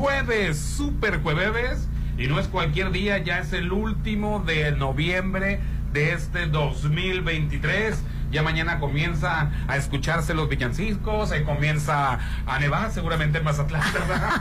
jueves, 0.00 0.58
super 0.58 1.20
jueves. 1.22 1.86
Y 2.16 2.26
no 2.26 2.40
es 2.40 2.48
cualquier 2.48 2.90
día, 2.90 3.18
ya 3.18 3.38
es 3.38 3.52
el 3.52 3.70
último 3.70 4.40
de 4.40 4.72
noviembre 4.72 5.60
de 5.92 6.12
este 6.12 6.46
2023. 6.46 8.02
Ya 8.30 8.42
mañana 8.42 8.78
comienza 8.78 9.50
a 9.68 9.76
escucharse 9.76 10.34
los 10.34 10.48
villancicos, 10.48 11.30
se 11.30 11.44
comienza 11.44 12.18
a 12.46 12.58
nevar 12.58 12.90
seguramente 12.92 13.38
en 13.38 13.44
Mazatlán. 13.44 13.82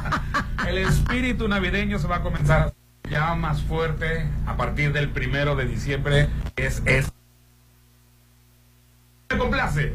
El 0.67 0.77
espíritu 0.77 1.47
navideño 1.47 1.99
se 1.99 2.07
va 2.07 2.17
a 2.17 2.21
comenzar 2.21 2.73
ya 3.09 3.33
más 3.35 3.61
fuerte 3.63 4.27
a 4.45 4.55
partir 4.55 4.93
del 4.93 5.09
primero 5.09 5.55
de 5.55 5.65
diciembre. 5.65 6.29
Es, 6.55 6.81
es. 6.85 7.11
Me 9.31 9.37
complace. 9.37 9.93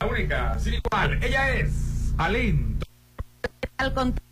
La 0.00 0.06
única, 0.06 0.58
sin 0.58 0.74
igual. 0.74 1.22
Ella 1.22 1.50
es 1.50 2.14
Aline. 2.16 2.78
Al 3.76 3.92
contrario. 3.92 4.27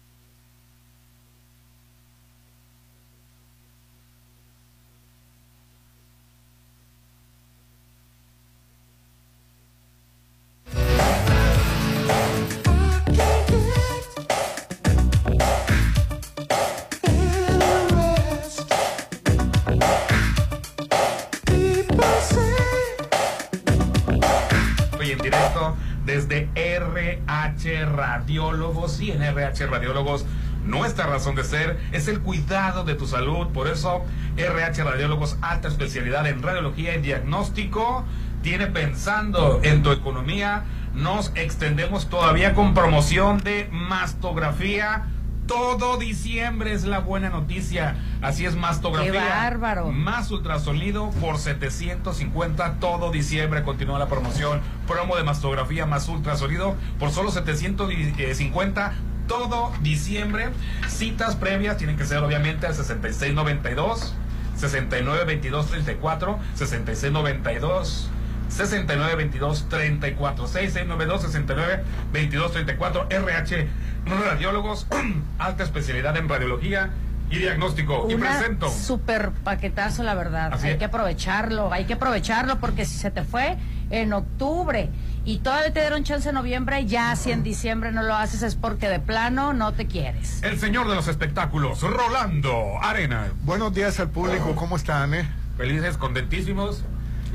Desde 26.07 26.49
RH 26.55 27.85
Radiólogos 27.87 29.01
y 29.01 29.11
en 29.11 29.23
RH 29.23 29.67
Radiólogos 29.67 30.25
nuestra 30.65 31.07
razón 31.07 31.37
de 31.37 31.45
ser 31.45 31.79
es 31.93 32.09
el 32.09 32.21
cuidado 32.21 32.85
de 32.85 32.95
tu 32.95 33.07
salud. 33.07 33.49
Por 33.49 33.69
eso 33.69 34.05
RH 34.37 34.83
Radiólogos, 34.85 35.37
alta 35.41 35.69
especialidad 35.69 36.27
en 36.27 36.43
radiología 36.43 36.97
y 36.97 37.01
diagnóstico, 37.01 38.05
tiene 38.43 38.67
pensando 38.67 39.61
en 39.63 39.83
tu 39.83 39.93
economía. 39.93 40.65
Nos 40.95 41.31
extendemos 41.35 42.09
todavía 42.09 42.55
con 42.55 42.75
promoción 42.75 43.39
de 43.39 43.69
mastografía. 43.71 45.07
Todo 45.47 45.97
diciembre 45.97 46.73
es 46.73 46.85
la 46.85 47.01
buena 47.01 47.31
noticia. 47.31 47.97
Así 48.21 48.45
es, 48.45 48.57
mastografía. 48.57 49.13
¡Qué 49.13 49.19
bárbaro! 49.19 49.93
Más 49.93 50.31
ultrasonido 50.31 51.11
por 51.21 51.39
750 51.39 52.75
todo 52.81 53.11
diciembre. 53.11 53.63
Continúa 53.63 53.99
la 53.99 54.09
promoción. 54.09 54.61
Promo 54.87 55.17
de 55.17 55.23
mastografía 55.23 55.87
más 55.87 56.09
ultrasonido 56.09 56.75
por 56.99 57.11
solo 57.11 57.31
750 57.31 58.93
todo 59.29 59.73
diciembre. 59.83 60.49
Citas 60.89 61.37
previas 61.37 61.77
tienen 61.77 61.97
que 61.97 62.05
ser 62.05 62.19
obviamente 62.19 62.67
al 62.67 62.75
6692, 62.75 64.15
692234, 64.57 66.39
6692. 66.55 68.11
692234 68.49 70.47
6692 70.47 71.23
692234 71.23 73.07
RH 73.11 73.69
Radiólogos 74.07 74.87
alta 75.39 75.65
especialidad 75.65 76.17
en 76.17 76.29
radiología 76.29 76.91
y 77.29 77.39
diagnóstico 77.39 78.07
y 78.09 78.15
Una 78.15 78.31
presento 78.39 78.71
super 78.71 79.33
paquetazo, 79.33 80.05
la 80.05 80.15
verdad. 80.15 80.53
Así 80.53 80.69
hay 80.69 80.75
es. 80.75 80.79
que 80.79 80.85
aprovecharlo, 80.85 81.73
hay 81.73 81.85
que 81.85 81.95
aprovecharlo 81.95 82.61
porque 82.61 82.85
si 82.85 82.97
se 82.97 83.11
te 83.11 83.25
fue 83.25 83.57
en 83.91 84.13
octubre 84.13 84.91
y 85.25 85.39
todavía 85.39 85.73
te 85.73 85.81
dieron 85.81 86.05
chance 86.05 86.29
en 86.29 86.37
noviembre, 86.37 86.87
ya 86.87 87.17
si 87.17 87.33
en 87.33 87.43
diciembre 87.43 87.91
no 87.91 88.05
lo 88.05 88.15
haces 88.15 88.43
es 88.43 88.55
porque 88.55 88.89
de 88.89 89.01
plano 89.01 89.53
no 89.55 89.73
te 89.73 89.87
quieres. 89.87 90.41
el 90.45 90.59
señor 90.61 90.89
de 90.89 90.95
los 90.95 91.09
espectáculos 91.09 91.83
Rolando 91.83 92.79
Arena 92.81 93.27
Buenos 93.43 93.75
días 93.75 93.99
al 93.99 94.11
público, 94.11 94.55
¿cómo 94.55 94.77
están? 94.77 95.15
Eh? 95.15 95.29
felices 95.57 95.97
contentísimos 95.97 96.85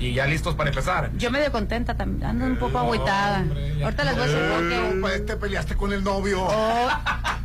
y 0.02 0.14
ya 0.14 0.26
listos 0.26 0.56
para 0.56 0.70
empezar 0.70 1.12
Yo 1.18 1.30
medio 1.32 1.52
contenta 1.52 1.96
también, 1.96 2.26
ando 2.32 2.46
un 2.46 2.58
poco 2.58 2.80
agüitada. 2.80 3.40
hombre, 3.42 3.78
ya 3.78 3.86
Ahorita 3.86 4.04
les 4.04 4.14
voy 4.16 4.24
a 4.24 4.28
decir 4.28 4.50
por 4.50 4.64
Eh, 4.64 4.70
qué. 4.92 4.98
pues 5.00 5.26
te 5.26 5.38
peleaste 5.38 5.76
con 5.76 5.94
el 5.94 6.04
novio. 6.04 6.42
Oh, 6.44 6.90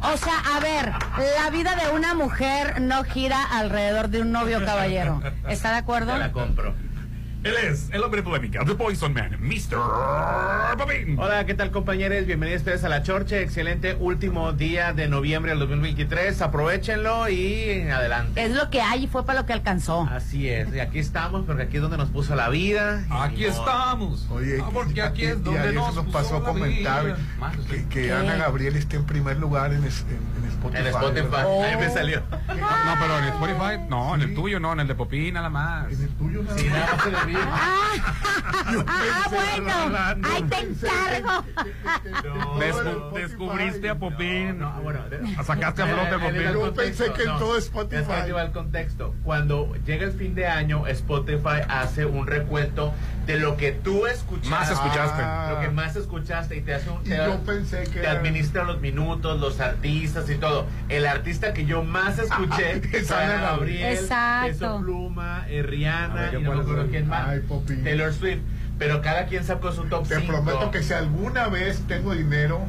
o 0.03 0.17
sea, 0.17 0.39
a 0.57 0.61
ver, 0.61 0.93
la 1.43 1.51
vida 1.51 1.75
de 1.77 1.95
una 1.95 2.15
mujer 2.15 2.81
no 2.81 3.05
gira 3.05 3.43
alrededor 3.45 4.09
de 4.09 4.23
un 4.23 4.33
novio 4.33 4.65
caballero. 4.65 5.21
¿Está 5.49 5.71
de 5.73 5.77
acuerdo? 5.79 6.13
Te 6.15 6.19
la 6.19 6.33
compro. 6.33 6.75
Él 7.47 7.55
es 7.71 7.89
el 7.93 8.03
hombre 8.03 8.23
polémica 8.23 8.65
The 8.65 8.75
Poison 8.75 9.13
Man 9.15 9.37
Mr. 9.41 10.77
Popin 10.79 11.19
Hola, 11.19 11.45
¿qué 11.47 11.55
tal 11.55 11.71
compañeros? 11.71 12.27
Bienvenidos 12.27 12.61
ustedes 12.63 12.83
a 12.85 12.89
La 12.89 13.03
Chorche. 13.03 13.43
Excelente 13.43 13.95
último 13.99 14.53
día 14.53 14.93
de 14.93 15.09
noviembre 15.09 15.51
del 15.53 15.61
2023. 15.61 16.43
Aprovechenlo 16.43 17.29
y 17.29 17.83
adelante. 17.91 18.43
Es 18.45 18.51
lo 18.53 18.69
que 18.71 18.81
hay 18.83 19.05
y 19.05 19.07
fue 19.07 19.25
para 19.25 19.41
lo 19.41 19.47
que 19.47 19.53
alcanzó. 19.53 20.09
Así 20.11 20.49
es. 20.49 20.75
Y 20.75 20.81
aquí 20.81 20.99
estamos 20.99 21.45
porque 21.47 21.63
aquí 21.63 21.77
es 21.77 21.83
donde 21.83 21.97
nos 21.97 22.09
puso 22.11 22.35
la 22.35 22.49
vida. 22.49 23.05
Aquí 23.11 23.45
estamos 23.45 24.27
Oye, 24.31 24.59
Ah, 24.63 24.69
porque 24.73 25.03
aquí 25.03 25.25
es 25.25 25.43
donde 25.43 25.61
ayer 25.61 25.75
nos, 25.75 25.95
nos 25.95 26.05
puso 26.07 26.19
pasó 26.19 26.41
la 26.41 26.45
comentar 26.47 27.05
vida. 27.05 27.19
Más 27.39 27.57
usted. 27.57 27.85
que, 27.89 28.07
que. 28.07 28.13
Ana 28.13 28.37
Gabriel 28.37 28.77
está 28.77 28.97
en 28.97 29.05
primer 29.05 29.37
lugar 29.39 29.73
en, 29.73 29.85
es- 29.85 30.05
en- 30.09 30.45
en 30.45 30.51
Spotify. 30.51 30.81
En 30.81 30.87
Spotify. 30.89 31.43
Oh. 31.47 31.63
Ahí 31.65 31.77
me 31.77 31.91
salió. 31.91 32.21
No, 32.31 32.95
pero 33.01 33.19
en 33.19 33.25
Spotify, 33.25 33.87
no, 33.89 34.15
en 34.15 34.21
el 34.23 34.35
tuyo 34.35 34.59
no, 34.61 34.73
en 34.73 34.81
el 34.81 34.89
de 34.89 34.95
Popín 34.95 35.35
nada 35.35 35.49
más. 35.51 35.93
En 35.93 36.03
el 36.03 36.09
tuyo 36.11 36.43
nada 36.43 36.59
Sí, 36.59 36.69
más. 36.69 36.79
nada 36.79 36.97
más. 36.97 37.36
Ah, 38.89 39.29
bueno, 39.31 40.27
ahí 40.29 40.43
te 40.45 40.59
encargo. 40.61 41.45
Descu- 42.59 43.13
descubriste 43.13 43.89
a 43.89 43.95
Popín. 43.95 44.59
No, 44.59 44.73
bueno, 44.83 45.01
Sacaste 45.45 45.83
a 45.83 45.87
flote 45.87 46.15
el 46.15 46.21
Popín. 46.21 46.53
Yo 46.53 46.75
pensé 46.75 47.13
que 47.13 47.23
en 47.23 47.39
todo 47.39 47.57
Spotify. 47.59 48.03
Es 48.19 48.25
que 48.25 48.41
el 48.41 48.51
contexto. 48.53 49.15
Cuando 49.25 49.73
llega 49.87 50.07
el 50.07 50.13
fin 50.13 50.35
de 50.35 50.47
año, 50.47 50.87
Spotify 50.89 51.63
hace 51.69 52.07
un 52.07 52.27
recuento 52.27 52.93
de 53.27 53.39
lo 53.39 53.57
que 53.57 53.73
tú 53.73 54.07
escuchaste. 54.07 54.51
Más 54.51 54.71
escuchaste. 54.71 55.23
Ah. 55.23 55.51
Lo 55.55 55.61
que 55.61 55.69
más 55.71 55.97
escuchaste 55.97 56.57
y 56.57 56.61
te 56.63 56.75
hace 56.75 56.91
un. 56.91 57.01
Y 57.03 57.09
te- 57.11 57.17
yo 57.17 57.41
pensé 57.45 57.85
que 57.85 58.01
Te 58.01 58.07
administra 58.07 58.65
los 58.65 58.81
minutos, 58.81 59.39
los 59.41 59.61
artistas 59.61 60.29
y 60.31 60.37
todo. 60.37 60.67
El 60.89 61.07
artista 61.07 61.53
que 61.53 61.65
yo 61.67 61.83
más 61.83 62.19
escuché 62.19 62.83
Ana 63.15 63.41
Gabriel, 63.41 63.95
Exacto. 63.97 64.49
Peso 64.49 64.81
Pluma, 64.81 65.45
eh, 65.49 65.61
A 65.61 65.63
Rihanna, 65.63 66.15
ver, 66.15 66.31
¿qué 66.31 66.39
y 66.39 66.43
no 66.43 66.53
me 66.55 66.61
acuerdo 66.61 66.87
quién 66.89 67.09
más. 67.09 67.26
Ay, 67.27 67.41
Popín. 67.41 67.83
Taylor 67.85 68.13
Swift. 68.13 68.41
Pero 68.79 69.01
cada 69.01 69.27
quien 69.27 69.43
sacó 69.43 69.73
su 69.73 69.85
top 69.85 70.07
Te 70.07 70.17
5. 70.21 70.27
prometo 70.27 70.71
que 70.71 70.83
si 70.83 70.93
alguna 70.93 71.49
vez 71.49 71.81
tengo 71.89 72.15
dinero. 72.15 72.61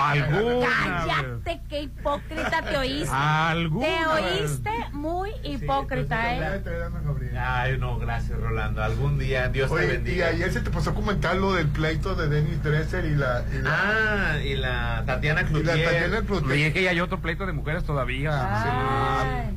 Alguna. 0.00 0.66
Cállate, 1.06 1.60
qué 1.68 1.82
hipócrita 1.82 2.62
te 2.62 2.76
oíste. 2.76 3.10
Alguna. 3.14 3.86
Te 3.86 4.06
oíste 4.06 4.70
muy 4.92 5.30
hipócrita, 5.42 6.34
¿eh? 6.34 6.62
Ay, 7.38 7.78
no, 7.78 7.98
gracias, 7.98 8.38
Rolando. 8.40 8.82
Algún 8.82 9.18
día 9.18 9.48
Dios 9.48 9.68
te 9.68 9.74
Oye, 9.76 9.84
y 9.84 9.88
bendiga. 9.88 10.28
ayer 10.28 10.52
se 10.52 10.60
te 10.60 10.70
pasó 10.70 10.90
a 10.90 10.94
comentar 10.94 11.36
lo 11.36 11.52
del 11.54 11.68
pleito 11.68 12.14
de 12.14 12.28
Dennis 12.28 12.62
Dresser 12.62 13.04
y 13.04 13.14
la. 13.14 13.44
Y 13.52 13.58
la, 13.62 13.70
Ah, 13.76 14.38
y 14.42 14.54
la 14.56 15.02
Tatiana 15.06 15.40
y 15.42 15.44
la 15.44 15.48
Cloutier. 15.50 15.84
Tatiana 15.84 16.20
Cloutier. 16.26 16.52
Oye, 16.52 16.72
que 16.72 16.82
ya 16.82 16.90
hay 16.90 17.00
otro 17.00 17.20
pleito 17.20 17.46
de 17.46 17.52
mujeres 17.52 17.84
todavía. 17.84 18.62
Sí. 18.62 19.56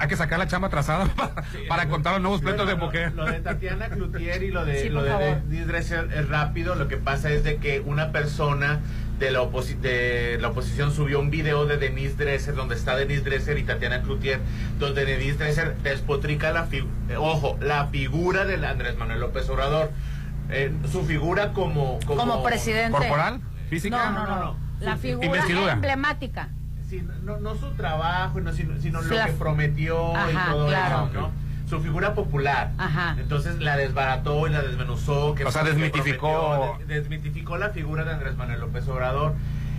Hay 0.00 0.08
que 0.08 0.16
sacar 0.16 0.38
la 0.38 0.46
chamba 0.46 0.68
atrasada 0.68 1.06
para, 1.16 1.32
para 1.68 1.88
contar 1.88 2.12
los 2.14 2.22
nuevos 2.22 2.40
pleitos 2.42 2.66
de 2.66 2.72
Lo- 2.74 2.78
mujer. 2.84 3.12
Lo 3.14 3.24
de 3.26 3.40
Tatiana 3.40 3.88
Cloutier 3.88 4.42
y 4.42 4.50
lo 4.50 4.64
de, 4.64 4.82
Sí, 4.82 4.88
lo 4.88 5.02
de. 5.02 5.16
Denise 5.46 5.66
Dresser 5.66 6.08
es 6.14 6.28
rápido. 6.28 6.74
Lo 6.74 6.88
que 6.88 6.96
pasa 6.96 7.30
es 7.30 7.42
de 7.44 7.56
que 7.56 7.80
una 7.80 8.12
persona 8.12 8.80
de 9.18 9.30
la, 9.30 9.40
oposi- 9.42 9.78
de 9.78 10.38
la 10.40 10.48
oposición 10.48 10.92
subió 10.92 11.20
un 11.20 11.30
video 11.30 11.64
de 11.66 11.78
Denise 11.78 12.16
Dresser 12.16 12.54
donde 12.54 12.74
está 12.74 12.96
Denise 12.96 13.22
Dresser 13.22 13.56
y 13.58 13.62
Tatiana 13.62 14.02
Cloutier 14.02 14.40
donde 14.78 15.04
Denise 15.06 15.38
Dresser 15.38 15.76
despotrica 15.78 16.52
la 16.52 16.64
fi- 16.64 16.86
eh, 17.08 17.16
ojo 17.16 17.56
la 17.60 17.86
figura 17.86 18.44
del 18.44 18.64
Andrés 18.64 18.96
Manuel 18.98 19.20
López 19.20 19.48
Obrador 19.48 19.90
Eh, 20.48 20.70
su 20.92 21.02
figura 21.04 21.52
como 21.52 21.98
como, 22.06 22.20
Como 22.20 22.42
presidente. 22.44 22.92
¿Corporal? 22.96 23.40
¿Física? 23.68 24.10
No, 24.10 24.12
no, 24.12 24.26
no. 24.26 24.36
no. 24.44 24.56
La 24.78 24.96
figura 24.96 25.26
investidura. 25.26 25.72
emblemática. 25.72 26.50
Sí, 26.88 27.02
no, 27.24 27.38
no 27.38 27.56
su 27.56 27.70
trabajo, 27.74 28.40
no, 28.40 28.52
sino, 28.52 28.78
sino 28.80 29.02
lo 29.02 29.08
que 29.26 29.32
prometió 29.32 30.12
y 30.30 30.34
todo 30.52 30.66
claro. 30.68 31.08
eso, 31.10 31.20
¿no? 31.20 31.45
Su 31.68 31.80
figura 31.80 32.14
popular. 32.14 32.70
Ajá. 32.78 33.16
Entonces 33.18 33.58
la 33.60 33.76
desbarató 33.76 34.46
y 34.46 34.50
la 34.50 34.62
desmenuzó. 34.62 35.34
Que 35.34 35.44
O 35.44 35.50
sea, 35.50 35.64
desmitificó. 35.64 36.76
prometió, 36.76 36.86
desmitificó 36.86 37.56
la 37.58 37.70
figura 37.70 38.04
de 38.04 38.12
Andrés 38.12 38.36
Manuel 38.36 38.60
López 38.60 38.86
Obrador. 38.88 39.34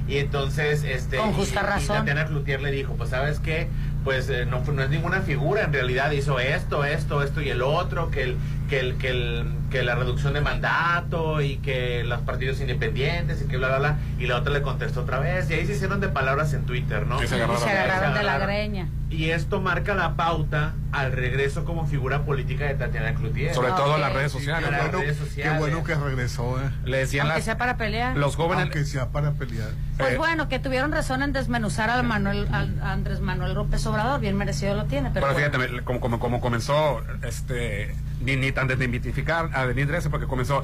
Y 0.07 0.17
entonces, 0.19 0.83
este. 0.83 1.17
Con 1.17 1.31
y- 1.31 1.33
justa 1.33 1.59
y 1.61 1.63
razón. 1.63 1.97
Tatiana 1.97 2.25
Cloutier 2.25 2.61
le 2.61 2.71
dijo: 2.71 2.93
Pues, 2.93 3.09
¿sabes 3.09 3.39
qué? 3.39 3.67
Pues 4.05 4.29
eh, 4.29 4.45
no, 4.45 4.59
fue- 4.61 4.73
no 4.73 4.81
es 4.83 4.89
ninguna 4.89 5.19
figura, 5.21 5.63
en 5.63 5.73
realidad 5.73 6.11
hizo 6.11 6.39
esto, 6.39 6.85
esto, 6.85 7.21
esto 7.23 7.41
y 7.41 7.49
el 7.49 7.61
otro, 7.61 8.09
que 8.09 8.23
el, 8.23 8.37
que 8.69 8.79
el, 8.79 8.95
que 8.97 9.09
el, 9.09 9.45
que 9.69 9.83
la 9.83 9.95
reducción 9.95 10.31
de 10.33 10.39
mandato 10.39 11.41
y 11.41 11.57
que 11.57 12.05
los 12.05 12.21
partidos 12.21 12.61
independientes 12.61 13.41
y 13.41 13.47
que 13.49 13.57
bla, 13.57 13.67
bla, 13.67 13.79
bla. 13.79 13.97
Y 14.17 14.27
la 14.27 14.37
otra 14.37 14.53
le 14.53 14.61
contestó 14.61 15.01
otra 15.01 15.19
vez. 15.19 15.49
Y 15.49 15.55
ahí 15.55 15.65
se 15.65 15.73
hicieron 15.73 15.99
de 15.99 16.07
palabras 16.07 16.53
en 16.53 16.65
Twitter, 16.65 17.05
¿no? 17.05 17.19
Sí, 17.19 17.27
se 17.27 17.35
Y 17.37 17.41
agarraron. 17.41 17.63
se 17.63 17.69
agarraron 17.69 18.13
de 18.13 18.23
la 18.23 18.37
greña. 18.39 18.87
Y 19.09 19.29
esto 19.29 19.61
marca 19.61 19.95
la 19.95 20.15
pauta 20.15 20.73
al 20.91 21.13
regreso 21.13 21.63
como 21.63 21.87
figura 21.87 22.25
política 22.25 22.65
de 22.65 22.75
Tatiana 22.75 23.15
Cloutier. 23.15 23.53
Sobre 23.53 23.69
todo 23.69 23.95
en 23.95 24.01
las 24.01 24.11
redes 24.11 24.33
Qué 24.33 24.39
sociales. 24.39 24.69
Las 24.69 24.81
bueno, 24.81 24.99
redes 24.99 25.17
qué 25.33 25.49
bueno 25.51 25.83
que 25.85 25.95
regresó, 25.95 26.61
¿eh? 26.61 26.69
Le 26.83 26.97
decían 26.97 27.27
Aunque 27.27 27.37
las, 27.39 27.45
sea 27.45 27.57
para 27.57 27.77
pelear. 27.77 28.17
los 28.17 28.35
jóvenes. 28.35 28.63
Aunque 28.63 28.83
sea 28.83 29.09
para 29.09 29.31
pelear. 29.31 29.69
Pues 29.97 30.13
eh, 30.13 30.17
bueno, 30.17 30.49
que 30.49 30.59
tuvieron 30.59 30.91
razón 30.91 31.23
en 31.23 31.31
desmenuzar 31.31 31.89
al 31.89 32.03
Manuel, 32.03 32.49
al 32.51 32.81
a 32.81 32.91
Andrés 32.91 33.21
Manuel 33.21 33.53
López 33.53 33.85
Obrador, 33.87 34.19
bien 34.19 34.35
merecido 34.35 34.75
lo 34.75 34.85
tiene, 34.85 35.09
pero, 35.13 35.25
Pero 35.27 35.39
bueno. 35.39 35.57
fíjate, 35.57 35.83
como, 35.85 36.01
como, 36.01 36.19
como 36.19 36.41
comenzó, 36.41 37.01
este, 37.23 37.95
ni, 38.21 38.35
ni 38.35 38.47
antes 38.47 38.77
de 38.77 38.85
identificar 38.85 39.49
a 39.53 39.65
Denis 39.65 39.87
Dresser, 39.87 40.11
porque 40.11 40.27
comenzó, 40.27 40.63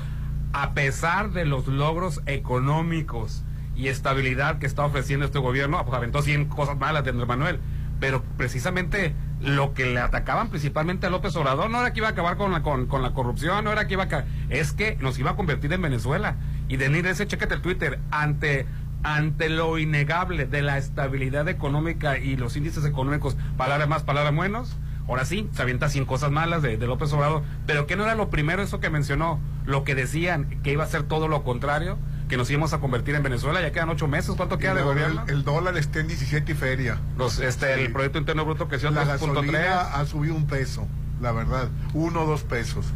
a 0.51 0.73
pesar 0.73 1.31
de 1.31 1.45
los 1.45 1.67
logros 1.67 2.21
económicos 2.25 3.43
y 3.75 3.87
estabilidad 3.87 4.59
que 4.59 4.65
está 4.65 4.83
ofreciendo 4.85 5.25
este 5.25 5.39
gobierno, 5.39 5.83
pues 5.85 5.95
aventó 5.95 6.21
100 6.21 6.45
cosas 6.45 6.77
malas 6.77 7.03
de 7.03 7.11
Andrés 7.11 7.27
Manuel. 7.27 7.59
Pero 8.03 8.21
precisamente 8.35 9.15
lo 9.39 9.73
que 9.73 9.85
le 9.85 10.01
atacaban 10.01 10.49
principalmente 10.49 11.07
a 11.07 11.09
López 11.09 11.33
Obrador 11.37 11.69
no 11.69 11.79
era 11.79 11.93
que 11.93 12.01
iba 12.01 12.09
a 12.09 12.11
acabar 12.11 12.35
con 12.35 12.51
la, 12.51 12.61
con, 12.61 12.85
con 12.85 13.01
la 13.01 13.13
corrupción, 13.13 13.63
no 13.63 13.71
era 13.71 13.87
que 13.87 13.93
iba 13.93 14.03
a... 14.03 14.25
Es 14.49 14.73
que 14.73 14.97
nos 14.99 15.17
iba 15.19 15.31
a 15.31 15.35
convertir 15.37 15.71
en 15.71 15.81
Venezuela. 15.81 16.35
Y 16.67 16.75
Denis 16.75 17.03
Dresser, 17.03 17.27
chécate 17.27 17.53
el 17.53 17.61
Twitter, 17.61 18.01
ante 18.11 18.65
ante 19.03 19.47
lo 19.47 19.77
innegable 19.79 20.45
de 20.45 20.61
la 20.61 20.77
estabilidad 20.77 21.47
económica 21.47 22.17
y 22.17 22.35
los 22.35 22.57
índices 22.57 22.83
económicos, 22.83 23.37
palabras 23.55 23.87
más, 23.87 24.03
palabras 24.03 24.33
menos, 24.33 24.75
ahora 25.07 25.23
sí, 25.23 25.49
se 25.53 25.61
avienta 25.61 25.87
100 25.87 26.03
cosas 26.03 26.29
malas 26.29 26.61
de, 26.61 26.75
de 26.75 26.87
López 26.87 27.13
Obrador, 27.13 27.43
pero 27.65 27.87
que 27.87 27.95
no 27.95 28.03
era 28.03 28.15
lo 28.15 28.29
primero 28.29 28.61
eso 28.61 28.81
que 28.81 28.89
mencionó, 28.89 29.39
lo 29.65 29.85
que 29.85 29.95
decían, 29.95 30.61
que 30.61 30.73
iba 30.73 30.83
a 30.83 30.87
ser 30.87 31.03
todo 31.03 31.29
lo 31.29 31.43
contrario, 31.43 31.97
que 32.33 32.37
nos 32.37 32.49
íbamos 32.49 32.73
a 32.73 32.79
convertir 32.79 33.13
en 33.13 33.21
Venezuela, 33.21 33.61
ya 33.61 33.71
quedan 33.71 33.89
ocho 33.89 34.07
meses, 34.07 34.33
¿cuánto 34.35 34.57
queda 34.57 34.73
de 34.73 34.81
gobierno? 34.81 35.23
el, 35.27 35.35
el 35.35 35.43
dólar 35.43 35.77
está 35.77 35.99
en 35.99 36.07
17 36.07 36.51
y 36.51 36.55
feria. 36.55 36.97
Los, 37.15 37.37
este, 37.39 37.75
Sí. 37.75 37.81
El 37.81 37.91
Producto 37.93 38.17
Interno 38.17 38.43
Bruto 38.43 38.67
creció 38.67 38.89
La 38.89 39.03
3.3. 39.03 39.07
gasolina 39.07 39.81
ha 39.81 40.03
subido 40.07 40.33
un 40.33 40.47
peso, 40.47 40.87
la 41.21 41.31
verdad. 41.31 41.69
Uno 41.93 42.23
o 42.23 42.25
dos 42.25 42.41
pesos. 42.41 42.87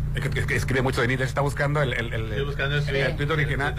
Escribe 0.50 0.82
mucho 0.82 1.04
de 1.04 1.14
está 1.24 1.42
buscando 1.42 1.84
el, 1.84 1.94
el, 1.94 2.14
el, 2.14 2.32
Estoy 2.32 2.46
buscando 2.46 2.78
el, 2.78 2.90
el, 2.90 2.96
el 2.96 3.16
tweet 3.16 3.30
original. 3.30 3.76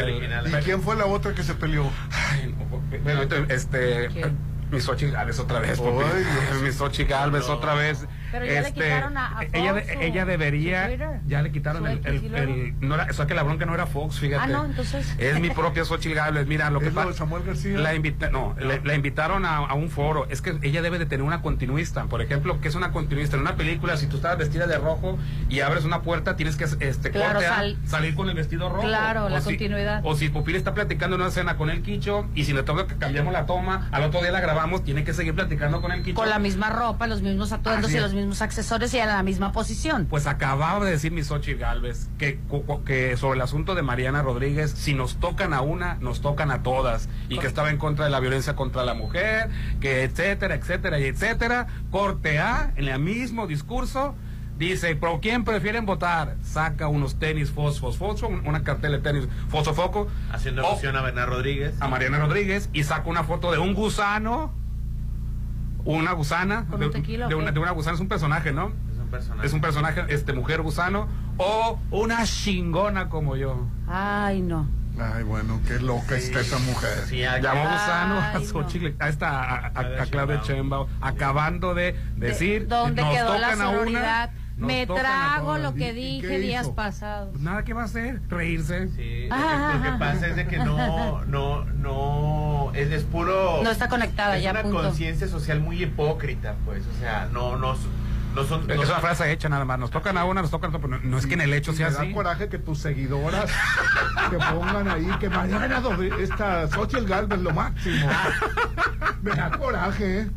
¿Y 0.47 0.63
quién 0.63 0.81
fue 0.81 0.95
la 0.95 1.07
otra 1.07 1.35
que 1.35 1.43
se 1.43 1.55
peleó? 1.55 1.91
Ay, 2.13 2.55
no, 2.57 2.79
bueno, 3.03 3.23
este, 3.49 4.11
¿Quién? 4.13 4.39
mi 4.71 4.81
Xochitl 4.81 5.11
Gálvez 5.13 5.41
otra 5.41 5.59
vez, 5.59 5.81
papi. 5.81 5.91
Ay, 5.91 6.23
Dios. 6.53 6.63
mi 6.63 6.71
Xochitl 6.71 7.11
Gálvez 7.11 7.49
No. 7.49 7.55
otra 7.55 7.75
vez. 7.75 8.07
Pero 8.31 8.45
ya 8.47 8.53
le 8.53 8.59
Este, 8.69 8.73
quitaron 8.75 9.17
a- 9.17 9.39
a 9.39 9.45
ella, 9.45 9.75
Fox 9.75 9.87
de- 9.87 10.07
ella 10.07 10.23
su 10.23 10.29
debería, 10.29 11.21
ya 11.27 11.43
le 11.43 11.51
quitaron 11.53 11.87
el, 11.87 12.01
el, 12.05 12.35
el- 12.35 12.75
no 12.81 12.95
era, 12.95 13.07
o 13.11 13.13
sea 13.13 13.27
que 13.27 13.35
la 13.35 13.43
bronca 13.43 13.65
no 13.67 13.75
era 13.75 13.87
Fox, 13.87 14.19
fíjate. 14.19 14.45
Ah, 14.45 14.47
no, 14.47 14.65
entonces. 14.65 15.15
Es 15.19 15.41
mi 15.41 15.51
propia 15.51 15.85
Xochitl 15.85 16.15
Gálvez, 16.15 16.47
mira, 16.47 16.71
lo 16.71 16.81
que 16.81 16.89
¿Es 16.89 16.95
lo 16.95 17.03
pasa. 17.05 17.13
Samuel 17.19 17.43
García? 17.45 17.79
La 17.79 17.95
invita, 17.95 18.31
no, 18.31 18.55
le- 18.59 18.81
la 18.83 18.95
invitaron 18.95 19.45
a, 19.45 19.57
a 19.59 19.75
un 19.75 19.91
foro. 19.91 20.27
Es 20.31 20.43
que 20.43 20.59
ella 20.63 20.83
debe 20.83 20.99
de 20.99 21.07
tener 21.07 21.23
una 21.25 21.43
continuista. 21.43 22.05
Por 22.05 22.23
ejemplo, 22.23 22.61
¿qué 22.61 22.69
es 22.69 22.75
una 22.75 22.93
continuista? 22.93 23.37
En 23.37 23.43
una 23.43 23.57
película, 23.57 23.97
si 23.97 24.07
tú 24.07 24.17
estás 24.17 24.37
vestida 24.39 24.67
de 24.67 24.79
rojo 24.79 25.19
y 25.49 25.61
abres 25.61 25.85
una 25.85 26.03
puerta, 26.03 26.37
tienes 26.37 26.57
que 26.57 26.65
este, 26.65 27.11
Claro, 27.11 27.33
corte 27.35 27.47
A, 27.47 27.57
sal- 27.57 27.77
salir 27.87 28.15
con 28.15 28.29
el 28.29 28.35
vestido 28.35 28.69
rojo. 28.69 28.83
Claro, 28.83 29.29
la 29.29 29.41
si- 29.41 29.47
continuidad. 29.47 30.01
O 30.05 30.15
si 30.15 30.29
Pupil 30.29 30.57
está 30.57 30.75
platicando 30.75 31.17
en 31.17 31.23
una 31.23 31.31
escena 31.31 31.57
con 31.57 31.71
el 31.71 31.83
Quicho 31.83 32.27
y 32.35 32.45
si 32.45 32.53
le 32.53 32.63
toca 32.63 32.87
que 32.87 32.97
cambiamos 32.97 33.33
la 33.33 33.47
toma, 33.47 33.89
al 33.93 34.03
otro 34.05 34.21
día 34.21 34.31
la 34.33 34.41
grabamos, 34.41 34.85
tiene 34.85 35.05
que 35.05 35.13
seguir 35.15 35.35
platicando 35.35 35.81
con 35.81 35.93
el 35.93 36.03
Quicho. 36.03 36.17
Con 36.17 36.29
la 36.29 36.39
misma 36.39 36.71
ropa, 36.71 37.07
los 37.07 37.23
mismos 37.23 37.53
atuendos 37.53 37.91
y 37.93 37.99
los 37.99 38.13
mismos 38.13 38.18
accesorios 38.41 38.93
y 38.95 38.99
en 38.99 39.09
la 39.09 39.23
misma 39.23 39.53
posición. 39.53 40.07
Pues 40.07 40.27
acababa 40.27 40.85
de 40.85 40.91
decir 40.93 41.13
mi 41.13 41.23
Xochitl 41.23 41.59
Galvez 41.59 42.09
que, 42.19 42.39
sobre 43.17 43.37
el 43.37 43.43
asunto 43.43 43.75
de 43.75 43.83
Mariana 43.83 44.23
Rodríguez, 44.23 44.71
si 44.71 44.95
nos 44.95 45.17
tocan 45.17 45.55
a 45.55 45.61
una, 45.61 45.95
nos 46.01 46.21
tocan 46.21 46.51
a 46.51 46.63
todas. 46.63 47.09
Y 47.29 47.39
que 47.39 47.47
estaba 47.47 47.71
en 47.71 47.79
contra 47.79 48.05
de 48.05 48.11
la 48.11 48.21
violencia 48.21 48.57
contra 48.57 48.85
la 48.85 48.95
mujer, 48.95 49.51
que 49.81 50.03
etcétera, 50.03 50.55
etcétera 50.55 50.99
y 51.01 51.05
etcétera. 51.05 51.67
Corte 51.91 52.39
A, 52.39 52.73
en 52.77 52.89
el 52.89 52.99
mismo 52.99 53.47
discurso, 53.47 54.15
dice, 54.59 54.97
¿por 54.97 55.21
quién 55.21 55.45
prefieren 55.45 55.87
votar? 55.87 56.37
Saca 56.43 56.89
unos 56.89 57.19
tenis 57.19 57.51
fosfos, 57.51 57.97
fosfo, 57.97 58.29
una 58.29 58.63
cartela 58.63 58.97
de 58.99 59.03
tenis 59.03 59.29
fosfofoco. 59.49 60.09
Haciendo 60.33 60.67
alusión 60.67 60.97
a 60.97 61.03
Bernard 61.03 61.29
Rodríguez. 61.29 61.75
a 61.81 61.89
Mariana 61.89 62.19
Rodríguez 62.19 62.69
y 62.73 62.85
saca 62.85 63.09
una 63.09 63.25
foto 63.25 63.53
de 63.53 63.59
un 63.59 63.75
gusano, 63.75 64.53
una 65.85 66.13
gusana, 66.13 66.67
¿Con 66.69 66.81
de, 66.81 66.87
un 66.87 66.93
tequila 66.93 67.29
de 67.29 67.35
o 67.35 67.39
una, 67.39 67.53
de 67.53 67.59
una 67.61 67.71
gusana, 67.73 67.95
es 67.95 68.01
un 68.01 68.09
personaje, 68.09 68.53
¿no? 68.53 68.73
Es 68.93 68.99
un 68.99 69.09
personaje. 69.11 69.47
Es 69.47 69.53
un 69.53 69.61
personaje, 69.61 70.05
este, 70.09 70.33
mujer 70.33 70.63
gusano, 70.63 71.09
o 71.39 71.79
una 71.91 72.25
chingona 72.25 73.09
como 73.09 73.37
yo. 73.37 73.67
Ay, 73.89 74.43
no. 74.43 74.67
Ay, 75.01 75.23
bueno, 75.23 75.61
qué 75.69 75.79
loca 75.79 76.17
está 76.17 76.41
esa 76.41 76.59
mujer. 76.59 77.05
Sí, 77.07 77.19
Llamó 77.21 77.63
gusano 77.71 78.21
a 78.21 78.33
no. 78.35 78.41
Xochitl, 78.45 78.89
a 79.01 79.09
esta, 79.09 79.29
a, 79.31 79.57
a- 79.59 79.67
a 79.69 79.73
Claudia 79.73 80.07
Claudia 80.11 80.43
Sheinbaum. 80.43 80.89
Acabando 81.01 81.73
de 81.75 81.95
decir, 82.17 82.63
De- 82.63 82.67
¿Dónde 82.67 83.03
nos 83.03 83.15
quedó 83.15 83.39
la 83.39 83.51
tocan 83.53 83.63
a 83.63 83.69
una? 83.71 84.31
Nos 84.59 84.67
Me 84.67 84.87
trago 84.87 85.57
lo 85.59 85.71
¿Y- 85.71 85.75
que 85.75 85.93
dije 85.93 86.39
días 86.41 86.65
hizo? 86.67 86.75
pasados. 86.75 87.31
Pues 87.31 87.43
nada, 87.43 87.65
¿qué 87.65 87.73
va 87.75 87.83
a 87.83 87.85
hacer? 87.85 88.21
Reírse. 88.29 88.89
Sí, 88.89 89.29
Ah. 89.31 89.75
lo 89.77 89.83
que 89.83 89.99
pasa 89.99 90.27
es 90.29 90.37
de 90.37 90.47
que 90.47 90.59
no, 90.59 91.25
no, 91.27 91.65
no, 91.65 92.73
es, 92.75 92.91
es 92.91 93.05
puro... 93.05 93.61
No 93.63 93.71
está 93.71 93.89
conectada 93.89 94.37
es 94.37 94.43
ya, 94.43 94.51
una 94.51 94.63
punto. 94.63 94.83
conciencia 94.83 95.29
social 95.29 95.61
muy 95.61 95.83
hipócrita, 95.83 96.57
pues, 96.65 96.83
o 96.87 97.01
sea, 97.01 97.29
no, 97.33 97.57
no, 97.57 97.77
no 98.43 98.45
son... 98.49 98.67
no 98.67 98.75
Es 98.75 98.89
una 98.89 98.99
frase 99.01 99.31
hecha 99.33 99.49
nada 99.49 99.65
más. 99.65 99.79
Nos 99.79 99.91
tocan 99.91 100.17
a 100.17 100.25
una, 100.25 100.43
nos 100.43 100.51
tocan 100.51 100.73
a 100.73 100.77
otra, 100.77 100.89
pero 100.89 100.99
no, 101.03 101.09
no 101.11 101.19
es 101.19 101.27
que 101.27 101.35
en 101.35 101.41
el 101.43 101.53
hecho 101.55 101.73
Y 101.73 101.77
sea 101.77 101.89
me 101.89 101.95
da 101.95 102.01
así. 102.03 102.13
coraje 102.13 102.49
que 102.49 102.59
tus 102.59 102.79
seguidoras 102.79 103.51
te 104.31 104.37
pongan 104.39 104.89
ahí 104.89 105.09
que 105.21 105.29
Mariana 105.29 105.81
Rodríguez, 105.81 106.31
esta 106.31 106.69
Xochitl 106.69 107.07
Galvez 107.07 107.39
lo 107.41 107.53
máximo. 107.53 108.09
Me 109.23 109.33
da 109.33 109.51
coraje, 109.51 110.21
¿eh? 110.21 110.31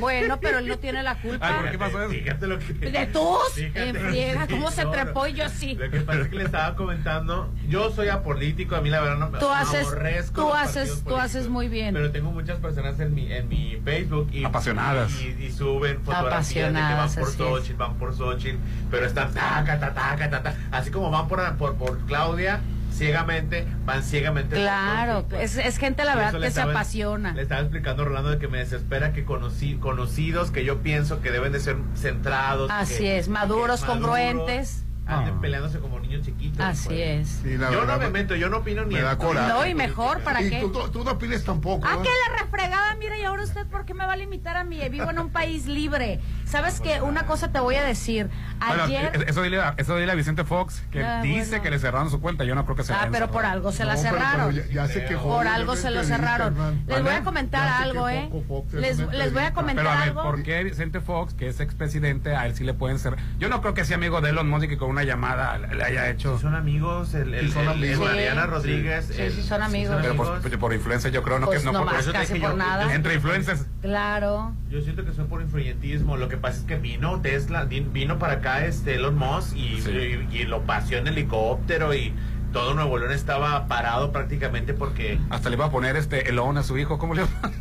Bueno, 0.00 0.38
pero 0.40 0.58
él 0.58 0.68
no 0.68 0.78
tiene 0.78 1.02
la 1.02 1.14
culpa. 1.20 1.46
Ay, 1.48 1.54
¿por 1.62 1.70
qué 1.70 1.78
pasó 1.78 2.02
eso? 2.02 2.10
Fíjate 2.10 2.46
lo 2.46 2.58
que... 2.58 2.72
De 2.74 3.06
tus, 3.06 4.50
cómo 4.50 4.70
se 4.70 4.84
trepó 4.86 5.26
y 5.26 5.32
yo 5.34 5.48
sí. 5.48 5.74
Lo 5.74 5.90
que 5.90 6.00
pasa 6.00 6.20
es 6.20 6.28
que 6.28 6.36
le 6.36 6.44
estaba 6.44 6.74
comentando, 6.76 7.52
yo 7.68 7.90
soy 7.90 8.08
apolítico, 8.08 8.76
a 8.76 8.80
mí 8.80 8.90
la 8.90 9.00
verdad 9.00 9.16
no 9.18 9.30
me 9.30 9.38
Tú 9.38 9.48
haces- 9.48 9.86
aborrezco 9.86 10.42
tú 10.42 10.54
haces- 10.54 11.02
tú 11.04 11.16
haces 11.16 11.48
muy 11.48 11.68
bien. 11.68 11.94
Pero 11.94 12.10
tengo 12.10 12.30
muchas 12.30 12.58
personas 12.58 12.98
en 13.00 13.14
mi, 13.14 13.32
en 13.32 13.48
mi 13.48 13.80
Facebook 13.84 14.28
y, 14.32 14.44
Apasionadas. 14.44 15.12
y, 15.20 15.28
y 15.44 15.52
suben 15.52 16.00
fotografías 16.04 16.72
de 16.72 16.78
que 16.78 16.82
van 16.82 16.98
Apasionadas, 16.98 17.16
por. 17.16 17.28
Xochitl, 17.38 17.76
van 17.78 17.94
por 17.94 18.14
Xochitl, 18.14 18.58
pero 18.90 19.06
están 19.06 19.32
taca, 19.32 19.78
taca, 19.78 19.94
taca, 19.94 20.30
taca, 20.30 20.54
así 20.70 20.90
como 20.90 21.10
van 21.10 21.28
por, 21.28 21.56
por, 21.56 21.74
por 21.76 21.98
Claudia, 22.06 22.60
ciegamente, 22.92 23.66
van 23.84 24.02
ciegamente 24.02 24.56
Claro, 24.56 25.24
pues. 25.28 25.56
es, 25.56 25.66
es 25.66 25.78
gente 25.78 26.04
la 26.04 26.14
verdad 26.16 26.40
que 26.40 26.50
se 26.50 26.60
apasiona. 26.60 27.32
Le 27.32 27.42
estaba 27.42 27.60
explicando 27.60 28.04
Rolando 28.04 28.30
de 28.30 28.38
que 28.38 28.48
me 28.48 28.58
desespera 28.58 29.12
que 29.12 29.24
conocí, 29.24 29.76
conocidos 29.76 30.50
que 30.50 30.64
yo 30.64 30.78
pienso 30.82 31.20
que 31.20 31.30
deben 31.30 31.52
de 31.52 31.60
ser 31.60 31.76
centrados. 31.94 32.70
Así 32.70 32.98
que- 32.98 33.18
es, 33.18 33.28
maduros, 33.28 33.80
que 33.80 33.86
congruentes. 33.86 34.84
Anden 35.08 35.34
Ah. 35.36 35.40
peleándose 35.40 35.78
como 35.80 35.98
niños 36.00 36.24
chiquitos. 36.24 36.60
Así 36.60 36.88
pues. 36.88 37.00
es. 37.00 37.28
Sí, 37.42 37.56
la 37.56 37.70
Yo 37.72 37.84
no 37.84 37.98
me 37.98 38.10
meto, 38.10 38.36
yo 38.36 38.48
no 38.50 38.58
opino 38.58 38.84
ni 38.84 38.94
me 38.94 39.02
da 39.02 39.16
coraje. 39.16 39.48
No, 39.48 39.66
y 39.66 39.74
mejor, 39.74 40.20
¿para 40.20 40.42
y 40.42 40.50
qué? 40.50 40.60
tú, 40.60 40.70
tú- 40.70 40.88
tú 40.90 41.04
no 41.04 41.12
opinas 41.12 41.42
tampoco. 41.44 41.86
Ah, 41.88 41.96
¿eh? 41.98 42.02
que 42.02 42.08
la 42.30 42.42
refregada, 42.42 42.94
mira, 42.96 43.18
y 43.18 43.24
ahora 43.24 43.42
usted, 43.44 43.66
¿por 43.66 43.84
qué 43.84 43.94
me 43.94 44.04
va 44.06 44.12
a 44.12 44.16
limitar 44.16 44.56
a 44.56 44.64
mí? 44.64 44.80
Vivo 44.90 45.10
en 45.10 45.18
un 45.18 45.30
país 45.30 45.66
libre. 45.66 46.20
¿Sabes 46.44 46.80
qué? 46.80 47.00
Una 47.00 47.24
cosa 47.26 47.50
te 47.52 47.58
voy 47.60 47.74
a 47.76 47.82
decir. 47.84 48.28
Bueno, 48.66 48.84
Ayer... 48.84 49.24
eso 49.26 49.42
dile, 49.42 49.60
a- 49.60 49.74
eso 49.78 49.96
dile 49.96 50.12
a 50.12 50.14
Vicente 50.14 50.44
Fox, 50.44 50.82
que 50.90 51.02
Ah, 51.02 51.22
dice 51.22 51.48
bueno. 51.50 51.62
que 51.62 51.70
le 51.70 51.78
cerraron 51.78 52.10
su 52.10 52.20
cuenta. 52.20 52.44
Yo 52.44 52.54
no 52.54 52.64
creo 52.64 52.76
que 52.76 52.84
se 52.84 52.92
la 52.92 53.02
Ah, 53.02 53.08
pero 53.10 53.30
por 53.30 53.44
algo 53.46 53.72
se 53.72 53.84
la 53.84 53.94
No, 53.94 54.00
cerraron. 54.00 54.52
pero 54.54 54.66
ya, 54.66 54.72
ya 54.72 54.88
se 54.88 55.04
quejó. 55.06 55.28
Por 55.36 55.46
algo 55.46 55.74
se 55.76 55.90
lo 55.90 56.04
cerraron. 56.04 56.54
Les 56.86 57.02
voy 57.02 57.12
a 57.14 57.22
comentar 57.22 57.66
algo, 57.66 58.08
¿eh? 58.08 58.28
Fox, 58.48 58.72
Les, 58.74 58.98
les 58.98 59.32
voy 59.32 59.42
a 59.42 59.52
comentar 59.52 59.84
Pero 59.84 59.90
a 59.90 59.98
ver, 60.00 60.08
algo. 60.10 60.22
¿por 60.22 60.42
qué 60.42 60.64
Vicente 60.64 61.00
Fox, 61.00 61.34
que 61.34 61.48
es 61.48 61.60
expresidente, 61.60 62.34
a 62.36 62.46
él 62.46 62.54
sí 62.54 62.64
le 62.64 62.74
pueden 62.74 62.98
cerrar? 62.98 63.20
Yo 63.38 63.48
no 63.48 63.60
creo 63.60 63.74
que 63.74 63.84
sea 63.84 63.96
amigo 63.96 64.20
de 64.20 64.30
Elon 64.30 64.48
Musk 64.48 64.64
y 64.64 64.68
que 64.68 64.78
con 64.78 64.97
una 64.98 65.04
llamada 65.04 65.58
le 65.58 65.84
haya 65.84 66.10
hecho. 66.10 66.36
Sí, 66.36 66.42
son 66.42 66.54
amigos, 66.56 67.14
el, 67.14 67.32
el, 67.32 67.46
Sí, 67.46 67.52
son 67.52 67.62
el- 67.62 67.68
amigos. 67.68 68.08
el 68.08 68.14
Mariana 68.16 68.42
Sí. 68.44 68.48
Rodríguez. 68.50 69.10
Sí, 69.14 69.22
el- 69.22 69.32
sí, 69.32 69.42
son 69.42 69.62
amigos. 69.62 69.96
Pero 70.42 70.58
por, 70.58 70.74
influencia, 70.74 71.08
yo 71.10 71.22
creo, 71.22 71.38
no 71.38 71.46
Pues 71.46 71.60
que 71.60 71.66
no, 71.66 71.72
no 71.72 71.78
por- 71.84 71.92
más, 71.92 72.00
eso 72.00 72.10
te 72.12 72.18
casi 72.18 72.34
dije 72.34 72.46
por 72.46 72.56
yo- 72.56 72.58
nada. 72.58 72.92
Entre 72.94 73.14
influencers. 73.14 73.66
Claro. 73.80 74.52
Yo 74.70 74.80
siento 74.80 75.04
que 75.04 75.12
fue 75.12 75.24
por 75.26 75.40
influyentismo. 75.40 76.16
Lo 76.16 76.28
que 76.28 76.36
pasa 76.36 76.58
es 76.58 76.64
que 76.64 76.76
vino 76.76 77.20
Tesla, 77.20 77.64
vino 77.64 78.18
para 78.18 78.34
acá 78.34 78.64
este 78.66 78.96
Elon 78.96 79.14
Musk 79.16 79.56
y, 79.56 79.80
Sí. 79.80 79.90
y, 80.32 80.36
y 80.38 80.44
lo 80.44 80.62
paseó 80.62 80.98
en 80.98 81.06
helicóptero 81.06 81.94
y 81.94 82.12
todo 82.52 82.74
Nuevo 82.74 82.98
León 82.98 83.12
estaba 83.12 83.66
parado 83.66 84.10
prácticamente 84.12 84.72
porque 84.74 85.18
Hasta 85.30 85.48
le 85.50 85.56
iba 85.56 85.66
a 85.66 85.70
poner 85.70 85.96
este 85.96 86.28
Elon 86.28 86.56
a 86.58 86.62
su 86.62 86.78
hijo, 86.78 86.98
¿cómo 86.98 87.14
le 87.14 87.22
llama? 87.22 87.52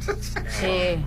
Sí. 0.47 1.03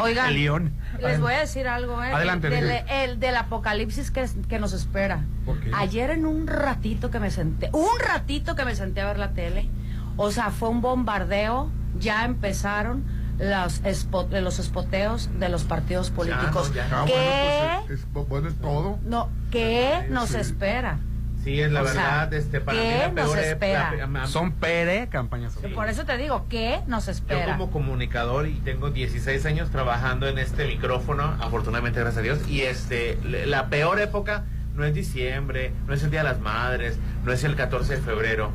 Oigan, 0.00 0.28
El 0.28 0.34
León. 0.34 0.72
les 1.00 1.20
voy 1.20 1.32
a 1.34 1.40
decir 1.40 1.66
algo, 1.68 2.02
¿eh? 2.02 2.12
Adelante, 2.12 2.50
Del, 2.50 2.70
el, 2.88 3.18
del 3.20 3.36
apocalipsis 3.36 4.10
que, 4.10 4.28
que 4.48 4.58
nos 4.58 4.72
espera. 4.72 5.24
¿Por 5.46 5.58
qué? 5.60 5.70
Ayer 5.74 6.10
en 6.10 6.26
un 6.26 6.46
ratito 6.46 7.10
que 7.10 7.18
me 7.20 7.30
senté, 7.30 7.70
un 7.72 7.98
ratito 7.98 8.54
que 8.54 8.64
me 8.64 8.74
senté 8.76 9.00
a 9.00 9.06
ver 9.06 9.18
la 9.18 9.30
tele, 9.32 9.68
o 10.16 10.30
sea, 10.30 10.50
fue 10.50 10.68
un 10.68 10.80
bombardeo, 10.80 11.70
ya 11.98 12.24
empezaron 12.24 13.04
los, 13.38 13.80
spot, 13.84 14.32
los 14.32 14.58
espoteos 14.58 15.28
de 15.40 15.48
los 15.48 15.64
partidos 15.64 16.10
políticos. 16.10 16.68
no, 16.68 16.74
ya. 16.74 16.88
Ah, 16.92 17.04
¿Qué? 17.06 17.12
bueno, 17.12 17.82
pues 17.86 18.00
es, 18.00 18.06
es- 18.06 18.28
bueno, 18.28 18.48
es 18.48 18.54
todo. 18.56 18.98
No, 19.04 19.28
¿qué 19.50 20.02
Sí. 20.06 20.12
nos 20.12 20.34
espera? 20.34 20.98
Sí, 21.44 21.60
es 21.60 21.70
la 21.70 21.82
O 21.82 21.86
sea, 21.86 21.94
verdad, 21.94 22.34
este, 22.34 22.60
para 22.60 22.78
mí 22.78 22.84
¿qué 22.84 22.98
la 22.98 23.08
nos 23.08 23.14
peor 23.14 23.38
ep- 23.38 23.42
espera? 23.52 23.94
la 24.08 24.26
Son 24.26 24.52
pere 24.52 25.08
campañas. 25.08 25.52
Sí. 25.60 25.68
Por 25.68 25.88
eso 25.88 26.04
te 26.04 26.16
digo, 26.16 26.46
¿qué 26.48 26.80
nos 26.86 27.04
Yo 27.06 27.12
espera? 27.12 27.52
como 27.58 27.70
comunicador 27.70 28.48
y 28.48 28.54
tengo 28.60 28.90
16 28.90 29.44
años 29.46 29.70
trabajando 29.70 30.26
en 30.26 30.38
este 30.38 30.66
micrófono, 30.66 31.36
afortunadamente 31.40 32.00
gracias 32.00 32.18
a 32.18 32.22
Dios, 32.22 32.48
y 32.48 32.62
este 32.62 33.18
la 33.46 33.66
peor 33.68 34.00
época 34.00 34.44
no 34.74 34.84
es 34.84 34.94
diciembre, 34.94 35.72
no 35.86 35.94
es 35.94 36.02
el 36.02 36.10
Día 36.10 36.20
de 36.24 36.30
las 36.30 36.40
Madres, 36.40 36.98
no 37.24 37.32
es 37.32 37.44
el 37.44 37.54
14 37.56 37.96
de 37.96 38.02
febrero. 38.02 38.50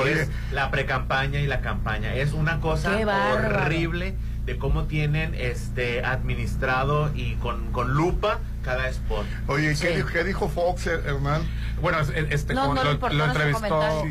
Oye. 0.00 0.22
Es 0.22 0.30
la 0.52 0.70
precampaña 0.70 1.40
y 1.40 1.46
la 1.46 1.60
campaña. 1.60 2.14
Es 2.14 2.32
una 2.32 2.60
cosa 2.60 2.96
horrible 3.34 4.14
de 4.44 4.58
cómo 4.58 4.84
tienen 4.84 5.34
este 5.34 6.04
administrado 6.04 7.10
y 7.14 7.34
con, 7.34 7.72
con 7.72 7.94
lupa 7.94 8.38
cada 8.66 8.88
spot. 8.88 9.24
Oye, 9.46 9.68
¿qué, 9.68 9.74
Sí. 9.76 9.86
dijo, 9.94 10.08
qué 10.08 10.24
dijo 10.24 10.48
Fox, 10.48 10.86
eh, 10.88 11.00
Hernán? 11.06 11.42
Bueno, 11.80 12.00
es- 12.00 12.10
este 12.10 12.52
No, 12.52 12.74
no 12.74 12.82
lo, 12.84 12.94
lo 13.08 13.24
entrevistó 13.24 14.04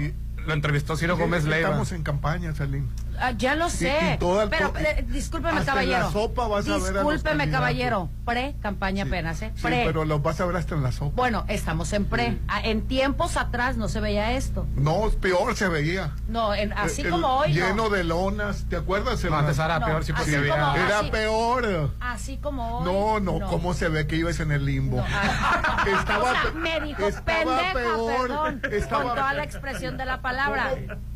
lo 0.47 0.53
entrevistó 0.53 0.95
Ciro 0.95 1.17
Gómez 1.17 1.43
Leiva. 1.43 1.69
Estamos 1.69 1.91
en 1.91 2.03
campaña, 2.03 2.53
Salín. 2.55 2.89
Ah, 3.19 3.31
ya 3.31 3.55
lo 3.55 3.69
sé. 3.69 4.17
pero 4.49 4.73
eh, 4.77 5.05
discúlpeme, 5.09 5.59
hasta 5.59 5.71
en 5.81 5.89
la 5.89 5.97
caballero. 5.99 6.11
sopa 6.11 6.47
vas 6.47 6.65
a 6.67 6.69
ver 6.69 6.75
a 6.75 6.79
los 6.79 6.93
discúlpeme, 7.13 7.49
caballero. 7.49 8.09
Pre-campaña 8.25 9.03
Sí. 9.03 9.09
apenas, 9.09 9.41
¿eh? 9.41 9.51
Sí, 9.55 9.61
Pre. 9.63 9.83
pero 9.85 10.05
los 10.05 10.21
vas 10.21 10.39
a 10.41 10.45
ver 10.45 10.55
hasta 10.55 10.75
en 10.75 10.83
la 10.83 10.91
sopa. 10.91 11.13
Bueno, 11.15 11.45
estamos 11.47 11.93
en 11.93 12.05
pre. 12.05 12.31
Sí. 12.31 12.41
Ah, 12.47 12.61
En 12.63 12.87
tiempos 12.87 13.37
atrás 13.37 13.77
no 13.77 13.87
se 13.87 13.99
veía 13.99 14.31
esto. 14.33 14.65
No, 14.75 15.09
peor 15.21 15.55
se 15.55 15.67
veía. 15.67 16.11
No, 16.27 16.53
en- 16.53 16.73
así 16.73 17.03
El- 17.03 17.11
como 17.11 17.27
hoy. 17.37 17.53
Lleno 17.53 17.75
no. 17.75 17.89
de 17.89 18.03
lonas, 18.03 18.65
¿te 18.69 18.75
acuerdas? 18.77 19.23
No, 19.23 19.37
antes 19.37 19.57
era 19.59 19.79
No, 19.79 19.85
peor, 19.85 20.03
sí, 20.03 20.13
así 20.15 20.33
había... 20.35 20.53
como- 20.57 20.75
Era 20.75 20.99
así- 20.99 21.11
peor. 21.11 21.91
Así 21.99 22.37
como 22.37 22.79
hoy. 22.79 22.85
No, 22.85 23.19
no, 23.19 23.47
¿cómo 23.47 23.73
se 23.73 23.89
ve 23.89 24.07
que 24.07 24.15
ibas 24.15 24.39
en 24.39 24.51
el 24.51 24.65
limbo? 24.65 24.97
No, 24.97 25.05
ah, 25.07 25.85
Estaba 25.99 26.23
o 26.23 26.33
sea, 26.33 26.51
me 26.55 26.81
dijo 26.81 27.07
estaba 27.07 27.25
pendeja, 27.39 27.73
peor, 27.73 28.27
perdón, 28.27 28.61
estaba- 28.71 29.03
con 29.03 29.15
toda 29.15 29.33
la 29.33 29.43
expresión 29.43 29.97
de 29.97 30.05
la 30.05 30.21
palabra. 30.21 30.71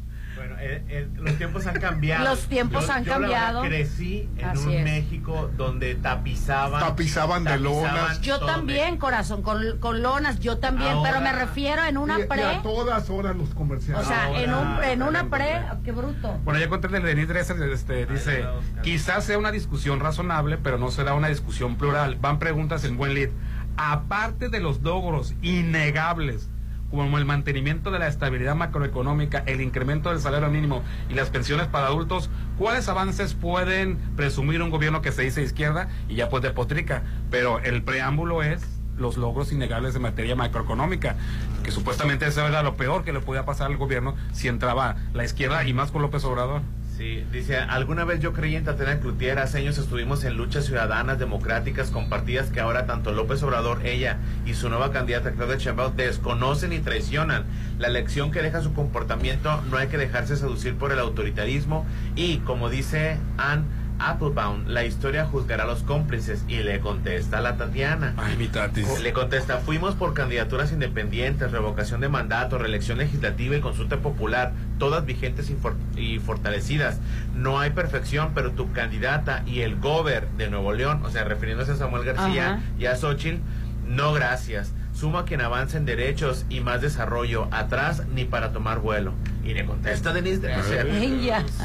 Eh, 0.61 0.83
eh, 0.89 1.07
los 1.15 1.35
tiempos 1.37 1.65
han 1.67 1.79
cambiado. 1.79 2.25
Los 2.25 2.47
tiempos 2.47 2.89
han 2.89 3.03
yo, 3.05 3.11
verdad, 3.19 3.19
cambiado. 3.29 3.61
crecí 3.63 4.29
en 4.37 4.45
Así 4.45 4.65
un 4.67 4.71
es. 4.73 4.83
México 4.83 5.49
donde 5.55 5.95
tapizaban. 5.95 6.79
Tapizaban 6.81 7.43
de 7.43 7.57
lonas. 7.59 8.21
Yo 8.21 8.37
todo 8.39 8.47
también, 8.47 8.97
corazón, 8.97 9.41
con, 9.41 9.77
con 9.79 10.01
lonas, 10.01 10.39
yo 10.39 10.57
también, 10.57 10.91
Ahora- 10.91 11.11
pero 11.11 11.23
me 11.23 11.31
refiero 11.31 11.83
en 11.85 11.97
una 11.97 12.19
Y- 12.19 12.23
y 12.23 12.25
pre. 12.25 12.43
a 12.43 12.61
todas 12.61 13.09
horas 13.09 13.35
los 13.35 13.51
O 13.51 13.55
comerciales. 13.55 14.05
sea, 14.07 14.29
en, 14.41 14.53
un, 14.53 14.83
en 14.83 15.01
una 15.03 15.29
pre, 15.29 15.53
ahora. 15.55 15.79
qué 15.83 15.91
bruto. 15.91 16.37
Bueno, 16.43 16.59
ya 16.59 16.67
conté 16.69 16.87
el 16.87 16.93
de 16.93 16.99
Denis 17.01 17.27
Dresser, 17.27 17.61
este, 17.71 18.05
dice, 18.05 18.45
quizás 18.83 19.23
sea 19.25 19.37
una 19.37 19.51
discusión 19.51 19.99
razonable, 19.99 20.57
pero 20.57 20.77
no 20.77 20.91
será 20.91 21.13
una 21.13 21.29
discusión 21.29 21.77
plural. 21.77 22.17
Van 22.19 22.37
preguntas 22.39 22.83
en 22.83 22.97
buen 22.97 23.13
lead. 23.13 23.29
Aparte 23.77 24.49
de 24.49 24.59
los 24.59 24.81
logros 24.81 25.33
innegables, 25.41 26.49
como 26.91 27.17
el 27.17 27.25
mantenimiento 27.25 27.91
de 27.91 27.99
la 27.99 28.07
estabilidad 28.07 28.55
macroeconómica, 28.55 29.43
el 29.45 29.61
incremento 29.61 30.09
del 30.09 30.19
salario 30.19 30.49
mínimo 30.49 30.83
y 31.09 31.13
las 31.13 31.29
pensiones 31.29 31.67
para 31.67 31.87
adultos, 31.87 32.29
¿cuáles 32.57 32.87
avances 32.89 33.33
pueden 33.33 33.97
presumir 34.15 34.61
un 34.61 34.69
gobierno 34.69 35.01
que 35.01 35.11
se 35.11 35.21
dice 35.21 35.41
izquierda 35.41 35.89
y 36.07 36.15
ya 36.15 36.29
pues 36.29 36.43
depotrica? 36.43 37.03
Pero 37.29 37.59
el 37.59 37.83
preámbulo 37.83 38.43
es 38.43 38.65
los 38.97 39.17
logros 39.17 39.51
innegables 39.51 39.95
en 39.95 40.01
materia 40.01 40.35
macroeconómica, 40.35 41.15
que 41.63 41.71
supuestamente 41.71 42.27
eso 42.27 42.45
era 42.45 42.63
lo 42.63 42.75
peor 42.75 43.03
que 43.03 43.13
le 43.13 43.21
podía 43.21 43.45
pasar 43.45 43.67
al 43.67 43.77
gobierno 43.77 44.15
si 44.33 44.47
entraba 44.47 44.97
la 45.13 45.23
izquierda 45.23 45.65
y 45.65 45.73
más 45.73 45.91
con 45.91 46.01
López 46.01 46.23
Obrador. 46.25 46.61
Sí, 46.99 47.23
dice, 47.31 47.55
alguna 47.55 48.03
vez 48.03 48.19
yo 48.19 48.33
creí 48.33 48.57
en 48.57 48.65
Tatiana 48.65 48.99
Cloutier, 48.99 49.39
hace 49.39 49.59
años 49.59 49.77
estuvimos 49.77 50.25
en 50.25 50.35
luchas 50.35 50.65
ciudadanas 50.65 51.17
democráticas 51.17 51.91
compartidas 51.91 52.49
que 52.49 52.59
ahora 52.59 52.87
tanto 52.87 53.13
López 53.13 53.41
Obrador, 53.41 53.85
ella 53.85 54.17
y 54.45 54.53
su 54.53 54.67
nueva 54.67 54.91
candidata 54.91 55.31
Claudia 55.31 55.55
Sheinbaum 55.55 55.95
desconocen 55.95 56.73
y 56.73 56.79
traicionan. 56.79 57.45
La 57.77 57.87
lección 57.87 58.31
que 58.31 58.41
deja 58.41 58.59
su 58.61 58.73
comportamiento 58.73 59.61
no 59.71 59.77
hay 59.77 59.87
que 59.87 59.97
dejarse 59.97 60.35
seducir 60.35 60.75
por 60.75 60.91
el 60.91 60.99
autoritarismo 60.99 61.85
y, 62.17 62.39
como 62.39 62.69
dice 62.69 63.15
Ann 63.37 63.63
Applebaum, 63.99 64.65
la 64.67 64.85
historia 64.85 65.25
juzgará 65.25 65.63
a 65.63 65.67
los 65.67 65.83
cómplices 65.83 66.43
y 66.47 66.57
le 66.63 66.79
contesta 66.79 67.39
a 67.39 67.41
la 67.41 67.57
Tatiana. 67.57 68.13
Ay, 68.17 68.37
mi 68.37 68.47
tatis. 68.47 68.99
Le 69.01 69.13
contesta, 69.13 69.57
fuimos 69.57 69.95
por 69.95 70.13
candidaturas 70.13 70.71
independientes, 70.71 71.51
revocación 71.51 72.01
de 72.01 72.09
mandato, 72.09 72.57
reelección 72.57 72.97
legislativa 72.97 73.55
y 73.55 73.61
consulta 73.61 73.97
popular, 73.97 74.53
todas 74.77 75.05
vigentes 75.05 75.49
y, 75.49 75.55
for- 75.55 75.75
y 75.95 76.19
fortalecidas. 76.19 76.99
No 77.35 77.59
hay 77.59 77.71
perfección, 77.71 78.31
pero 78.33 78.51
tu 78.51 78.71
candidata 78.71 79.43
y 79.45 79.61
el 79.61 79.75
gober 79.79 80.27
de 80.37 80.49
Nuevo 80.49 80.73
León, 80.73 81.01
o 81.05 81.09
sea, 81.09 81.23
refiriéndose 81.25 81.73
a 81.73 81.75
Samuel 81.75 82.05
García 82.05 82.53
Ajá. 82.53 82.59
y 82.79 82.85
a 82.85 82.95
Xochitl, 82.95 83.39
no 83.87 84.13
gracias. 84.13 84.73
Suma 84.99 85.23
quien 85.23 85.39
avance 85.39 85.77
en 85.77 85.85
derechos 85.85 86.45
y 86.49 86.59
más 86.59 86.81
desarrollo, 86.81 87.47
atrás 87.51 88.03
ni 88.13 88.25
para 88.25 88.51
tomar 88.51 88.79
vuelo. 88.79 89.13
Y 89.45 89.53
le 89.53 89.65
contesta 89.65 90.11
Denise 90.11 90.41
Dresser. 90.41 90.87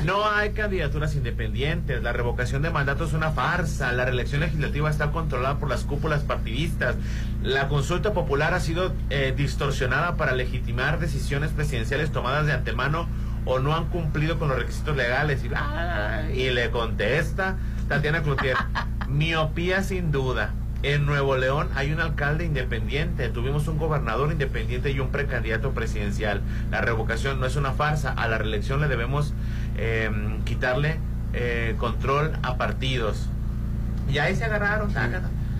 No 0.05 0.31
hay 0.31 0.51
candidaturas 0.51 1.17
independientes. 1.17 2.01
La 2.05 2.13
revocación 2.13 2.63
de 2.63 2.71
mandato 2.71 3.05
es 3.05 3.13
una 3.13 3.33
farsa. 3.33 3.91
La 3.93 4.05
reelección 4.05 4.41
legislativa 4.41 4.89
está 4.89 5.11
controlada 5.11 5.59
por 5.59 5.69
las 5.69 5.83
cúpulas 5.83 6.23
partidistas. 6.23 6.95
La 7.43 7.67
consulta 7.67 8.13
popular 8.13 8.55
ha 8.55 8.61
sido 8.61 8.95
eh, 9.11 9.35
distorsionada 9.37 10.15
para 10.15 10.33
legitimar 10.37 11.01
decisiones 11.01 11.51
presidenciales 11.51 12.13
tomadas 12.13 12.47
de 12.47 12.53
antemano 12.53 13.09
o 13.47 13.59
no 13.59 13.75
han 13.75 13.87
cumplido 13.87 14.39
con 14.39 14.47
los 14.47 14.59
requisitos 14.59 14.97
legales. 14.97 15.45
Y, 15.45 15.51
ah, 15.57 16.23
y 16.33 16.51
le 16.51 16.71
contesta 16.71 17.57
Tatiana 17.89 18.23
Cloutier, 18.23 18.57
miopía 19.09 19.83
sin 19.83 20.13
duda. 20.13 20.55
En 20.85 21.07
Nuevo 21.07 21.37
León 21.39 21.71
hay 21.75 21.93
un 21.93 22.01
alcalde 22.01 22.45
independiente, 22.45 23.31
tuvimos 23.31 23.67
un 23.69 23.79
gobernador 23.79 24.31
independiente 24.31 24.91
y 24.91 25.01
un 25.01 25.09
precandidato 25.09 25.73
presidencial. 25.73 26.43
La 26.71 26.83
revocación 26.83 27.41
no 27.41 27.47
es 27.47 27.57
una 27.57 27.73
farsa, 27.73 28.13
a 28.13 28.29
la 28.29 28.37
reelección 28.37 28.83
le 28.83 28.89
debemos 28.89 29.33
eh, 29.79 30.11
quitarle 30.45 30.99
eh, 31.33 31.75
control 31.79 32.33
a 32.43 32.59
partidos. 32.59 33.29
Y 34.13 34.19
ahí 34.19 34.37
se 34.37 34.45
agarraron. 34.45 34.91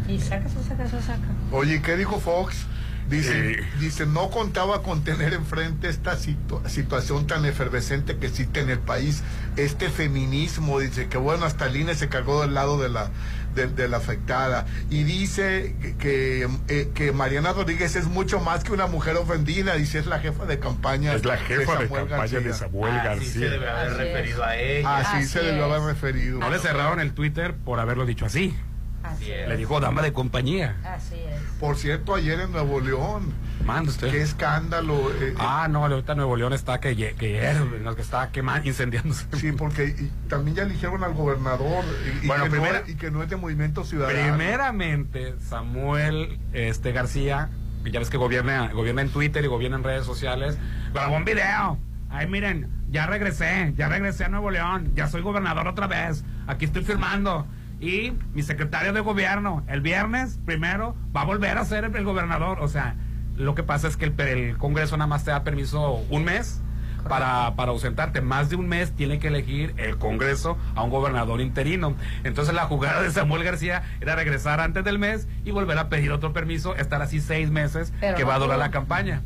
Y 0.07 0.21
saca, 0.21 0.47
eso, 0.47 0.63
saca, 0.69 0.85
eso, 0.85 1.01
saca. 1.01 1.21
Oye, 1.53 1.81
¿qué 1.81 1.97
dijo 1.97 2.21
Fox? 2.21 2.67
Dice, 3.09 3.55
Sí. 3.57 3.61
dice, 3.81 4.07
no 4.07 4.31
contaba 4.31 4.83
con 4.83 5.05
tener 5.05 5.35
enfrente 5.35 5.89
esta 5.91 6.17
situ- 6.17 6.63
situación 6.67 7.27
tan 7.27 7.45
efervescente 7.45 8.17
que 8.17 8.27
existe 8.27 8.61
en 8.61 8.71
el 8.71 8.79
país, 8.79 9.23
este 9.57 9.91
feminismo, 9.91 10.81
dice 10.81 11.09
que 11.09 11.19
bueno, 11.19 11.45
hasta 11.45 11.67
el 11.67 11.77
INE 11.77 11.95
se 11.95 12.09
cargó 12.09 12.41
del 12.41 12.55
lado 12.55 12.81
de 12.81 12.89
la, 12.89 13.11
de, 13.55 13.69
de 13.69 13.89
la 13.89 13.99
afectada. 13.99 14.67
Y 14.91 15.05
dice 15.05 15.75
que, 15.81 15.97
que, 15.97 16.49
eh, 16.69 16.91
que 16.95 17.13
Mariana 17.13 17.53
Rodríguez 17.53 17.97
es 17.97 18.07
mucho 18.07 18.41
más 18.41 18.65
que 18.65 18.73
una 18.73 18.87
mujer 18.87 19.17
ofendida, 19.17 19.75
dice, 19.75 19.99
es 19.99 20.07
la 20.07 20.19
jefa 20.21 20.45
de 20.47 20.59
campaña 20.59 21.13
Es 21.15 21.25
la 21.25 21.37
jefa 21.37 21.79
de 21.79 21.87
Samuel 21.89 22.09
campaña 22.09 22.27
de 22.41 22.45
García. 22.45 22.53
Samuel 22.55 22.93
Así 22.99 23.27
se 23.27 23.39
debe 23.41 23.65
García. 23.67 23.81
haber 23.81 23.93
Así 23.93 24.03
es. 24.03 24.13
referido 24.15 24.45
a 24.45 24.57
ella. 24.57 24.97
Así, 24.99 25.17
Así 25.17 25.27
se 25.29 25.41
debió 25.43 25.65
haber 25.65 25.81
referido. 25.95 26.39
No 26.39 26.51
le 26.51 26.59
cerraron 26.59 27.01
el 27.01 27.13
Twitter 27.13 27.55
por 27.55 27.79
haberlo 27.81 28.07
dicho 28.07 28.27
así. 28.27 28.55
Así. 29.03 29.27
Le 29.27 29.57
dijo 29.59 29.81
dama 29.81 30.01
de 30.03 30.13
compañía. 30.15 30.77
Así 30.85 31.15
es. 31.17 31.41
Por 31.61 31.77
cierto, 31.77 32.15
ayer 32.15 32.41
en 32.41 32.53
Nuevo 32.53 32.81
León, 32.81 33.35
Manda 33.65 33.91
usted. 33.91 34.11
qué 34.11 34.21
escándalo. 34.23 35.11
eh, 35.13 35.31
eh, 35.31 35.35
Ah, 35.39 35.67
no, 35.71 35.85
ahorita 35.87 36.15
Nuevo 36.15 36.37
León 36.37 36.53
está 36.53 36.81
que, 36.81 36.95
que 36.97 37.31
hierve, 37.33 37.81
no, 37.81 37.95
que 37.97 38.03
está 38.03 38.31
quemando, 38.31 38.69
incendiándose. 38.69 39.27
Sí, 39.37 39.53
porque 39.53 39.87
y 39.87 40.11
también 40.29 40.57
ya 40.57 40.63
eligieron 40.65 41.03
al 41.03 41.15
gobernador 41.15 41.85
y, 42.23 42.25
y 42.25 42.29
Bueno, 42.29 42.45
que, 42.45 42.51
primera- 42.51 42.81
no, 42.85 42.91
y 42.91 42.95
que 42.95 43.11
no 43.11 43.23
es 43.23 43.31
de 43.31 43.37
Movimiento 43.37 43.85
Ciudadano. 43.85 44.19
Primeramente, 44.37 45.35
Samuel 45.49 46.39
este 46.53 46.93
García, 46.93 47.49
que 47.85 47.91
ya 47.91 47.99
ves 47.99 48.11
que 48.11 48.17
gobierna, 48.17 48.71
gobierna 48.73 49.03
en 49.03 49.11
Twitter 49.11 49.45
y 49.45 49.49
gobierna 49.49 49.77
en 49.79 49.85
redes 49.85 50.05
sociales, 50.07 50.59
grabó 50.93 51.17
un 51.17 51.25
video. 51.25 51.79
Ay, 52.11 52.27
miren, 52.29 52.69
ya 52.91 53.07
regresé, 53.07 53.73
ya 53.77 53.89
regresé 53.89 54.25
a 54.25 54.29
Nuevo 54.29 54.51
León, 54.51 54.93
ya 54.95 55.09
soy 55.09 55.23
gobernador 55.23 55.67
otra 55.67 55.87
vez, 55.87 56.25
aquí 56.47 56.67
estoy 56.67 56.85
firmando. 56.85 57.47
Y 57.81 58.13
mi 58.35 58.43
secretario 58.43 58.93
de 58.93 59.01
gobierno, 59.01 59.65
el 59.69 59.81
viernes 59.81 60.39
primero, 60.47 60.95
va 61.15 61.23
a 61.23 61.25
volver 61.25 61.59
a 61.59 61.65
ser 61.65 61.85
el, 61.85 61.95
el 61.97 62.05
gobernador. 62.05 62.59
O 62.61 62.69
sea, 62.69 62.95
lo 63.37 63.55
que 63.55 63.63
pasa 63.63 63.89
es 63.89 63.97
que 63.97 64.05
el, 64.07 64.15
el 64.21 64.57
Congreso 64.59 64.97
nada 64.97 65.07
más 65.09 65.25
te 65.25 65.31
da 65.31 65.43
permiso 65.45 66.05
un 66.11 66.25
mes 66.25 66.61
para, 67.09 67.55
para 67.57 67.71
ausentarte. 67.73 68.21
Más 68.23 68.49
de 68.49 68.57
un 68.57 68.67
mes 68.69 68.93
tiene 68.93 69.19
que 69.19 69.29
elegir 69.29 69.75
el 69.77 69.99
Congreso 69.99 70.57
a 70.75 70.83
un 70.83 70.91
gobernador 70.91 71.41
interino. 71.41 71.95
Entonces 72.25 72.55
la 72.55 72.65
jugada 72.67 73.03
de 73.03 73.11
Samuel 73.11 73.45
García 73.45 73.83
era 74.01 74.15
regresar 74.17 74.61
antes 74.61 74.85
del 74.85 74.99
mes 74.99 75.29
y 75.45 75.51
volver 75.51 75.77
a 75.79 75.89
pedir 75.91 76.13
otro 76.13 76.33
permiso, 76.33 76.75
estar 76.77 77.03
así 77.03 77.21
seis 77.21 77.51
meses 77.51 77.93
Pero 78.01 78.17
que 78.17 78.23
no 78.23 78.29
va 78.29 78.37
a 78.37 78.39
durar 78.39 78.59
la 78.59 78.71
campaña. 78.71 79.21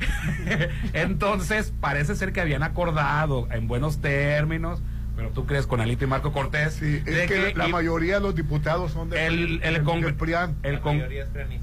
Entonces 0.92 1.72
parece 1.80 2.14
ser 2.16 2.32
que 2.32 2.40
habían 2.40 2.62
acordado 2.62 3.48
en 3.52 3.68
buenos 3.68 4.00
términos, 4.00 4.80
pero 5.16 5.30
tú 5.30 5.46
crees 5.46 5.66
con 5.66 5.80
Alito 5.80 6.04
y 6.04 6.08
Marco 6.08 6.32
Cortés, 6.32 6.74
Sí, 6.74 7.02
es 7.04 7.04
de 7.04 7.26
que, 7.26 7.52
la 7.54 7.68
mayoría 7.68 8.14
de 8.14 8.20
los 8.20 8.34
diputados 8.34 8.92
son 8.92 9.10
de 9.10 9.26
el, 9.26 9.60
el, 9.62 9.74
del- 9.74 9.84
congre- 9.84 10.04
del 10.06 10.14
PRIAN. 10.14 10.56
el 10.62 10.74
La 10.74 10.80
con- 10.80 11.02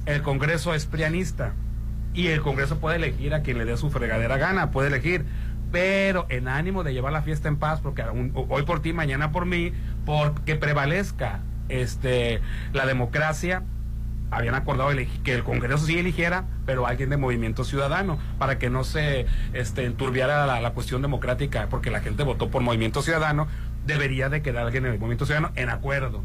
el 0.05 0.21
Congreso 0.21 0.73
es 0.73 0.85
prianista 0.85 1.53
y 2.17 2.29
el 2.29 2.41
Congreso 2.41 2.79
puede 2.79 2.95
elegir 2.95 3.35
a 3.35 3.43
quien 3.43 3.59
le 3.59 3.65
dé 3.65 3.77
su 3.77 3.91
fregadera 3.91 4.37
gana, 4.37 4.71
puede 4.71 4.87
elegir, 4.87 5.23
pero 5.71 6.25
en 6.29 6.47
ánimo 6.47 6.83
de 6.83 6.91
llevar 6.91 7.13
la 7.13 7.21
fiesta 7.21 7.47
en 7.47 7.57
paz, 7.57 7.79
porque 7.79 8.03
hoy 8.33 8.63
por 8.63 8.81
ti, 8.81 8.91
mañana 8.91 9.31
por 9.31 9.45
mí, 9.45 9.71
porque 10.03 10.55
prevalezca 10.55 11.41
este 11.69 12.41
la 12.73 12.87
democracia 12.87 13.61
habían 14.31 14.55
acordado 14.55 14.89
que 15.23 15.33
el 15.35 15.43
Congreso 15.43 15.85
sí 15.85 15.99
eligiera, 15.99 16.45
pero 16.65 16.87
alguien 16.87 17.11
de 17.11 17.17
Movimiento 17.17 17.63
Ciudadano, 17.63 18.17
para 18.39 18.57
que 18.57 18.71
no 18.71 18.83
se 18.83 19.27
este, 19.53 19.85
enturbiara 19.85 20.47
la, 20.47 20.59
la 20.59 20.71
cuestión 20.71 21.03
democrática, 21.03 21.67
porque 21.69 21.91
la 21.91 21.99
gente 21.99 22.23
votó 22.23 22.49
por 22.49 22.63
Movimiento 22.63 23.03
Ciudadano, 23.03 23.47
debería 23.85 24.27
de 24.29 24.41
quedar 24.41 24.65
alguien 24.65 24.83
del 24.83 24.93
Movimiento 24.93 25.27
Ciudadano 25.27 25.53
en 25.55 25.69
acuerdo. 25.69 26.23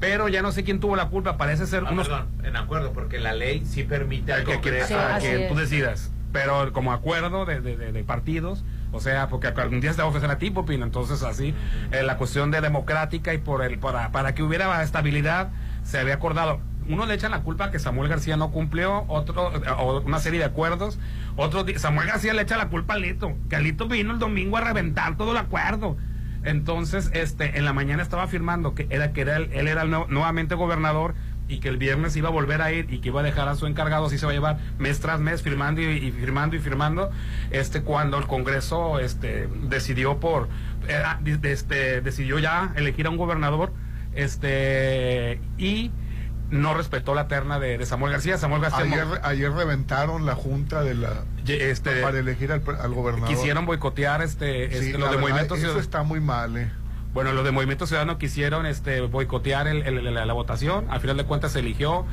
Pero 0.00 0.28
ya 0.28 0.40
no 0.42 0.50
sé 0.50 0.64
quién 0.64 0.80
tuvo 0.80 0.96
la 0.96 1.08
culpa, 1.08 1.36
parece 1.36 1.66
ser 1.66 1.84
Ah, 1.86 1.90
unos 1.92 2.08
perdón, 2.08 2.26
en 2.42 2.56
acuerdo, 2.56 2.92
porque 2.92 3.18
la 3.18 3.34
ley 3.34 3.62
sí 3.66 3.84
permite 3.84 4.32
al 4.32 4.40
que, 4.44 4.52
que- 4.52 4.56
Congreso. 4.56 4.88
Sí, 4.88 4.94
a 4.94 5.18
que 5.18 5.46
tú 5.48 5.54
decidas. 5.54 6.10
Pero 6.32 6.72
como 6.72 6.92
acuerdo 6.92 7.44
de, 7.44 7.60
de- 7.60 7.76
de- 7.76 7.92
de 7.92 8.04
partidos, 8.04 8.64
o 8.92 9.00
sea, 9.00 9.28
porque 9.28 9.48
algún 9.48 9.80
día 9.80 9.92
se 9.92 9.98
va 9.98 10.04
a 10.04 10.08
ofrecer 10.08 10.30
a 10.30 10.38
ti, 10.38 10.50
Popín, 10.50 10.82
entonces 10.82 11.22
así, 11.22 11.54
eh, 11.92 12.02
la 12.02 12.16
cuestión 12.16 12.50
de 12.50 12.60
democrática 12.60 13.34
y 13.34 13.38
por 13.38 13.62
el 13.62 13.78
para, 13.78 14.10
para 14.10 14.34
que 14.34 14.42
hubiera 14.42 14.82
estabilidad, 14.82 15.50
se 15.84 15.98
había 15.98 16.14
acordado. 16.14 16.60
Uno 16.88 17.04
le 17.06 17.14
echan 17.14 17.30
la 17.30 17.42
culpa 17.42 17.66
a 17.66 17.70
que 17.70 17.78
Samuel 17.78 18.08
García 18.08 18.36
no 18.36 18.50
cumplió, 18.52 19.04
otro, 19.06 19.48
o 19.78 20.00
una 20.00 20.18
serie 20.18 20.38
de 20.40 20.46
acuerdos. 20.46 20.98
Otro, 21.36 21.64
Samuel 21.76 22.08
García 22.08 22.32
le 22.32 22.42
echa 22.42 22.56
la 22.56 22.68
culpa 22.68 22.94
a 22.94 22.96
Lito, 22.96 23.32
que 23.48 23.56
Alito 23.56 23.86
vino 23.86 24.12
el 24.12 24.18
domingo 24.18 24.56
a 24.56 24.60
reventar 24.62 25.16
todo 25.16 25.32
el 25.32 25.36
acuerdo. 25.36 25.96
Entonces, 26.44 27.10
este, 27.12 27.58
en 27.58 27.64
la 27.64 27.72
mañana 27.72 28.02
estaba 28.02 28.22
afirmando 28.22 28.74
que 28.74 28.86
era 28.90 29.12
que 29.12 29.20
era 29.22 29.36
él, 29.36 29.50
era 29.52 29.82
el 29.82 29.90
nuevo- 29.90 30.06
nuevamente 30.08 30.54
gobernador 30.54 31.14
y 31.48 31.58
que 31.58 31.68
el 31.68 31.76
viernes 31.78 32.14
iba 32.16 32.28
a 32.28 32.32
volver 32.32 32.62
a 32.62 32.72
ir 32.72 32.86
y 32.92 32.98
que 33.00 33.08
iba 33.08 33.20
a 33.20 33.24
dejar 33.24 33.48
a 33.48 33.56
su 33.56 33.66
encargado, 33.66 34.06
así 34.06 34.18
se 34.18 34.24
va 34.24 34.30
a 34.32 34.34
llevar 34.34 34.58
mes 34.78 35.00
tras 35.00 35.18
mes 35.20 35.42
firmando 35.42 35.80
y, 35.82 36.12
firmando 36.12 36.54
y 36.56 36.60
firmando, 36.60 37.10
este 37.50 37.82
cuando 37.82 38.18
el 38.18 38.26
Congreso 38.26 39.00
este 39.00 39.48
decidió 39.64 40.20
por 40.20 40.48
di- 41.22 41.38
este 41.48 42.00
decidió 42.02 42.38
ya 42.38 42.72
elegir 42.76 43.06
a 43.06 43.10
un 43.10 43.16
gobernador 43.16 43.72
este 44.14 45.40
y 45.58 45.90
no 46.50 46.74
respetó 46.74 47.14
la 47.14 47.28
terna 47.28 47.58
de, 47.58 47.78
de 47.78 47.86
Samuel 47.86 48.12
García, 48.12 48.36
Samuel 48.38 48.62
García 48.62 48.80
Ayer, 48.84 49.06
mo- 49.06 49.14
ayer 49.22 49.52
reventaron 49.52 50.26
la 50.26 50.34
junta 50.34 50.82
de 50.82 50.94
la 50.94 51.10
este 51.46 52.02
para 52.02 52.18
elegir 52.18 52.52
al, 52.52 52.62
al 52.80 52.94
gobernador. 52.94 53.28
quisieron 53.28 53.66
boicotear 53.66 54.20
este, 54.22 54.64
este, 54.64 54.80
Sí, 54.80 54.92
la 54.92 54.98
de 54.98 55.04
verdad, 55.06 55.20
Movimiento 55.20 55.54
eso 55.54 55.60
Ciudadano. 55.62 55.80
está 55.80 56.02
muy 56.02 56.20
mal, 56.20 56.56
eh. 56.56 56.70
Bueno, 57.12 57.32
los 57.32 57.44
de 57.44 57.50
Movimiento 57.50 57.86
Ciudadano 57.88 58.18
quisieron 58.18 58.66
este 58.66 59.00
boicotear 59.00 59.66
el- 59.66 59.82
el- 59.82 60.14
la, 60.14 60.24
la 60.26 60.32
votación. 60.32 60.86
Al 60.90 61.00
final 61.00 61.16
de 61.16 61.24
cuentas 61.24 61.52
se 61.52 61.58
eligió 61.58 62.06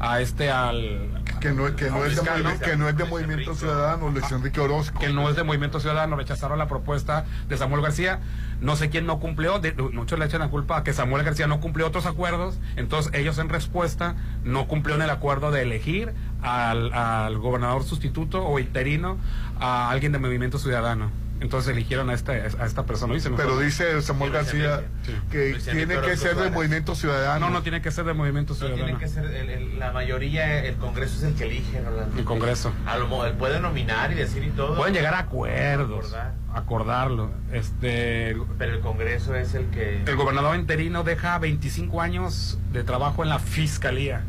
a 0.00 0.20
este 0.20 0.50
al 0.50 1.22
Que 1.40 1.50
no, 1.52 1.74
que 1.76 1.88
no, 1.90 2.04
es, 2.04 2.16
de, 2.16 2.20
fiscal, 2.20 2.42
movi- 2.44 2.52
¿no? 2.54 2.60
que 2.60 2.76
no 2.76 2.88
es 2.88 2.96
de 2.96 3.04
Movimiento. 3.04 3.54
Ciudadano, 3.54 4.10
Luis 4.10 4.30
Enrique 4.30 4.60
Orozco. 4.60 4.98
que 5.00 5.08
no 5.12 5.28
es 5.28 5.34
de 5.36 5.42
Movimiento 5.44 5.80
Ciudadano, 5.80 6.14
rechazaron 6.16 6.58
la 6.58 6.68
propuesta 6.68 7.24
de 7.48 7.56
Samuel 7.56 7.82
García. 7.82 8.20
No 8.64 8.76
sé 8.76 8.88
quién 8.88 9.04
no 9.04 9.20
cumplió, 9.20 9.60
muchos 9.92 10.18
le 10.18 10.24
echan 10.24 10.40
la 10.40 10.48
culpa 10.48 10.78
a 10.78 10.84
que 10.84 10.94
Samuel 10.94 11.22
García 11.22 11.46
no 11.46 11.60
cumplió 11.60 11.86
otros 11.86 12.06
acuerdos, 12.06 12.58
entonces 12.76 13.12
ellos 13.12 13.36
en 13.36 13.50
respuesta 13.50 14.16
no 14.42 14.68
cumplieron 14.68 15.02
el 15.02 15.10
acuerdo 15.10 15.50
de 15.50 15.60
elegir 15.60 16.14
al, 16.40 16.90
al 16.94 17.36
gobernador 17.36 17.84
sustituto 17.84 18.42
o 18.42 18.58
interino 18.58 19.18
a 19.60 19.90
alguien 19.90 20.12
de 20.12 20.18
Movimiento 20.18 20.58
Ciudadano. 20.58 21.23
Entonces 21.44 21.72
eligieron 21.72 22.08
a 22.08 22.14
esta, 22.14 22.32
a 22.32 22.64
esta 22.64 22.86
persona. 22.86 23.14
Pero 23.36 23.58
dice 23.58 24.00
Samuel 24.00 24.32
García. 24.32 24.82
Sí. 25.04 25.12
que 25.30 25.50
Luis 25.50 25.64
tiene 25.64 26.00
que 26.00 26.16
ser 26.16 26.36
del. 26.36 26.50
Movimiento 26.54 26.94
Ciudadano. 26.94 27.46
no, 27.48 27.52
no 27.52 27.62
tiene 27.62 27.82
que 27.82 27.90
ser 27.90 28.04
de 28.06 28.14
Movimiento 28.14 28.54
No 28.54 28.58
Ciudadano. 28.58 28.84
tiene 28.84 28.98
que 28.98 29.08
ser 29.08 29.24
el- 29.26 29.50
el- 29.50 29.78
la 29.78 29.92
mayoría, 29.92 30.64
el 30.64 30.76
Congreso 30.76 31.16
es 31.18 31.22
el 31.24 31.34
que 31.34 31.44
elige, 31.44 31.82
Rolando. 31.82 32.18
El 32.18 32.24
Congreso. 32.24 32.72
A 32.86 32.96
lo 32.96 33.08
puede 33.36 33.60
nominar 33.60 34.10
y 34.12 34.14
decir 34.14 34.42
y 34.42 34.50
todo. 34.50 34.74
Pueden 34.76 34.94
llegar 34.94 35.12
a 35.14 35.18
acuerdos, 35.18 36.06
Acordar. 36.14 36.34
acordarlo. 36.54 37.30
Este, 37.52 38.34
Pero 38.58 38.72
el 38.74 38.80
Congreso 38.80 39.34
es 39.34 39.54
el 39.54 39.66
que. 39.66 40.02
el 40.06 40.16
gobernador 40.16 40.56
interino 40.56 41.04
deja 41.04 41.38
25 41.38 42.00
años 42.00 42.58
de 42.72 42.84
trabajo 42.84 43.22
en 43.22 43.28
la 43.28 43.38
fiscalía. 43.38 44.22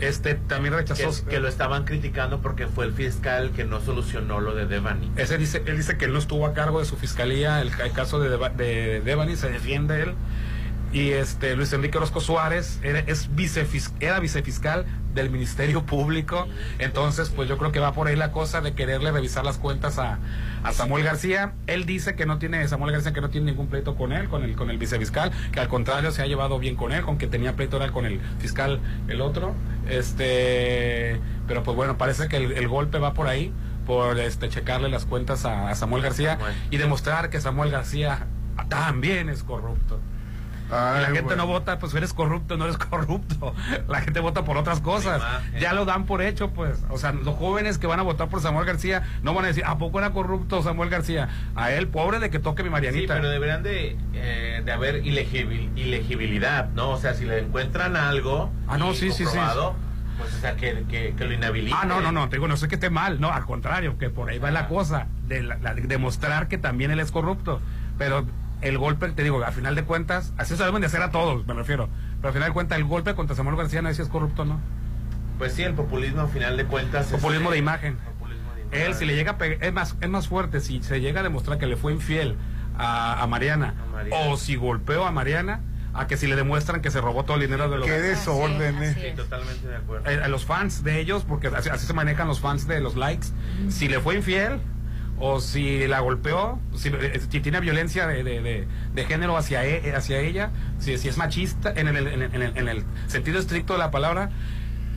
Este 0.00 0.34
también 0.34 0.74
rechazó. 0.74 1.24
que, 1.24 1.30
que 1.30 1.40
lo 1.40 1.48
estaban 1.48 1.84
criticando 1.84 2.40
porque 2.40 2.66
fue 2.66 2.84
el 2.86 2.92
fiscal 2.92 3.50
que 3.50 3.64
no 3.64 3.80
solucionó 3.80 4.40
lo 4.40 4.54
de 4.54 4.66
Devani. 4.66 5.10
Ese 5.16 5.38
dice, 5.38 5.62
él 5.66 5.76
dice 5.76 5.96
que 5.96 6.04
él 6.04 6.12
no 6.12 6.18
estuvo 6.18 6.46
a 6.46 6.54
cargo 6.54 6.78
de 6.80 6.84
su 6.86 6.96
fiscalía, 6.96 7.60
el, 7.60 7.70
el 7.84 7.92
caso 7.92 8.20
de, 8.20 8.28
Deva- 8.28 8.50
de 8.50 9.00
Devani 9.04 9.36
se 9.36 9.50
defiende 9.50 10.02
él. 10.02 10.14
Y 10.92 11.10
este 11.10 11.54
Luis 11.54 11.70
Enrique 11.74 11.98
Orozco 11.98 12.20
Suárez 12.20 12.78
era, 12.82 13.00
es 13.00 13.30
vicefis- 13.30 13.92
era 14.00 14.20
vicefiscal 14.20 14.86
del 15.18 15.30
Ministerio 15.30 15.84
Público. 15.84 16.46
Entonces, 16.78 17.30
pues 17.30 17.48
yo 17.48 17.58
creo 17.58 17.72
que 17.72 17.80
va 17.80 17.92
por 17.92 18.08
ahí 18.08 18.16
la 18.16 18.32
cosa 18.32 18.60
de 18.60 18.72
quererle 18.72 19.10
revisar 19.12 19.44
las 19.44 19.58
cuentas 19.58 19.98
a, 19.98 20.18
a 20.62 20.72
Samuel 20.72 21.04
García. 21.04 21.52
Él 21.66 21.86
dice 21.86 22.14
que 22.14 22.26
no 22.26 22.38
tiene, 22.38 22.66
Samuel 22.68 22.92
García 22.92 23.12
que 23.12 23.20
no 23.20 23.30
tiene 23.30 23.50
ningún 23.50 23.68
pleito 23.68 23.96
con 23.96 24.12
él, 24.12 24.28
con 24.28 24.42
el, 24.44 24.56
con 24.56 24.70
el 24.70 24.78
vicefiscal, 24.78 25.32
que 25.52 25.60
al 25.60 25.68
contrario 25.68 26.10
se 26.10 26.22
ha 26.22 26.26
llevado 26.26 26.58
bien 26.58 26.76
con 26.76 26.92
él, 26.92 27.02
con 27.02 27.18
que 27.18 27.26
tenía 27.26 27.54
pleito 27.54 27.76
era 27.76 27.90
con 27.90 28.06
el 28.06 28.20
fiscal 28.38 28.80
el 29.08 29.20
otro. 29.20 29.54
Este, 29.88 31.20
pero 31.46 31.62
pues 31.62 31.76
bueno, 31.76 31.98
parece 31.98 32.28
que 32.28 32.36
el, 32.36 32.52
el 32.52 32.68
golpe 32.68 32.98
va 32.98 33.14
por 33.14 33.26
ahí, 33.26 33.52
por 33.86 34.18
este 34.18 34.48
checarle 34.48 34.88
las 34.88 35.06
cuentas 35.06 35.44
a, 35.44 35.70
a 35.70 35.74
Samuel 35.74 36.02
García 36.02 36.38
y 36.70 36.76
demostrar 36.76 37.30
que 37.30 37.40
Samuel 37.40 37.70
García 37.70 38.26
también 38.68 39.28
es 39.28 39.42
corrupto. 39.42 39.98
Ay, 40.70 40.98
Y 40.98 41.00
la 41.02 41.06
gente 41.06 41.22
bueno. 41.22 41.42
no 41.44 41.46
vota, 41.48 41.78
pues 41.78 41.94
eres 41.94 42.12
corrupto, 42.12 42.56
no 42.56 42.64
eres 42.64 42.76
corrupto. 42.78 43.54
La 43.88 44.00
gente 44.00 44.20
vota 44.20 44.44
por 44.44 44.56
otras 44.56 44.80
cosas. 44.80 45.18
imagen. 45.18 45.60
Ya 45.60 45.72
lo 45.72 45.84
dan 45.84 46.04
por 46.06 46.20
hecho, 46.22 46.50
pues. 46.50 46.84
O 46.90 46.98
sea, 46.98 47.12
los 47.12 47.34
jóvenes 47.36 47.78
que 47.78 47.86
van 47.86 48.00
a 48.00 48.02
votar 48.02 48.28
por 48.28 48.40
Samuel 48.42 48.66
García 48.66 49.02
no 49.22 49.32
van 49.34 49.44
a 49.44 49.48
decir, 49.48 49.64
¿a 49.66 49.78
poco 49.78 49.98
era 49.98 50.10
corrupto 50.10 50.62
Samuel 50.62 50.90
García? 50.90 51.28
A 51.56 51.70
él, 51.72 51.88
pobre 51.88 52.18
de 52.18 52.30
que 52.30 52.38
toque 52.38 52.62
mi 52.62 52.68
Sí, 52.68 52.72
Marianita. 52.72 53.14
pero 53.14 53.28
deberían 53.30 53.62
de, 53.62 53.96
eh, 54.14 54.62
de 54.64 54.72
haber 54.72 55.02
ilegibil- 55.04 55.70
ilegibilidad, 55.76 56.68
¿no? 56.70 56.90
O 56.90 56.98
sea, 56.98 57.14
si 57.14 57.24
le 57.24 57.38
encuentran 57.40 57.96
algo 57.96 58.50
Ah, 58.66 58.76
no, 58.78 58.92
y 58.92 58.94
sí, 58.96 59.10
sí, 59.10 59.24
sí. 59.24 59.38
pues 60.18 60.34
o 60.34 60.40
sea, 60.40 60.56
que, 60.56 60.84
que, 60.88 61.14
que 61.16 61.24
lo 61.24 61.32
inhabiliten. 61.32 61.78
Ah, 61.80 61.86
no, 61.86 62.00
no, 62.00 62.10
no, 62.12 62.28
te 62.28 62.36
digo, 62.36 62.48
no 62.48 62.56
sé 62.56 62.66
que 62.68 62.74
esté 62.74 62.90
mal, 62.90 63.20
no, 63.20 63.30
al 63.32 63.44
contrario, 63.44 63.96
que 63.98 64.10
por 64.10 64.28
ahí 64.28 64.38
va 64.38 64.50
la 64.50 64.66
cosa, 64.66 65.06
de 65.28 65.42
la- 65.42 65.56
la- 65.58 65.74
demostrar 65.74 66.48
que 66.48 66.58
también 66.58 66.90
él 66.90 66.98
es 67.00 67.12
corrupto. 67.12 67.60
Pero 67.98 68.26
el 68.60 68.78
golpe, 68.78 69.08
te 69.10 69.22
digo, 69.22 69.42
a 69.44 69.52
final 69.52 69.74
de 69.74 69.84
cuentas, 69.84 70.32
así 70.36 70.56
se 70.56 70.64
deben 70.64 70.80
de 70.80 70.86
hacer 70.86 71.02
a 71.02 71.10
todos, 71.10 71.46
me 71.46 71.54
refiero. 71.54 71.88
Pero 72.16 72.28
al 72.28 72.34
final 72.34 72.48
de 72.50 72.52
cuentas, 72.54 72.78
el 72.78 72.84
golpe 72.84 73.14
contra 73.14 73.36
Samuel 73.36 73.56
García 73.56 73.82
no 73.82 73.88
es 73.88 73.96
si 73.96 74.02
es 74.02 74.08
corrupto, 74.08 74.44
¿no? 74.44 74.60
Pues 75.38 75.52
sí, 75.52 75.62
el 75.62 75.74
populismo, 75.74 76.22
a 76.22 76.26
final 76.28 76.56
de 76.56 76.64
cuentas. 76.64 77.06
Populismo 77.06 77.44
este, 77.50 77.52
de 77.54 77.58
imagen. 77.58 77.96
populismo 78.18 78.52
de 78.54 78.62
imagen. 78.62 78.82
Él, 78.82 78.94
si 78.94 79.04
le 79.04 79.14
llega 79.14 79.32
a 79.32 79.38
pegar, 79.38 79.62
es 79.64 79.72
más, 79.72 79.96
es 80.00 80.08
más 80.08 80.26
fuerte, 80.28 80.60
si 80.60 80.82
se 80.82 81.00
llega 81.00 81.20
a 81.20 81.22
demostrar 81.22 81.58
que 81.58 81.66
le 81.66 81.76
fue 81.76 81.92
infiel 81.92 82.34
a, 82.76 83.22
a 83.22 83.26
Mariana, 83.28 83.74
A 83.88 83.92
Mariana. 83.92 84.30
o 84.32 84.36
si 84.36 84.56
golpeó 84.56 85.04
a 85.06 85.12
Mariana, 85.12 85.60
a 85.94 86.06
que 86.08 86.16
si 86.16 86.26
le 86.26 86.34
demuestran 86.36 86.80
que 86.82 86.90
se 86.90 87.00
robó 87.00 87.24
todo 87.24 87.36
el 87.36 87.42
dinero 87.42 87.68
de 87.70 87.78
los, 87.78 87.86
Qué 87.86 87.96
eh, 87.96 88.00
desorden, 88.00 88.82
eh. 88.82 88.94
Sí, 88.94 89.06
es. 89.06 89.16
totalmente 89.16 89.68
de 89.68 89.76
acuerdo. 89.76 90.08
a 90.24 90.28
los 90.28 90.44
fans 90.44 90.82
de 90.82 90.98
ellos, 91.00 91.24
porque 91.26 91.46
así, 91.48 91.68
así 91.68 91.86
se 91.86 91.92
manejan 91.92 92.26
los 92.26 92.40
fans 92.40 92.66
de 92.66 92.80
los 92.80 92.96
likes. 92.96 93.28
Si 93.68 93.88
le 93.88 94.00
fue 94.00 94.16
infiel, 94.16 94.60
o 95.20 95.40
si 95.40 95.86
la 95.88 96.00
golpeó, 96.00 96.58
si, 96.76 96.88
eh, 96.88 97.20
si 97.30 97.40
tiene 97.40 97.60
violencia 97.60 98.06
de, 98.06 98.22
de- 98.22 98.40
de- 98.40 98.66
de 98.94 99.04
género 99.04 99.36
hacia, 99.36 99.64
e- 99.64 99.94
hacia 99.94 100.20
ella, 100.20 100.50
si, 100.78 100.96
si 100.98 101.08
es 101.08 101.16
machista, 101.16 101.72
en, 101.74 101.88
el, 101.88 102.06
en 102.06 102.22
el- 102.42 102.56
en 102.56 102.68
el 102.68 102.84
sentido 103.08 103.38
estricto 103.38 103.72
de 103.72 103.78
la 103.80 103.90
palabra, 103.90 104.30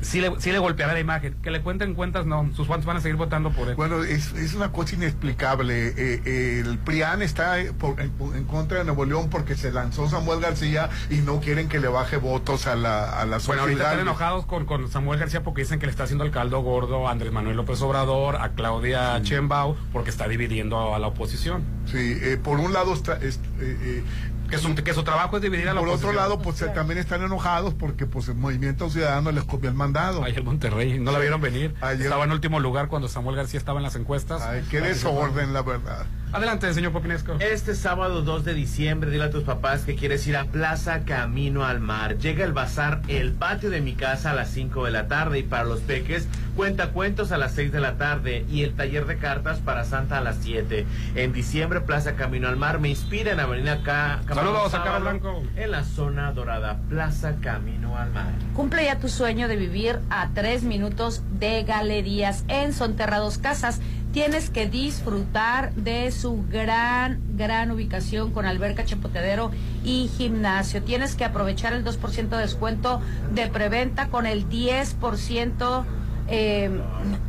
sí 0.01 0.21
le, 0.21 0.31
sí 0.39 0.51
le 0.51 0.59
golpeará 0.59 0.93
la 0.93 0.99
imagen. 0.99 1.35
Que 1.41 1.51
le 1.51 1.61
cuenten 1.61 1.93
cuentas, 1.95 2.25
no. 2.25 2.49
Sus 2.55 2.67
fans 2.67 2.85
van 2.85 2.97
a 2.97 3.01
seguir 3.01 3.15
votando 3.17 3.51
por 3.51 3.69
él. 3.69 3.75
Bueno, 3.75 4.03
es, 4.03 4.33
es 4.33 4.53
una 4.53 4.71
cosa 4.71 4.95
inexplicable. 4.95 5.87
Eh, 5.89 6.21
eh, 6.25 6.63
el 6.65 6.77
PRIAN 6.79 7.21
está 7.21 7.59
eh, 7.59 7.71
por- 7.73 7.99
en, 7.99 8.11
en 8.35 8.43
contra 8.45 8.79
de 8.79 8.83
Nuevo 8.85 9.05
León 9.05 9.29
porque 9.29 9.55
se 9.55 9.71
lanzó 9.71 10.09
Samuel 10.09 10.39
García 10.39 10.89
y 11.09 11.15
no 11.17 11.39
quieren 11.39 11.69
que 11.69 11.79
le 11.79 11.87
baje 11.87 12.17
votos 12.17 12.67
a 12.67 12.75
la, 12.75 13.19
a 13.21 13.25
la 13.25 13.37
Bueno, 13.39 13.61
ahorita 13.63 13.79
sociedad. 13.79 13.91
están 13.91 13.99
enojados 13.99 14.45
con, 14.45 14.65
con 14.65 14.89
Samuel 14.89 15.19
García 15.19 15.43
porque 15.43 15.61
dicen 15.61 15.79
que 15.79 15.85
le 15.85 15.91
está 15.91 16.03
haciendo 16.03 16.23
el 16.25 16.31
caldo 16.31 16.61
gordo 16.61 17.07
a 17.07 17.11
Andrés 17.11 17.31
Manuel 17.31 17.57
López 17.57 17.81
Obrador, 17.81 18.37
a 18.37 18.49
Claudia 18.49 19.19
Sheinbaum, 19.19 19.75
porque 19.93 20.09
está 20.09 20.27
dividiendo 20.27 20.93
a 20.95 20.99
la 20.99 21.07
oposición. 21.07 21.63
Sí, 21.85 22.17
eh, 22.21 22.37
por 22.41 22.59
un 22.59 22.73
lado 22.73 22.93
está... 22.93 23.17
es- 23.17 23.39
eh, 23.59 23.77
eh, 23.81 24.03
Que 24.51 24.57
su, 24.59 24.75
que 24.75 24.93
su 24.93 25.03
trabajo 25.03 25.37
es 25.37 25.41
dividir 25.41 25.67
a 25.69 25.73
la 25.73 25.79
por 25.79 25.89
oposición. 25.89 26.11
otro 26.11 26.21
lado, 26.21 26.39
pues 26.41 26.61
eh, 26.61 26.67
también 26.75 26.99
están 26.99 27.23
enojados 27.23 27.73
porque 27.73 28.05
pues 28.05 28.27
el 28.27 28.35
Movimiento 28.35 28.89
Ciudadano 28.89 29.31
les 29.31 29.43
copió 29.45 29.69
el 29.69 29.75
mandado. 29.75 30.23
Ayer 30.23 30.43
Monterrey, 30.43 30.99
no 30.99 31.11
la 31.11 31.19
vieron 31.19 31.41
venir. 31.41 31.73
Ayer- 31.81 32.03
Estaba 32.03 32.25
en 32.25 32.31
último 32.33 32.59
lugar 32.59 32.87
cuando 32.89 33.07
Samuel 33.07 33.37
García 33.37 33.57
estaba 33.57 33.79
en 33.79 33.83
las 33.83 33.95
encuestas. 33.95 34.41
Ay, 34.41 34.63
qué 34.69 34.81
desorden, 34.81 35.53
la 35.53 35.61
verdad. 35.63 36.05
Adelante, 36.33 36.73
señor 36.73 36.93
Popinesco. 36.93 37.35
Este 37.39 37.75
sábado 37.75 38.21
2 38.21 38.45
de 38.45 38.53
diciembre, 38.53 39.11
dile 39.11 39.25
a 39.25 39.29
tus 39.29 39.43
papás 39.43 39.83
que 39.83 39.95
quieres 39.95 40.25
ir 40.27 40.37
a 40.37 40.45
Plaza 40.45 41.01
Camino 41.03 41.65
al 41.65 41.81
Mar. 41.81 42.17
Llega 42.19 42.45
el 42.45 42.53
bazar 42.53 43.01
El 43.09 43.33
Patio 43.33 43.69
de 43.69 43.81
mi 43.81 43.95
casa 43.95 44.31
a 44.31 44.33
las 44.33 44.49
5 44.51 44.85
de 44.85 44.91
la 44.91 45.09
tarde 45.09 45.39
y 45.39 45.43
para 45.43 45.65
los 45.65 45.81
peques 45.81 46.29
cuenta 46.55 46.91
cuentos 46.91 47.33
a 47.33 47.37
las 47.37 47.53
6 47.53 47.73
de 47.73 47.79
la 47.81 47.97
tarde 47.97 48.45
y 48.49 48.63
el 48.63 48.75
taller 48.75 49.07
de 49.07 49.17
cartas 49.17 49.59
para 49.59 49.83
Santa 49.83 50.19
a 50.19 50.21
las 50.21 50.37
7. 50.37 50.85
En 51.15 51.33
diciembre, 51.33 51.81
Plaza 51.81 52.15
Camino 52.15 52.47
al 52.47 52.55
Mar 52.55 52.79
me 52.79 52.87
inspira 52.87 53.33
en 53.33 53.39
Avenida 53.41 53.83
K. 53.83 54.21
Saludos 54.33 54.73
a 54.73 54.83
Cara 54.83 54.99
Blanco. 54.99 55.43
En 55.57 55.71
la 55.71 55.83
zona 55.83 56.31
dorada, 56.31 56.79
Plaza 56.87 57.35
Camino 57.41 57.97
al 57.97 58.11
Mar. 58.11 58.31
Cumple 58.55 58.85
ya 58.85 58.99
tu 58.99 59.09
sueño 59.09 59.49
de 59.49 59.57
vivir 59.57 59.99
a 60.09 60.29
tres 60.33 60.63
minutos 60.63 61.23
de 61.39 61.63
galerías 61.63 62.45
en 62.47 62.71
Sonterrados 62.71 63.37
Casas. 63.37 63.81
Tienes 64.11 64.49
que 64.49 64.67
disfrutar 64.67 65.73
de 65.73 66.11
su 66.11 66.43
gran, 66.51 67.21
gran 67.37 67.71
ubicación 67.71 68.31
con 68.31 68.45
alberca, 68.45 68.85
chapoteadero 68.85 69.51
y 69.83 70.09
gimnasio. 70.17 70.83
Tienes 70.83 71.15
que 71.15 71.25
aprovechar 71.25 71.73
el 71.73 71.83
2% 71.83 72.29
de 72.29 72.37
descuento 72.37 73.01
de 73.33 73.47
preventa 73.47 74.07
con 74.07 74.25
el 74.25 74.49
10% 74.49 75.85
eh, 76.27 76.69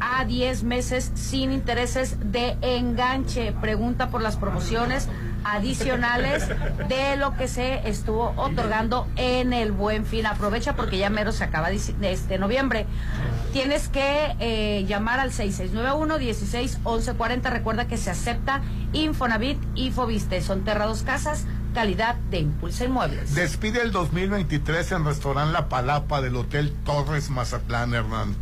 a 0.01 0.25
10 0.25 0.65
meses 0.65 1.13
sin 1.15 1.53
intereses 1.53 2.17
de 2.33 2.57
enganche. 2.61 3.53
Pregunta 3.61 4.11
por 4.11 4.23
las 4.23 4.37
promociones 4.37 5.09
adicionales 5.45 6.49
de 6.89 7.17
lo 7.17 7.37
que 7.37 7.49
se 7.49 7.89
estuvo 7.89 8.33
otorgando 8.37 9.07
en 9.17 9.53
el 9.53 9.73
Buen 9.73 10.05
Fin. 10.05 10.27
Aprovecha 10.27 10.75
porque 10.75 10.99
ya 10.99 11.11
mero 11.11 11.33
se 11.33 11.45
acaba 11.45 11.71
este 11.71 12.39
noviembre. 12.39 12.87
Tienes 13.53 13.89
que 13.89 14.35
eh, 14.41 14.85
llamar 14.87 15.21
al 15.21 15.33
6691 15.33 16.19
16 16.19 16.79
1140. 16.79 17.51
Recuerda 17.51 17.87
que 17.87 17.97
se 17.97 18.11
acepta 18.11 18.63
Infonavit 18.93 19.59
y 19.75 19.91
Fobiste. 19.91 20.41
Son 20.41 20.65
Terrados 20.65 21.03
Casas 21.03 21.47
calidad 21.73 22.17
de 22.31 22.41
Impulsa 22.41 22.85
Inmuebles. 22.85 23.35
Despide 23.35 23.83
el 23.83 23.93
2023 23.93 24.93
en 24.93 25.05
Restaurante 25.05 25.53
La 25.53 25.69
Palapa 25.69 26.21
del 26.21 26.37
Hotel 26.37 26.75
Torres 26.85 27.31
Mazatlán, 27.31 27.95
Hernán. 27.95 28.37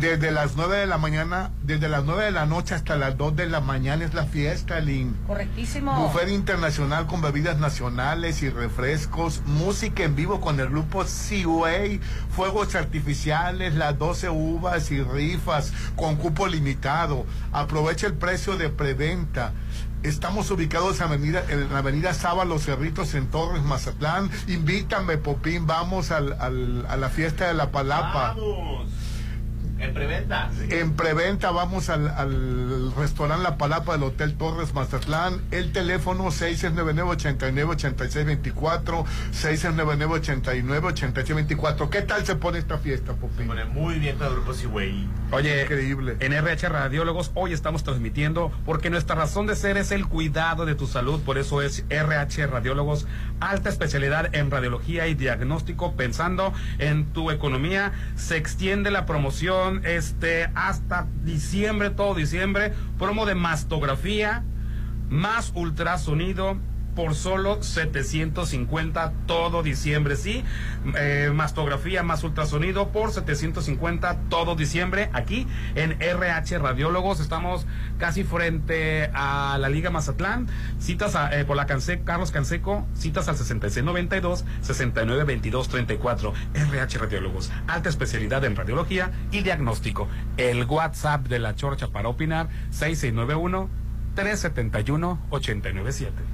Desde 0.00 0.30
las 0.30 0.56
9 0.56 0.78
de 0.78 0.86
la 0.86 0.98
mañana, 0.98 1.50
desde 1.62 1.88
las 1.88 2.04
9 2.04 2.24
de 2.24 2.30
la 2.30 2.46
noche 2.46 2.74
hasta 2.74 2.96
las 2.96 3.16
2 3.16 3.36
de 3.36 3.46
la 3.46 3.60
mañana 3.60 4.04
es 4.04 4.14
la 4.14 4.26
fiesta, 4.26 4.80
Lin. 4.80 5.16
Correctísimo. 5.26 5.94
Buffet 5.94 6.28
internacional 6.28 7.06
con 7.06 7.20
bebidas 7.20 7.58
nacionales 7.58 8.42
y 8.42 8.50
refrescos, 8.50 9.42
música 9.46 10.02
en 10.02 10.16
vivo 10.16 10.40
con 10.40 10.60
el 10.60 10.68
grupo 10.68 11.04
Seaway, 11.04 12.00
fuegos 12.30 12.74
artificiales, 12.74 13.74
las 13.74 13.98
12 13.98 14.30
uvas 14.30 14.90
y 14.90 15.02
rifas 15.02 15.72
con 15.96 16.16
cupo 16.16 16.46
limitado. 16.46 17.26
Aprovecha 17.52 18.06
el 18.06 18.14
precio 18.14 18.56
de 18.56 18.70
preventa. 18.70 19.52
Estamos 20.02 20.50
ubicados 20.50 21.00
en, 21.00 21.04
avenida, 21.04 21.42
en 21.48 21.72
la 21.72 21.78
avenida 21.78 22.12
Saba 22.12 22.44
Los 22.44 22.64
Cerritos 22.64 23.14
en 23.14 23.26
Torres, 23.28 23.62
Mazatlán. 23.62 24.30
Invítame, 24.48 25.16
Popín, 25.16 25.66
vamos 25.66 26.10
al, 26.10 26.34
al, 26.40 26.84
a 26.90 26.96
la 26.96 27.08
fiesta 27.08 27.48
de 27.48 27.54
la 27.54 27.70
Palapa. 27.70 28.34
Vamos. 28.34 29.03
En 29.78 29.92
preventa. 29.92 30.50
En 30.70 30.94
preventa 30.94 31.50
vamos 31.50 31.90
al, 31.90 32.08
al 32.08 32.94
restaurante 32.96 33.42
La 33.42 33.58
Palapa 33.58 33.92
del 33.94 34.04
Hotel 34.04 34.34
Torres 34.34 34.72
Mazatlán. 34.72 35.40
El 35.50 35.72
teléfono 35.72 36.26
699-89-8624, 36.30 39.04
699-89-8624. 39.32 41.88
¿Qué 41.90 42.02
tal 42.02 42.24
se 42.24 42.36
pone 42.36 42.58
esta 42.58 42.78
fiesta, 42.78 43.12
Se 43.12 43.18
Popín? 43.18 43.48
pone 43.48 43.64
muy 43.64 43.98
bien 43.98 44.16
con 44.16 44.28
el 44.28 44.32
grupo. 44.34 44.52
Oye, 45.32 45.62
Increíble. 45.62 46.16
en 46.20 46.32
RH 46.32 46.68
Radiólogos 46.68 47.32
hoy 47.34 47.52
estamos 47.52 47.82
transmitiendo 47.82 48.52
porque 48.64 48.90
nuestra 48.90 49.16
razón 49.16 49.46
de 49.46 49.56
ser 49.56 49.76
es 49.76 49.90
el 49.90 50.06
cuidado 50.06 50.64
de 50.66 50.74
tu 50.76 50.86
salud, 50.86 51.20
por 51.22 51.38
eso 51.38 51.62
es 51.62 51.84
RH 51.88 52.46
Radiólogos, 52.46 53.06
alta 53.40 53.70
especialidad 53.70 54.34
en 54.34 54.50
radiología 54.50 55.06
y 55.08 55.14
diagnóstico, 55.14 55.94
pensando 55.96 56.52
en 56.78 57.06
tu 57.12 57.30
economía. 57.30 57.92
Se 58.16 58.36
extiende 58.36 58.90
la 58.90 59.06
promoción 59.06 59.63
este 59.84 60.50
hasta 60.54 61.06
diciembre, 61.24 61.90
todo 61.90 62.14
diciembre, 62.14 62.72
promo 62.98 63.26
de 63.26 63.34
mastografía 63.34 64.44
más 65.08 65.52
ultrasonido 65.54 66.58
por 66.94 67.14
solo 67.14 67.62
750 67.62 69.12
todo 69.26 69.62
diciembre, 69.62 70.16
sí. 70.16 70.44
Eh, 70.96 71.30
mastografía 71.34 72.02
más 72.02 72.22
ultrasonido 72.24 72.88
por 72.88 73.12
750 73.12 74.20
todo 74.28 74.54
diciembre. 74.54 75.10
Aquí 75.12 75.46
en 75.74 76.00
RH 76.00 76.58
Radiólogos 76.58 77.20
estamos 77.20 77.66
casi 77.98 78.24
frente 78.24 79.10
a 79.14 79.58
la 79.58 79.68
Liga 79.68 79.90
Mazatlán. 79.90 80.48
Citas 80.78 81.16
a, 81.16 81.38
eh, 81.38 81.44
por 81.44 81.56
la 81.56 81.66
Canse 81.66 82.02
Carlos 82.02 82.30
Canseco, 82.30 82.86
citas 82.94 83.28
al 83.28 83.36
6692 83.36 84.44
6922 84.60 85.68
34. 85.68 86.32
RH 86.54 86.98
Radiólogos, 86.98 87.50
alta 87.66 87.88
especialidad 87.88 88.44
en 88.44 88.56
radiología 88.56 89.10
y 89.30 89.42
diagnóstico. 89.42 90.08
El 90.36 90.64
WhatsApp 90.64 91.26
de 91.28 91.38
la 91.38 91.54
Chorcha 91.54 91.88
para 91.88 92.08
opinar 92.08 92.48
6691 92.70 93.68
371 94.14 95.18
897. 95.30 96.33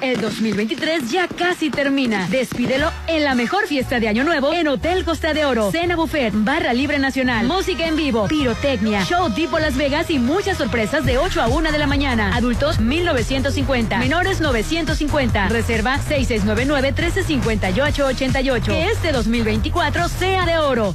El 0.00 0.20
2023 0.20 1.10
ya 1.10 1.26
casi 1.28 1.70
termina. 1.70 2.26
Despídelo 2.28 2.90
en 3.06 3.24
la 3.24 3.34
mejor 3.34 3.66
fiesta 3.66 4.00
de 4.00 4.08
Año 4.08 4.24
Nuevo 4.24 4.52
en 4.52 4.68
Hotel 4.68 5.04
Costa 5.04 5.34
de 5.34 5.44
Oro. 5.44 5.70
Cena 5.70 5.96
buffet, 5.96 6.32
barra 6.34 6.72
libre 6.72 6.98
nacional, 6.98 7.46
música 7.46 7.86
en 7.86 7.96
vivo, 7.96 8.26
pirotecnia, 8.28 9.04
show 9.04 9.30
tipo 9.30 9.58
Las 9.58 9.76
Vegas 9.76 10.10
y 10.10 10.18
muchas 10.18 10.56
sorpresas 10.58 11.04
de 11.04 11.18
8 11.18 11.42
a 11.42 11.48
1 11.48 11.72
de 11.72 11.78
la 11.78 11.86
mañana. 11.86 12.34
Adultos 12.34 12.80
1950, 12.80 13.98
menores 13.98 14.40
950. 14.40 15.48
Reserva 15.48 15.98
6699-1358-88. 16.08 18.64
Que 18.64 18.90
este 18.90 19.12
2024 19.12 20.08
sea 20.08 20.46
de 20.46 20.58
oro. 20.58 20.94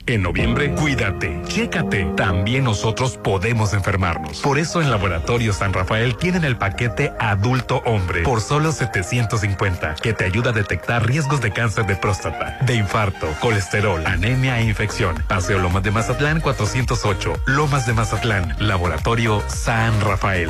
En 0.07 0.21
noviembre, 0.21 0.73
cuídate, 0.73 1.41
chécate. 1.47 2.05
También 2.15 2.63
nosotros 2.63 3.17
podemos 3.17 3.73
enfermarnos. 3.73 4.39
Por 4.39 4.57
eso 4.57 4.81
en 4.81 4.89
Laboratorio 4.89 5.51
San 5.51 5.73
Rafael 5.73 6.15
tienen 6.15 6.45
el 6.45 6.57
paquete 6.57 7.11
adulto 7.19 7.81
hombre 7.85 8.23
por 8.23 8.39
solo 8.39 8.71
750, 8.71 9.95
que 9.95 10.13
te 10.13 10.23
ayuda 10.23 10.51
a 10.51 10.53
detectar 10.53 11.05
riesgos 11.05 11.41
de 11.41 11.51
cáncer 11.51 11.87
de 11.87 11.97
próstata, 11.97 12.57
de 12.65 12.75
infarto, 12.75 13.27
colesterol, 13.41 14.01
anemia 14.05 14.59
e 14.59 14.63
infección. 14.63 15.21
Paseo 15.27 15.59
Lomas 15.59 15.83
de 15.83 15.91
Mazatlán 15.91 16.39
408, 16.39 17.33
Lomas 17.45 17.85
de 17.85 17.93
Mazatlán, 17.93 18.55
Laboratorio 18.59 19.43
San 19.49 19.99
Rafael. 19.99 20.49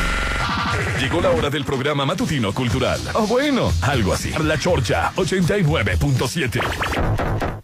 Llegó 1.00 1.20
la 1.20 1.32
hora 1.32 1.50
del 1.50 1.66
programa 1.66 2.06
matutino 2.06 2.54
cultural. 2.54 3.00
O 3.14 3.26
bueno, 3.26 3.74
algo 3.82 4.14
así. 4.14 4.32
La 4.38 4.60
Chorcha 4.60 5.14
89.7. 5.16 7.57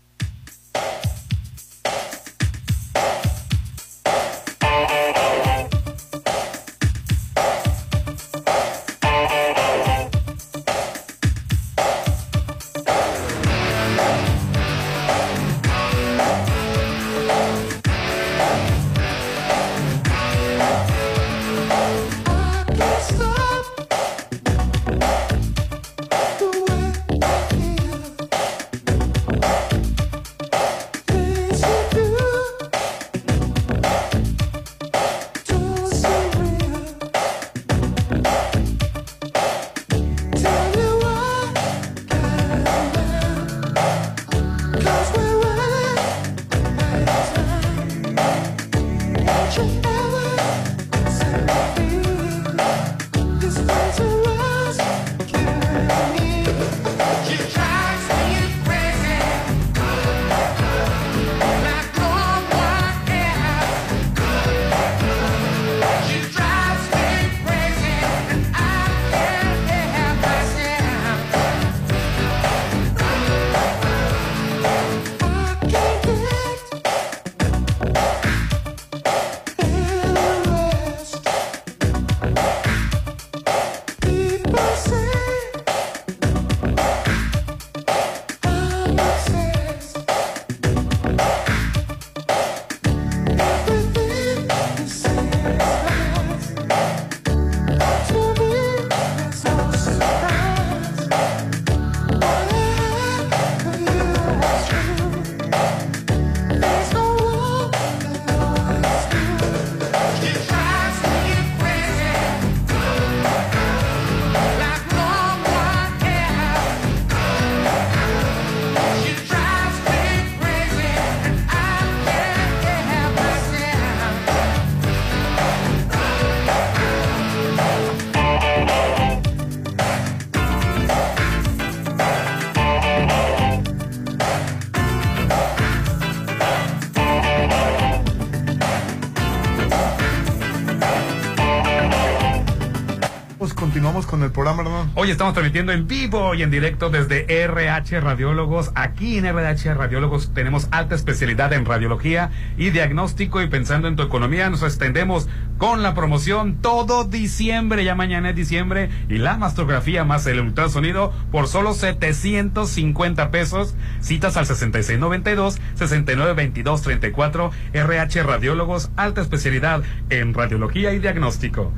Hoy 144.95 145.09
estamos 145.09 145.33
transmitiendo 145.33 145.71
en 145.71 145.87
vivo 145.87 146.35
y 146.35 146.43
en 146.43 146.51
directo 146.51 146.89
desde 146.89 147.43
RH 147.45 148.01
Radiólogos. 148.01 148.73
Aquí 148.75 149.17
en 149.17 149.25
RH 149.25 149.73
Radiólogos 149.73 150.33
tenemos 150.33 150.67
alta 150.71 150.95
especialidad 150.95 151.53
en 151.53 151.63
radiología 151.63 152.29
y 152.57 152.71
diagnóstico 152.71 153.41
y 153.41 153.47
pensando 153.47 153.87
en 153.87 153.95
tu 153.95 154.03
economía 154.03 154.49
nos 154.49 154.63
extendemos 154.63 155.29
con 155.57 155.81
la 155.81 155.93
promoción 155.93 156.55
todo 156.55 157.05
diciembre, 157.05 157.85
ya 157.85 157.95
mañana 157.95 158.31
es 158.31 158.35
diciembre 158.35 158.89
y 159.07 159.17
la 159.17 159.37
mastografía 159.37 160.03
más 160.03 160.27
el 160.27 160.41
ultrasonido 160.41 161.13
por 161.31 161.47
solo 161.47 161.73
750 161.73 163.31
pesos. 163.31 163.75
Citas 164.01 164.35
al 164.35 164.45
6692 164.45 165.61
6922 165.75 166.81
34 166.81 167.51
RH 167.71 168.23
Radiólogos, 168.23 168.91
alta 168.97 169.21
especialidad 169.21 169.83
en 170.09 170.33
radiología 170.33 170.91
y 170.91 170.99
diagnóstico. 170.99 171.71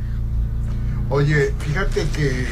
Oye, 1.09 1.53
fíjate 1.59 2.07
que... 2.09 2.47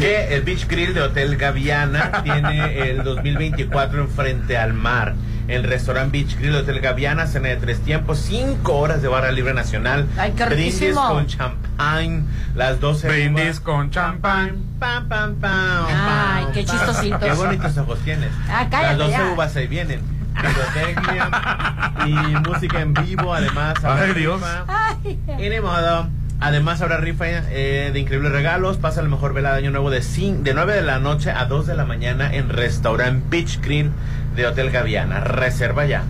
Que 0.00 0.34
el 0.34 0.42
Beach 0.42 0.66
Grill 0.68 0.94
de 0.94 1.02
Hotel 1.02 1.36
Gaviana 1.36 2.22
tiene 2.24 2.88
el 2.90 3.02
2024 3.04 4.00
enfrente 4.02 4.56
al 4.56 4.72
mar. 4.72 5.14
El 5.48 5.64
restaurante 5.64 6.18
Beach 6.18 6.38
Grill 6.38 6.52
de 6.52 6.58
Hotel 6.60 6.80
Gaviana, 6.80 7.26
cena 7.26 7.48
de 7.48 7.56
tres 7.56 7.80
tiempos, 7.80 8.18
cinco 8.20 8.78
horas 8.78 9.02
de 9.02 9.08
barra 9.08 9.32
libre 9.32 9.52
nacional. 9.52 10.06
Ay, 10.16 10.32
qué 10.36 10.46
Brindis 10.46 10.94
con 10.94 11.26
champán, 11.26 12.26
las 12.54 12.80
12 12.80 13.08
Brindis 13.08 13.60
con 13.60 13.90
champán. 13.90 14.62
Pam, 14.78 15.08
pam, 15.08 15.34
pam, 15.34 15.86
Ay, 15.88 16.44
pam, 16.44 16.52
qué 16.54 16.62
pam. 16.64 16.76
chistositos. 16.76 17.20
Qué 17.20 17.32
bonitos 17.32 17.76
ojos 17.76 17.98
tienes. 18.00 18.30
Ah, 18.48 18.66
cállate 18.70 18.96
Las 18.96 18.98
12 18.98 19.10
ya. 19.10 19.32
uvas 19.32 19.56
ahí 19.56 19.66
vienen. 19.66 20.00
Pirotecnia 20.40 21.30
y 22.06 22.48
música 22.48 22.80
en 22.80 22.94
vivo, 22.94 23.34
además. 23.34 23.74
Ay, 23.84 24.14
Dios. 24.14 24.40
Ay. 24.66 25.18
Y 25.38 25.48
ni 25.50 25.60
modo. 25.60 26.08
Además 26.42 26.82
habrá 26.82 26.96
rifa 26.96 27.24
eh, 27.28 27.90
de 27.92 28.00
increíbles 28.00 28.32
regalos. 28.32 28.76
Pasa 28.76 29.00
el 29.00 29.08
mejor 29.08 29.32
velada 29.32 29.54
de 29.56 29.62
año 29.62 29.70
nuevo 29.70 29.90
de, 29.90 30.00
cin- 30.00 30.42
de 30.42 30.54
9 30.54 30.74
de 30.74 30.82
la 30.82 30.98
noche 30.98 31.30
a 31.30 31.44
2 31.46 31.66
de 31.68 31.74
la 31.76 31.84
mañana 31.84 32.34
en 32.34 32.48
Restaurant 32.48 33.22
Beach 33.30 33.60
Grill 33.60 33.90
de 34.34 34.46
Hotel 34.46 34.70
Gaviana. 34.70 35.20
Reserva 35.20 35.86
ya. 35.86 36.02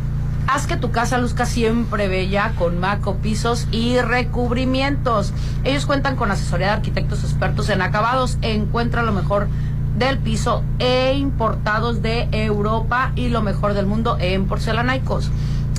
Haz 0.48 0.66
que 0.66 0.76
tu 0.76 0.90
casa 0.90 1.18
luzca 1.18 1.44
siempre 1.46 2.08
bella 2.08 2.52
con 2.58 2.80
Maco 2.80 3.16
Pisos 3.16 3.68
y 3.70 3.98
Recubrimientos. 4.00 5.32
Ellos 5.64 5.86
cuentan 5.86 6.16
con 6.16 6.30
asesoría 6.30 6.66
de 6.68 6.72
arquitectos 6.72 7.22
expertos 7.24 7.68
en 7.68 7.82
acabados. 7.82 8.38
Encuentra 8.42 9.02
lo 9.02 9.12
mejor 9.12 9.48
del 9.98 10.18
piso 10.18 10.64
e 10.78 11.12
importados 11.14 12.00
de 12.02 12.28
Europa 12.32 13.12
y 13.14 13.28
lo 13.28 13.42
mejor 13.42 13.74
del 13.74 13.84
mundo 13.86 14.16
en 14.18 14.46
porcelanaicos. 14.46 15.30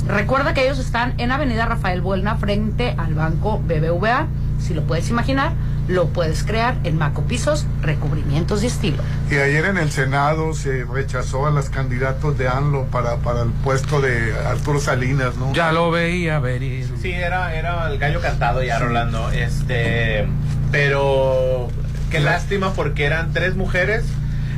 Recuerda 0.07 0.53
que 0.53 0.63
ellos 0.65 0.79
están 0.79 1.13
en 1.17 1.31
Avenida 1.31 1.65
Rafael 1.65 2.01
Buelna 2.01 2.35
frente 2.35 2.93
al 2.97 3.15
Banco 3.15 3.59
BBVA. 3.59 4.27
Si 4.63 4.73
lo 4.73 4.84
puedes 4.84 5.10
imaginar, 5.10 5.52
lo 5.88 6.08
puedes 6.08 6.43
crear 6.43 6.78
en 6.86 6.97
Maco 6.97 7.23
Pisos, 7.23 7.65
Recubrimientos 7.82 8.62
de 8.62 8.67
estilo. 8.67 9.04
Y 9.30 9.36
ayer 9.36 9.65
en 9.65 9.78
el 9.78 9.91
Senado 9.91 10.54
se 10.54 10.86
rechazó 10.86 11.45
a 11.45 11.52
los 11.52 11.69
candidatos 11.69 12.38
de 12.38 12.47
ANLO 12.47 12.86
para, 12.86 13.17
para 13.17 13.41
el 13.41 13.49
puesto 13.49 13.99
de 13.99 14.34
Arturo 14.47 14.80
Salinas, 14.80 15.36
¿no? 15.36 15.52
Ya 15.54 15.73
lo 15.73 15.91
veía 15.91 16.39
venir. 16.39 16.89
Sí, 17.02 17.12
era, 17.12 17.54
era 17.54 17.91
el 17.91 17.99
gallo 17.99 18.21
cantado 18.21 18.63
ya, 18.63 18.80
Rolando. 18.80 19.30
Este, 19.32 20.26
pero 20.71 21.67
qué 22.10 22.21
lástima 22.21 22.73
porque 22.73 23.04
eran 23.06 23.34
tres 23.34 23.56
mujeres. 23.56 24.06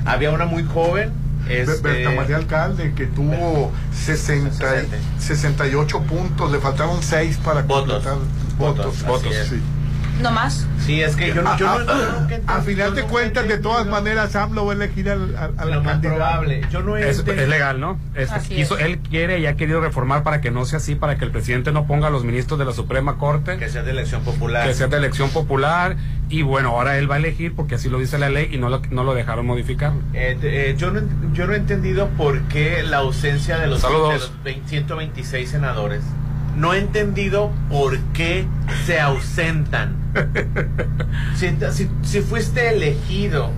Había 0.05 0.31
una 0.31 0.45
muy 0.45 0.63
joven. 0.63 1.11
Este, 1.49 1.79
Berta 1.81 2.11
María 2.11 2.37
Alcalde, 2.37 2.93
que 2.95 3.05
tuvo 3.05 3.71
60, 3.93 4.65
68 5.19 6.01
puntos, 6.01 6.51
le 6.51 6.59
faltaron 6.59 7.01
6 7.03 7.37
para 7.43 7.61
Votos. 7.61 8.03
completar 8.03 8.17
Votos, 8.57 9.03
votos. 9.03 9.33
sí. 9.49 9.61
No 10.21 10.31
más. 10.31 10.65
Sí, 10.85 11.01
es 11.01 11.15
que 11.15 11.33
yo, 11.33 11.41
no- 11.41 11.57
yo, 11.57 11.67
a, 11.69 11.79
no- 11.79 12.61
final 12.63 12.89
yo 12.89 12.95
de 12.95 13.03
cuentas, 13.03 13.47
de 13.47 13.57
todas 13.57 13.85
maneras, 13.85 14.35
AMLO 14.35 14.65
va 14.65 14.71
a 14.73 14.75
elegir 14.75 15.09
al, 15.09 15.35
al, 15.35 15.53
al 15.57 15.71
lo 15.71 15.83
más 15.83 15.99
probable. 15.99 16.61
Yo 16.71 16.81
no 16.83 16.95
he 16.95 17.09
Es, 17.09 17.19
es 17.19 17.49
legal, 17.49 17.79
¿no? 17.79 17.99
Es- 18.15 18.31
Así 18.31 18.55
quiso- 18.55 18.77
es. 18.77 18.85
Él 18.85 18.99
quiere 18.99 19.39
y 19.39 19.45
ha 19.45 19.55
querido 19.55 19.81
reformar 19.81 20.23
para 20.23 20.39
que 20.41 20.51
no 20.51 20.63
sea 20.65 20.77
así, 20.77 20.95
para 20.95 21.17
que 21.17 21.25
el 21.25 21.31
presidente 21.31 21.71
no 21.71 21.85
ponga 21.85 22.07
a 22.07 22.09
los 22.11 22.23
ministros 22.23 22.57
de 22.59 22.65
la 22.65 22.71
Suprema 22.71 23.17
Corte, 23.17 23.57
que 23.57 23.67
sea 23.67 23.83
de 23.83 23.91
elección 23.91 24.23
popular. 24.23 24.65
que 24.67 24.73
sea 24.73 24.87
de 24.87 24.97
elección 24.97 25.29
popular. 25.31 25.97
Y 26.29 26.41
bueno, 26.43 26.69
ahora 26.69 26.97
él 26.97 27.09
va 27.11 27.15
a 27.15 27.17
elegir 27.19 27.53
porque 27.55 27.75
así 27.75 27.89
lo 27.89 27.99
dice 27.99 28.17
la 28.17 28.29
ley 28.29 28.49
y 28.51 28.57
no 28.57 28.69
lo, 28.69 28.81
no 28.89 29.03
lo 29.03 29.13
dejaron 29.13 29.45
modificar. 29.45 29.91
Eh, 30.13 30.37
eh, 30.41 30.75
yo, 30.77 30.91
no, 30.91 31.01
yo 31.33 31.45
no 31.45 31.53
he 31.53 31.57
entendido 31.57 32.07
por 32.17 32.41
qué 32.43 32.81
la 32.83 32.97
ausencia 32.97 33.57
de 33.57 33.67
los, 33.67 33.81
Saludos. 33.81 34.13
de 34.13 34.19
los 34.19 34.43
20 34.43 34.69
126 34.69 35.49
senadores. 35.49 36.01
No 36.55 36.73
he 36.73 36.79
entendido 36.79 37.51
por 37.69 37.97
qué 38.13 38.45
se 38.85 38.99
ausentan. 38.99 39.95
si, 41.35 41.49
si- 41.71 41.89
si 42.03 42.21
fuiste 42.21 42.69
elegido 42.73 43.51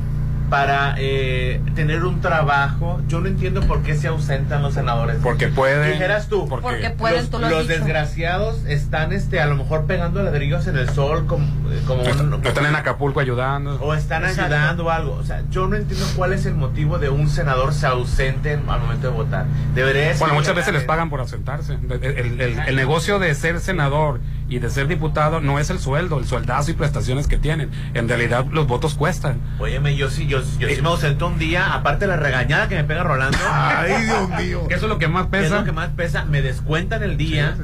para 0.50 0.96
eh, 0.98 1.62
tener 1.76 2.04
un 2.06 2.22
trabajo, 2.22 3.02
yo 3.08 3.20
no 3.20 3.28
entiendo 3.28 3.62
por 3.62 3.82
qué 3.84 3.96
se 3.96 4.08
ausentan 4.08 4.62
los 4.62 4.74
senadores. 4.76 5.18
Porque 5.22 5.48
pueden. 5.50 5.92
Dijeras 5.92 6.28
tú, 6.30 6.48
porque- 6.48 6.64
Porque 6.64 6.90
pueden, 6.92 7.18
los, 7.18 7.30
tú 7.30 7.40
lo 7.40 7.46
has 7.48 7.52
los 7.52 7.68
dicho. 7.68 7.80
desgraciados 7.80 8.66
están 8.66 9.12
este 9.12 9.42
a 9.42 9.46
lo 9.48 9.56
mejor 9.56 9.86
pegando 9.86 10.24
ladrillos 10.24 10.66
en 10.68 10.78
el 10.78 10.90
sol 10.90 11.26
como, 11.28 11.46
como 11.86 12.04
un- 12.04 12.30
no 12.30 12.38
están 12.48 12.66
en 12.66 12.76
Acapulco 12.76 13.20
ayudando. 13.20 13.78
o 13.82 13.94
están 13.94 14.24
Exacto. 14.24 14.56
ayudando 14.56 14.86
o 14.86 14.90
algo. 14.90 15.14
O 15.16 15.24
sea, 15.24 15.42
yo 15.52 15.68
no 15.68 15.76
entiendo 15.76 16.06
cuál 16.16 16.32
es 16.34 16.46
el 16.46 16.54
motivo 16.56 16.98
de 16.98 17.10
un 17.10 17.30
senador 17.30 17.74
se 17.74 17.86
ausente 17.88 18.54
en- 18.54 18.70
al 18.70 18.80
momento 18.80 19.08
de 19.12 19.14
votar. 19.14 19.46
Debería 19.76 20.10
ser 20.12 20.20
Bueno, 20.20 20.36
muchas 20.36 20.56
veces 20.56 20.74
les 20.74 20.84
¿eh? 20.84 20.86
pagan 20.86 21.10
por 21.10 21.20
ausentarse. 21.20 21.74
El, 21.74 22.04
el- 22.04 22.42
el- 22.42 22.60
el 22.60 22.76
negocio 22.76 23.20
de 23.20 23.36
ser 23.36 23.60
senador 23.60 24.22
y 24.50 24.60
de 24.60 24.70
ser 24.70 24.88
diputado 24.88 25.42
no 25.42 25.60
es 25.60 25.70
el 25.70 25.80
sueldo, 25.80 26.20
el 26.20 26.26
sueldazo 26.26 26.72
y 26.72 26.74
prestaciones 26.74 27.28
que 27.28 27.38
tienen. 27.38 27.70
En 27.94 28.08
realidad 28.08 28.46
los 28.52 28.68
votos 28.68 28.96
cuestan. 28.96 29.40
Óyeme, 29.60 29.96
yo 29.96 30.10
sí, 30.10 30.28
yo, 30.28 30.42
yo 30.60 30.70
sí 30.70 30.82
me 30.82 30.90
ausento 30.90 31.28
un 31.28 31.38
día, 31.40 31.74
aparte 31.74 32.06
de 32.06 32.08
la 32.10 32.18
regañada 32.18 32.68
que 32.68 32.76
me 32.76 32.84
pega 32.84 33.04
Rolando. 33.04 33.38
Ay, 33.50 34.04
Dios 34.04 34.30
mío. 34.30 34.64
Que 34.68 34.76
eso 34.76 34.86
es 34.86 34.90
lo 34.90 34.98
que 35.00 35.08
más 35.08 35.28
que 35.28 35.38
es 35.38 35.44
pesa. 35.44 35.60
lo 35.60 35.66
que 35.66 35.72
más 35.72 35.90
pesa, 35.90 36.26
me 36.26 36.42
descuentan 36.42 37.04
el 37.04 37.18
día. 37.18 37.56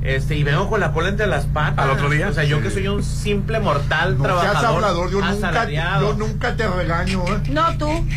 Este, 0.00 0.36
y 0.36 0.44
vengo 0.44 0.70
con 0.70 0.78
la 0.80 0.92
cola 0.92 1.08
entre 1.08 1.26
las 1.26 1.46
patas. 1.46 1.84
¿Al 1.84 1.90
otro 1.90 2.08
día? 2.08 2.28
O 2.28 2.32
sea, 2.32 2.44
yo 2.44 2.58
Sí. 2.58 2.62
que 2.62 2.70
soy 2.70 2.86
un 2.88 3.02
simple 3.02 3.58
mortal 3.58 4.16
No 4.16 4.24
seas 4.24 4.40
trabajador. 4.40 4.74
hablador, 4.76 5.10
yo 5.10 5.20
nunca, 5.20 5.68
yo 6.00 6.14
nunca 6.14 6.56
te 6.56 6.68
regaño, 6.68 7.24
¿eh? 7.26 7.40
No, 7.50 7.76
tú. 7.78 7.88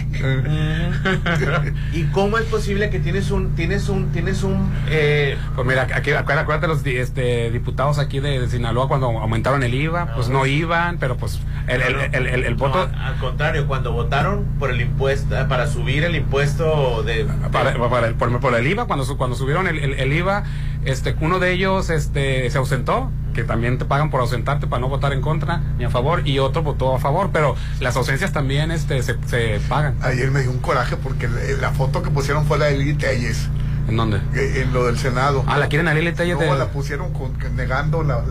¿Y 1.94 2.04
cómo 2.12 2.38
es 2.38 2.46
posible 2.46 2.90
que 2.90 3.00
tienes 3.00 3.32
un, 3.32 3.56
tienes 3.56 3.90
un, 3.90 4.12
tienes 4.12 4.44
un, 4.44 4.72
eh, 4.90 5.38
Pues 5.56 5.68
mira, 5.68 5.88
aquí, 5.94 6.12
acu- 6.12 6.38
acuérdate 6.38 6.68
los 6.68 6.86
este, 6.86 7.52
diputados 7.52 8.00
aquí 8.00 8.20
de, 8.20 8.40
de 8.40 8.50
Sinaloa 8.50 8.88
cuando 8.88 9.08
aumentaron 9.08 9.64
el 9.64 9.74
IVA, 9.74 10.14
pues 10.16 10.30
no 10.30 10.46
iban, 10.46 10.98
pero 11.00 11.18
pues 11.18 11.40
el, 11.68 11.82
el, 11.82 11.96
el, 12.14 12.28
el- 12.28 12.44
el 12.46 12.58
No, 12.58 12.68
voto... 12.68 12.90
al 13.04 13.18
contrario, 13.20 13.68
cuando 13.68 13.92
votaron 13.92 14.46
por 14.60 14.70
el 14.72 14.82
impuesto, 14.82 15.36
para 15.48 15.68
subir 15.68 16.04
el 16.04 16.16
impuesto 16.16 17.04
de... 17.04 17.26
Para, 17.52 17.74
para 17.90 18.08
el, 18.08 18.16
por, 18.16 18.40
por 18.40 18.56
el 18.56 18.68
IVA, 18.68 18.86
cuando, 18.86 19.06
su- 19.06 19.18
cuando 19.18 19.36
subieron 19.36 19.68
el, 19.68 19.78
el- 19.80 19.94
el 19.96 20.14
IVA, 20.14 20.44
este, 20.86 21.16
uno 21.22 21.40
de 21.40 21.52
ellos 21.54 21.90
este, 21.90 22.50
se 22.50 22.58
ausentó, 22.58 23.12
que 23.34 23.44
también 23.44 23.78
te 23.78 23.86
pagan 23.86 24.10
por 24.10 24.20
ausentarte 24.22 24.68
para 24.68 24.82
no 24.82 24.90
votar 24.90 25.14
en 25.14 25.22
contra 25.22 25.62
ni 25.78 25.86
a 25.86 25.90
favor, 25.90 26.28
y 26.28 26.40
otro 26.40 26.64
votó 26.64 26.96
a 26.96 27.00
favor, 27.00 27.30
pero 27.32 27.56
las 27.80 27.96
ausencias 27.96 28.34
también 28.34 28.72
este, 28.72 29.02
se, 29.04 29.16
se 29.28 29.60
pagan. 29.70 29.96
Ayer 30.02 30.32
me 30.32 30.42
dio 30.42 30.52
un 30.52 30.60
coraje 30.60 30.98
porque 30.98 31.30
la, 31.60 31.72
foto 31.72 32.02
que 32.04 32.10
pusieron 32.10 32.46
fue 32.46 32.58
la 32.58 32.66
de 32.66 32.78
Lili 32.78 32.94
Telles, 32.96 33.48
¿En 33.88 33.96
dónde? 33.98 34.18
eh, 34.36 34.64
en 34.64 34.74
lo 34.74 34.86
del 34.86 34.98
Senado. 34.98 35.44
Ah, 35.48 35.58
la 35.58 35.68
quieren 35.70 35.88
a 35.88 35.94
Lili 35.94 36.12
Telles 36.14 36.36
No, 36.38 36.42
de- 36.54 36.60
la 36.60 36.68
pusieron 36.68 37.14
con, 37.14 37.32
negando 37.56 38.04
la- 38.04 38.24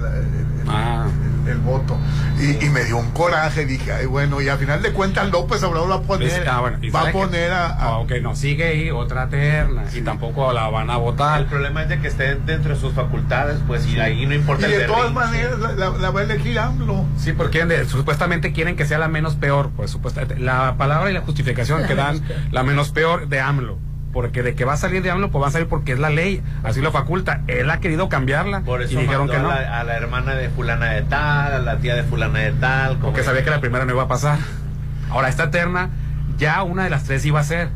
Ah. 0.69 1.07
el- 1.09 1.30
el 1.51 1.59
voto. 1.59 1.97
Y, 2.41 2.65
y 2.65 2.71
me 2.71 2.85
dio 2.85 2.97
un 2.99 3.11
coraje, 3.11 3.67
dije, 3.67 3.93
ay, 3.93 4.07
bueno, 4.07 4.41
y 4.41 4.49
al 4.49 4.59
final 4.59 4.83
de 4.83 4.93
cuentas 4.93 5.29
López 5.31 5.63
Obrador 5.63 5.91
va 5.91 5.95
a 5.97 6.01
poner, 6.03 6.49
Ah, 6.49 6.61
bueno, 6.61 6.79
¿y 6.81 6.91
va 6.91 7.09
a 7.09 7.13
poner 7.13 7.53
a, 7.53 7.67
a- 7.67 7.77
Ah, 7.91 7.99
ok, 7.99 8.13
no, 8.23 8.35
sigue 8.37 8.65
ahí 8.65 8.91
otra 8.91 9.29
terna, 9.29 9.85
y 9.95 10.01
tampoco 10.03 10.53
la 10.53 10.69
van 10.69 10.91
a 10.91 10.95
El 10.95 11.01
votar. 11.01 11.47
problema 11.47 11.83
es 11.83 11.89
de 11.89 12.01
que 12.01 12.09
esté 12.09 12.35
dentro 12.37 12.75
de 12.75 12.81
sus 12.81 12.93
facultades, 12.95 13.59
pues, 13.67 13.87
y 13.87 13.99
ahí 14.01 14.25
no 14.27 14.33
y 14.35 14.37
importa 14.39 14.67
el 14.67 14.73
de 14.73 14.85
todas 14.87 15.13
maneras 15.13 15.59
la, 15.59 15.73
la- 15.73 15.91
la 15.99 16.11
va 16.11 16.21
a 16.21 16.23
elegir 16.25 16.59
AMLO. 16.59 17.05
Sí, 17.19 17.33
porque 17.33 17.65
de- 17.67 17.85
supuestamente 17.87 18.53
quieren 18.53 18.77
que 18.77 18.87
sea 18.87 18.99
la 18.99 19.09
menos 19.09 19.35
peor, 19.37 19.71
pues 19.77 19.91
supuestamente 19.91 20.39
la 20.39 20.77
palabra 20.79 21.11
y 21.11 21.13
la 21.15 21.21
justificación 21.21 21.85
que 21.87 21.95
dan 21.95 22.21
la 22.53 22.63
menos 22.63 22.91
peor 22.91 23.29
de 23.29 23.41
AMLO. 23.41 23.79
Porque 24.13 24.43
de 24.43 24.55
que 24.57 24.65
va 24.65 24.73
a 24.73 24.77
salir 24.77 25.03
de 25.03 25.11
AMLO, 25.11 25.31
pues 25.31 25.43
va 25.45 25.49
a 25.49 25.51
salir 25.53 25.69
porque 25.69 25.93
es 25.93 25.99
la 26.01 26.11
ley, 26.11 26.43
así 26.65 26.81
lo 26.81 26.91
faculta. 26.91 27.43
Él 27.47 27.71
ha 27.71 27.79
querido 27.79 28.09
cambiarla 28.09 28.63
Por 28.63 28.83
eso 28.83 28.95
y 28.95 29.03
dijeron 29.03 29.29
mandó 29.29 29.33
que 29.35 29.39
no, 29.39 29.51
a, 29.51 29.61
la, 29.61 29.81
a 29.81 29.85
la 29.85 29.97
hermana 29.97 30.35
de 30.35 30.49
fulana 30.49 30.87
de 30.87 31.03
tal, 31.03 31.53
a 31.55 31.59
la 31.61 31.79
tía 31.79 31.95
de 31.95 32.03
fulana 32.03 32.41
de 32.41 32.53
tal. 32.53 32.95
como- 32.95 33.13
porque 33.13 33.23
sabía 33.23 33.45
que 33.45 33.51
la 33.51 33.61
primera 33.61 33.85
no 33.85 33.93
iba 33.93 34.03
a 34.03 34.09
pasar. 34.09 34.39
Ahora, 35.11 35.29
esta 35.29 35.51
terna, 35.51 35.91
ya 36.39 36.63
una 36.65 36.85
de 36.85 36.91
las 36.91 37.05
tres 37.05 37.25
iba 37.25 37.39
a 37.41 37.45
ser. 37.45 37.69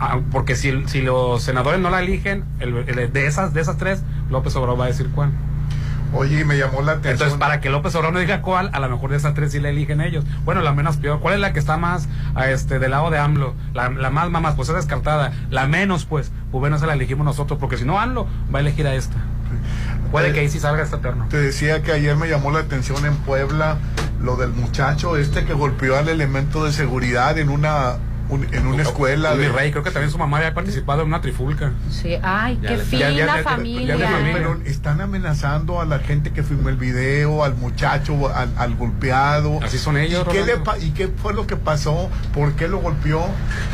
Ah, 0.00 0.18
porque 0.32 0.56
si, 0.56 0.86
si 0.88 1.00
los 1.00 1.42
senadores 1.42 1.80
no 1.80 1.90
la 1.90 2.00
eligen, 2.00 2.44
el- 2.60 2.84
el- 2.88 3.12
de, 3.12 3.26
esas, 3.26 3.54
de 3.54 3.60
esas 3.60 3.76
tres, 3.78 4.02
López 4.30 4.54
Obrador 4.56 4.80
va 4.80 4.84
a 4.84 4.88
decir 4.88 5.08
cuál. 5.14 5.30
Oye, 6.12 6.40
y 6.40 6.44
me 6.44 6.56
llamó 6.56 6.82
la 6.82 6.92
atención. 6.92 7.12
Entonces, 7.12 7.38
para 7.38 7.60
que 7.60 7.70
López 7.70 7.94
Obrador 7.94 8.14
no 8.14 8.20
diga 8.20 8.42
cuál, 8.42 8.70
a 8.72 8.80
lo 8.80 8.88
mejor 8.88 9.10
de 9.10 9.16
esas 9.16 9.34
tres 9.34 9.52
sí 9.52 9.60
la 9.60 9.70
eligen 9.70 10.00
ellos. 10.00 10.24
Bueno, 10.44 10.62
la 10.62 10.72
menos 10.72 10.96
peor. 10.96 11.20
¿Cuál 11.20 11.34
es 11.34 11.40
la 11.40 11.52
que 11.52 11.58
está 11.58 11.76
más 11.76 12.08
a 12.34 12.50
este 12.50 12.78
del 12.78 12.92
lado 12.92 13.10
de 13.10 13.18
AMLO? 13.18 13.54
La, 13.74 13.90
la 13.90 14.10
más 14.10 14.30
mamás, 14.30 14.54
pues 14.54 14.68
es 14.68 14.74
descartada. 14.74 15.32
La 15.50 15.66
menos, 15.66 16.04
pues, 16.04 16.30
pues 16.50 16.60
bueno, 16.60 16.78
se 16.78 16.86
la 16.86 16.94
elegimos 16.94 17.24
nosotros, 17.24 17.58
porque 17.58 17.76
si 17.76 17.84
no 17.84 17.98
AMLO 17.98 18.26
va 18.54 18.58
a 18.58 18.62
elegir 18.62 18.86
a 18.86 18.94
esta. 18.94 19.16
Puede 20.10 20.32
que 20.32 20.40
ahí 20.40 20.48
sí 20.48 20.60
salga 20.60 20.82
esta 20.82 20.98
terna. 20.98 21.26
Te 21.28 21.38
decía 21.38 21.82
que 21.82 21.92
ayer 21.92 22.16
me 22.16 22.28
llamó 22.28 22.50
la 22.50 22.60
atención 22.60 23.04
en 23.04 23.16
Puebla 23.16 23.76
lo 24.20 24.36
del 24.36 24.50
muchacho 24.50 25.16
este 25.16 25.44
que 25.44 25.52
golpeó 25.52 25.96
al 25.96 26.08
elemento 26.08 26.64
de 26.64 26.72
seguridad 26.72 27.38
en 27.38 27.50
una 27.50 27.96
un- 28.28 28.46
en 28.52 28.66
una 28.66 28.82
escuela 28.82 29.34
Mi 29.34 29.44
de 29.44 29.48
rey, 29.50 29.70
creo 29.70 29.82
que 29.82 29.90
también 29.90 30.10
su 30.10 30.18
mamá 30.18 30.38
había 30.38 30.54
participado 30.54 31.02
en 31.02 31.08
una 31.08 31.20
trifulca. 31.20 31.72
Sí, 31.90 32.16
ay, 32.22 32.58
Ya 32.62 32.68
qué 32.70 32.76
le- 32.78 32.82
fina 32.84 33.02
ya- 33.02 33.10
ya- 33.10 33.26
ya- 33.26 33.36
ya- 33.36 33.42
familia. 33.42 33.96
ya- 33.96 34.10
ya- 34.10 34.30
pero 34.32 34.60
están 34.64 35.00
amenazando 35.00 35.80
a 35.80 35.84
la 35.84 35.98
gente 35.98 36.32
que 36.32 36.42
filmó 36.42 36.68
el 36.68 36.76
video, 36.76 37.44
al 37.44 37.54
muchacho, 37.56 38.34
al, 38.34 38.50
al 38.56 38.74
golpeado. 38.74 39.60
Así 39.62 39.78
son 39.78 39.96
ellos, 39.96 40.24
¿Y 40.28 40.32
qué, 40.32 40.44
le 40.44 40.56
pa- 40.58 40.78
¿Y 40.78 40.90
qué 40.90 41.08
fue 41.08 41.34
lo 41.34 41.46
que 41.46 41.56
pasó? 41.56 42.10
¿Por 42.34 42.52
qué 42.54 42.68
lo 42.68 42.78
golpeó? 42.78 43.24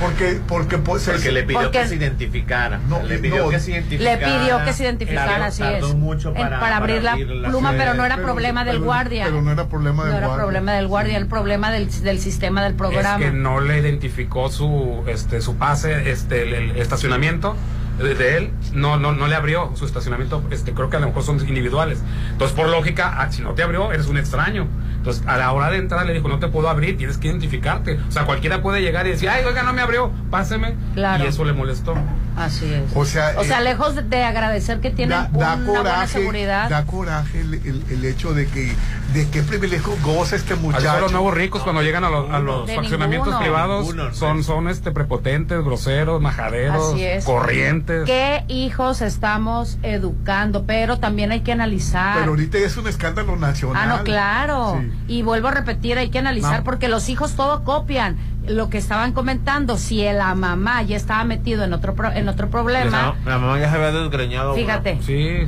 Porque, 0.00 0.40
porque, 0.46 0.78
pues, 0.78 1.04
Porque 1.04 1.28
es- 1.28 1.34
le 1.34 1.42
pidió 1.44 1.62
Porque- 1.62 1.80
que 1.80 1.88
se 1.88 1.96
identificara. 1.96 2.80
No, 2.88 3.02
le 3.02 3.18
pidió 3.18 3.44
no, 3.44 3.48
que 3.50 3.58
se 3.60 3.70
Le 3.70 3.76
identificara. 3.78 4.18
pidió 4.26 4.64
que 4.64 4.72
se 4.72 4.82
identificara, 4.84 5.46
así 5.46 5.62
tardó 5.62 5.88
es. 5.88 5.94
mucho 5.94 6.32
para, 6.34 6.76
abrir 6.76 7.02
la 7.02 7.12
abrir 7.12 7.28
la- 7.28 7.48
pluma, 7.48 7.70
Sí, 7.70 7.76
pero 7.78 7.94
no 7.94 8.04
era 8.04 8.16
pero- 8.16 8.26
problema 8.28 8.64
del 8.64 8.74
pero- 8.76 8.84
guardia. 8.84 9.24
Pero 9.24 9.42
no 9.42 9.50
era 9.52 9.68
problema 9.68 10.02
del 10.04 10.12
no 10.12 10.18
era 10.18 10.26
guardia. 10.26 10.42
problema 10.44 10.72
del 10.72 10.86
guardia, 10.88 11.16
el 11.18 11.26
problema 11.26 11.70
del, 11.70 12.02
del 12.02 12.18
sistema 12.20 12.62
del 12.64 12.74
programa. 12.74 13.24
Es 13.24 13.30
que 13.30 13.36
no 13.36 13.60
le 13.60 13.78
identificó 13.78 14.41
su 14.50 15.02
este 15.06 15.40
su 15.40 15.56
pase, 15.56 16.10
este 16.10 16.42
el, 16.42 16.54
el 16.70 16.76
estacionamiento 16.76 17.56
de, 17.98 18.14
de 18.14 18.36
él, 18.38 18.50
no, 18.72 18.96
no, 18.98 19.12
no 19.12 19.26
le 19.26 19.34
abrió 19.34 19.72
su 19.76 19.84
estacionamiento, 19.84 20.42
este 20.50 20.72
creo 20.72 20.88
que 20.90 20.96
a 20.96 21.00
lo 21.00 21.06
mejor 21.08 21.22
son 21.22 21.38
individuales. 21.46 22.00
Entonces, 22.32 22.56
por 22.56 22.68
lógica, 22.68 23.14
ah, 23.18 23.30
si 23.30 23.42
no 23.42 23.52
te 23.52 23.62
abrió, 23.62 23.92
eres 23.92 24.06
un 24.06 24.16
extraño. 24.16 24.66
Entonces, 24.96 25.24
a 25.26 25.36
la 25.36 25.52
hora 25.52 25.68
de 25.70 25.78
entrar 25.78 26.06
le 26.06 26.14
dijo, 26.14 26.28
no 26.28 26.38
te 26.38 26.48
puedo 26.48 26.68
abrir, 26.68 26.96
tienes 26.96 27.18
que 27.18 27.26
identificarte. 27.28 27.98
O 28.08 28.10
sea, 28.12 28.24
cualquiera 28.24 28.62
puede 28.62 28.80
llegar 28.80 29.06
y 29.06 29.10
decir, 29.10 29.28
ay, 29.28 29.44
oiga, 29.44 29.62
no 29.64 29.72
me 29.72 29.82
abrió, 29.82 30.10
páseme. 30.30 30.74
Claro. 30.94 31.24
Y 31.24 31.26
eso 31.26 31.44
le 31.44 31.52
molestó. 31.52 31.94
Así 32.36 32.72
es. 32.72 32.82
O 32.94 33.04
sea, 33.04 33.34
O 33.36 33.44
sea, 33.44 33.60
eh, 33.60 33.64
lejos 33.64 33.94
de, 33.94 34.02
de 34.02 34.24
agradecer 34.24 34.80
que 34.80 34.90
tienen 34.90 35.10
da, 35.18 35.28
da 35.32 35.54
una 35.56 35.64
buena 35.72 36.06
seguridad. 36.06 36.70
da 36.70 36.86
coraje 36.86 37.40
el, 37.40 37.54
el- 37.54 37.84
el 37.90 38.04
hecho 38.06 38.32
de 38.32 38.46
que 38.46 38.72
de 39.12 39.28
qué 39.30 39.42
privilegio 39.42 39.92
goza 40.02 40.36
este 40.36 40.54
muchacho. 40.54 40.86
son 40.90 41.00
los 41.02 41.12
nuevos 41.12 41.34
ricos 41.34 41.62
cuando 41.62 41.82
llegan 41.82 42.04
a 42.04 42.10
los, 42.10 42.30
a 42.30 42.38
los 42.38 42.70
fraccionamientos 42.70 43.28
ninguno. 43.28 43.40
privados, 43.40 43.86
Ninguno, 43.86 44.14
son, 44.14 44.42
son 44.44 44.68
este 44.68 44.90
prepotentes, 44.90 45.62
groseros, 45.64 46.20
majaderos, 46.22 46.94
corrientes. 47.24 48.04
¿Qué 48.06 48.44
hijos 48.48 49.02
estamos 49.02 49.78
educando? 49.82 50.64
Pero 50.66 50.98
también 50.98 51.32
hay 51.32 51.40
que 51.40 51.52
analizar. 51.52 52.16
Pero 52.18 52.30
ahorita 52.30 52.58
es 52.58 52.76
un 52.76 52.88
escándalo 52.88 53.36
nacional. 53.36 53.82
Ah, 53.90 53.96
no, 53.98 54.04
claro. 54.04 54.78
Sí. 54.80 54.92
Y 55.18 55.22
vuelvo 55.22 55.48
a 55.48 55.52
repetir, 55.52 55.98
hay 55.98 56.10
que 56.10 56.18
analizar 56.18 56.58
No. 56.58 56.64
porque 56.64 56.88
los 56.88 57.08
hijos 57.08 57.32
todo 57.32 57.64
copian. 57.64 58.16
Lo 58.46 58.68
que 58.70 58.78
estaban 58.78 59.12
comentando, 59.12 59.76
si 59.78 60.02
la 60.02 60.34
mamá 60.34 60.82
ya 60.82 60.96
estaba 60.96 61.22
metido 61.22 61.62
en 61.62 61.72
otro 61.72 61.94
pro- 61.94 62.10
en 62.10 62.28
otro 62.28 62.50
problema, 62.50 63.14
La 63.24 63.38
mamá 63.38 63.58
ya 63.60 63.70
se 63.70 63.76
había 63.76 63.92
desgreñado. 63.92 64.54
fíjate. 64.54 64.98
Sí, 65.02 65.46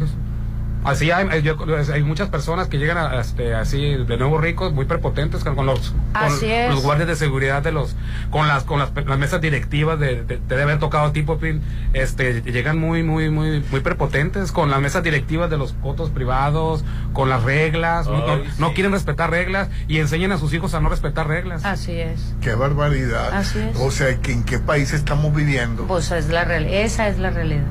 así 0.85 1.11
hay, 1.11 1.27
hay- 1.31 1.43
yo- 1.43 1.57
hay 1.93 2.03
muchas 2.03 2.29
personas 2.29 2.69
que 2.69 2.79
llegan 2.79 2.97
a, 2.99 3.21
este, 3.21 3.55
así 3.55 3.97
de 3.97 4.17
nuevo 4.17 4.39
ricos, 4.39 4.73
muy 4.73 4.85
prepotentes 4.85 5.43
con, 5.45 5.57
con 5.57 5.67
los, 5.67 5.91
con 5.91 6.23
Así 6.23 6.49
los 6.69 6.83
guardias 6.83 7.09
de 7.09 7.17
seguridad 7.17 7.63
de 7.63 7.73
los, 7.73 7.97
con 8.31 8.47
las, 8.49 8.65
con 8.65 8.79
las, 8.79 8.91
las 8.95 9.19
mesas 9.19 9.41
directivas 9.41 9.99
de, 9.99 10.23
de, 10.25 10.39
de 10.39 10.63
haber 10.63 10.79
tocado 10.79 11.13
tipo 11.13 11.39
pin, 11.39 11.63
este, 11.93 12.43
llegan 12.43 12.79
muy, 12.79 13.03
muy, 13.03 13.31
muy, 13.31 13.65
muy 13.71 13.81
prepotentes 13.81 14.53
con 14.53 14.71
las 14.71 14.81
mesas 14.81 15.03
directivas 15.03 15.51
de 15.51 15.57
los 15.59 15.73
cotos 15.75 16.11
privados, 16.11 16.85
con 17.13 17.29
las 17.29 17.43
reglas, 17.43 18.07
no, 18.07 18.25
Ay, 18.27 18.45
no 18.59 18.69
sí. 18.69 18.75
quieren 18.75 18.93
respetar 18.93 19.31
reglas 19.31 19.69
y 19.89 19.99
enseñan 19.99 20.33
a 20.33 20.39
sus 20.39 20.53
hijos 20.55 20.75
a 20.75 20.81
no 20.81 20.89
respetar 20.89 21.27
reglas. 21.27 21.65
Así 21.65 21.93
es. 21.99 22.35
Qué 22.41 22.55
barbaridad. 22.55 23.33
Así 23.33 23.59
es. 23.59 23.79
O 23.81 23.91
sea, 23.91 24.15
que 24.21 24.33
¿en 24.33 24.45
qué 24.45 24.59
país 24.59 24.93
estamos 24.93 25.35
viviendo? 25.35 25.85
Pues 25.87 26.11
es 26.11 26.29
la 26.29 26.45
real- 26.45 26.67
esa 26.67 27.09
es 27.09 27.19
la 27.19 27.31
realidad. 27.31 27.65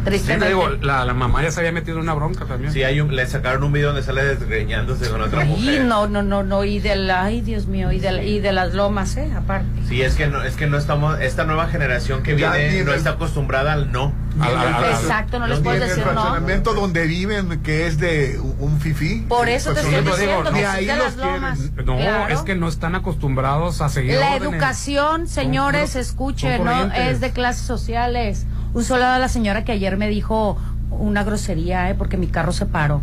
Sí, 0.00 0.04
te 0.04 0.10
Tristemente. 0.10 0.48
digo, 0.48 0.68
la, 0.82 1.04
la 1.04 1.12
mamá 1.14 1.42
ya 1.42 1.50
se 1.50 1.60
había 1.60 1.72
metido 1.72 1.96
en 1.98 2.04
una 2.04 2.14
bronca 2.14 2.46
también. 2.46 2.72
Sí, 2.72 2.82
hay 2.82 3.00
un, 3.00 3.14
le 3.14 3.26
sacaron 3.26 3.62
un 3.64 3.72
video 3.72 3.88
donde 3.88 4.02
sale 4.02 4.24
desgreñándose 4.24 5.08
con 5.10 5.20
otra 5.20 5.44
Y 5.44 5.48
mujer. 5.48 5.84
no, 5.84 6.06
no, 6.08 6.22
no, 6.22 6.42
no, 6.42 6.64
y 6.64 6.78
de 6.80 6.96
la, 6.96 7.24
ay 7.24 7.42
Dios 7.42 7.66
mío, 7.66 7.92
y 7.92 8.00
de, 8.00 8.12
la- 8.12 8.22
y 8.22 8.40
de 8.40 8.52
las 8.52 8.72
lomas, 8.74 9.16
eh, 9.16 9.30
aparte. 9.36 9.66
Sí, 9.88 10.00
es 10.02 10.14
que 10.14 10.26
no, 10.26 10.42
es 10.42 10.56
que 10.56 10.66
no 10.66 10.78
estamos, 10.78 11.20
esta 11.20 11.44
nueva 11.44 11.66
generación 11.68 12.22
que 12.22 12.36
Ya 12.38 12.52
viene 12.52 12.82
no 12.84 12.92
el- 12.92 12.98
está 12.98 13.10
acostumbrada 13.10 13.72
al 13.74 13.92
no. 13.92 14.12
Al- 14.40 14.56
al- 14.56 14.74
al- 14.74 14.84
Exacto, 14.92 15.38
no 15.38 15.46
les 15.48 15.58
Y 15.58 15.62
puedes 15.62 15.82
en 15.82 15.90
el 15.90 15.96
decir 15.96 16.12
no. 16.14 16.72
donde 16.74 17.06
viven, 17.06 17.60
que 17.62 17.86
es 17.86 17.98
de 17.98 18.38
un 18.58 18.80
fifí. 18.80 19.26
Por 19.28 19.48
eso 19.48 19.74
te 19.74 19.82
pues, 19.82 19.92
estoy 19.92 19.96
yo 19.96 20.00
digo, 20.02 20.16
diciendo 20.16 20.50
no, 20.50 20.56
que 20.56 20.66
ahí 20.66 20.86
de 20.86 20.96
los 20.96 21.04
las 21.04 21.16
lomas. 21.16 21.58
quieren. 21.58 21.86
No, 21.86 21.96
Claro. 21.96 22.34
es 22.34 22.40
que 22.42 22.54
no 22.54 22.68
están 22.68 22.94
acostumbrados 22.94 23.80
a 23.82 23.88
seguir 23.88 24.14
La 24.14 24.34
órdenes. 24.36 24.52
educación, 24.54 25.26
señores, 25.28 25.96
escuchen, 25.96 26.64
no 26.64 26.92
es 26.92 27.20
de 27.20 27.32
clases 27.32 27.66
sociales. 27.66 28.46
Un 28.72 28.84
saludo 28.84 29.08
a 29.08 29.18
la 29.18 29.28
señora 29.28 29.64
que 29.64 29.72
ayer 29.72 29.96
me 29.96 30.08
dijo 30.08 30.56
una 30.90 31.24
grosería, 31.24 31.90
eh, 31.90 31.94
porque 31.94 32.16
mi 32.16 32.28
carro 32.28 32.52
se 32.52 32.66
paró. 32.66 33.00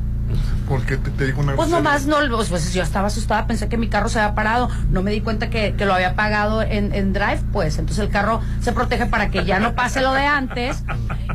Porque 0.68 0.97
te, 0.97 1.09
te 1.11 1.26
digo 1.26 1.41
una 1.41 1.55
Pues 1.55 1.70
nomás 1.70 2.05
no, 2.05 2.18
pues, 2.30 2.49
pues, 2.49 2.74
yo 2.74 2.84
estaba 2.84 3.07
asustada, 3.07 3.47
pensé 3.47 3.70
que 3.70 3.78
mi 3.78 3.88
carro 3.88 4.09
se 4.09 4.20
había 4.20 4.36
parado, 4.36 4.70
no 4.91 5.01
me 5.01 5.11
di 5.11 5.22
cuenta 5.22 5.49
que, 5.49 5.74
que 5.76 5.86
lo 5.86 5.93
había 5.93 6.15
pagado 6.15 6.61
en, 6.61 6.93
en 6.93 7.13
drive, 7.13 7.39
pues 7.53 7.78
entonces 7.78 8.03
el 8.03 8.11
carro 8.11 8.41
se 8.61 8.74
protege 8.74 9.05
para 9.05 9.30
que 9.30 9.45
ya 9.45 9.59
no 9.59 9.74
pase 9.74 10.01
lo 10.01 10.11
de 10.11 10.26
antes. 10.26 10.84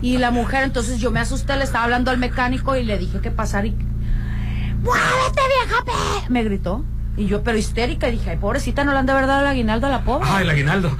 Y 0.02 0.18
la 0.18 0.30
mujer, 0.30 0.64
entonces 0.64 0.98
yo 0.98 1.10
me 1.10 1.20
asusté, 1.20 1.56
le 1.56 1.64
estaba 1.64 1.84
hablando 1.84 2.10
al 2.10 2.18
mecánico 2.18 2.76
y 2.76 2.84
le 2.84 2.98
dije 2.98 3.20
que 3.20 3.30
pasara 3.30 3.66
y... 3.66 3.70
¡Muévete, 4.82 5.40
vieja! 5.66 5.84
pe-". 5.84 6.30
Me 6.30 6.44
gritó. 6.44 6.84
Y 7.16 7.26
yo, 7.26 7.42
pero 7.42 7.58
histérica, 7.58 8.08
y 8.08 8.12
dije, 8.12 8.30
ay, 8.30 8.36
pobrecita, 8.38 8.84
no 8.84 8.92
le 8.92 8.98
han 8.98 9.06
de 9.06 9.12
haber 9.12 9.26
dado 9.26 9.42
el 9.42 9.46
aguinaldo 9.46 9.86
a 9.86 9.90
la 9.90 10.00
pobre. 10.02 10.26
Ah, 10.30 10.40
el 10.40 10.48
aguinaldo. 10.48 10.96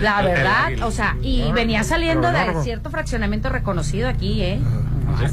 La 0.00 0.22
verdad, 0.22 0.64
aguinaldo. 0.64 0.86
o 0.88 0.90
sea, 0.90 1.16
y 1.22 1.50
venía 1.52 1.84
saliendo 1.84 2.30
de 2.32 2.62
cierto 2.62 2.90
fraccionamiento 2.90 3.48
reconocido 3.48 4.08
aquí, 4.08 4.42
¿eh? 4.42 4.60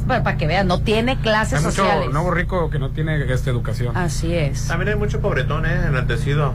Para, 0.07 0.23
para 0.23 0.37
que 0.37 0.45
vean, 0.45 0.67
no 0.67 0.81
tiene 0.81 1.17
clases 1.19 1.59
Hay 1.59 1.65
mucho 1.65 1.83
sociales. 1.83 2.11
nuevo 2.11 2.31
rico 2.31 2.69
que 2.69 2.79
no 2.79 2.89
tiene 2.91 3.21
esta 3.31 3.49
educación. 3.49 3.95
Así 3.97 4.35
es. 4.35 4.67
También 4.67 4.89
hay 4.89 4.95
mucho 4.95 5.19
pobretón, 5.21 5.65
¿eh? 5.65 5.87
Enaltecido. 5.87 6.53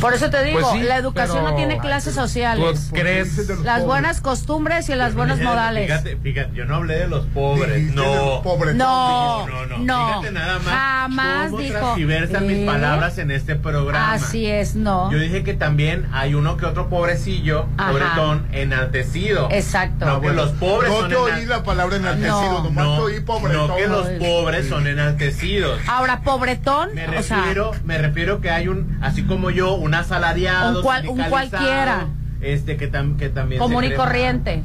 Por 0.00 0.14
eso 0.14 0.30
te 0.30 0.42
digo, 0.44 0.60
Pues 0.60 0.72
sí, 0.72 0.82
la 0.82 0.96
educación 0.96 1.38
pero- 1.38 1.50
no 1.50 1.56
tiene 1.56 1.78
clases 1.78 2.14
sociales. 2.14 2.88
¿Tú 2.90 2.96
crees? 2.96 3.48
Las 3.62 3.84
buenas 3.84 4.20
costumbres 4.20 4.88
y 4.88 4.94
las 4.94 5.14
buenos 5.14 5.40
modales. 5.40 5.86
Fíjate, 5.86 6.16
fíjate, 6.16 6.54
yo 6.54 6.64
no 6.64 6.76
hablé 6.76 6.98
de 7.00 7.08
los 7.08 7.26
pobres. 7.26 7.74
Dijiste 7.74 8.00
de 8.00 8.06
los 8.06 8.16
No. 8.16 8.42
pobres. 8.42 8.74
No, 8.76 9.46
No, 9.46 9.66
no, 9.66 9.78
no. 9.78 10.08
Fíjate 10.08 10.32
nada 10.32 10.58
más. 10.58 10.64
Jamás 10.74 11.50
cómo 11.50 11.62
dijo. 11.62 11.78
transgiversan 11.78 12.46
mis 12.46 12.58
¿eh? 12.58 12.66
palabras 12.66 13.18
en 13.18 13.30
este 13.30 13.56
programa. 13.56 14.12
Así 14.12 14.46
es, 14.46 14.74
no. 14.74 15.10
Yo 15.12 15.18
dije 15.18 15.42
que 15.42 15.54
también 15.54 16.06
hay 16.12 16.34
uno 16.34 16.56
que 16.56 16.66
otro 16.66 16.88
pobrecillo, 16.88 17.66
Ajá. 17.76 17.90
pobretón, 17.92 18.46
enaltecido. 18.52 19.48
Exacto. 19.50 20.06
No 20.06 20.20
que 20.20 20.30
los 20.32 20.50
pobres 20.52 20.90
No 20.90 21.00
son 21.00 21.08
te 21.10 21.16
oí 21.16 21.46
la 21.46 21.62
palabra 21.62 21.96
enaltecido, 21.96 22.40
No. 22.40 22.62
nomás 22.64 22.84
no, 22.84 22.94
te 22.96 23.00
oí 23.02 23.20
pobre. 23.20 23.52
no 23.52 23.76
que 23.76 23.86
los 23.86 24.08
pobres 24.08 24.68
son 24.68 24.86
enaltecidos. 24.86 25.78
Ahora, 25.86 26.20
pobretón, 26.22 26.94
Me 26.94 27.06
o 27.18 27.22
sea, 27.22 27.38
refiero, 27.38 27.72
me 27.84 27.98
refiero 27.98 28.40
que 28.40 28.50
hay 28.50 28.68
un, 28.68 28.98
así 29.02 29.22
como 29.24 29.50
yo, 29.50 29.74
un 29.80 29.94
asalariado, 29.94 30.78
Un 30.78 30.82
cual- 30.84 31.08
un 31.08 31.16
sindicalizado, 31.16 31.50
cualquiera. 31.64 32.06
este 32.40 32.76
que, 32.76 32.90
tam- 32.92 33.16
que 33.16 33.28
también 33.28 33.60
común 33.60 33.84
y 33.84 33.92
corriente. 33.94 34.62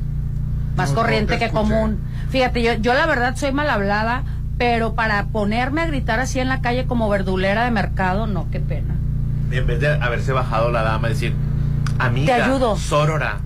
Más 0.75 0.89
No, 0.89 0.95
corriente 0.97 1.37
te 1.37 1.45
que 1.45 1.51
común. 1.51 1.99
Fíjate, 2.29 2.61
yo, 2.61 2.73
yo 2.73 2.93
la 2.93 3.05
verdad 3.05 3.35
soy 3.37 3.51
mal 3.53 3.69
hablada, 3.69 4.23
pero 4.57 4.93
para 4.93 5.25
ponerme 5.27 5.81
a 5.81 5.85
gritar 5.87 6.19
así 6.19 6.39
en 6.39 6.49
la 6.49 6.61
calle 6.61 6.85
como 6.85 7.07
verdulera 7.09 7.63
de 7.63 7.71
mercado, 7.71 8.27
no, 8.27 8.47
qué 8.51 8.59
pena. 8.59 8.95
En 9.51 9.67
vez 9.67 9.79
de 9.79 9.87
haberse 9.93 10.31
bajado 10.33 10.71
la 10.71 10.81
dama, 10.83 11.07
decir, 11.07 11.33
amiga, 11.97 12.35
Te 12.35 12.41
ayudo. 12.43 12.75
Sorora, 12.77 13.37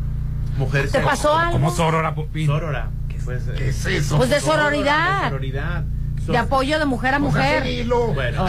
mujer 0.58 0.90
¿Te 0.90 1.00
pasó 1.02 1.38
algo? 1.38 1.52
¿Cómo 1.54 1.70
Sorora, 1.72 2.16
Pupi? 2.16 2.46
Sorora, 2.48 2.90
¿qué 3.10 3.20
fue 3.20 3.36
ese? 3.36 3.52
¿Qué 3.54 3.70
es 3.70 3.86
eso? 3.86 4.18
Pues 4.18 4.30
de 4.32 4.40
Sorora, 4.40 4.64
sororidad. 4.64 5.24
de 5.24 5.30
sororidad. 5.30 5.84
De 6.28 6.38
apoyo 6.38 6.78
de 6.80 6.86
mujer 6.86 7.16
a 7.16 7.20
mujer. 7.20 7.64
Bueno, 8.14 8.46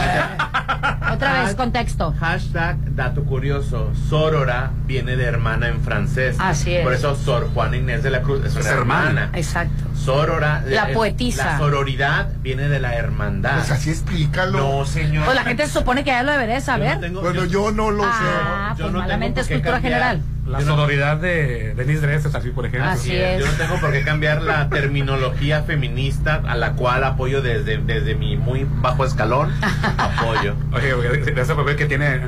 Otra 1.13 1.43
vez, 1.43 1.55
contexto. 1.55 2.13
Hashtag 2.19 2.77
dato 2.95 3.23
curioso. 3.23 3.91
Sorora 4.09 4.71
viene 4.85 5.15
de 5.15 5.25
hermana 5.25 5.67
en 5.67 5.81
francés. 5.81 6.35
Así 6.39 6.73
es. 6.75 6.83
Por 6.83 6.93
eso 6.93 7.15
Sor 7.15 7.49
Juana 7.53 7.77
Inés 7.77 8.03
de 8.03 8.09
la 8.11 8.21
Cruz 8.21 8.45
es 8.45 8.51
una 8.53 8.61
Es 8.61 8.67
hermana. 8.67 9.07
hermana. 9.09 9.29
Exacto. 9.33 9.83
Sorora. 9.95 10.63
La 10.65 10.89
eh, 10.91 10.93
poetisa. 10.93 11.45
La 11.45 11.57
sororidad 11.57 12.29
viene 12.41 12.69
de 12.69 12.79
la 12.79 12.95
hermandad. 12.95 13.55
Pues 13.55 13.71
así 13.71 13.89
explícalo. 13.89 14.57
No, 14.57 14.85
señor. 14.85 15.25
Pues 15.25 15.35
la 15.35 15.43
gente 15.43 15.65
se 15.67 15.73
supone 15.73 16.03
que 16.03 16.11
ya 16.11 16.23
lo 16.23 16.31
debería 16.31 16.55
Yo 16.55 16.59
no 16.61 16.65
saber. 16.65 16.99
tengo- 16.99 17.21
Bueno, 17.21 17.45
yo 17.45 17.71
no 17.71 17.91
lo 17.91 18.03
Ah, 18.05 18.73
yo 18.77 18.83
pues 18.85 18.93
no 18.93 18.99
malamente 18.99 19.41
tengo 19.43 19.55
es 19.55 19.61
cultura 19.61 19.73
cambiar. 19.81 19.93
general. 19.93 20.21
La 20.51 20.59
Yo 20.59 20.65
no- 20.65 20.71
sonoridad 20.73 21.17
de 21.17 21.73
Denise 21.75 22.01
Dresses, 22.01 22.35
así 22.35 22.49
por 22.49 22.65
ejemplo. 22.65 22.89
Así 22.89 23.09
Sí, 23.09 23.15
es. 23.15 23.39
Yo 23.39 23.45
no 23.49 23.53
tengo 23.53 23.75
por 23.79 23.91
qué 23.93 24.03
cambiar 24.03 24.41
la 24.41 24.69
terminología 24.69 25.63
feminista 25.63 26.41
a 26.45 26.55
la 26.55 26.73
cual 26.73 27.03
apoyo 27.05 27.41
desde, 27.41 27.77
desde 27.77 28.15
mi 28.15 28.35
muy 28.37 28.67
bajo 28.81 29.05
escalón. 29.05 29.51
apoyo. 29.97 30.55
Oye, 30.73 30.93
oye, 30.93 31.09
de 31.31 31.41
ese 31.41 31.55
papel 31.55 31.75
que 31.77 31.85
tiene, 31.85 32.19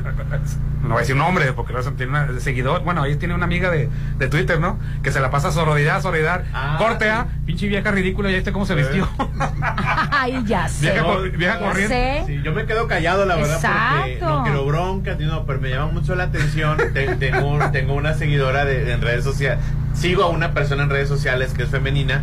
no 0.83 0.89
voy 0.89 0.97
a 0.97 0.99
decir 1.01 1.15
un 1.15 1.19
nombre, 1.21 1.53
porque 1.53 1.73
no 1.73 1.81
tiene 1.93 2.11
una 2.11 2.39
seguidor, 2.39 2.83
bueno, 2.83 3.01
ahí 3.03 3.15
tiene 3.15 3.33
una 3.33 3.45
amiga 3.45 3.69
de, 3.71 3.89
de 4.17 4.27
Twitter, 4.27 4.59
¿no? 4.59 4.77
Que 5.01 5.11
se 5.11 5.19
la 5.19 5.31
pasa 5.31 5.51
sororidad, 5.51 6.01
sororidad, 6.01 6.43
Ah, 6.53 6.75
corte 6.77 7.05
sí. 7.05 7.11
a, 7.11 7.27
pinche 7.45 7.67
vieja 7.67 7.89
ridícula, 7.91 8.29
y 8.29 8.33
ahí 8.33 8.39
está 8.39 8.51
cómo 8.51 8.65
se 8.65 8.75
vistió. 8.75 9.07
Ay, 10.11 10.43
ya 10.45 10.67
sé. 10.67 10.91
vieja, 10.91 11.03
cor- 11.03 11.31
vieja 11.31 11.59
Ya 11.59 11.65
corriente. 11.65 11.93
sé. 11.93 12.23
Sí, 12.27 12.41
yo 12.43 12.53
me 12.53 12.65
quedo 12.65 12.87
callado, 12.87 13.25
la 13.25 13.35
verdad, 13.35 13.59
porque 13.61 14.17
no 14.21 14.43
quiero 14.43 14.65
broncas, 14.65 15.19
no, 15.19 15.45
pero 15.45 15.59
me 15.59 15.69
llama 15.69 15.91
mucho 15.91 16.15
la 16.15 16.25
atención. 16.25 16.77
Te- 16.93 17.15
tengo, 17.15 17.59
tengo 17.71 17.93
una 17.93 18.13
seguidora 18.13 18.65
de, 18.65 18.91
en 18.93 19.01
redes 19.01 19.23
sociales. 19.23 19.63
Sigo 19.93 20.23
a 20.23 20.29
una 20.29 20.53
persona 20.53 20.83
en 20.83 20.89
redes 20.89 21.07
sociales 21.07 21.53
que 21.53 21.63
es 21.63 21.69
femenina 21.69 22.21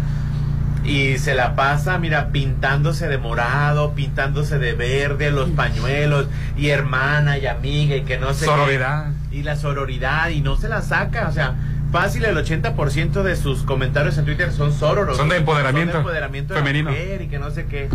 y 0.84 1.18
se 1.18 1.34
la 1.34 1.54
pasa, 1.56 1.98
mira, 1.98 2.28
pintándose 2.28 3.06
de 3.08 3.18
morado, 3.18 3.92
pintándose 3.94 4.58
de 4.58 4.72
verde, 4.72 5.30
los 5.30 5.50
pañuelos, 5.50 6.26
y 6.56 6.68
hermana 6.68 7.38
y 7.38 7.46
amiga, 7.46 7.96
y 7.96 8.02
que 8.02 8.18
no 8.18 8.32
sé. 8.32 8.40
qué. 8.40 8.50
Sororidad. 8.50 9.06
Y 9.30 9.42
la 9.42 9.56
sororidad, 9.56 10.28
y 10.30 10.40
no 10.40 10.56
se 10.56 10.68
la 10.68 10.82
saca, 10.82 11.28
o 11.28 11.32
sea. 11.32 11.54
Fácil, 11.92 12.24
el 12.24 12.36
80% 12.36 13.24
de 13.24 13.34
sus 13.34 13.64
comentarios 13.64 14.16
en 14.16 14.24
Twitter 14.24 14.52
son 14.52 14.72
sororos. 14.72 15.16
Son 15.16 15.28
de 15.28 15.38
empoderamiento 15.38 15.90
Son 15.94 16.02
de 16.04 16.08
empoderamiento 16.08 16.54
de 16.54 16.60
la 16.60 16.64
femenino. 16.64 16.90
mujer 16.92 17.22
y 17.22 17.26
que 17.26 17.40
no 17.40 17.50
sé 17.50 17.66
qué. 17.66 17.88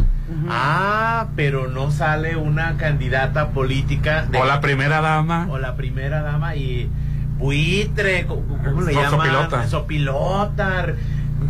Ah, 0.49 1.27
pero 1.37 1.69
no 1.69 1.91
sale 1.91 2.35
una 2.35 2.75
candidata 2.75 3.51
política. 3.51 4.25
de- 4.29 4.37
O 4.37 4.43
la 4.43 4.59
primera 4.59 4.99
dama. 4.99 5.47
O 5.49 5.57
la 5.59 5.77
primera 5.77 6.21
dama 6.23 6.57
y 6.57 6.89
buitre, 7.37 8.25
¿cómo 8.27 8.57
cómo 8.61 8.81
le 8.81 8.93
So- 8.93 9.01
llaman? 9.01 9.11
sopilota. 9.29 9.67
Sopilota. 9.69 10.85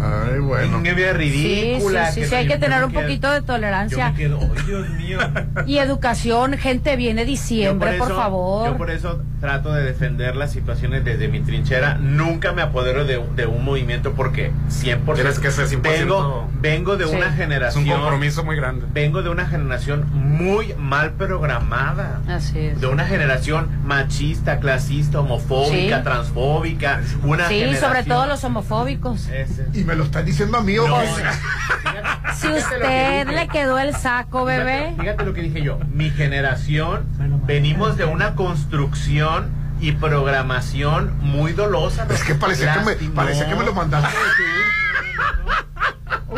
Ay, 0.01 0.39
bueno. 0.39 0.81
Qué 0.83 0.93
vida 0.93 1.11
Sí, 1.11 1.17
ridícula. 1.17 2.11
sí, 2.11 2.23
sí, 2.23 2.29
sí, 2.29 2.35
hay 2.35 2.47
que 2.47 2.57
tener 2.57 2.83
un 2.83 2.91
quedo- 2.91 3.01
poquito 3.01 3.31
de 3.31 3.39
Yo 3.39 3.45
tolerancia. 3.45 4.11
me 4.11 4.17
quedo, 4.17 4.39
"Ay, 4.41 4.63
Dios 4.65 4.89
mío. 4.91 5.19
Y 5.65 5.77
educación, 5.77 6.53
gente, 6.57 6.95
viene 6.95 7.25
diciembre, 7.25 7.93
por, 7.97 8.07
eso- 8.11 8.15
favor. 8.15 8.69
Yo 8.71 8.77
por 8.77 8.91
eso 8.91 9.21
trato 9.41 9.71
de 9.73 9.83
defender 9.83 10.35
las 10.35 10.51
situaciones 10.51 11.03
desde 11.05 11.27
mi 11.27 11.39
trinchera. 11.41 11.95
Nunca 11.99 12.51
me 12.53 12.61
apodero 12.63 13.05
de, 13.05 13.21
de 13.35 13.45
un 13.45 13.63
movimiento 13.63 14.13
porque 14.13 14.51
100%. 14.69 15.15
Tienes 15.15 15.39
que 15.39 15.51
ser 15.51 15.67
100%. 15.67 15.81
Vengo, 15.81 16.49
vengo 16.61 16.97
de 16.97 17.05
Sí. 17.07 17.15
una 17.15 17.25
Es 17.27 17.31
un 17.31 17.37
generación. 17.37 17.85
compromiso 17.87 18.43
muy 18.43 18.55
grande. 18.55 18.85
Vengo 18.93 19.21
de 19.21 19.29
una 19.29 19.45
generación 19.47 20.05
muy 20.13 20.73
mal 20.77 21.11
programada. 21.13 22.21
Así 22.27 22.57
es. 22.59 22.81
De 22.81 22.87
una 22.87 23.05
generación 23.05 23.69
machista, 23.85 24.59
clasista, 24.59 25.19
homofóbica, 25.19 25.97
Sí. 25.97 26.03
transfóbica. 26.03 27.01
Una 27.23 27.47
Sí, 27.47 27.55
generación- 27.59 27.89
sobre 27.89 28.03
todo 28.03 28.25
los 28.25 28.43
homofóbicos. 28.43 29.27
Ese. 29.29 29.65
Me 29.85 29.95
lo 29.95 30.03
está 30.03 30.23
diciendo 30.23 30.57
a 30.57 30.61
mí, 30.61 30.77
¿o 30.77 30.87
No? 30.87 30.95
Si 31.01 32.47
Fíjate 32.47 32.53
que 32.53 32.59
usted 32.59 33.27
dije. 33.27 33.35
le 33.35 33.47
quedó 33.47 33.79
el 33.79 33.95
saco, 33.95 34.45
bebé. 34.45 34.87
Fíjate, 34.89 35.01
fíjate 35.01 35.25
lo 35.25 35.33
que 35.33 35.41
dije 35.41 35.61
yo. 35.61 35.79
Mi 35.93 36.09
generación 36.09 37.05
venimos 37.45 37.97
de 37.97 38.05
una 38.05 38.35
construcción 38.35 39.49
y 39.79 39.91
programación 39.93 41.15
muy 41.21 41.53
dolosa. 41.53 42.07
Es 42.09 42.23
que 42.23 42.35
parecía 42.35 42.73
que 42.73 42.79
me, 42.81 42.95
parecía 43.11 43.47
que 43.47 43.55
me 43.55 43.65
lo 43.65 43.73
mandaste 43.73 44.09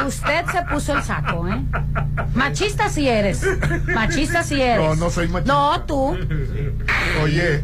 Usted 0.06 0.45
se 0.52 0.62
puso 0.64 0.95
el 0.95 1.04
saco, 1.04 1.48
¿eh? 1.48 1.62
Machista 2.36 2.89
si 2.89 3.08
eres. 3.10 3.41
Machista 3.93 4.43
si 4.43 4.62
eres. 4.62 4.86
No, 4.86 4.95
no 4.95 5.10
soy 5.10 5.28
machista. 5.28 5.54
No, 5.54 5.82
tú. 5.84 6.18
Oye, 7.24 7.64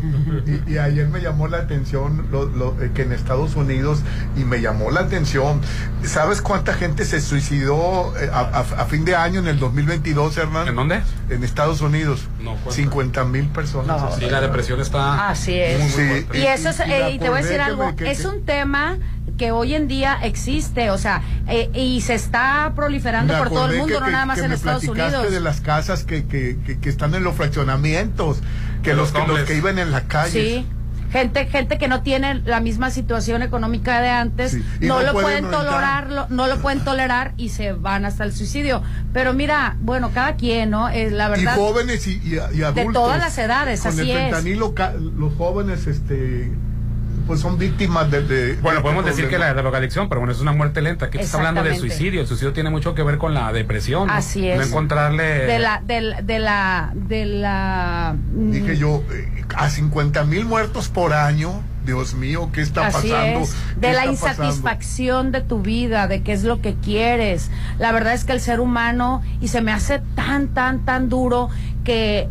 y, 0.67 0.73
y 0.73 0.77
ayer 0.77 1.07
me 1.07 1.21
llamó 1.21 1.47
la 1.47 1.57
atención 1.57 2.27
lo, 2.31 2.45
lo, 2.45 2.81
eh, 2.81 2.91
que 2.93 3.03
en 3.03 3.11
Estados 3.11 3.55
Unidos, 3.55 3.99
y 4.35 4.43
me 4.43 4.61
llamó 4.61 4.89
la 4.91 5.01
atención, 5.01 5.61
¿sabes 6.03 6.41
cuánta 6.41 6.73
gente 6.73 7.05
se 7.05 7.21
suicidó 7.21 8.13
eh, 8.17 8.29
a, 8.33 8.39
a- 8.39 8.81
a 8.81 8.85
fin 8.85 9.05
de 9.05 9.15
año 9.15 9.39
en 9.39 9.47
el 9.47 9.59
2022, 9.59 10.37
Hernán? 10.37 10.67
¿En 10.69 10.75
dónde? 10.75 11.01
En 11.29 11.43
Estados 11.43 11.81
Unidos. 11.81 12.27
No, 12.39 12.51
¿cuánto? 12.55 12.71
50 12.71 13.23
mil 13.25 13.47
personas. 13.49 14.15
Sí, 14.17 14.25
la 14.29 14.41
depresión 14.41 14.79
está. 14.81 15.29
Así 15.29 15.53
es. 15.57 15.79
muy, 15.95 16.05
muy 16.05 16.19
Sí. 16.31 16.37
Y 16.39 16.45
eso 16.47 16.69
es, 16.69 16.79
Y- 16.79 16.89
y 16.89 16.93
eh, 16.93 17.11
y 17.11 17.19
te 17.19 17.29
voy 17.29 17.39
a 17.39 17.41
decir 17.43 17.61
algo, 17.61 17.95
que- 17.95 18.11
es 18.11 18.21
que- 18.21 18.27
un 18.27 18.43
tema 18.45 18.97
que 19.37 19.51
hoy 19.51 19.73
en 19.73 19.87
día 19.87 20.17
existe, 20.23 20.89
o 20.91 20.97
sea, 20.97 21.21
eh, 21.47 21.69
y 21.73 22.01
se 22.01 22.13
está 22.13 22.71
proliferando 22.75 23.33
Me 23.33 23.39
por 23.39 23.49
todo 23.49 23.65
el 23.69 23.77
mundo, 23.77 23.95
que- 23.95 23.99
no 23.99 24.05
que- 24.05 24.11
nada 24.11 24.25
más 24.25 24.37
que 24.37 24.43
en 24.45 24.49
me 24.49 24.55
Estados 24.55 24.87
Unidos. 24.87 25.31
de 25.31 25.39
las 25.39 25.61
casas 25.61 26.03
que, 26.03 26.25
que, 26.25 26.57
que, 26.65 26.79
que 26.79 26.89
están 26.89 27.13
en 27.15 27.23
los 27.23 27.35
fraccionamientos, 27.35 28.41
que 28.83 28.91
De 28.91 28.95
los, 28.95 29.11
los 29.13 29.21
que 29.23 29.27
los 29.31 29.39
que 29.43 29.57
iban 29.57 29.79
en 29.79 29.91
la 29.91 30.01
calle. 30.01 30.31
Sí. 30.59 30.67
Gente, 31.11 31.45
gente 31.45 31.77
que 31.77 31.87
no 31.87 32.01
tiene 32.01 32.41
la 32.43 32.59
misma 32.59 32.89
situación 32.89 33.43
económica 33.43 34.01
de 34.01 34.09
antes, 34.09 34.51
Sí. 34.53 34.63
No, 34.81 34.95
no 34.99 35.03
lo 35.03 35.13
pueden 35.13 35.45
pueden 35.45 35.51
tolerarlo, 35.51 36.25
no 36.29 36.47
lo 36.47 36.57
pueden 36.59 36.79
tolerar 36.83 37.33
y 37.37 37.49
se 37.49 37.73
van 37.73 38.05
hasta 38.05 38.23
el 38.23 38.33
suicidio. 38.33 38.81
Pero 39.13 39.31
mira, 39.33 39.77
bueno, 39.81 40.09
cada 40.11 40.35
quien, 40.37 40.71
¿no? 40.71 40.89
Es 40.89 41.11
la 41.11 41.27
Y 41.27 41.29
verdad. 41.29 41.55
jóvenes 41.55 42.07
y, 42.07 42.13
y- 42.23 42.39
y 42.57 42.63
adultos. 42.63 42.93
todas 42.93 43.19
las 43.19 43.37
edades, 43.37 43.81
Con 43.81 43.91
así 43.91 44.09
el 44.09 44.33
es. 44.33 44.43
los 44.55 45.33
jóvenes, 45.37 45.85
este, 45.85 46.51
pues 47.25 47.39
son 47.39 47.57
víctimas 47.57 48.09
de. 48.11 48.21
de- 48.23 48.55
Bueno, 48.57 48.77
de 48.79 48.83
podemos 48.83 49.05
este 49.05 49.15
decir 49.23 49.29
que 49.29 49.37
la 49.39 49.53
drogadicción, 49.53 50.09
pero 50.09 50.21
bueno, 50.21 50.31
es 50.33 50.39
una 50.41 50.51
muerte 50.51 50.81
lenta. 50.81 51.05
Aquí 51.05 51.17
está 51.17 51.37
hablando 51.37 51.63
de 51.63 51.75
suicidio. 51.75 52.21
El 52.21 52.27
suicidio 52.27 52.53
tiene 52.53 52.69
mucho 52.69 52.93
que 52.95 53.03
ver 53.03 53.17
con 53.17 53.33
la 53.33 53.51
depresión. 53.53 54.07
¿no? 54.07 54.13
Así 54.13 54.47
es. 54.47 54.57
No 54.57 54.63
encontrarle. 54.63 55.23
de 55.45 55.59
la, 55.59 55.81
del- 55.85 56.15
de 56.25 56.39
la, 56.39 56.91
de 56.95 57.25
la. 57.25 58.15
mm, 58.33 58.51
Dije 58.51 58.77
yo, 58.77 59.03
eh, 59.13 59.43
a 59.55 59.69
50 59.69 60.23
mil 60.25 60.45
muertos 60.45 60.89
por 60.89 61.13
año, 61.13 61.61
Dios 61.85 62.13
mío, 62.15 62.49
¿qué 62.53 62.61
está 62.61 62.87
Así 62.87 63.09
pasando? 63.09 63.39
es, 63.41 63.53
¿Qué 63.79 63.87
de 63.87 63.93
la 63.93 64.03
pasando? 64.05 64.11
insatisfacción 64.11 65.31
de 65.31 65.41
tu 65.41 65.61
vida, 65.61 66.07
de 66.07 66.21
qué 66.23 66.31
es 66.33 66.43
lo 66.43 66.61
que 66.61 66.75
quieres. 66.75 67.51
La 67.77 67.91
verdad 67.91 68.13
es 68.13 68.23
que 68.23 68.31
el 68.31 68.39
ser 68.39 68.59
humano, 68.59 69.21
y 69.41 69.49
se 69.49 69.61
me 69.61 69.71
hace 69.71 70.01
tan, 70.15 70.47
tan, 70.49 70.85
tan 70.85 71.09
duro 71.09 71.49
que 71.83 72.29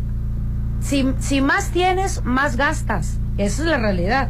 si, 0.81 1.05
si 1.19 1.41
más 1.41 1.69
tienes, 1.69 2.23
más 2.23 2.57
gastas. 2.57 3.17
Esa 3.37 3.61
es 3.63 3.67
la 3.67 3.77
realidad. 3.77 4.29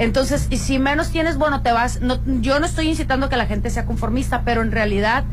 Entonces, 0.00 0.48
y 0.50 0.56
si 0.56 0.78
menos 0.78 1.10
tienes, 1.10 1.36
bueno, 1.36 1.60
te 1.60 1.72
vas. 1.72 2.00
No, 2.00 2.18
yo 2.40 2.58
no 2.58 2.64
estoy 2.64 2.88
incitando 2.88 3.26
a 3.26 3.28
que 3.28 3.36
la 3.36 3.44
gente 3.44 3.68
sea 3.68 3.84
conformista, 3.84 4.42
pero 4.46 4.62
en 4.62 4.72
realidad 4.72 5.24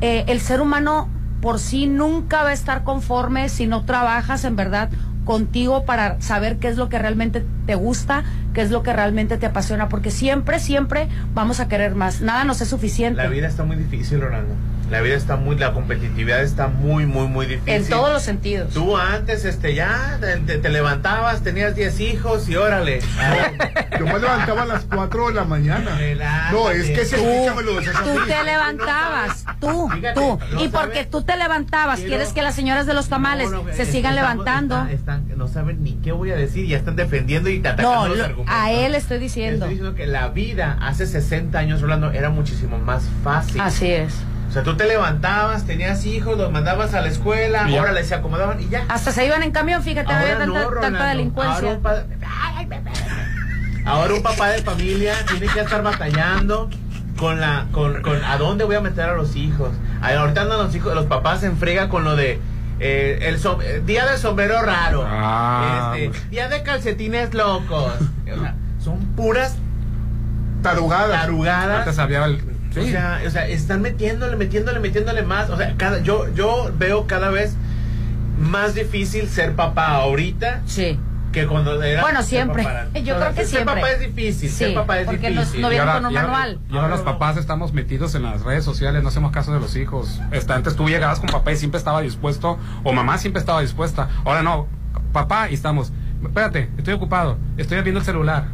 eh, 0.00 0.24
el 0.28 0.40
ser 0.40 0.60
humano 0.60 1.08
por 1.40 1.58
sí 1.58 1.88
nunca 1.88 2.44
va 2.44 2.50
a 2.50 2.52
estar 2.52 2.84
conforme 2.84 3.48
si 3.48 3.66
no 3.66 3.84
trabajas 3.84 4.44
en 4.44 4.54
verdad 4.54 4.88
contigo 5.24 5.84
para 5.84 6.20
saber 6.20 6.58
qué 6.58 6.68
es 6.68 6.76
lo 6.76 6.88
que 6.88 6.98
realmente 6.98 7.44
te 7.66 7.74
gusta, 7.74 8.22
qué 8.52 8.60
es 8.62 8.70
lo 8.70 8.84
que 8.84 8.92
realmente 8.92 9.36
te 9.36 9.46
apasiona, 9.46 9.88
porque 9.88 10.12
siempre, 10.12 10.60
siempre 10.60 11.08
vamos 11.34 11.58
a 11.58 11.66
querer 11.66 11.96
más. 11.96 12.20
Nada 12.20 12.44
nos 12.44 12.60
es 12.60 12.68
suficiente. 12.68 13.20
La 13.20 13.28
vida 13.28 13.48
está 13.48 13.64
muy 13.64 13.76
difícil, 13.76 14.22
Orlando. 14.22 14.54
La 14.94 15.00
vida 15.00 15.16
está 15.16 15.34
muy, 15.34 15.56
la 15.56 15.72
competitividad 15.72 16.40
está 16.40 16.68
muy, 16.68 17.04
muy, 17.04 17.26
muy 17.26 17.46
difícil. 17.46 17.74
en 17.74 17.88
todos 17.88 18.12
los 18.12 18.22
sentidos. 18.22 18.72
Tú 18.72 18.96
antes, 18.96 19.44
este, 19.44 19.74
ya 19.74 20.18
te, 20.20 20.36
te- 20.36 20.58
te 20.58 20.68
levantabas, 20.68 21.42
tenías 21.42 21.74
10 21.74 21.98
hijos 21.98 22.48
y 22.48 22.54
órale. 22.54 23.00
Yo 23.98 24.06
me 24.06 24.20
levantaba 24.20 24.62
a 24.62 24.66
las 24.66 24.84
4 24.84 25.28
de 25.30 25.34
la 25.34 25.42
mañana. 25.44 25.96
Relájate. 25.98 26.54
No, 26.56 26.70
es 26.70 26.86
que 26.90 27.00
ese 27.02 27.16
Tú, 27.16 27.22
tú 28.04 28.26
te 28.26 28.44
levantabas, 28.44 29.44
tú, 29.60 29.88
Fíjate, 29.90 30.14
tú. 30.14 30.38
no 30.52 30.64
y 30.64 30.68
porque 30.68 30.94
sabes. 30.94 31.10
tú 31.10 31.22
te 31.22 31.36
levantabas, 31.36 31.96
Quiero- 31.98 32.10
quieres 32.10 32.32
que 32.32 32.42
las 32.42 32.54
señoras 32.54 32.86
de 32.86 32.94
los 32.94 33.08
tamales 33.08 33.50
No, 33.50 33.64
no, 33.64 33.72
se 33.72 33.82
es- 33.82 33.88
sigan 33.88 34.14
estamos- 34.14 34.44
levantando. 34.44 34.76
están- 34.92 35.22
están- 35.24 35.38
no 35.38 35.48
saben 35.48 35.82
ni 35.82 35.94
qué 35.94 36.12
voy 36.12 36.30
a 36.30 36.36
decir, 36.36 36.68
ya 36.68 36.76
están 36.76 36.94
defendiendo 36.94 37.48
y 37.50 37.58
atacando 37.58 37.94
No, 37.94 38.08
los 38.08 38.18
lo- 38.18 38.24
argumentos. 38.26 38.54
a 38.56 38.70
él 38.70 38.94
estoy 38.94 39.18
diciendo. 39.18 39.64
Estoy 39.66 39.70
diciendo 39.70 39.96
que 39.96 40.06
la 40.06 40.28
vida 40.28 40.78
hace 40.80 41.06
60 41.08 41.58
años, 41.58 41.80
Rolando, 41.80 42.12
era 42.12 42.30
muchísimo 42.30 42.78
más 42.78 43.02
fácil. 43.24 43.60
Así 43.60 43.90
es. 43.90 44.14
O 44.54 44.56
sea, 44.56 44.62
tú 44.62 44.76
te 44.76 44.84
levantabas, 44.86 45.64
tenías 45.66 46.04
hijos, 46.06 46.38
los 46.38 46.52
mandabas 46.52 46.94
a 46.94 47.00
la 47.00 47.08
escuela, 47.08 47.68
ya. 47.68 47.82
órale, 47.82 48.04
se 48.04 48.14
acomodaban 48.14 48.60
y 48.60 48.68
ya. 48.68 48.84
Hasta 48.88 49.10
se 49.10 49.26
iban 49.26 49.42
en 49.42 49.50
camión, 49.50 49.82
fíjate, 49.82 50.12
no 50.12 50.16
había 50.16 50.34
Ahora 50.34 50.44
tanta, 50.46 50.60
no, 50.74 50.80
tanta 50.80 51.06
delincuencia. 51.08 51.56
Ahora 51.56 51.70
un, 51.76 51.82
pa- 51.82 52.04
Ahora 53.84 54.14
un 54.14 54.22
papá 54.22 54.50
de 54.50 54.62
familia 54.62 55.14
tiene 55.26 55.48
que 55.52 55.58
estar 55.58 55.82
batallando 55.82 56.70
con 57.18 57.40
la 57.40 57.66
con, 57.72 58.00
con 58.02 58.22
a 58.24 58.36
dónde 58.38 58.62
voy 58.62 58.76
a 58.76 58.80
meter 58.80 59.08
a 59.10 59.14
los 59.16 59.34
hijos. 59.34 59.70
Ahorita 60.00 60.42
andan 60.42 60.58
los 60.58 60.72
hijos, 60.76 60.94
los 60.94 61.06
papás 61.06 61.40
se 61.40 61.46
enfrega 61.46 61.88
con 61.88 62.04
lo 62.04 62.14
de 62.14 62.38
eh, 62.78 63.18
el 63.22 63.40
som- 63.42 63.60
eh, 63.60 63.82
día 63.84 64.06
de 64.06 64.18
sombrero 64.18 64.62
raro, 64.62 65.04
Ah, 65.04 65.94
este, 65.98 66.28
día 66.30 66.48
de 66.48 66.62
calcetines 66.62 67.34
locos. 67.34 67.92
O 68.32 68.40
sea, 68.40 68.54
son 68.82 69.00
puras 69.16 69.56
Tarugadas. 70.62 71.20
tarugadas. 71.22 71.78
Antes 71.80 71.98
había 71.98 72.24
el. 72.24 72.53
O 72.80 72.84
sea, 72.84 73.20
o 73.26 73.30
sea, 73.30 73.46
están 73.48 73.82
metiéndole, 73.82 74.36
metiéndole, 74.36 74.80
metiéndole 74.80 75.22
más. 75.22 75.50
O 75.50 75.56
sea, 75.56 75.74
cada, 75.76 76.00
yo, 76.02 76.32
yo 76.34 76.70
veo 76.78 77.06
cada 77.06 77.30
vez 77.30 77.54
más 78.38 78.74
difícil 78.74 79.28
ser 79.28 79.54
papá 79.54 79.88
ahorita 79.88 80.62
Sí. 80.66 80.98
que 81.32 81.46
cuando 81.46 81.80
era. 81.82 82.00
Bueno, 82.02 82.20
ser 82.20 82.28
siempre. 82.30 82.62
papá. 82.64 82.86
Yo 82.94 83.00
O 83.00 83.04
sea, 83.04 83.16
creo 83.18 83.28
que 83.30 83.34
ser 83.36 83.46
siempre. 83.46 83.74
papá 83.76 83.90
es 83.90 84.00
difícil. 84.00 84.48
Sí, 84.50 84.56
ser 84.56 84.74
papá 84.74 84.98
es 85.00 85.06
porque 85.06 85.30
no- 85.30 85.40
difícil. 85.40 85.60
no 85.62 85.66
ahora, 85.68 85.94
con 85.94 86.06
un 86.06 86.12
manual. 86.14 86.58
y 86.70 86.74
ahora 86.76 86.88
los 86.88 87.00
papás 87.02 87.36
estamos 87.36 87.72
metidos 87.72 88.14
en 88.14 88.22
las 88.22 88.42
redes 88.42 88.64
sociales, 88.64 89.02
no 89.02 89.08
hacemos 89.08 89.32
caso 89.32 89.52
de 89.52 89.60
los 89.60 89.74
hijos. 89.76 90.20
Este, 90.32 90.52
antes 90.52 90.76
tú 90.76 90.88
llegabas 90.88 91.20
con 91.20 91.28
papá 91.30 91.52
y 91.52 91.56
siempre 91.56 91.78
estaba 91.78 92.00
dispuesto, 92.02 92.58
o 92.82 92.92
mamá 92.92 93.18
siempre 93.18 93.40
estaba 93.40 93.60
dispuesta. 93.60 94.08
Ahora 94.24 94.42
no, 94.42 94.66
papá 95.12 95.48
y 95.50 95.54
estamos. 95.54 95.92
Espérate, 96.22 96.70
estoy 96.78 96.94
ocupado, 96.94 97.36
estoy 97.56 97.80
viendo 97.82 98.00
el 98.00 98.06
celular. 98.06 98.46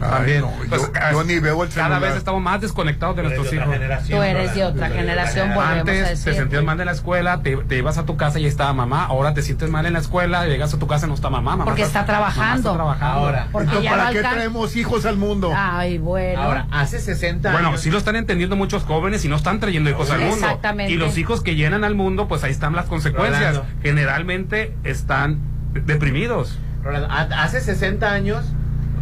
Ay, 0.00 0.10
También. 0.10 0.40
no, 0.40 0.52
Pues, 0.68 0.82
yo, 0.82 0.92
cada- 0.92 1.12
yo 1.12 1.24
ni 1.24 1.38
veo 1.38 1.62
el 1.62 1.68
Cada 1.70 1.98
vez 1.98 2.16
estamos 2.16 2.42
más 2.42 2.60
desconectados 2.60 3.16
de 3.16 3.22
nuestros 3.22 3.50
de 3.50 3.56
hijos. 3.56 3.66
Tú 4.08 4.22
eres 4.22 4.54
de 4.54 4.64
otra 4.64 4.88
generación, 4.90 5.52
a 5.52 5.70
Antes 5.80 6.08
decir. 6.08 6.32
te 6.32 6.38
sentías 6.38 6.64
mal 6.64 6.78
en 6.80 6.86
la 6.86 6.92
escuela, 6.92 7.40
te, 7.42 7.56
te 7.56 7.78
ibas 7.78 7.96
a 7.98 8.04
tu 8.04 8.16
casa 8.16 8.38
y 8.40 8.46
estaba 8.46 8.72
mamá. 8.72 9.04
Ahora 9.06 9.34
te 9.34 9.42
sientes 9.42 9.70
mal 9.70 9.86
en 9.86 9.92
la 9.92 10.00
escuela, 10.00 10.46
llegas 10.46 10.74
a 10.74 10.78
tu 10.78 10.86
casa 10.86 11.06
y 11.06 11.08
no 11.08 11.14
está 11.14 11.30
mamá. 11.30 11.52
mamá 11.52 11.64
Porque 11.64 11.82
está 11.82 12.04
trabajando. 12.04 12.74
mamá 12.74 12.92
está 12.94 12.98
trabajando. 13.00 13.20
Ahora, 13.20 13.48
Porque 13.52 13.68
Entonces, 13.68 13.90
¿para 13.92 14.10
qué 14.10 14.20
traemos 14.20 14.76
hijos 14.76 15.06
al 15.06 15.16
mundo? 15.16 15.52
Ay, 15.56 15.98
bueno. 15.98 16.42
Ahora, 16.42 16.66
hace 16.70 16.98
60 16.98 17.52
Bueno, 17.52 17.68
años. 17.68 17.80
sí 17.80 17.90
lo 17.90 17.98
están 17.98 18.16
entendiendo 18.16 18.56
muchos 18.56 18.82
jóvenes 18.82 19.24
y 19.24 19.28
no 19.28 19.36
están 19.36 19.60
trayendo 19.60 19.90
hijos 19.90 20.10
al 20.10 20.20
mundo. 20.20 20.34
Exactamente. 20.46 20.92
Y 20.92 20.96
los 20.96 21.16
hijos 21.18 21.40
que 21.42 21.54
llenan 21.54 21.84
al 21.84 21.94
mundo, 21.94 22.26
pues 22.28 22.42
ahí 22.44 22.50
están 22.50 22.74
las 22.74 22.86
consecuencias. 22.86 23.54
Rolando. 23.56 23.64
Generalmente 23.82 24.74
están 24.84 25.38
de- 25.72 25.80
deprimidos. 25.80 26.58
Rolando, 26.82 27.08
hace 27.36 27.60
60 27.60 28.12
años 28.12 28.44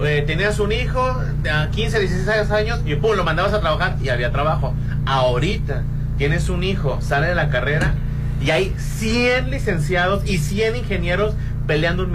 eh, 0.05 0.23
tenías 0.27 0.59
un 0.59 0.73
hijo 0.73 1.21
de 1.43 1.51
a 1.51 1.71
15, 1.71 2.01
16 2.01 2.51
años 2.51 2.81
y 2.85 2.95
pum, 2.97 3.17
lo 3.17 3.25
mandabas 3.25 3.53
a 3.53 3.61
trabajar 3.61 3.97
y 4.03 4.09
había 4.09 4.31
trabajo. 4.31 4.75
Ahorita 5.07 5.83
tienes 6.19 6.49
un 6.49 6.65
hijo, 6.65 7.01
sale 7.01 7.29
de 7.29 7.35
la 7.35 7.49
carrera 7.49 7.95
y 8.41 8.51
hay 8.51 8.75
100 8.77 9.51
licenciados 9.51 10.29
y 10.29 10.39
100 10.39 10.77
ingenieros 10.77 11.35
peleando 11.67 12.05
un, 12.05 12.13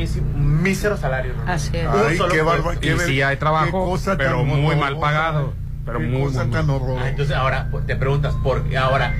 mísero 0.64 0.98
salario. 0.98 1.34
¿no? 1.34 1.52
Así 1.52 1.72
es. 1.76 1.88
Ay, 1.88 2.18
solo 2.18 2.78
qué 2.80 2.94
Y 2.94 3.00
sí 3.00 3.22
hay 3.22 3.38
trabajo, 3.38 3.98
pero 4.18 4.44
muy 4.44 4.76
mal 4.76 5.00
pagado. 5.00 5.54
Pero 5.86 6.00
Qué 6.00 6.06
muy, 6.06 6.24
cosa 6.24 6.44
muy 6.44 6.54
tan 6.54 6.68
mal. 6.68 6.76
horrorosa. 6.76 7.06
Ah, 7.06 7.10
entonces 7.10 7.36
ahora 7.36 7.70
pues, 7.72 7.86
te 7.86 7.96
preguntas, 7.96 8.34
¿por 8.44 8.64
qué 8.64 8.78
ahora? 8.78 9.14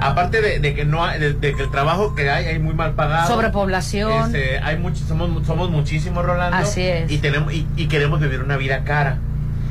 Aparte 0.00 0.40
de, 0.40 0.60
de 0.60 0.74
que 0.74 0.84
no 0.84 1.04
hay- 1.04 1.18
de, 1.18 1.32
de 1.34 1.54
que 1.54 1.62
el 1.62 1.70
trabajo 1.70 2.14
que 2.14 2.30
hay 2.30 2.46
hay 2.46 2.58
muy 2.58 2.74
mal 2.74 2.92
pagado. 2.92 3.28
Sobrepoblación. 3.28 4.26
Este, 4.34 4.58
hay 4.58 4.76
mucho, 4.78 5.04
somos, 5.06 5.46
somos 5.46 5.70
muchísimos, 5.70 6.24
Rolando. 6.24 6.56
Así 6.56 6.82
es. 6.82 7.10
Y, 7.10 7.18
tenemos, 7.18 7.52
y, 7.52 7.66
y 7.76 7.88
queremos 7.88 8.20
vivir 8.20 8.40
una 8.42 8.56
vida 8.56 8.84
cara. 8.84 9.18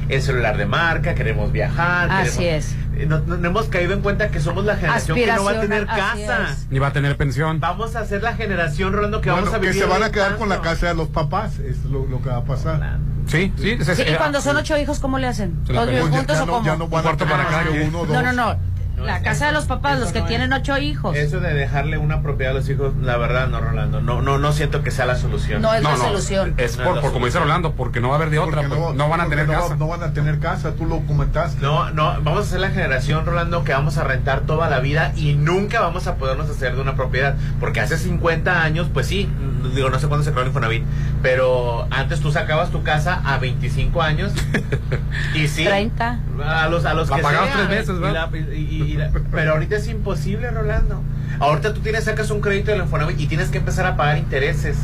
El 0.09 0.21
celular 0.21 0.55
de 0.57 0.65
marca, 0.65 1.15
queremos 1.15 1.51
viajar. 1.51 2.09
Así 2.11 2.39
queremos- 2.39 2.65
es. 2.65 2.75
Eh, 2.97 3.05
No, 3.07 3.19
no- 3.19 3.37
no 3.37 3.47
hemos 3.49 3.67
caído 3.67 3.93
en 3.93 4.01
cuenta 4.01 4.29
que 4.29 4.39
somos 4.39 4.65
la 4.65 4.75
generación 4.75 5.15
que 5.17 5.27
no 5.27 5.43
va 5.43 5.51
a 5.51 5.59
tener 5.61 5.85
casa. 5.85 6.55
Ni 6.69 6.79
va 6.79 6.87
a 6.87 6.93
tener 6.93 7.15
pensión. 7.17 7.59
Vamos 7.59 7.95
a 7.95 8.05
ser 8.05 8.23
la 8.23 8.33
generación, 8.33 8.91
Rolando, 8.93 9.21
que 9.21 9.29
Bueno, 9.29 9.45
vamos 9.45 9.57
a 9.57 9.61
que 9.61 9.67
vivir. 9.67 9.81
se 9.83 9.87
van 9.87 10.03
a 10.03 10.11
quedar 10.11 10.37
con 10.37 10.49
la 10.49 10.61
casa 10.61 10.87
de 10.87 10.93
los 10.95 11.07
papás, 11.09 11.59
es 11.59 11.83
lo, 11.85 12.05
lo 12.07 12.21
que 12.21 12.29
va 12.29 12.37
a 12.37 12.43
pasar. 12.43 12.97
Sí, 13.27 13.53
sí. 13.57 13.71
ese 13.79 13.91
es- 13.91 13.97
Sí, 13.97 14.03
y 14.07 14.13
eh, 14.13 14.17
cuando 14.17 14.39
son 14.41 14.55
ocho 14.57 14.77
hijos, 14.77 14.99
¿cómo 14.99 15.19
le 15.19 15.27
hacen? 15.27 15.63
¿Todos 15.65 15.87
viven 15.89 16.09
juntos 16.09 16.37
ya, 16.37 16.43
o 16.43 16.45
no, 16.45 16.51
cómo? 16.53 16.65
ya 16.65 16.75
no 16.77 16.87
van 16.87 17.05
a 17.07 17.17
para 17.17 17.45
cada 17.45 17.63
que 17.65 17.81
uno 17.81 17.99
o 17.99 18.05
dos. 18.05 18.13
No, 18.15 18.21
no, 18.23 18.31
no. 18.33 18.76
No, 18.97 19.05
La 19.05 19.17
es- 19.17 19.23
casa 19.23 19.45
de 19.47 19.51
los 19.53 19.65
papás, 19.65 19.99
los 19.99 20.11
que 20.11 20.19
no 20.19 20.25
es. 20.25 20.29
tienen 20.29 20.51
ocho 20.53 20.75
hijos. 20.79 21.15
Eso 21.15 21.39
de 21.39 21.53
dejarle 21.53 21.99
una 21.99 22.21
propiedad 22.23 22.51
a 22.53 22.55
los 22.57 22.67
hijos, 22.67 22.93
la 22.99 23.15
verdad, 23.17 23.47
no, 23.47 23.61
Rolando. 23.61 24.01
No, 24.01 24.23
no, 24.23 24.39
no 24.39 24.51
siento 24.53 24.81
que 24.81 24.89
sea 24.89 25.05
la 25.05 25.15
solución. 25.15 25.61
No 25.61 25.71
es 25.73 25.83
No, 25.83 25.91
la 25.91 25.97
no, 25.97 26.03
solución. 26.05 26.55
es 26.57 26.77
No 26.79 26.83
por, 26.83 27.01
por 27.01 27.11
como 27.13 27.27
dice. 27.27 27.37
Rolando, 27.39 27.73
porque 27.73 27.99
no 28.01 28.07
va 28.09 28.15
a 28.15 28.17
haber 28.17 28.31
de 28.31 28.39
otra. 28.39 28.63
No, 28.63 29.07
van 29.09 29.21
a 29.21 29.29
tener 29.29 29.47
no- 29.47 29.53
casa. 29.53 29.75
No 29.75 29.87
van 29.87 30.01
a 30.01 30.13
tener 30.13 30.39
casa, 30.39 30.71
tú 30.73 30.85
lo 30.87 30.99
comentaste. 31.01 31.61
No, 31.61 31.91
no, 31.91 32.15
vamos 32.23 32.47
a 32.47 32.49
ser 32.49 32.59
la 32.59 32.69
generación, 32.71 33.25
Rolando, 33.27 33.63
que 33.63 33.71
vamos 33.71 33.97
a 33.99 34.03
rentar 34.03 34.41
toda 34.41 34.67
la 34.69 34.79
vida 34.79 35.11
y 35.15 35.33
nunca 35.35 35.79
vamos 35.79 36.07
a 36.07 36.15
podernos 36.15 36.49
hacer 36.49 36.75
de 36.75 36.81
una 36.81 36.95
propiedad. 36.95 37.35
Porque 37.59 37.79
hace 37.79 37.97
50 37.97 38.63
años, 38.63 38.87
pues 38.91 39.05
sí, 39.05 39.29
digo, 39.75 39.91
no 39.91 39.99
sé 39.99 40.07
cuándo 40.07 40.23
se 40.23 40.31
creó 40.31 40.41
el 40.41 40.47
Infonavit, 40.47 40.83
pero 41.21 41.87
antes 41.91 42.19
tú 42.19 42.31
sacabas 42.31 42.71
tu 42.71 42.81
casa 42.81 43.21
a 43.25 43.37
25 43.37 44.01
años 44.01 44.33
y 45.35 45.47
sí. 45.47 45.63
30. 45.65 46.19
A 46.43 46.67
los, 46.67 46.85
a 46.85 46.93
los 46.93 47.09
La 47.09 47.17
que 47.17 47.21
pagabas 47.21 47.49
sea, 47.49 47.57
tres 47.57 47.69
veces, 47.69 47.95
y 47.95 47.99
¿verdad? 47.99 48.29
la- 48.31 48.37
y- 48.37 48.67
y- 48.81 48.86
y 48.87 48.93
la- 48.97 49.11
pero 49.31 49.53
ahorita 49.53 49.75
es 49.77 49.87
imposible, 49.87 50.49
Rolando. 50.51 51.01
Ahorita 51.39 51.73
tú 51.73 51.81
tienes, 51.81 52.05
sacas 52.05 52.31
un 52.31 52.41
crédito 52.41 52.71
del 52.71 52.81
Infonavit 52.81 53.19
y 53.19 53.27
tienes 53.27 53.49
que 53.49 53.57
empezar 53.59 53.85
a 53.85 53.95
pagar 53.97 54.17
intereses. 54.17 54.77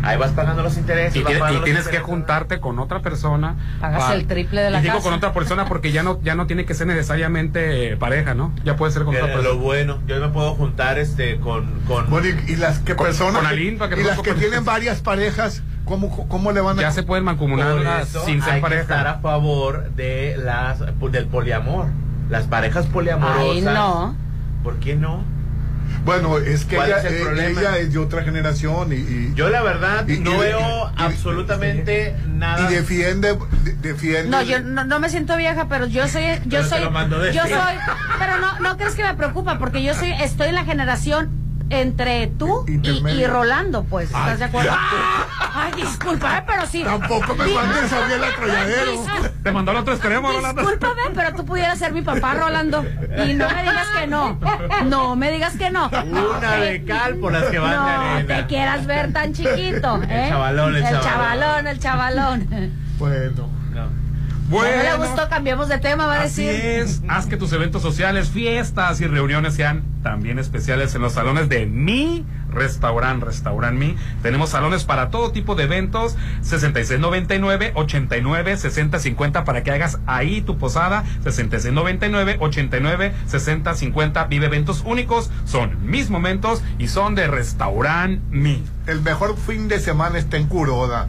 Ahí 0.00 0.16
vas 0.16 0.30
pagando 0.30 0.62
los 0.62 0.76
intereses. 0.76 1.16
Y, 1.16 1.24
tiene- 1.24 1.40
tienes 1.64 1.88
que 1.88 1.98
juntarte 1.98 2.60
con 2.60 2.78
otra 2.78 3.00
persona. 3.00 3.56
Pagas 3.80 4.04
pa- 4.04 4.14
el 4.14 4.26
triple 4.28 4.60
de 4.62 4.70
la 4.70 4.78
y 4.78 4.82
digo 4.82 4.94
casa. 4.94 5.04
con 5.04 5.14
otra 5.14 5.32
persona 5.32 5.64
porque 5.64 5.90
ya 5.90 6.04
no 6.04 6.20
ya 6.22 6.36
no 6.36 6.46
tiene 6.46 6.64
que 6.64 6.74
ser 6.74 6.86
necesariamente 6.86 7.92
eh, 7.92 7.96
pareja, 7.96 8.32
¿no? 8.34 8.52
Ya 8.64 8.76
puede 8.76 8.92
ser 8.92 9.02
con 9.02 9.14
Eh, 9.14 9.18
otra 9.18 9.34
persona. 9.34 9.54
lo 9.54 9.58
bueno, 9.60 9.98
yo 10.06 10.20
me 10.20 10.28
puedo 10.28 10.54
juntar 10.54 10.98
este 11.00 11.40
con, 11.40 11.80
con 11.88 12.08
Bueno, 12.10 12.28
y, 12.46 12.52
y 12.52 12.56
las 12.56 12.78
que 12.78 12.94
Con- 12.94 13.06
personas 13.06 13.38
con 13.42 13.46
Aline, 13.46 13.76
para 13.76 13.94
que 13.96 14.00
y 14.00 14.04
las 14.04 14.20
que 14.20 14.34
tienen 14.34 14.64
varias 14.64 15.00
parejas, 15.00 15.62
¿cómo, 15.84 16.28
cómo 16.28 16.52
le 16.52 16.60
van 16.60 16.78
a 16.78 16.82
Ya 16.82 16.90
se 16.92 17.02
pueden 17.02 17.24
mancomunar 17.24 17.76
eso 18.00 18.24
sin 18.24 18.40
ser 18.40 18.54
hay 18.54 18.62
que 18.62 18.66
estar 18.78 18.86
pareja. 19.04 19.10
a 19.18 19.20
favor 19.20 19.90
de 19.96 20.36
las 20.42 20.78
del 21.10 21.26
poliamor. 21.26 21.86
Las 22.28 22.44
parejas 22.44 22.86
poliamorosas. 22.86 23.40
Ay, 23.50 23.60
no. 23.62 24.14
¿Por 24.62 24.76
qué 24.80 24.96
no? 24.96 25.24
Bueno, 26.04 26.36
es 26.38 26.64
que 26.66 26.76
¿Cuál 26.76 26.88
ella 26.88 26.98
es 26.98 27.04
el 27.06 27.38
eh, 27.38 27.50
ella 27.50 27.78
es 27.78 27.92
de 27.92 27.98
otra 27.98 28.22
generación 28.22 28.92
y, 28.92 28.96
y, 28.96 29.32
Yo 29.34 29.48
la 29.48 29.62
verdad 29.62 30.06
Y- 30.06 30.18
no 30.20 30.34
y- 30.34 30.38
veo 30.38 30.60
y- 30.60 31.02
absolutamente 31.02 32.14
nada. 32.28 32.70
y 32.70 32.74
defiende, 32.74 33.38
de- 33.64 33.74
defiende. 33.76 34.28
No, 34.28 34.42
yo 34.42 34.60
no, 34.60 34.84
no 34.84 35.00
me 35.00 35.08
siento 35.08 35.36
vieja, 35.36 35.66
pero 35.68 35.86
yo 35.86 36.06
soy, 36.06 36.22
yo 36.44 36.58
Pero 36.58 36.64
soy, 36.64 36.80
lo 36.84 36.90
mando 36.90 37.18
de 37.18 37.32
yo 37.32 37.42
soy, 37.42 37.76
pero 38.18 38.38
no, 38.38 38.58
no 38.60 38.76
crees 38.76 38.94
que 38.94 39.02
me 39.02 39.14
preocupa, 39.14 39.58
porque 39.58 39.82
yo 39.82 39.94
soy, 39.94 40.10
estoy 40.12 40.48
en 40.48 40.54
la 40.56 40.64
generación 40.64 41.30
entre 41.70 42.26
tú 42.28 42.64
y, 42.66 43.24
Rolando, 43.26 43.84
pues, 43.84 44.06
¿estás 44.06 44.28
Ay, 44.32 44.36
de 44.38 44.44
acuerdo? 44.44 44.70
Ay, 45.54 45.72
discúlpame, 45.76 46.42
pero 46.46 46.66
sí. 46.66 46.82
Tampoco 46.84 47.34
me 47.34 47.46
mandes 47.52 47.92
a 47.92 48.06
mí 48.06 48.12
el 48.14 48.24
atolladero. 48.24 48.92
Dis- 48.92 49.30
Te 49.42 49.52
mandó 49.52 49.70
al 49.72 49.76
otro 49.78 49.94
extremo, 49.94 50.30
Rolando. 50.32 50.62
Discúlpame, 50.62 51.02
pero 51.14 51.34
tú 51.34 51.44
pudieras 51.44 51.78
ser 51.78 51.92
mi 51.92 52.02
papá, 52.02 52.34
Rolando. 52.34 52.84
Y 53.26 53.34
no 53.34 53.48
me 53.48 53.62
digas 53.62 53.86
que 54.00 54.06
no. 54.06 54.38
No 54.86 55.16
me 55.16 55.30
digas 55.32 55.56
que 55.56 55.70
no. 55.70 55.88
Una 55.88 56.56
Eh, 56.58 56.72
de 56.72 56.84
cal 56.84 57.16
por 57.16 57.32
las 57.32 57.44
que 57.44 57.58
van 57.58 57.70
de 57.70 57.76
No 57.76 57.86
arena. 58.14 58.36
te 58.36 58.46
quieras 58.46 58.86
ver 58.86 59.12
tan 59.12 59.32
chiquito, 59.32 60.00
¿eh? 60.08 60.26
chavalón, 60.30 60.74
el 60.76 60.82
chavalón. 60.82 61.02
chavalón, 61.04 61.66
el 61.66 61.78
chavalón. 61.78 62.48
Bueno, 62.98 63.48
No. 64.48 64.56
No 64.56 64.62
le 64.64 64.76
Bueno, 64.76 64.98
gustó, 65.06 65.28
cambiamos 65.28 65.68
de 65.68 65.78
tema, 65.78 66.06
va 66.06 66.16
a 66.16 66.22
así 66.22 66.44
decir. 66.44 66.64
es. 66.64 67.02
Haz 67.08 67.26
que 67.26 67.36
tus 67.36 67.52
eventos 67.52 67.82
sociales, 67.82 68.30
fiestas 68.30 69.00
y 69.00 69.06
reuniones 69.06 69.54
sean 69.54 69.82
también 70.02 70.38
especiales 70.38 70.94
en 70.94 71.02
los 71.02 71.12
salones 71.12 71.48
de 71.48 71.66
mi 71.66 72.24
restaurante, 72.50 73.26
Restaurant 73.26 73.78
Mi. 73.78 73.94
Tenemos 74.22 74.50
salones 74.50 74.84
para 74.84 75.10
todo 75.10 75.32
tipo 75.32 75.54
de 75.54 75.64
eventos, 75.64 76.16
6699 76.40 77.72
89 77.74 78.56
60 78.56 78.98
50 78.98 79.44
para 79.44 79.62
que 79.62 79.70
hagas 79.70 79.98
ahí 80.06 80.40
tu 80.40 80.56
posada, 80.56 81.04
6699 81.24 82.36
89 82.40 83.12
60 83.26 83.74
50. 83.74 84.24
Vive 84.24 84.46
eventos 84.46 84.82
únicos, 84.86 85.30
son 85.44 85.76
mis 85.86 86.08
momentos 86.10 86.62
y 86.78 86.88
son 86.88 87.14
de 87.14 87.26
Restaurant 87.26 88.20
Mi. 88.30 88.64
el 88.86 89.02
mejor 89.02 89.36
fin 89.36 89.68
de 89.68 89.78
semana 89.78 90.18
está 90.18 90.36
en 90.38 90.46
Curoda. 90.46 91.08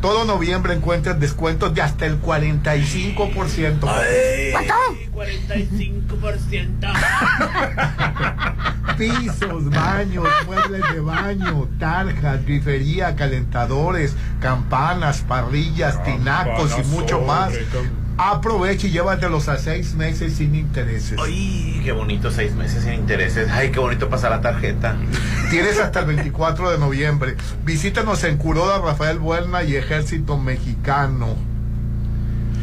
Todo 0.00 0.24
noviembre 0.24 0.72
encuentras 0.74 1.20
descuentos 1.20 1.74
de 1.74 1.82
hasta 1.82 2.06
el 2.06 2.20
45%. 2.22 3.80
¿Cuánto? 3.80 4.74
45%. 5.12 6.92
Pisos, 8.96 9.70
baños, 9.70 10.26
muebles 10.46 10.82
de 10.92 11.00
baño, 11.00 11.68
tarjas, 11.78 12.44
grifería, 12.44 13.14
calentadores, 13.14 14.14
campanas, 14.40 15.20
parrillas, 15.26 16.02
tinacos 16.02 16.74
y 16.78 16.82
mucho 16.88 17.20
más. 17.20 17.52
Aprovecha 18.22 18.86
y 18.86 18.90
llévatelos 18.90 19.48
a 19.48 19.56
seis 19.56 19.94
meses 19.94 20.34
sin 20.34 20.54
intereses. 20.54 21.18
Ay, 21.18 21.80
qué 21.82 21.90
bonito 21.92 22.30
seis 22.30 22.52
meses 22.52 22.84
sin 22.84 22.92
intereses. 22.92 23.48
Ay, 23.50 23.70
qué 23.70 23.80
bonito 23.80 24.10
pasar 24.10 24.30
la 24.30 24.42
tarjeta. 24.42 24.94
Tienes 25.48 25.78
hasta 25.78 26.00
el 26.00 26.06
24 26.06 26.70
de 26.70 26.76
noviembre. 26.76 27.34
Visítanos 27.64 28.22
en 28.24 28.36
Curoda, 28.36 28.78
Rafael 28.78 29.18
Buena 29.18 29.62
y 29.62 29.74
Ejército 29.74 30.36
Mexicano. 30.36 31.34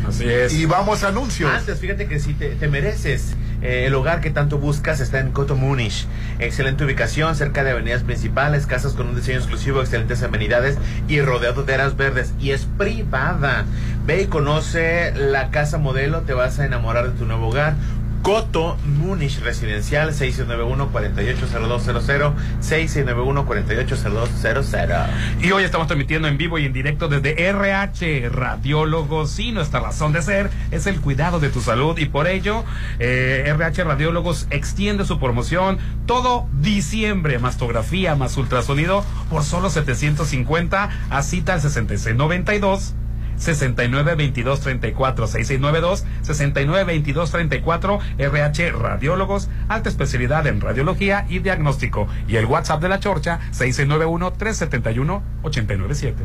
Así 0.08 0.30
es. 0.30 0.54
Y 0.54 0.68
vamos 0.68 1.04
a 1.04 1.08
anuncios. 1.08 1.52
Antes, 1.52 1.80
fíjate 1.80 2.08
que 2.08 2.20
si 2.20 2.36
te, 2.36 2.50
te 2.50 2.68
mereces 2.68 3.36
eh, 3.62 3.86
el 3.88 3.96
hogar 3.96 4.22
que 4.22 4.30
tanto 4.30 4.58
buscas 4.58 5.00
está 5.00 5.20
en 5.20 5.32
Coto 5.32 5.56
Múnich. 5.56 6.06
Excelente 6.40 6.86
ubicación, 6.86 7.36
cerca 7.36 7.64
de 7.64 7.72
avenidas 7.72 8.04
principales, 8.04 8.68
casas 8.68 8.94
con 8.94 9.08
un 9.08 9.16
diseño 9.16 9.38
exclusivo, 9.38 9.82
excelentes 9.82 10.22
amenidades 10.24 10.78
y 11.08 11.22
rodeado 11.22 11.64
de 11.64 11.74
áreas 11.74 11.98
verdes. 11.98 12.34
Y 12.40 12.52
es 12.52 12.68
privada. 12.78 13.66
Ve 14.06 14.22
y 14.22 14.28
conoce 14.28 15.12
la 15.16 15.50
casa 15.50 15.78
modelo, 15.78 16.22
te 16.22 16.34
vas 16.34 16.60
a 16.60 16.66
enamorar 16.66 17.12
de 17.12 17.18
tu 17.18 17.26
nuevo 17.26 17.48
hogar. 17.48 17.76
Coto 18.22 18.78
Múnich 18.86 19.40
Residencial 19.40 20.14
691-480200 20.14 22.34
691-480200 22.62 25.08
Y 25.42 25.52
hoy 25.52 25.64
estamos 25.64 25.88
transmitiendo 25.88 26.28
en 26.28 26.38
vivo 26.38 26.60
y 26.60 26.66
en 26.66 26.74
directo 26.74 27.08
desde 27.08 27.50
RH 27.50 28.30
Radiólogos 28.30 29.40
y 29.40 29.52
nuestra 29.52 29.80
razón 29.80 30.14
de 30.14 30.22
ser 30.22 30.52
es 30.72 30.86
el 30.88 31.02
cuidado 31.02 31.40
de 31.40 31.50
tu 31.50 31.62
salud 31.62 31.98
y 31.98 32.06
por 32.06 32.28
ello 32.28 32.64
eh, 33.00 33.44
RH 33.48 33.84
Radiólogos 33.84 34.48
extiende 34.50 35.06
su 35.06 35.20
promoción 35.20 35.78
todo 36.06 36.48
diciembre, 36.62 37.40
mastografía 37.40 38.16
más 38.16 38.38
ultrasonido 38.38 39.04
por 39.30 39.44
solo 39.44 39.70
750 39.70 40.90
a 41.10 41.24
cita 41.24 41.54
al 41.54 41.62
6692 41.62 42.96
69 43.38 44.16
22 44.16 44.60
34 44.60 45.28
6692 45.28 46.06
69 46.22 46.84
22 46.84 47.32
34 47.32 48.00
RH 48.18 48.72
Radiólogos, 48.72 49.50
alta 49.68 49.90
especialidad 49.90 50.48
en 50.48 50.62
radiología 50.62 51.26
y 51.30 51.40
diagnóstico. 51.40 52.08
Y 52.28 52.36
el 52.36 52.46
WhatsApp 52.46 52.82
de 52.82 52.90
la 52.90 53.00
Chorcha 53.00 53.40
6691 53.52 54.34
371 54.34 55.24
897. 55.44 56.24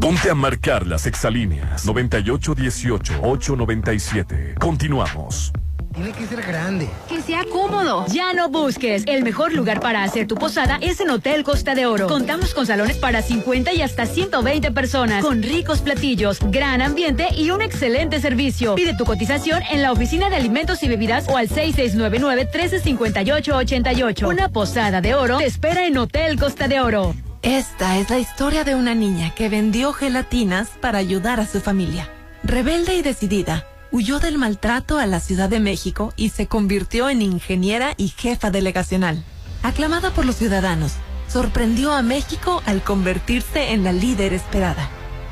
Ponte 0.00 0.30
a 0.30 0.34
marcar 0.34 0.86
las 0.86 1.06
exalíneas 1.06 1.86
9818-897. 1.86 4.58
Continuamos. 4.58 5.52
Tiene 5.96 6.12
que 6.12 6.26
ser 6.26 6.42
grande. 6.42 6.88
Que 7.08 7.22
sea 7.22 7.42
cómodo. 7.50 8.04
Ya 8.08 8.34
no 8.34 8.50
busques. 8.50 9.04
El 9.06 9.22
mejor 9.22 9.54
lugar 9.54 9.80
para 9.80 10.02
hacer 10.02 10.26
tu 10.26 10.34
posada 10.34 10.76
es 10.82 11.00
en 11.00 11.08
Hotel 11.08 11.42
Costa 11.42 11.74
de 11.74 11.86
Oro. 11.86 12.06
Contamos 12.06 12.52
con 12.52 12.66
salones 12.66 12.98
para 12.98 13.22
50 13.22 13.72
y 13.72 13.80
hasta 13.80 14.04
120 14.04 14.72
personas, 14.72 15.24
con 15.24 15.42
ricos 15.42 15.80
platillos, 15.80 16.38
gran 16.50 16.82
ambiente 16.82 17.28
y 17.34 17.50
un 17.50 17.62
excelente 17.62 18.20
servicio. 18.20 18.74
Pide 18.74 18.94
tu 18.94 19.06
cotización 19.06 19.62
en 19.70 19.80
la 19.80 19.90
oficina 19.90 20.28
de 20.28 20.36
alimentos 20.36 20.82
y 20.82 20.88
bebidas 20.88 21.30
o 21.30 21.38
al 21.38 21.48
6699-1358-88. 21.48 24.28
Una 24.28 24.50
posada 24.50 25.00
de 25.00 25.14
oro 25.14 25.38
te 25.38 25.46
espera 25.46 25.86
en 25.86 25.96
Hotel 25.96 26.38
Costa 26.38 26.68
de 26.68 26.78
Oro. 26.78 27.14
Esta 27.40 27.98
es 27.98 28.10
la 28.10 28.18
historia 28.18 28.64
de 28.64 28.74
una 28.74 28.94
niña 28.94 29.34
que 29.34 29.48
vendió 29.48 29.94
gelatinas 29.94 30.68
para 30.78 30.98
ayudar 30.98 31.40
a 31.40 31.46
su 31.46 31.60
familia. 31.60 32.10
Rebelde 32.42 32.96
y 32.96 33.02
decidida, 33.02 33.64
huyó 33.92 34.18
del 34.18 34.38
maltrato 34.38 34.98
a 34.98 35.06
la 35.06 35.20
Ciudad 35.20 35.48
de 35.48 35.60
México 35.60 36.12
y 36.16 36.30
se 36.30 36.46
convirtió 36.46 37.08
en 37.08 37.22
ingeniera 37.22 37.94
y 37.96 38.08
jefa 38.08 38.50
delegacional. 38.50 39.22
Aclamada 39.62 40.10
por 40.10 40.24
los 40.24 40.36
ciudadanos, 40.36 40.92
sorprendió 41.28 41.92
a 41.92 42.02
México 42.02 42.62
al 42.66 42.82
convertirse 42.82 43.72
en 43.72 43.84
la 43.84 43.92
líder 43.92 44.32
esperada. 44.32 44.88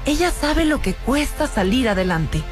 Ella 0.07 0.30
sabe 0.30 0.64
lo 0.64 0.82
que 0.82 0.94
cuesta 0.94 1.46
salir 1.46 1.88
adelante 1.88 2.42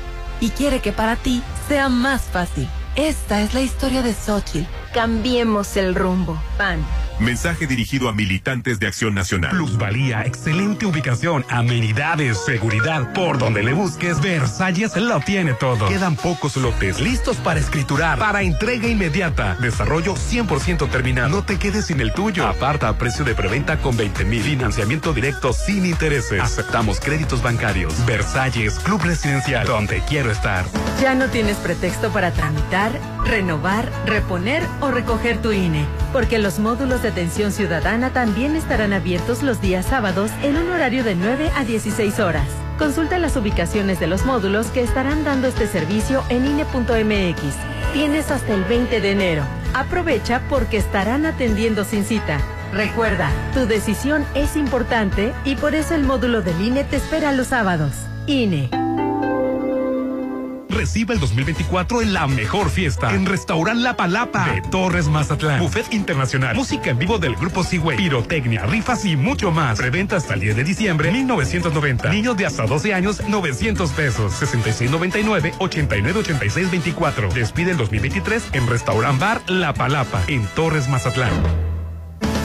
y 0.41 0.51
quiere 0.51 0.81
que 0.81 0.93
para 0.93 1.17
ti 1.17 1.43
sea 1.69 1.89
más 1.89 2.23
fácil. 2.23 2.69
Esta 2.97 3.41
es 3.41 3.55
la 3.55 3.63
historia 3.63 4.03
de 4.03 4.15
Xochitl. 4.15 4.67
Cambiemos 4.93 5.77
el 5.77 5.95
rumbo. 5.95 6.39
PAN. 6.59 6.85
Mensaje 7.23 7.69
dirigido 7.69 8.09
a 8.09 8.13
militantes 8.13 8.81
de 8.81 8.89
Acción 8.89 9.15
Nacional. 9.15 9.53
Plusvalía, 9.53 10.23
excelente 10.23 10.87
ubicación, 10.87 11.45
amenidades, 11.49 12.45
seguridad. 12.45 13.13
Por 13.13 13.39
donde 13.39 13.63
le 13.63 13.73
busques, 13.75 14.21
Versalles 14.21 14.97
lo 14.97 15.21
tiene 15.21 15.55
todo. 15.55 15.89
Quedan 15.89 16.17
pocos 16.17 16.57
lotes 16.57 16.99
listos 16.99 17.37
para 17.37 17.61
escriturar, 17.61 18.19
para 18.19 18.43
entrega 18.43 18.89
inmediata. 18.89 19.55
Desarrollo 19.61 20.15
100% 20.17 20.91
terminado. 20.91 21.29
No 21.29 21.45
te 21.45 21.61
quedes 21.61 21.87
sin 21.87 22.01
el 22.01 22.13
tuyo. 22.13 22.45
Aparta 22.45 22.89
a 22.89 22.99
precio 22.99 23.25
de 23.25 23.37
preventa 23.37 23.79
con 23.79 23.97
20 23.97 24.25
mil. 24.25 24.43
Financiamiento 24.43 25.13
directo 25.13 25.53
sin 25.53 25.87
intereses. 25.87 26.41
Aceptamos 26.41 26.99
créditos 26.99 27.41
bancarios. 27.41 28.05
Versalles, 28.05 28.81
Club 28.81 29.01
Residencial, 29.01 29.69
donde 29.69 30.03
quiero 30.09 30.33
estar. 30.33 30.65
Ya 31.01 31.15
no 31.15 31.29
tienes 31.29 31.57
pretexto 31.59 32.11
para 32.13 32.33
tramitar, 32.33 32.99
renovar, 33.25 33.89
reponer 34.07 34.67
o 34.81 34.91
recoger 34.91 35.41
tu 35.41 35.53
INE, 35.53 35.87
porque 36.13 36.41
los 36.41 36.59
módulos 36.59 37.01
de 37.03 37.12
atención 37.13 37.53
ciudadana 37.53 38.11
también 38.11 38.57
estarán 38.57 38.95
abiertos 38.95 39.43
los 39.43 39.61
días 39.61 39.85
sábados 39.85 40.31
en 40.43 40.57
un 40.57 40.71
horario 40.71 41.05
de 41.05 41.15
9 41.15 41.51
a 41.55 41.65
16 41.65 42.19
horas. 42.21 42.49
Consulta 42.79 43.19
las 43.19 43.37
ubicaciones 43.37 44.01
de 44.01 44.07
los 44.07 44.25
módulos 44.25 44.69
que 44.69 44.83
estarán 44.83 45.23
dando 45.23 45.47
este 45.47 45.67
servicio 45.67 46.25
en 46.31 46.47
INE.mx. 46.47 47.43
Tienes 47.93 48.31
hasta 48.31 48.55
el 48.55 48.65
20 48.65 49.03
de 49.03 49.11
enero. 49.11 49.45
Aprovecha 49.75 50.41
porque 50.49 50.79
estarán 50.79 51.27
atendiendo 51.27 51.85
sin 51.85 52.05
cita. 52.05 52.41
Recuerda, 52.73 53.31
tu 53.53 53.67
decisión 53.67 54.25
es 54.35 54.57
importante 54.57 55.35
y 55.45 55.57
por 55.57 55.75
eso 55.75 55.95
el 55.95 56.05
módulo 56.05 56.41
del 56.41 56.59
INE 56.63 56.85
te 56.85 56.97
espera 56.97 57.33
los 57.33 57.49
sábados. 57.49 57.93
INE. 58.27 58.71
Recibe 60.73 61.15
el 61.15 61.21
2024 61.21 62.03
en 62.03 62.13
la 62.13 62.27
mejor 62.27 62.71
fiesta 62.71 63.15
en 63.15 63.27
Restaurant 63.27 63.81
La 63.81 63.97
Palapa 63.97 64.47
de 64.47 64.63
Torres 64.63 65.09
Mazatlán. 65.09 65.61
Buffet 65.61 65.93
internacional, 65.93 66.57
música 66.57 66.91
en 66.91 66.99
vivo 66.99 67.19
del 67.19 67.37
grupo 67.37 67.63
Seaway, 67.63 67.97
pirotecnia, 67.97 68.65
rifas 68.65 69.05
y 69.05 69.17
mucho 69.17 69.51
más. 69.51 69.79
Preventa 69.79 70.17
hasta 70.17 70.35
el 70.35 70.41
10 70.41 70.57
de 70.57 70.65
diciembre 70.65 71.11
1990. 71.11 72.11
Niños 72.11 72.37
de 72.37 72.47
hasta 72.47 72.67
12 72.67 72.95
años 72.95 73.23
900 73.29 73.91
pesos. 73.93 74.33
6699 74.35 75.55
898624. 75.59 77.29
Despide 77.35 77.73
el 77.73 77.77
2023 77.77 78.51
en 78.53 78.67
Restaurant 78.67 79.21
Bar 79.21 79.43
La 79.49 79.75
Palapa 79.75 80.23
en 80.27 80.47
Torres 80.55 80.89
Mazatlán. 80.89 81.72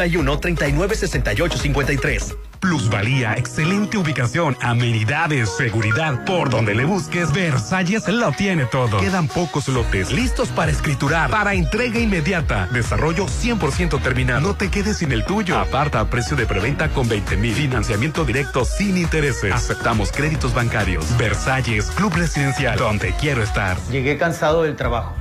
6691 0.02 0.38
3968 0.40 1.58
53. 1.58 2.36
Plusvalía, 2.60 3.34
excelente 3.34 3.98
ubicación, 3.98 4.56
amenidades, 4.60 5.50
seguridad. 5.56 6.24
Por 6.24 6.48
donde 6.48 6.76
le 6.76 6.84
busques, 6.84 7.32
Versalles 7.32 8.06
lo 8.06 8.30
tiene 8.30 8.66
todo. 8.66 8.98
Quedan 8.98 9.26
pocos 9.26 9.66
lotes 9.66 10.12
listos 10.12 10.48
para 10.50 10.70
escriturar, 10.70 11.28
para 11.28 11.54
entrega 11.54 11.98
inmediata. 11.98 12.68
Desarrollo 12.72 13.26
100% 13.26 14.00
terminado. 14.00 14.42
No 14.42 14.54
te 14.54 14.70
quedes 14.70 14.98
sin 14.98 15.10
el 15.10 15.24
tuyo. 15.24 15.58
Aparta 15.58 15.98
a 15.98 16.08
precio 16.08 16.36
de 16.36 16.46
preventa 16.46 16.88
con 16.90 17.08
20 17.08 17.36
mil. 17.36 17.52
Financiamiento 17.52 18.24
directo 18.24 18.64
sin 18.64 18.96
intereses. 18.96 19.52
Aceptamos 19.52 20.12
créditos 20.12 20.54
bancarios. 20.54 21.04
Versalles, 21.18 21.86
Club 21.96 22.14
Residencial, 22.14 22.78
donde 22.78 23.12
quiero 23.20 23.42
estar. 23.42 23.76
Llegué 23.90 24.18
cansado 24.18 24.62
del 24.62 24.76
trabajo. 24.76 25.16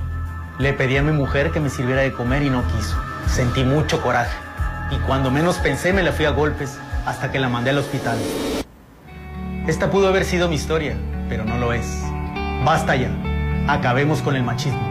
Le 0.59 0.73
pedí 0.73 0.97
a 0.97 1.01
mi 1.01 1.11
mujer 1.11 1.49
que 1.49 1.59
me 1.59 1.71
sirviera 1.71 2.01
de 2.01 2.11
comer 2.11 2.43
y 2.43 2.51
no 2.51 2.63
quiso. 2.67 2.95
Sentí 3.27 3.63
mucho 3.63 3.99
coraje. 3.99 4.50
Y 4.91 4.99
cuando 5.07 5.31
menos 5.31 5.57
pensé 5.57 5.93
me 5.93 6.03
la 6.03 6.11
fui 6.11 6.25
a 6.25 6.31
golpes 6.31 6.77
hasta 7.05 7.31
que 7.31 7.39
la 7.39 7.49
mandé 7.49 7.69
al 7.69 7.77
hospital. 7.77 8.17
Esta 9.67 9.89
pudo 9.89 10.07
haber 10.07 10.25
sido 10.25 10.49
mi 10.49 10.55
historia, 10.55 10.95
pero 11.29 11.45
no 11.45 11.57
lo 11.57 11.73
es. 11.73 12.03
Basta 12.65 12.95
ya. 12.95 13.09
Acabemos 13.67 14.21
con 14.21 14.35
el 14.35 14.43
machismo. 14.43 14.81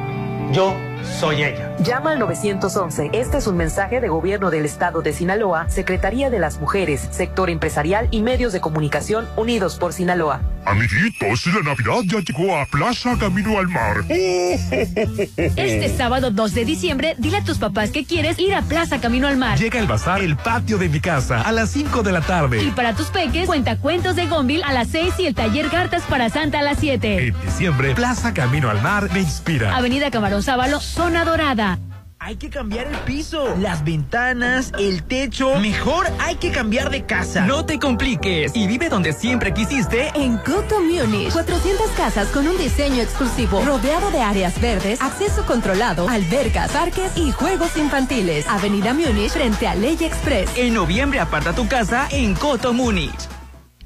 Yo 0.53 0.75
soy 1.05 1.45
ella. 1.45 1.77
Llama 1.79 2.13
al 2.13 2.19
911. 2.19 3.11
Este 3.13 3.39
es 3.39 3.47
un 3.47 3.57
mensaje 3.57 4.01
de 4.01 4.09
gobierno 4.09 4.51
del 4.51 4.65
estado 4.65 5.03
de 5.03 5.13
Sinaloa, 5.13 5.69
Secretaría 5.69 6.31
de 6.31 6.39
las 6.39 6.61
Mujeres, 6.61 7.09
Sector 7.11 7.51
Empresarial 7.51 8.09
y 8.11 8.23
Medios 8.23 8.53
de 8.53 8.61
Comunicación 8.61 9.29
Unidos 9.37 9.77
por 9.77 9.93
Sinaloa. 9.93 10.41
Amiguitos, 10.65 11.47
la 11.47 11.63
Navidad 11.63 12.03
ya 12.05 12.21
llegó 12.21 12.57
a 12.57 12.67
Plaza 12.67 13.17
Camino 13.19 13.59
al 13.59 13.69
Mar. 13.69 14.05
Este 14.09 15.97
sábado 15.97 16.31
2 16.31 16.55
de 16.55 16.65
diciembre, 16.65 17.15
dile 17.19 17.39
a 17.39 17.45
tus 17.45 17.59
papás 17.59 17.91
que 17.91 18.05
quieres 18.05 18.39
ir 18.39 18.55
a 18.55 18.63
Plaza 18.63 19.01
Camino 19.01 19.27
al 19.27 19.37
Mar. 19.37 19.59
Llega 19.59 19.79
el 19.79 19.87
bazar 19.87 20.21
El 20.23 20.37
Patio 20.37 20.77
de 20.79 20.89
mi 20.89 21.01
casa 21.01 21.41
a 21.41 21.53
las 21.53 21.71
5 21.71 22.03
de 22.03 22.13
la 22.13 22.21
tarde. 22.21 22.63
Y 22.63 22.71
para 22.73 22.95
tus 22.95 23.09
peques, 23.09 23.47
cuenta 23.47 23.79
cuentos 23.79 24.17
de 24.17 24.27
Gonville 24.27 24.63
a 24.65 24.73
las 24.73 24.89
6 24.89 25.15
y 25.19 25.27
el 25.27 25.35
taller 25.35 25.71
Cartas 25.71 26.03
para 26.09 26.29
Santa 26.29 26.59
a 26.59 26.63
las 26.63 26.79
7. 26.79 27.29
En 27.29 27.41
diciembre, 27.41 27.95
Plaza 27.95 28.35
Camino 28.35 28.69
al 28.69 28.83
Mar 28.83 29.09
me 29.13 29.21
inspira. 29.21 29.75
Avenida 29.77 30.11
Camarón 30.11 30.43
Sábalo, 30.43 30.81
Zona 30.91 31.25
Dorada. 31.25 31.79
Hay 32.19 32.37
que 32.37 32.51
cambiar 32.51 32.89
el 32.89 32.99
piso, 32.99 33.57
las 33.59 33.83
ventanas, 33.85 34.73
el 34.79 35.05
techo. 35.05 35.59
Mejor 35.59 36.07
hay 36.19 36.35
que 36.35 36.51
cambiar 36.51 36.91
de 36.91 37.07
casa. 37.07 37.47
No 37.47 37.65
te 37.65 37.79
compliques 37.79 38.55
y 38.55 38.67
vive 38.67 38.91
donde 38.91 39.13
siempre 39.15 39.55
quisiste. 39.55 40.11
En 40.15 40.37
Coto 40.39 40.81
Munich, 40.81 41.33
400 41.33 41.91
casas 41.93 42.29
con 42.29 42.47
un 42.47 42.59
diseño 42.59 43.03
exclusivo, 43.03 43.63
rodeado 43.65 44.11
de 44.11 44.21
áreas 44.21 44.61
verdes, 44.61 45.01
acceso 45.01 45.47
controlado, 45.47 46.09
albercas, 46.09 46.73
parques 46.73 47.17
y 47.17 47.31
juegos 47.31 47.77
infantiles. 47.77 48.47
Avenida 48.49 48.93
Múnich 48.93 49.31
frente 49.31 49.67
a 49.67 49.75
Ley 49.75 49.97
Express. 50.01 50.51
En 50.57 50.75
noviembre 50.75 51.21
aparta 51.21 51.55
tu 51.55 51.69
casa 51.69 52.09
en 52.11 52.35
Coto 52.35 52.75
Múnich. 52.75 53.40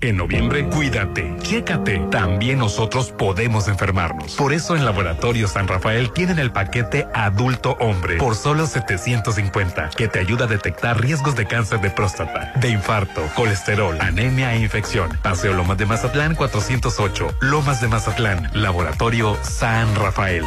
En 0.09 0.19
noviembre, 0.19 0.67
cuídate, 0.67 1.35
chécate. 1.41 1.99
También 2.11 2.59
nosotros 2.59 3.11
podemos 3.11 3.69
enfermarnos. 3.69 4.35
Por 4.35 4.53
eso 4.53 4.77
en 4.77 4.85
Laboratorio 4.85 5.49
San 5.49 5.67
Rafael 5.67 6.13
tienen 6.13 6.39
el 6.39 6.53
paquete 6.53 7.07
adulto 7.15 7.79
hombre 7.81 8.19
por 8.19 8.35
solo 8.35 8.67
750, 8.67 9.91
que 9.97 10.09
te 10.09 10.19
ayuda 10.19 10.45
a 10.45 10.49
detectar 10.49 11.01
riesgos 11.01 11.37
de 11.37 11.47
cáncer 11.47 11.81
de 11.81 11.89
próstata, 11.89 12.53
de 12.57 12.69
infarto, 12.69 13.23
colesterol, 13.35 13.97
anemia 13.99 14.55
e 14.55 14.61
infección. 14.61 15.19
Paseo 15.23 15.55
Lomas 15.55 15.79
de 15.79 15.87
Mazatlán 15.87 16.35
408, 16.35 17.37
Lomas 17.41 17.81
de 17.81 17.89
Mazatlán, 17.89 18.51
Laboratorio 18.53 19.39
San 19.43 19.95
Rafael. 19.97 20.45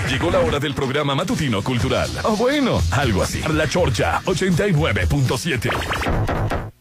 Llegó 0.08 0.30
la 0.30 0.40
hora 0.40 0.58
del 0.58 0.74
programa 0.74 1.14
matutino 1.14 1.62
cultural. 1.62 2.10
O 2.24 2.36
bueno, 2.36 2.80
algo 2.92 3.22
así. 3.22 3.42
La 3.52 3.68
Chorcha 3.68 4.20
89.7. 4.24 6.79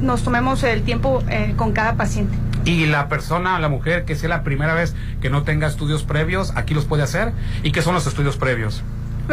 nos 0.00 0.24
tomemos 0.24 0.64
el 0.64 0.82
tiempo 0.82 1.22
con 1.56 1.70
cada 1.70 1.94
paciente. 1.94 2.36
Y 2.64 2.86
la 2.86 3.08
persona, 3.08 3.60
la 3.60 3.68
mujer 3.68 4.04
que 4.04 4.16
sea 4.16 4.28
la 4.28 4.42
primera 4.42 4.74
vez 4.74 4.96
que 5.20 5.30
no 5.30 5.44
tenga 5.44 5.68
estudios 5.68 6.02
previos, 6.02 6.52
aquí 6.56 6.74
los 6.74 6.84
puede 6.84 7.04
hacer. 7.04 7.32
¿Y 7.62 7.70
qué 7.70 7.80
son 7.80 7.94
los 7.94 8.08
estudios 8.08 8.36
previos? 8.36 8.82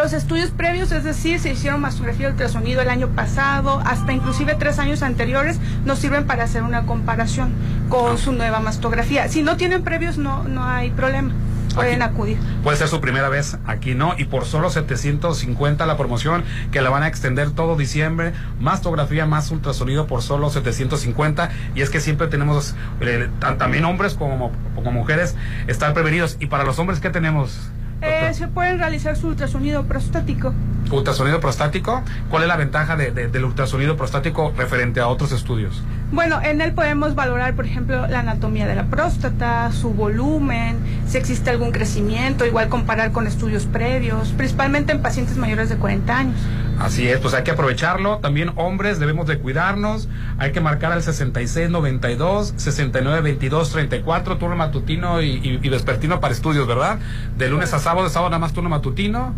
Los 0.02 0.14
estudios 0.14 0.52
previos, 0.52 0.94
es 0.94 1.04
decir, 1.04 1.42
se 1.42 1.52
hicieron 1.52 1.82
mastografía 1.82 2.28
de 2.28 2.32
ultrasonido 2.32 2.82
el 2.82 2.88
año 2.88 3.10
pasado, 3.10 3.82
hasta 3.86 4.14
inclusive 4.14 4.56
tres 4.56 4.80
años 4.80 5.04
anteriores, 5.04 5.60
nos 5.84 6.00
sirven 6.00 6.26
para 6.26 6.46
hacer 6.46 6.64
una 6.64 6.86
comparación 6.86 7.52
con 7.90 8.18
su 8.18 8.32
nueva 8.32 8.62
mastografía. 8.62 9.28
Si 9.28 9.44
no 9.44 9.58
tienen 9.58 9.84
previos, 9.84 10.18
no, 10.18 10.46
no 10.46 10.66
hay 10.66 10.92
problema. 10.92 11.34
Pueden 11.76 12.02
acudir. 12.02 12.38
Puede 12.64 12.78
ser 12.78 12.88
su 12.88 13.02
primera 13.02 13.28
vez 13.28 13.58
aquí, 13.68 13.94
¿no? 13.94 14.16
Y 14.18 14.24
por 14.24 14.46
solo 14.46 14.70
750 14.70 15.86
la 15.86 15.98
promoción, 15.98 16.46
que 16.72 16.82
la 16.82 16.90
van 16.90 17.04
a 17.04 17.08
extender 17.10 17.52
todo 17.52 17.76
diciembre, 17.76 18.32
mastografía 18.62 19.26
más 19.26 19.52
ultrasonido 19.52 20.08
por 20.08 20.22
solo 20.22 20.50
750. 20.50 21.50
Y 21.76 21.82
es 21.82 21.90
que 21.90 22.00
siempre 22.00 22.28
tenemos, 22.28 22.74
eh, 23.02 23.28
también 23.58 23.84
hombres 23.84 24.14
como, 24.14 24.54
como 24.76 24.94
mujeres, 24.94 25.36
estar 25.68 25.94
prevenidos. 25.94 26.38
Y 26.40 26.46
para 26.46 26.64
los 26.64 26.80
hombres, 26.80 27.02
¿qué 27.02 27.10
tenemos? 27.10 27.70
Eh, 28.02 28.34
se 28.34 28.48
puede 28.48 28.78
realizar 28.78 29.16
su 29.18 29.28
ultrasonido 29.28 29.84
prostático. 29.84 30.54
¿Ultrasonido 30.92 31.40
prostático? 31.40 32.04
¿Cuál 32.30 32.44
es 32.44 32.48
la 32.48 32.58
ventaja 32.58 32.96
del 32.96 33.46
ultrasonido 33.46 33.96
prostático 33.96 34.54
referente 34.58 35.00
a 35.00 35.08
otros 35.08 35.32
estudios? 35.32 35.82
Bueno, 36.12 36.42
en 36.42 36.60
él 36.62 36.74
podemos 36.74 37.14
valorar, 37.14 37.56
por 37.56 37.66
ejemplo, 37.66 38.08
la 38.08 38.22
anatomía 38.22 38.66
de 38.66 38.74
la 38.74 38.86
próstata, 38.86 39.72
su 39.72 39.92
volumen, 39.92 40.80
si 41.08 41.18
existe 41.18 41.52
algún 41.52 41.72
crecimiento, 41.72 42.48
igual 42.48 42.68
comparar 42.68 43.12
con 43.12 43.28
estudios 43.28 43.68
previos, 43.68 44.30
principalmente 44.30 44.92
en 44.92 45.04
pacientes 45.04 45.38
mayores 45.38 45.70
de 45.70 45.76
40 45.76 46.18
años. 46.18 46.36
Así 46.80 47.08
es, 47.08 47.20
pues 47.20 47.34
hay 47.34 47.44
que 47.44 47.52
aprovecharlo. 47.52 48.18
También 48.20 48.54
hombres 48.56 49.00
debemos 49.00 49.28
de 49.28 49.38
cuidarnos. 49.38 50.08
Hay 50.38 50.52
que 50.52 50.62
marcar 50.62 50.94
al 50.94 51.04
6692, 51.04 52.54
6922, 52.56 53.72
34, 53.72 54.38
turno 54.38 54.56
matutino 54.56 55.22
y, 55.22 55.60
y, 55.62 55.70
vespertino 55.70 56.22
para 56.22 56.34
estudios, 56.34 56.66
¿verdad? 56.66 56.98
De 57.38 57.50
lunes 57.50 57.74
a 57.74 57.80
sábado, 57.80 58.08
de 58.08 58.14
sábado 58.14 58.30
nada 58.30 58.40
más 58.40 58.54
turno 58.54 58.70
matutino 58.70 59.36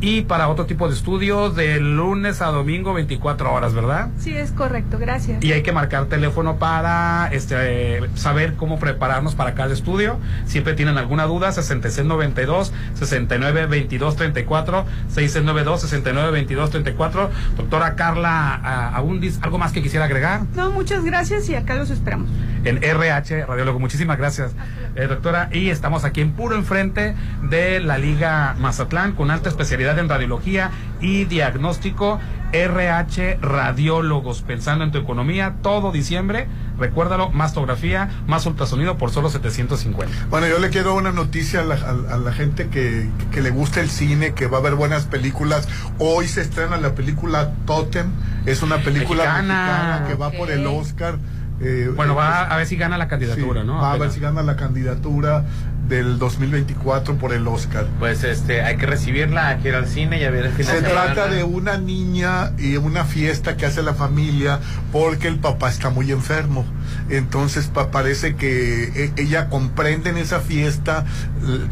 y 0.00 0.22
para 0.22 0.48
otro 0.48 0.64
tipo 0.64 0.88
de 0.88 0.94
estudios 0.94 1.54
de 1.54 1.78
lunes 1.78 2.40
a 2.40 2.46
domingo 2.46 2.94
24 2.94 3.52
horas, 3.52 3.74
¿verdad? 3.74 4.08
Sí, 4.18 4.34
es 4.34 4.50
correcto, 4.50 4.98
gracias. 4.98 5.44
Y 5.44 5.52
hay 5.52 5.62
que 5.62 5.72
marcar 5.72 6.06
teléfono 6.06 6.56
para 6.56 7.28
este 7.32 8.00
saber 8.14 8.54
cómo 8.54 8.78
prepararnos 8.78 9.34
para 9.34 9.54
cada 9.54 9.74
estudio. 9.74 10.18
Siempre 10.46 10.72
tienen 10.72 10.96
alguna 10.96 11.24
duda, 11.24 11.52
6692 11.52 12.72
6922 12.94 14.16
34 14.16 14.84
6692 15.08 15.80
6922 15.80 16.70
34. 16.70 17.30
Doctora 17.56 17.94
Carla 17.94 18.90
Abundis, 18.94 19.38
¿algo 19.42 19.58
más 19.58 19.72
que 19.72 19.82
quisiera 19.82 20.06
agregar? 20.06 20.42
No, 20.54 20.70
muchas 20.70 21.04
gracias 21.04 21.48
y 21.50 21.54
acá 21.54 21.74
los 21.74 21.90
esperamos. 21.90 22.30
En 22.64 22.82
RH 22.82 23.46
Radiólogo, 23.46 23.78
muchísimas 23.78 24.18
gracias, 24.18 24.52
eh, 24.94 25.06
doctora. 25.06 25.50
Y 25.52 25.70
estamos 25.70 26.04
aquí 26.04 26.20
en 26.20 26.32
puro 26.32 26.56
enfrente 26.56 27.14
de 27.48 27.80
la 27.80 27.98
Liga 27.98 28.54
Mazatlán 28.58 29.12
con 29.12 29.30
alta 29.30 29.48
especialidad 29.48 29.89
en 29.98 30.08
radiología 30.08 30.70
y 31.00 31.24
diagnóstico 31.24 32.18
RH 32.52 33.38
Radiólogos, 33.40 34.42
pensando 34.42 34.84
en 34.84 34.90
tu 34.90 34.98
economía, 34.98 35.56
todo 35.62 35.92
diciembre, 35.92 36.48
recuérdalo, 36.78 37.30
mastografía, 37.30 38.10
más 38.26 38.46
ultrasonido 38.46 38.98
por 38.98 39.10
solo 39.10 39.30
750. 39.30 40.26
Bueno, 40.30 40.48
yo 40.48 40.58
le 40.58 40.70
quiero 40.70 40.94
una 40.94 41.12
noticia 41.12 41.60
a 41.60 41.64
la, 41.64 42.32
gente 42.32 42.68
que, 42.68 43.08
le 43.40 43.50
gusta 43.50 43.80
el 43.80 43.88
cine, 43.88 44.34
que 44.34 44.46
va 44.46 44.58
a 44.58 44.62
ver 44.62 44.74
buenas 44.74 45.06
películas. 45.06 45.68
Hoy 45.98 46.26
se 46.26 46.40
estrena 46.40 46.76
la 46.78 46.94
película 46.94 47.52
Totem, 47.66 48.10
es 48.46 48.62
una 48.62 48.78
película 48.78 49.24
mexicana, 49.24 50.04
que 50.08 50.14
va 50.14 50.30
por 50.30 50.50
el 50.50 50.66
Oscar 50.66 51.18
Eh, 51.62 51.92
Bueno, 51.94 52.14
eh, 52.14 52.16
va 52.16 52.42
a 52.44 52.56
ver 52.56 52.66
si 52.66 52.76
gana 52.76 52.96
la 52.96 53.06
candidatura, 53.06 53.60
sí, 53.60 53.66
¿no? 53.66 53.76
Va 53.76 53.92
a 53.92 53.98
ver 53.98 54.10
si 54.10 54.18
gana 54.18 54.42
la 54.42 54.56
candidatura 54.56 55.44
del 55.90 56.18
2024 56.18 57.16
por 57.16 57.34
el 57.34 57.46
Oscar. 57.46 57.86
Pues 57.98 58.24
este, 58.24 58.62
hay 58.62 58.78
que 58.78 58.86
recibirla, 58.86 59.48
hay 59.48 59.58
que 59.58 59.68
ir 59.68 59.74
al 59.74 59.86
cine 59.86 60.18
y 60.20 60.24
a 60.24 60.30
ver 60.30 60.46
el 60.46 60.52
fin 60.52 60.64
de 60.64 60.72
Se 60.72 60.80
trata 60.82 61.26
de 61.28 61.44
una 61.44 61.76
niña 61.76 62.52
y 62.58 62.76
una 62.78 63.04
fiesta 63.04 63.56
que 63.58 63.66
hace 63.66 63.82
la 63.82 63.92
familia 63.92 64.60
porque 64.92 65.28
el 65.28 65.38
papá 65.38 65.68
está 65.68 65.90
muy 65.90 66.10
enfermo. 66.12 66.64
Entonces 67.10 67.66
pa- 67.66 67.90
parece 67.90 68.36
que 68.36 68.84
e- 68.94 69.12
ella 69.16 69.48
comprende 69.50 70.10
en 70.10 70.16
esa 70.16 70.40
fiesta 70.40 71.04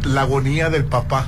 la 0.05 0.23
agonía 0.23 0.69
del 0.69 0.85
papá. 0.85 1.27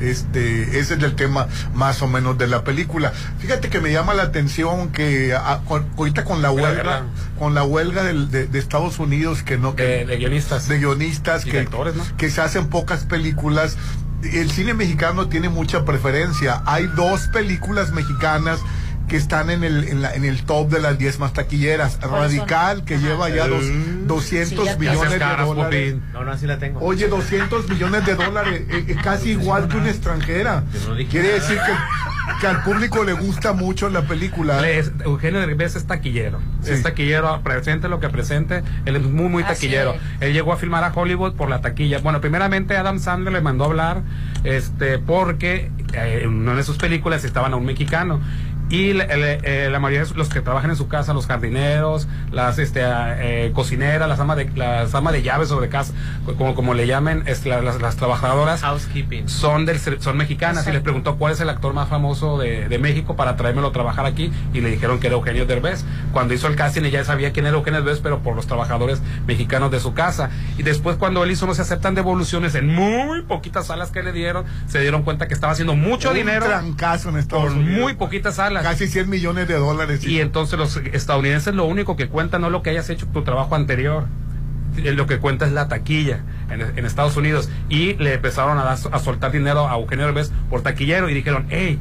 Este, 0.00 0.78
ese 0.78 0.94
es 0.94 1.02
el 1.02 1.14
tema 1.16 1.46
más 1.74 2.02
o 2.02 2.06
menos 2.08 2.36
de 2.38 2.46
la 2.46 2.64
película. 2.64 3.12
Fíjate 3.38 3.68
que 3.70 3.80
me 3.80 3.92
llama 3.92 4.14
la 4.14 4.24
atención 4.24 4.90
que 4.90 5.34
a- 5.34 5.60
con- 5.66 5.86
ahorita 5.96 6.24
con 6.24 6.42
la 6.42 6.50
huelga, 6.50 7.04
con 7.38 7.54
la 7.54 7.62
huelga 7.64 8.02
del- 8.04 8.30
de, 8.30 8.46
de 8.46 8.58
Estados 8.58 8.98
Unidos 8.98 9.42
que 9.42 9.56
no 9.58 9.74
que, 9.74 9.82
De, 9.82 10.04
de 10.06 10.16
guionistas. 10.18 10.68
de 10.68 10.78
guionistas 10.78 11.44
que, 11.44 11.60
actores, 11.60 11.94
¿no? 11.94 12.04
que 12.16 12.30
se 12.30 12.40
hacen 12.40 12.68
pocas 12.68 13.04
películas. 13.04 13.76
El 14.22 14.50
cine 14.50 14.74
mexicano 14.74 15.28
tiene 15.28 15.48
mucha 15.48 15.84
preferencia. 15.84 16.62
Hay 16.66 16.86
dos 16.96 17.28
películas 17.28 17.92
mexicanas 17.92 18.60
que 19.08 19.16
están 19.16 19.50
en 19.50 19.62
el, 19.64 19.84
en, 19.88 20.02
la- 20.02 20.14
en 20.14 20.24
el 20.24 20.42
top 20.44 20.68
de 20.70 20.80
las 20.80 20.98
10 20.98 21.18
más 21.20 21.32
taquilleras. 21.32 21.98
Radical, 22.00 22.84
que 22.84 22.98
lleva 22.98 23.28
ya 23.28 23.46
dos, 23.46 23.62
Mm. 23.64 24.06
200 24.06 24.58
Sí, 24.58 24.64
ya 24.66 24.72
te- 24.74 24.78
millones 24.80 25.10
de 25.10 25.18
dólares. 25.18 25.46
Popín. 25.92 26.02
No, 26.12 26.24
no, 26.24 26.32
así 26.32 26.46
la 26.46 26.58
tengo. 26.58 26.80
Oye, 26.80 27.06
200 27.08 27.68
millones 27.68 28.04
de 28.06 28.14
dólares, 28.16 28.62
eh, 28.68 28.84
eh, 28.88 28.96
casi 29.02 29.30
igual 29.30 29.68
que 29.68 29.76
una 29.76 29.90
extranjera. 29.90 30.64
No 30.88 30.94
Quiere 31.08 31.28
nada. 31.28 31.40
decir 31.40 31.56
que, 31.58 32.40
que 32.40 32.46
al 32.48 32.62
público 32.64 33.04
le 33.04 33.12
gusta 33.12 33.52
mucho 33.52 33.88
la 33.88 34.02
película. 34.02 34.60
Eugenio 35.04 35.40
Derbez 35.40 35.76
es 35.76 35.86
taquillero. 35.86 36.40
Sí. 36.62 36.72
Es 36.72 36.82
taquillero, 36.82 37.40
presente 37.42 37.88
lo 37.88 38.00
que 38.00 38.08
presente. 38.08 38.62
Él 38.84 38.96
es 38.96 39.02
muy, 39.04 39.28
muy 39.28 39.44
taquillero. 39.44 39.94
Él 40.20 40.32
llegó 40.32 40.52
a 40.52 40.56
filmar 40.56 40.82
a 40.84 40.92
Hollywood 40.92 41.34
por 41.34 41.48
la 41.48 41.60
taquilla. 41.60 41.98
Bueno, 42.00 42.20
primeramente 42.20 42.76
Adam 42.76 42.98
Sandler 42.98 43.32
le 43.32 43.40
mandó 43.40 43.64
a 43.64 43.66
hablar 43.68 44.02
este, 44.44 44.98
porque 44.98 45.70
eh, 45.92 46.20
en 46.24 46.30
una 46.30 46.54
de 46.54 46.62
sus 46.64 46.76
películas 46.76 47.24
estaban 47.24 47.52
a 47.52 47.56
un 47.56 47.64
mexicano. 47.64 48.20
Y 48.68 48.94
le- 48.94 49.06
le- 49.16 49.38
eh, 49.44 49.70
la 49.70 49.78
mayoría 49.78 50.04
de 50.04 50.14
los 50.14 50.28
que 50.28 50.40
trabajan 50.40 50.70
en 50.70 50.76
su 50.76 50.88
casa, 50.88 51.14
los 51.14 51.26
jardineros, 51.28 52.08
las 52.32 52.58
este, 52.58 52.80
eh, 52.84 53.52
cocineras, 53.54 54.08
las 54.08 54.18
amas 54.18 54.36
de, 54.38 54.50
las 54.56 54.92
amas 54.94 55.12
de 55.12 55.22
llaves 55.22 55.48
sobre 55.50 55.68
casa, 55.68 55.92
como, 56.36 56.56
como 56.56 56.74
le 56.74 56.88
llamen, 56.88 57.22
es, 57.26 57.46
la- 57.46 57.62
las, 57.62 57.80
las 57.80 57.94
trabajadoras, 57.96 58.62
Housekeeping. 58.62 59.28
son 59.28 59.66
del 59.66 59.78
ser- 59.78 60.02
son 60.02 60.16
mexicanas 60.16 60.66
y 60.66 60.72
les 60.72 60.82
preguntó 60.82 61.14
cuál 61.16 61.32
es 61.32 61.40
el 61.40 61.48
actor 61.48 61.74
más 61.74 61.88
famoso 61.88 62.38
de, 62.38 62.68
de 62.68 62.78
México 62.80 63.14
para 63.14 63.36
traérmelo 63.36 63.68
a 63.68 63.72
trabajar 63.72 64.04
aquí 64.04 64.32
y 64.52 64.60
le 64.60 64.68
dijeron 64.70 64.98
que 64.98 65.06
era 65.06 65.14
Eugenio 65.16 65.46
Derbez. 65.46 65.84
Cuando 66.12 66.34
hizo 66.34 66.48
el 66.48 66.56
casting 66.56 66.82
ella 66.82 67.04
sabía 67.04 67.32
quién 67.32 67.46
era 67.46 67.56
Eugenio 67.56 67.82
Derbez, 67.82 68.00
pero 68.02 68.18
por 68.18 68.34
los 68.34 68.48
trabajadores 68.48 69.00
mexicanos 69.28 69.70
de 69.70 69.78
su 69.78 69.94
casa. 69.94 70.30
Y 70.58 70.64
después 70.64 70.96
cuando 70.96 71.22
él 71.22 71.30
hizo 71.30 71.46
no 71.46 71.54
se 71.54 71.62
aceptan 71.62 71.94
devoluciones 71.94 72.56
en 72.56 72.66
muy 72.66 73.22
poquitas 73.22 73.68
salas 73.68 73.92
que 73.92 74.02
le 74.02 74.10
dieron, 74.12 74.44
se 74.66 74.80
dieron 74.80 75.04
cuenta 75.04 75.28
que 75.28 75.34
estaba 75.34 75.52
haciendo 75.52 75.76
mucho 75.76 76.08
un 76.10 76.16
dinero 76.16 76.46
trancazo 76.46 77.10
en 77.10 77.18
Estados 77.18 77.44
por 77.44 77.52
Unidos. 77.52 77.80
muy 77.80 77.94
poquitas 77.94 78.34
salas. 78.34 78.55
Casi 78.62 78.86
100 78.88 79.08
millones 79.10 79.48
de 79.48 79.54
dólares. 79.54 80.04
Y 80.04 80.20
entonces 80.20 80.58
los 80.58 80.76
estadounidenses 80.76 81.54
lo 81.54 81.64
único 81.66 81.96
que 81.96 82.08
cuentan 82.08 82.40
no 82.42 82.46
es 82.48 82.52
lo 82.52 82.62
que 82.62 82.70
hayas 82.70 82.88
hecho 82.90 83.06
tu 83.06 83.22
trabajo 83.22 83.54
anterior. 83.54 84.06
Eh, 84.76 84.92
Lo 84.92 85.06
que 85.06 85.18
cuenta 85.18 85.46
es 85.46 85.52
la 85.52 85.68
taquilla 85.68 86.20
en, 86.50 86.60
en 86.60 86.84
Estados 86.84 87.16
Unidos. 87.16 87.48
Y 87.70 87.94
le 87.94 88.14
empezaron 88.14 88.58
a, 88.58 88.64
dar- 88.64 88.78
a 88.92 88.98
soltar 88.98 89.32
dinero 89.32 89.68
a 89.68 89.74
Eugenio 89.76 90.04
Derbez 90.06 90.30
por 90.50 90.60
taquillero 90.62 91.08
y 91.08 91.14
dijeron, 91.14 91.46
hey, 91.48 91.78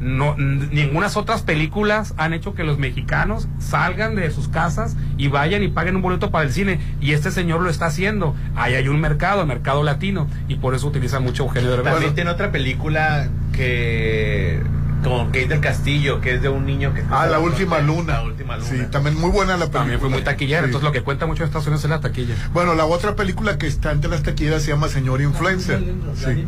no, 0.00 0.36
ningunas 0.38 1.16
otras 1.16 1.42
películas 1.42 2.14
han 2.18 2.32
hecho 2.32 2.54
que 2.54 2.62
los 2.62 2.78
mexicanos 2.78 3.48
salgan 3.58 4.14
de 4.14 4.30
sus 4.30 4.48
casas 4.48 4.96
y 5.16 5.26
vayan 5.26 5.62
y 5.64 5.68
paguen 5.68 5.96
un 5.96 6.02
boleto 6.02 6.30
para 6.30 6.44
el 6.44 6.52
cine. 6.52 6.78
Y 7.00 7.12
este 7.12 7.30
señor 7.32 7.60
lo 7.60 7.68
está 7.68 7.86
haciendo. 7.86 8.34
Ahí 8.56 8.74
hay 8.74 8.88
un 8.88 9.00
mercado, 9.00 9.42
el 9.42 9.46
mercado 9.48 9.82
latino. 9.82 10.26
Y 10.46 10.54
por 10.54 10.74
eso 10.74 10.86
utiliza 10.86 11.18
mucho 11.20 11.42
Eugenio 11.42 11.70
Derbez. 11.70 11.92
También 11.92 12.14
tiene 12.14 12.30
otra 12.30 12.50
película 12.52 13.28
que 13.52 14.60
con 15.04 15.26
Kate 15.26 15.46
del 15.48 15.60
Castillo, 15.60 16.20
que 16.20 16.34
es 16.34 16.42
de 16.42 16.48
un 16.48 16.66
niño 16.66 16.92
que 16.94 17.02
Ah, 17.10 17.26
la 17.26 17.38
última 17.38 17.78
luna. 17.80 18.14
La 18.14 18.22
última 18.24 18.56
luna. 18.56 18.68
Sí, 18.68 18.78
también 18.90 19.18
muy 19.18 19.30
buena 19.30 19.52
la 19.52 19.58
película. 19.66 19.80
También 19.80 20.00
fue 20.00 20.08
muy 20.08 20.22
taquillera. 20.22 20.60
Sí. 20.62 20.66
Entonces 20.66 20.84
lo 20.86 20.92
que 20.92 21.02
cuenta 21.02 21.26
mucho 21.26 21.42
de 21.42 21.46
Estados 21.46 21.66
Unidos 21.66 21.84
es 21.84 21.90
la 21.90 22.00
taquilla. 22.00 22.34
Bueno, 22.52 22.74
la 22.74 22.84
otra 22.84 23.14
película 23.14 23.58
que 23.58 23.66
está 23.66 23.92
entre 23.92 24.10
las 24.10 24.22
taquilleras 24.22 24.62
se 24.62 24.70
llama 24.72 24.88
Señor 24.88 25.20
Influencer. 25.22 25.78
Sí. 26.16 26.44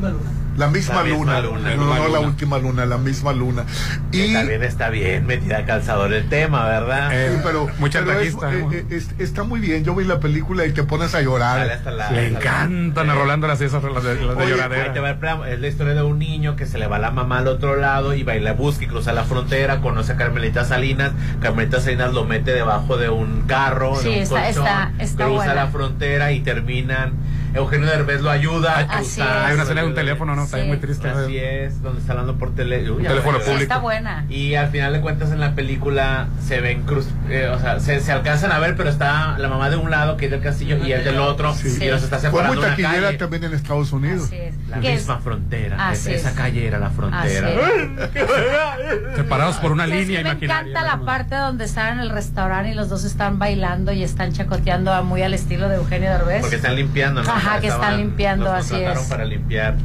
La 0.56 0.66
misma 0.68 0.97
La 0.97 1.05
misma 1.05 1.05
luna. 1.05 1.40
luna. 1.40 1.74
No, 1.77 1.85
no, 1.86 1.94
La 1.94 2.01
la 2.01 2.06
luna. 2.09 2.20
última 2.20 2.59
luna, 2.59 2.85
la 2.86 2.98
misma 2.98 3.32
luna. 3.32 3.64
Que 4.12 4.27
Y 4.27 4.32
también 4.35 4.62
está 4.62 4.90
bien 4.90 5.24
metida 5.27 5.59
a 5.59 5.64
calzador 5.64 6.12
el 6.12 6.28
tema, 6.28 6.66
¿verdad? 6.66 7.10
Eh, 7.14 7.31
Sí, 7.36 7.40
pero, 7.44 7.68
Muy 7.78 7.89
pero 7.90 8.12
es- 8.20 8.35
eh, 8.35 8.36
¿no? 8.43 8.72
eh, 8.72 8.85
es- 8.90 9.09
está 9.18 9.44
muy 9.44 9.60
bien. 9.60 9.85
Yo 9.85 9.94
vi 9.94 10.05
la 10.05 10.18
película 10.20 10.66
y 10.66 10.72
te 10.72 10.82
pones 10.82 11.14
a 11.14 11.22
llorar. 11.22 11.70
Hasta 11.70 11.90
la- 11.93 12.10
Le 12.10 12.28
encantan 12.28 13.09
a 13.09 13.14
Rolando 13.14 13.47
las 13.47 13.60
esas 13.60 13.82
las 13.85 14.02
de, 14.05 14.16
las 14.16 14.36
de 14.36 14.43
Oye, 14.43 14.51
lloradera. 14.51 14.93
Te 14.93 15.01
va. 15.01 15.48
Es 15.48 15.60
la 15.60 15.68
historia 15.68 15.94
de 15.94 16.02
un 16.02 16.18
niño 16.18 16.56
que 16.56 16.66
se 16.66 16.78
le 16.78 16.86
va 16.86 16.98
la 16.98 17.10
mamá 17.10 17.39
al 17.39 17.48
otro 17.48 17.77
lado 17.77 18.14
y 18.14 18.22
va 18.22 18.35
y 18.41 18.43
la 18.43 18.55
busca 18.55 18.85
y 18.85 18.89
cruza 18.89 19.12
la 19.12 19.25
frontera, 19.25 19.81
conoce 19.81 20.12
a 20.12 20.17
Carmelita 20.17 20.65
Salinas, 20.65 21.12
Carmelita 21.41 21.81
Salinas 21.81 22.12
lo 22.12 22.25
mete 22.25 22.53
debajo 22.53 22.97
de 22.97 23.09
un 23.11 23.43
carro, 23.43 23.97
Sí, 23.97 24.05
de 24.09 24.17
un 24.17 24.23
está- 24.23 24.35
colchón, 24.45 24.67
está- 24.67 24.93
está 24.99 25.25
cruza 25.25 25.37
buena. 25.37 25.55
la 25.55 25.67
frontera 25.69 26.33
y 26.33 26.41
terminan. 26.41 27.12
Eugenio 27.55 27.86
Derbez 27.89 28.20
lo 28.20 28.31
ayuda 28.31 28.77
a 28.77 28.81
Así 28.81 29.20
cruzar. 29.20 29.36
es. 29.43 29.44
Hay 29.47 29.55
una 29.55 29.62
escena 29.64 29.81
de 29.82 29.86
un 29.89 29.94
teléfono, 29.94 30.36
¿no? 30.36 30.44
Está 30.44 30.59
muy 30.64 30.77
triste. 30.78 31.09
Así 31.09 31.39
es, 31.39 31.82
donde 31.82 32.01
está 32.01 32.12
hablando 32.12 32.36
por 32.36 32.55
tele- 32.55 32.90
Uy, 32.90 33.02
teléfono. 33.02 33.39
Sí, 33.39 33.44
público. 33.44 33.62
está 33.62 33.78
buena. 33.78 34.24
Y 34.28 34.55
al 34.55 34.68
final 34.70 34.93
de 34.93 35.01
cuentas 35.01 35.31
en 35.32 35.40
la 35.40 35.55
película 35.55 36.28
se 36.47 36.60
ven 36.60 36.82
cruz, 36.82 37.06
eh, 37.28 37.48
o 37.55 37.59
sea, 37.59 37.81
se, 37.81 38.01
se 38.01 38.12
alcanzan 38.12 38.52
a 38.52 38.59
ver, 38.59 38.77
pero 38.77 38.89
está 38.90 39.36
la 39.39 39.48
mamá 39.48 39.70
de 39.70 39.77
un 39.77 39.90
lado 39.90 40.16
que 40.16 40.27
es 40.27 40.31
del 40.31 40.40
castillo 40.40 40.77
y 40.85 40.93
el 40.93 41.05
del 41.05 41.18
otro 41.18 41.55
Sí. 41.55 41.78
y 41.81 41.89
los 41.89 42.02
está 42.02 42.18
Fue 42.18 42.28
separando 42.31 42.55
muy 42.55 42.59
una 42.64 42.68
taquillera 42.70 43.06
calle. 43.09 43.18
también 43.18 43.44
en 43.44 43.55
Estados 43.55 43.93
Unidos. 43.93 44.24
Así 44.27 44.36
es. 44.36 44.55
La 44.68 44.81
¿Qué 44.81 44.93
es? 44.93 44.98
misma 45.01 45.18
frontera. 45.18 45.89
Así 45.89 46.12
esa 46.12 46.31
es. 46.31 46.35
calle 46.36 46.66
era 46.66 46.78
la 46.78 46.90
frontera. 46.90 47.51
Separados 49.16 49.56
por 49.56 49.72
una 49.72 49.86
línea 49.86 50.22
me 50.22 50.31
imaginaria. 50.31 50.60
encanta 50.70 50.82
la 50.82 51.05
parte 51.05 51.35
donde 51.36 51.64
están 51.64 51.94
en 51.94 52.01
el 52.01 52.10
restaurante 52.10 52.70
y 52.70 52.74
los 52.74 52.89
dos 52.89 53.05
están 53.05 53.39
bailando 53.39 53.93
y 53.93 54.02
están 54.02 54.32
chacoteando 54.32 54.93
a- 54.93 55.02
muy 55.02 55.22
al 55.22 55.35
estilo 55.35 55.68
de 55.68 55.77
Eugenio 55.77 56.10
Derbez. 56.10 56.40
Porque 56.40 56.56
están 56.56 56.77
limpiando, 56.77 57.22
¿no? 57.22 57.32
Ajá, 57.41 57.61
que 57.61 57.67
están 57.69 57.97
limpiando, 57.99 58.53
así 58.53 58.75
es. 58.75 58.99
para 59.09 59.25
limpiar. 59.25 59.77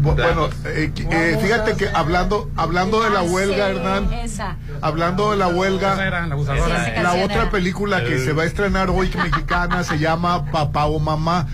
Bu- 0.00 0.14
Bueno, 0.14 0.48
eh, 0.66 0.92
que- 0.94 1.02
eh, 1.10 1.38
fíjate 1.42 1.74
que 1.74 1.88
hablando 1.92 2.48
hablando 2.56 3.02
de 3.02 3.10
la 3.10 3.18
Ah, 3.20 3.22
huelga, 3.24 3.68
Hernán, 3.70 4.08
hablando 4.80 5.32
de 5.32 5.36
la 5.38 5.48
huelga, 5.48 5.96
la 7.02 7.14
otra 7.24 7.50
película 7.50 8.04
que 8.04 8.18
se 8.20 8.32
va 8.32 8.44
a 8.44 8.46
estrenar 8.46 8.90
hoy 8.90 9.10
mexicana 9.16 9.82
se 9.82 9.98
llama 9.98 10.44
Papá 10.52 10.86
o 10.86 11.00
Mamá. 11.00 11.48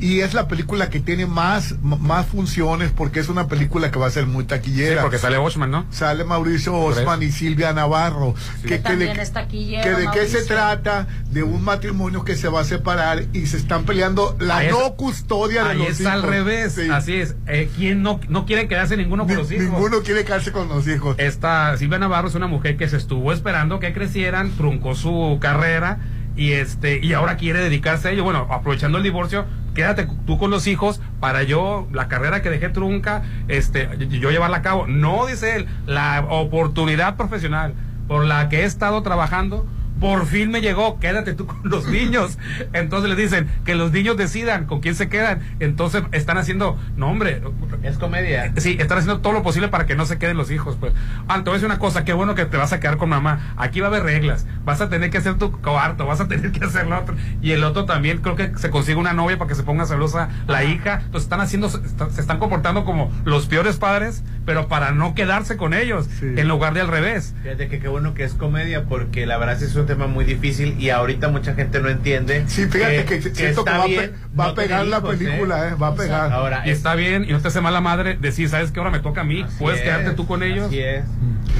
Y 0.00 0.20
es 0.20 0.32
la 0.34 0.48
película 0.48 0.88
que 0.88 0.98
tiene 1.00 1.26
más, 1.26 1.74
más 1.82 2.26
funciones 2.26 2.90
porque 2.90 3.20
es 3.20 3.28
una 3.28 3.48
película 3.48 3.90
que 3.90 3.98
va 3.98 4.06
a 4.06 4.10
ser 4.10 4.26
muy 4.26 4.44
Sí, 4.44 4.48
taquillera. 4.48 5.02
porque 5.02 5.18
sale 5.18 5.36
Boschman, 5.38 5.70
¿no? 5.70 5.84
Sale 5.90 6.24
Mauricio 6.24 6.74
Osman 6.74 7.22
y 7.22 7.30
Silvia 7.30 7.72
Navarro. 7.74 8.34
Que 8.62 8.68
Que, 8.68 8.68
que 8.76 8.78
también 8.78 9.16
de, 9.16 9.22
es 9.22 9.32
taquillero, 9.32 9.82
que 9.82 9.90
de 10.02 10.08
qué 10.12 10.26
se 10.26 10.42
trata 10.44 11.06
de 11.30 11.42
un 11.42 11.62
matrimonio 11.62 12.24
que 12.24 12.34
se 12.36 12.48
va 12.48 12.60
a 12.60 12.64
separar 12.64 13.24
y 13.34 13.46
se 13.46 13.58
están 13.58 13.84
peleando 13.84 14.36
la 14.40 14.58
Ahí 14.58 14.66
es- 14.68 14.72
no 14.72 14.94
custodia 14.96 15.64
de 15.64 15.70
Ahí 15.70 15.78
los 15.78 15.88
es 15.88 16.00
hijos. 16.00 16.12
al 16.12 16.22
revés. 16.22 16.72
Sí. 16.74 16.88
Así 16.90 17.14
es. 17.16 17.34
Eh, 17.46 17.68
¿Quién 17.76 18.02
no, 18.02 18.20
no 18.28 18.46
quiere 18.46 18.68
quedarse 18.68 18.96
ninguno 18.96 19.24
con 19.26 19.34
Ni- 19.34 19.40
los 19.42 19.52
hijos? 19.52 19.64
Ninguno 19.64 20.00
quiere 20.00 20.24
quedarse 20.24 20.50
con 20.52 20.68
los 20.68 20.88
hijos. 20.88 21.16
Esta 21.18 21.76
Silvia 21.76 21.98
Navarro 21.98 22.28
es 22.28 22.34
una 22.34 22.46
mujer 22.46 22.76
que 22.78 22.88
se 22.88 22.96
estuvo 22.96 23.32
esperando 23.32 23.78
que 23.80 23.92
crecieran, 23.92 24.50
truncó 24.52 24.94
su 24.94 25.38
carrera 25.40 25.98
y 26.36 26.52
este 26.52 27.00
y 27.04 27.12
ahora 27.12 27.36
quiere 27.36 27.58
dedicarse 27.60 28.08
a 28.08 28.10
ello. 28.12 28.24
Bueno, 28.24 28.46
aprovechando 28.50 28.96
el 28.98 29.04
divorcio, 29.04 29.44
quédate 29.80 30.06
tú 30.26 30.36
con 30.36 30.50
los 30.50 30.66
hijos 30.66 31.00
para 31.20 31.42
yo 31.42 31.88
la 31.90 32.06
carrera 32.06 32.42
que 32.42 32.50
dejé 32.50 32.68
trunca, 32.68 33.22
este 33.48 33.88
yo 34.10 34.30
llevarla 34.30 34.58
a 34.58 34.62
cabo. 34.62 34.86
No 34.86 35.24
dice 35.24 35.56
él, 35.56 35.66
la 35.86 36.26
oportunidad 36.28 37.16
profesional 37.16 37.72
por 38.06 38.26
la 38.26 38.50
que 38.50 38.60
he 38.60 38.64
estado 38.64 39.02
trabajando 39.02 39.66
por 40.00 40.26
fin 40.26 40.50
me 40.50 40.60
llegó, 40.62 40.98
quédate 40.98 41.34
tú 41.34 41.46
con 41.46 41.60
los 41.62 41.86
niños. 41.86 42.38
Entonces 42.72 43.10
le 43.10 43.16
dicen 43.16 43.48
que 43.64 43.74
los 43.74 43.92
niños 43.92 44.16
decidan 44.16 44.66
con 44.66 44.80
quién 44.80 44.94
se 44.94 45.08
quedan. 45.08 45.40
Entonces 45.60 46.02
están 46.12 46.38
haciendo, 46.38 46.78
no 46.96 47.08
hombre, 47.10 47.42
Es 47.82 47.98
comedia. 47.98 48.52
Sí, 48.56 48.76
están 48.80 48.98
haciendo 48.98 49.20
todo 49.20 49.32
lo 49.32 49.42
posible 49.42 49.68
para 49.68 49.86
que 49.86 49.94
no 49.94 50.06
se 50.06 50.18
queden 50.18 50.36
los 50.36 50.50
hijos. 50.50 50.76
Pues, 50.80 50.92
ah, 51.28 51.36
te 51.36 51.42
voy 51.42 51.50
a 51.50 51.54
decir 51.54 51.66
una 51.66 51.78
cosa, 51.78 52.04
qué 52.04 52.12
bueno 52.12 52.34
que 52.34 52.44
te 52.46 52.56
vas 52.56 52.72
a 52.72 52.80
quedar 52.80 52.96
con 52.96 53.08
mamá. 53.10 53.54
Aquí 53.56 53.80
va 53.80 53.86
a 53.86 53.90
haber 53.90 54.02
reglas. 54.04 54.46
Vas 54.64 54.80
a 54.80 54.88
tener 54.88 55.10
que 55.10 55.18
hacer 55.18 55.34
tu 55.38 55.52
cuarto, 55.60 56.06
vas 56.06 56.20
a 56.20 56.28
tener 56.28 56.50
que 56.52 56.64
hacer 56.64 56.86
lo 56.86 56.98
otro. 56.98 57.14
Y 57.42 57.52
el 57.52 57.62
otro 57.64 57.84
también 57.84 58.18
creo 58.18 58.36
que 58.36 58.52
se 58.56 58.70
consigue 58.70 58.96
una 58.96 59.12
novia 59.12 59.36
para 59.38 59.48
que 59.48 59.54
se 59.54 59.62
ponga 59.62 59.84
celosa 59.86 60.28
la 60.46 60.64
hija. 60.64 61.00
Entonces 61.04 61.24
están 61.24 61.40
haciendo, 61.40 61.68
se 61.68 61.78
están- 61.84 62.10
se 62.10 62.20
están 62.20 62.38
comportando 62.38 62.84
como 62.84 63.12
los 63.24 63.46
peores 63.46 63.76
padres, 63.76 64.22
pero 64.46 64.68
para 64.68 64.90
no 64.92 65.14
quedarse 65.14 65.56
con 65.56 65.74
ellos, 65.74 66.08
en 66.22 66.48
lugar 66.48 66.74
de 66.74 66.80
al 66.80 66.88
revés. 66.88 67.34
Fíjate 67.42 67.68
que 67.68 67.78
qué 67.78 67.88
bueno 67.88 68.14
que 68.14 68.24
es 68.24 68.34
comedia 68.34 68.84
porque 68.84 69.26
la 69.26 69.36
verdad 69.38 69.58
sí 69.58 69.66
es 69.66 69.76
un 69.76 69.86
tema 69.86 70.06
muy 70.06 70.24
difícil 70.24 70.74
y 70.80 70.90
ahorita 70.90 71.28
mucha 71.28 71.54
gente 71.54 71.80
no 71.80 71.88
entiende. 71.88 72.44
Sí, 72.46 72.66
fíjate 72.66 73.04
que 73.04 73.20
siento 73.22 73.64
que 73.64 73.70
está 73.70 73.78
va 73.78 73.84
a 73.84 73.86
pe- 73.86 73.88
bien 73.90 74.12
va 74.38 74.44
a 74.44 74.48
no 74.48 74.54
pegar 74.54 74.80
tener 74.80 74.90
la 74.90 74.96
hijos, 74.98 75.16
película, 75.16 75.68
eh, 75.68 75.74
va 75.74 75.88
a 75.88 75.94
pegar. 75.94 76.32
Ahora, 76.32 76.62
Y 76.66 76.70
está 76.70 76.94
bien, 76.94 77.24
y 77.28 77.32
no 77.32 77.40
te 77.40 77.48
hace 77.48 77.60
mala 77.60 77.80
madre 77.80 78.16
decir, 78.20 78.48
¿sabes 78.48 78.70
qué? 78.72 78.80
Ahora 78.80 78.90
me 78.90 79.00
toca 79.00 79.20
a 79.20 79.24
mí. 79.24 79.42
Así 79.42 79.56
Puedes 79.58 79.80
es, 79.80 79.84
quedarte 79.84 80.12
tú 80.12 80.26
con 80.26 80.42
ellos. 80.42 80.66
Así 80.66 80.80
es. 80.80 81.04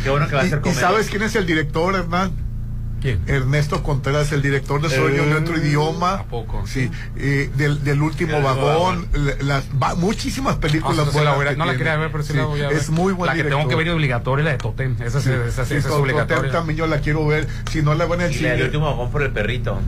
Qué 0.02 0.10
bueno 0.10 0.26
que 0.28 0.34
va 0.36 0.42
a 0.42 0.46
¿Y, 0.46 0.48
ser 0.48 0.58
y 0.58 0.62
comedia. 0.62 0.80
sabes 0.80 1.08
quién 1.10 1.22
es 1.22 1.36
el 1.36 1.46
director, 1.46 1.94
Hernán? 1.94 2.32
Ernesto 3.26 3.82
Contreras, 3.82 4.30
el 4.32 4.42
director 4.42 4.80
de 4.82 4.88
Sueño 4.90 5.22
en 5.22 5.32
otro 5.34 5.56
Eh, 5.56 5.60
idioma. 5.66 6.14
¿a 6.14 6.24
poco? 6.24 6.66
Sí, 6.66 6.90
eh, 7.16 7.50
del, 7.56 7.82
del 7.84 8.02
último 8.02 8.36
El 8.36 8.42
vagón, 8.42 9.06
la- 9.12 9.34
las, 9.40 9.64
va- 9.82 9.94
muchísimas 9.94 10.56
películas 10.56 10.98
Ah, 11.08 11.10
sí, 11.10 11.18
la, 11.18 11.32
buenas 11.32 11.36
voy 11.36 11.46
a- 11.46 11.50
que 11.50 11.56
no 11.56 11.64
la 11.66 11.76
quería 11.76 11.96
ver, 11.96 12.10
pero 12.12 12.24
sí, 12.24 12.32
la 12.34 12.44
voy 12.44 12.60
a 12.62 12.68
ver. 12.68 12.76
Es 12.76 12.90
muy 12.90 13.12
buena 13.12 13.34
La 13.34 13.42
que 13.42 13.48
tengo 13.48 13.66
que 13.68 13.74
ver 13.74 13.90
obligatoria, 13.90 14.44
la 14.44 14.50
de 14.52 14.58
Totem. 14.58 14.96
Esa, 15.02 15.20
sí, 15.20 15.30
esa, 15.30 15.64
sí, 15.64 15.74
esa 15.74 15.88
es 15.88 15.94
obligatoria. 15.94 16.52
también 16.52 16.76
yo 16.78 16.86
la 16.86 16.98
quiero 17.00 17.26
ver. 17.26 17.46
Si 17.70 17.82
no 17.82 17.94
la 17.94 18.06
van 18.06 18.20
a 18.20 18.24
la 18.24 18.30
del 18.30 18.62
último 18.64 18.86
vagón 18.86 19.10
por 19.10 19.22
el 19.22 19.30
perrito. 19.30 19.78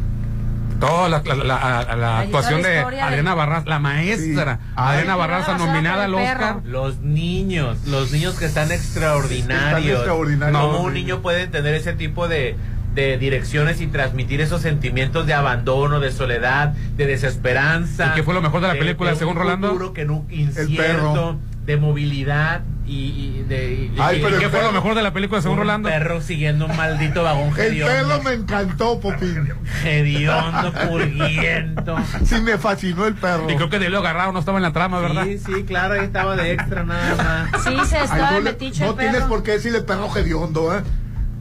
Toda 0.80 1.09
la, 1.09 1.22
la- 1.24 1.34
la- 1.36 1.84
la- 1.86 1.97
la 1.97 2.18
actuación 2.20 2.60
de 2.60 2.78
Adriana 2.80 3.30
de- 3.30 3.36
Barraza, 3.36 3.68
la 3.68 3.78
maestra. 3.78 4.59
Adriana 4.74 5.14
Barraza 5.14 5.56
nominada 5.56 6.05
al 6.06 6.14
Oscar. 6.14 6.60
Los 6.64 6.98
niños, 6.98 7.78
los 7.86 8.10
niños 8.10 8.34
que 8.36 8.47
están 8.47 8.72
extraordinarios. 8.72 9.78
Están 9.78 9.97
extraordinarios. 9.97 10.60
¿Cómo 10.60 10.80
un 10.80 10.93
niño 10.94 11.22
puede 11.22 11.43
entender 11.43 11.74
ese 11.76 11.93
tipo 11.93 12.26
de, 12.26 12.56
de 12.94 13.16
direcciones 13.19 13.81
y 13.81 13.86
transmitir 13.86 14.40
esos 14.40 14.60
sentimientos 14.62 15.27
de 15.27 15.35
abandono, 15.35 16.01
de 16.01 16.10
soledad, 16.12 16.74
de 16.97 17.06
desesperanza? 17.06 18.09
¿Y 18.12 18.16
qué 18.16 18.23
fue 18.23 18.35
lo 18.35 18.43
mejor 18.43 18.60
de 18.60 18.69
la 18.69 18.74
película, 18.74 19.12
un 19.12 19.19
según 19.19 19.36
Rolando? 19.36 19.93
que 19.93 20.05
no, 20.05 20.24
perro. 20.27 20.35
incierto, 20.35 21.39
de 21.64 21.77
movilidad 21.77 22.62
y, 22.85 22.93
y 23.39 23.44
de... 23.48 23.73
y- 23.73 23.94
Ay, 24.01 24.19
y- 24.19 24.23
pero 24.23 24.39
¿qué 24.40 24.48
fue 24.48 24.60
lo 24.62 24.73
mejor 24.73 24.97
de 24.97 25.02
la 25.02 25.12
película, 25.12 25.40
según 25.40 25.59
un 25.59 25.62
Rolando? 25.64 25.89
perro 25.89 26.20
siguiendo 26.20 26.66
un 26.66 26.77
maldito 26.77 27.23
vagón 27.23 27.51
El 27.56 27.66
hediondo. 27.73 27.94
perro 27.94 28.23
me 28.24 28.32
encantó, 28.32 28.98
Popín. 29.01 29.48
Hediondo, 29.85 30.73
purguiento. 30.90 31.97
Sí, 32.24 32.40
me 32.40 32.59
fascinó 32.59 33.06
el 33.06 33.14
perro. 33.14 33.48
Y 33.48 33.55
creo 33.56 33.70
que 33.70 33.78
de 33.78 33.89
lo 33.90 33.98
agarrado 33.98 34.32
no 34.32 34.40
estaba 34.40 34.59
en 34.59 34.62
la 34.64 34.73
trama, 34.73 34.98
¿verdad? 35.01 35.24
Sí, 35.24 35.39
sí, 35.39 35.62
claro, 35.64 35.94
ahí 35.94 36.01
estaba 36.05 36.35
de 36.36 36.52
extra 36.52 36.82
nada 36.85 37.48
más. 37.52 37.62
Sí, 37.62 37.70
se 37.86 38.02
estaba 38.02 38.28
Ay, 38.31 38.35
no 38.35 38.39
de 38.39 38.43
le- 38.44 38.51
metiche 38.52 38.85
no 38.85 38.90
el 38.90 38.97
tienes 38.97 39.16
perro. 39.16 39.28
por 39.28 39.43
qué 39.44 39.52
decirle 39.52 39.81
perro 39.82 40.16
hediondo, 40.16 40.77
¿eh? 40.77 40.82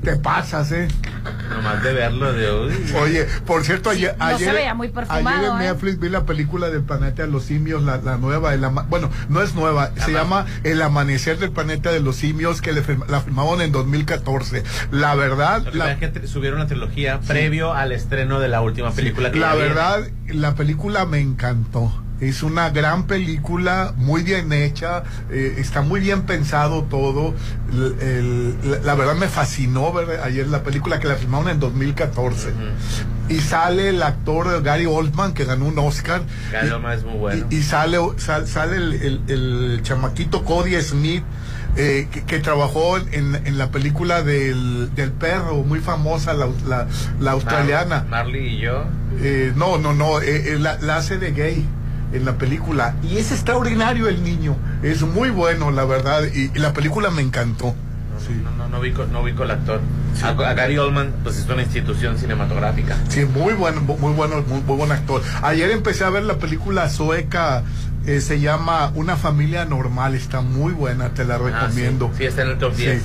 Te 0.04 0.16
pasas, 0.16 0.72
¿eh? 0.72 0.88
Nomás 1.52 1.84
de 1.84 1.94
verlo 1.94 2.34
de 2.34 2.50
hoy. 2.50 2.74
Oye, 3.00 3.28
por 3.46 3.64
cierto, 3.64 3.92
ayer, 3.92 4.16
no 4.18 4.28
se 4.30 4.34
ayer, 4.36 4.54
veía 4.56 4.74
muy 4.74 4.90
perfumado, 4.90 5.28
ayer 5.28 5.52
en 5.52 5.62
¿eh? 5.62 5.66
Netflix 5.72 6.00
vi 6.00 6.10
la 6.10 6.26
película 6.26 6.70
del 6.72 6.82
planeta 6.82 7.22
de 7.22 7.28
los 7.30 7.44
simios, 7.44 7.84
la, 7.84 7.98
la 7.98 8.18
nueva, 8.18 8.54
el 8.56 8.64
ama- 8.64 8.88
bueno, 8.90 9.12
no 9.30 9.44
es 9.44 9.54
nueva, 9.54 9.92
se 10.04 10.12
llama 10.12 10.48
El 10.64 10.82
amanecer 10.82 11.38
del 11.38 11.52
planeta 11.52 11.92
de 11.92 12.00
los 12.00 12.16
simios 12.16 12.62
que 12.62 12.72
le 12.72 12.82
firma- 12.82 13.06
la 13.10 13.22
firmaron 13.22 13.62
en 13.62 13.72
2014. 13.72 14.64
La 14.90 15.14
verdad, 15.14 15.64
Lo 15.66 15.72
que 15.72 15.78
la, 15.78 15.92
es 15.92 16.00
que 16.00 16.28
subieron 16.28 16.58
la 16.60 16.66
trilogía 16.68 17.20
previo 17.20 17.74
al 17.74 17.92
estreno 17.92 18.40
de 18.40 18.48
la 18.48 18.62
última 18.62 18.92
película 18.92 19.32
que 19.32 19.40
la 19.40 19.54
viene. 19.54 19.68
verdad, 19.70 20.00
la 20.30 20.56
película 20.56 21.06
me 21.06 21.20
encantó. 21.20 21.94
Es 22.22 22.44
una 22.44 22.70
gran 22.70 23.08
película, 23.08 23.94
muy 23.98 24.22
bien 24.24 24.54
hecha, 24.54 25.04
eh, 25.32 25.56
está 25.58 25.82
muy 25.82 26.00
bien 26.00 26.22
pensado 26.22 26.84
todo. 26.84 27.34
El- 27.74 27.96
el- 28.64 28.86
la, 28.86 28.94
verdad 28.96 29.16
me 29.16 29.28
fascinó 29.28 29.92
ver 29.92 30.20
ayer 30.22 30.48
la 30.48 30.62
película 30.64 31.00
que 31.00 31.08
la 31.08 31.16
filmaron 31.16 31.50
en 31.50 31.60
2014. 31.60 32.54
Y 33.28 33.40
sale 33.40 33.90
el 33.90 34.04
actor 34.04 34.62
Gary 34.62 34.86
Oldman 34.86 35.34
que 35.34 35.46
ganó 35.46 35.66
un 35.66 35.80
Oscar. 35.80 36.22
Gary 36.52 36.70
Oldman 36.70 36.98
es 36.98 37.04
muy 37.06 37.18
bueno. 37.18 37.48
Y, 37.50 37.56
y 37.56 37.64
sale, 37.64 37.98
sal- 38.18 38.48
sale 38.48 38.76
el, 38.78 39.80
chamaquito 39.84 40.44
Cody 40.46 40.80
Smith. 40.82 41.24
eh, 41.78 42.10
que, 42.12 42.24
que 42.26 42.40
trabajó 42.40 42.98
en, 42.98 43.34
en 43.46 43.58
la 43.58 43.72
película 43.72 44.22
del, 44.24 44.94
del 44.94 45.12
perro, 45.14 45.64
muy 45.64 45.80
famosa, 45.80 46.34
la, 46.34 46.50
la- 46.68 46.88
la 47.22 47.32
australiana. 47.32 48.00
Mar- 48.02 48.26
Marley 48.26 48.56
y 48.56 48.60
yo. 48.60 48.84
Eh, 49.22 49.54
no, 49.56 49.78
no, 49.78 49.94
no, 49.94 50.20
eh, 50.22 50.58
la, 50.60 50.78
la 50.82 50.98
hace 50.98 51.18
de 51.18 51.32
gay 51.32 51.66
en 52.14 52.26
la 52.26 52.38
película. 52.38 52.96
Y 53.04 53.18
es 53.18 53.32
extraordinario 53.32 54.08
el 54.08 54.24
niño. 54.24 54.56
Es 54.84 55.02
muy 55.02 55.30
bueno, 55.30 55.72
la 55.72 55.86
verdad. 55.86 56.24
Y, 56.34 56.52
y 56.56 56.60
la 56.60 56.74
película 56.74 57.10
me 57.12 57.22
encantó. 57.22 57.76
No, 58.44 58.52
no, 58.52 58.68
no 58.70 58.80
ubico, 58.80 59.06
no 59.06 59.22
ubico 59.22 59.44
el 59.44 59.52
actor. 59.52 59.82
A, 60.24 60.30
a 60.30 60.54
Gary 60.54 60.78
Oldman, 60.78 61.12
pues 61.24 61.38
es 61.38 61.48
una 61.50 61.64
institución 61.64 62.18
cinematográfica. 62.18 62.96
Sí, 63.10 63.26
muy 63.26 63.54
bueno, 63.54 63.82
muy 63.82 64.14
bueno, 64.14 64.44
muy, 64.48 64.62
muy 64.62 64.78
buen 64.78 64.92
actor. 64.92 65.22
Ayer 65.42 65.72
empecé 65.72 66.04
a 66.04 66.10
ver 66.10 66.24
la 66.24 66.36
película 66.38 66.90
sueca. 66.90 67.64
eh, 68.06 68.22
se 68.22 68.40
llama 68.40 68.92
Una 68.96 69.16
familia 69.18 69.66
normal. 69.66 70.14
Está 70.16 70.42
muy 70.42 70.74
buena, 70.74 71.10
te 71.10 71.26
la 71.26 71.38
recomiendo. 71.40 72.08
Ah, 72.08 72.14
sí. 72.14 72.18
Sí, 72.20 72.26
está 72.28 72.42
en 72.44 72.48
el 72.50 72.58
top 72.60 72.74
Sí, 72.76 72.82
10. 72.84 73.02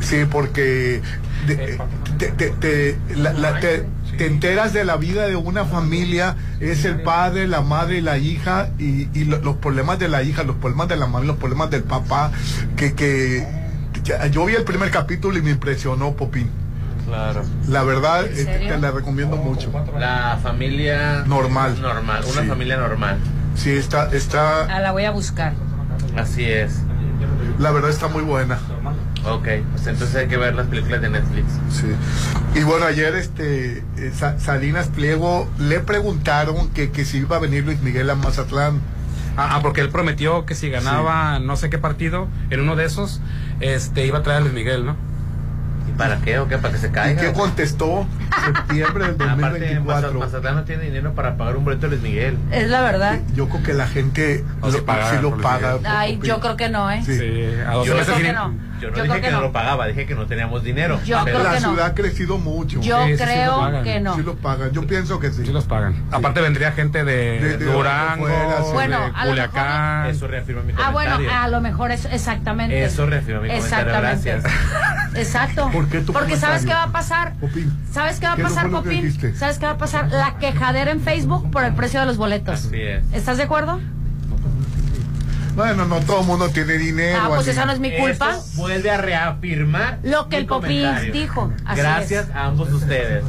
sí, 0.00 0.16
porque 0.30 1.02
de- 1.46 1.78
te, 2.18 2.28
te- 2.32 2.50
te- 2.50 2.98
la- 3.16 3.32
la- 3.32 3.58
te- 3.60 3.86
te 4.20 4.26
enteras 4.26 4.74
de 4.74 4.84
la 4.84 4.98
vida 4.98 5.26
de 5.28 5.34
una 5.36 5.64
familia, 5.64 6.36
es 6.60 6.84
el 6.84 7.00
padre, 7.00 7.48
la 7.48 7.62
madre 7.62 7.96
y 7.96 8.00
la 8.02 8.18
hija, 8.18 8.68
y, 8.78 9.08
y 9.18 9.24
lo- 9.24 9.38
los 9.38 9.56
problemas 9.56 9.98
de 9.98 10.08
la 10.08 10.22
hija, 10.22 10.42
los 10.42 10.56
problemas 10.56 10.88
de 10.88 10.96
la 10.98 11.06
madre, 11.06 11.26
los 11.26 11.38
problemas 11.38 11.70
del 11.70 11.84
papá, 11.84 12.30
que, 12.76 12.92
que 12.94 13.46
ya- 14.04 14.26
yo 14.26 14.44
vi 14.44 14.56
el 14.56 14.64
primer 14.64 14.90
capítulo 14.90 15.38
y 15.38 15.40
me 15.40 15.52
impresionó, 15.52 16.12
Popín. 16.12 16.50
Claro. 17.06 17.40
La 17.66 17.82
verdad, 17.82 18.26
¿En 18.26 18.46
eh, 18.46 18.66
te 18.68 18.76
la 18.78 18.90
recomiendo 18.90 19.38
mucho. 19.38 19.72
La 19.98 20.38
familia 20.42 21.24
Normal. 21.26 21.80
Normal, 21.80 22.22
una 22.30 22.42
Sí. 22.42 22.46
familia 22.46 22.76
normal. 22.76 23.16
Sí, 23.54 23.70
está, 23.70 24.10
está, 24.12 24.64
Ah, 24.66 24.80
la 24.80 24.92
voy 24.92 25.06
a 25.06 25.12
buscar. 25.12 25.54
Así 26.14 26.44
es. 26.44 26.74
la 27.58 27.70
verdad 27.70 27.88
está 27.88 28.08
muy 28.08 28.22
buena. 28.22 28.58
Ok, 29.26 29.46
pues 29.72 29.86
entonces 29.86 30.16
hay 30.16 30.28
que 30.28 30.36
ver 30.38 30.54
las 30.54 30.66
películas 30.68 31.02
de 31.02 31.10
Netflix. 31.10 31.46
Sí. 31.70 31.86
Y 32.58 32.62
bueno, 32.62 32.86
ayer 32.86 33.14
este 33.16 33.78
eh, 33.98 34.12
Sa- 34.16 34.38
Salinas 34.40 34.88
Pliego 34.88 35.48
le 35.58 35.80
preguntaron 35.80 36.70
que, 36.70 36.90
que 36.90 37.04
si 37.04 37.18
iba 37.18 37.36
a 37.36 37.38
venir 37.38 37.64
Luis 37.64 37.80
Miguel 37.82 38.08
a 38.10 38.14
Mazatlán. 38.14 38.80
Ah, 39.36 39.50
ah, 39.56 39.58
porque 39.62 39.80
él 39.82 39.90
prometió 39.90 40.44
que 40.46 40.54
si 40.54 40.70
ganaba 40.70 41.38
no 41.38 41.56
sé 41.56 41.70
qué 41.70 41.78
partido 41.78 42.28
en 42.50 42.60
uno 42.60 42.76
de 42.76 42.84
esos, 42.86 43.20
este 43.60 44.06
iba 44.06 44.18
a 44.18 44.22
traer 44.22 44.38
a 44.38 44.40
Luis 44.40 44.54
Miguel, 44.54 44.84
¿no? 44.86 44.96
¿Y 45.88 45.92
para 45.98 46.16
qué 46.18 46.38
o 46.38 46.48
qué? 46.48 46.58
¿Para 46.58 46.72
que 46.74 46.80
se 46.80 46.88
¿Y 46.88 46.90
caiga? 46.90 47.20
qué 47.20 47.32
contestó? 47.32 48.06
Septiembre 48.44 49.04
del 49.12 49.14
Aparte, 49.28 49.40
2024. 49.42 50.10
Mazat- 50.12 50.18
Mazatlán 50.18 50.54
no 50.56 50.64
tiene 50.64 50.84
dinero 50.84 51.14
para 51.14 51.36
pagar 51.36 51.56
un 51.56 51.64
boleto 51.64 51.82
de 51.82 51.90
Luis 51.90 52.02
Miguel. 52.02 52.38
Es 52.50 52.68
la 52.68 52.80
verdad. 52.80 53.20
Yo 53.34 53.48
creo 53.48 53.62
que 53.62 53.74
la 53.74 53.86
gente 53.86 54.44
lo, 54.62 54.84
paga 54.84 55.10
sí 55.10 55.18
lo. 55.22 55.36
Ay, 55.86 56.18
yo 56.22 56.40
creo 56.40 56.56
que 56.56 56.68
no, 56.70 56.90
¿eh? 56.90 57.02
Sí. 57.04 57.20
a 57.66 57.72
dos 57.74 57.86
Yo 57.86 57.92
meses 57.94 58.06
creo 58.06 58.16
sin- 58.16 58.26
que 58.26 58.32
no. 58.32 58.69
Yo 58.80 58.90
no 58.90 58.96
Yo 58.96 59.02
dije 59.04 59.14
que, 59.16 59.20
que 59.22 59.30
no 59.30 59.36
no. 59.38 59.42
lo 59.46 59.52
pagaba, 59.52 59.86
dije 59.86 60.06
que 60.06 60.14
no 60.14 60.26
teníamos 60.26 60.62
dinero. 60.64 61.00
Yo 61.04 61.20
Pero- 61.24 61.38
creo 61.40 61.50
la 61.50 61.54
que 61.56 61.60
no. 61.60 61.68
ciudad 61.70 61.86
ha 61.86 61.94
crecido 61.94 62.38
mucho. 62.38 62.80
Yo 62.80 63.04
Sí, 63.06 63.16
sí 63.16 63.22
creo 63.22 63.82
que 63.82 64.00
no. 64.00 64.14
Sí 64.16 64.22
lo 64.22 64.36
pagan. 64.36 64.70
Yo 64.72 64.86
pienso 64.86 65.20
que 65.20 65.30
sí. 65.30 65.44
Sí 65.44 65.52
los 65.52 65.64
pagan. 65.64 65.94
Aparte 66.10 66.40
vendría 66.40 66.72
gente 66.72 67.04
de, 67.04 67.40
De- 67.40 67.56
de 67.58 67.64
Durango, 67.64 68.26
fuera, 68.26 68.56
sí. 68.64 68.70
Bueno, 68.72 68.98
de 68.98 69.12
a 69.14 69.24
lo 69.24 69.30
Culiacán. 69.30 70.06
Eso 70.06 70.26
reafirma 70.26 70.62
mi 70.62 70.72
Ah, 70.72 70.90
comentario. 70.92 71.16
bueno, 71.26 71.40
a 71.42 71.48
lo 71.48 71.60
mejor 71.60 71.90
es 71.92 72.04
exactamente. 72.06 72.82
Eso 72.84 73.06
reafirma 73.06 73.40
mi 73.42 73.48
comentario, 73.48 73.86
Exactamente. 73.92 74.30
gracias. 74.30 74.54
Exacto. 75.16 75.70
¿Por 75.72 75.88
qué 75.88 76.00
tu 76.00 76.12
Porque 76.12 76.36
¿sabes 76.36 76.60
comentario? 76.62 76.68
qué 76.68 76.74
va 76.74 76.82
a 76.84 76.92
pasar? 76.92 77.32
Popín, 77.40 77.72
¿Sabes 77.92 78.20
qué 78.20 78.26
va 78.26 78.32
a 78.32 78.36
¿qué 78.36 78.42
no 78.42 78.48
pasar, 78.48 78.70
Popín? 78.70 79.36
¿Sabes 79.36 79.58
qué 79.58 79.66
va 79.66 79.72
a 79.72 79.78
pasar? 79.78 80.08
La 80.10 80.36
quejadera 80.38 80.90
en 80.90 81.00
Facebook 81.00 81.50
por 81.50 81.64
el 81.64 81.74
precio 81.74 82.00
de 82.00 82.06
los 82.06 82.16
boletos. 82.16 82.66
Así 82.66 82.80
es. 82.80 83.04
¿Estás 83.12 83.36
de 83.36 83.42
acuerdo? 83.44 83.80
Bueno, 85.54 85.84
no 85.86 86.00
todo 86.00 86.20
el 86.20 86.26
mundo 86.26 86.48
tiene 86.50 86.74
dinero. 86.74 87.18
Ah, 87.22 87.28
pues 87.28 87.48
esa 87.48 87.64
no 87.66 87.72
es 87.72 87.80
mi 87.80 87.96
culpa. 87.96 88.38
Vuelve 88.54 88.90
a 88.90 88.96
reafirmar 88.98 89.98
Lo 90.02 90.28
que 90.28 90.38
el 90.38 90.46
Popín 90.46 90.82
comentario. 90.82 91.12
dijo. 91.12 91.52
Así 91.64 91.80
Gracias 91.80 92.28
es. 92.28 92.34
a 92.34 92.44
ambos 92.46 92.70
ustedes. 92.72 93.24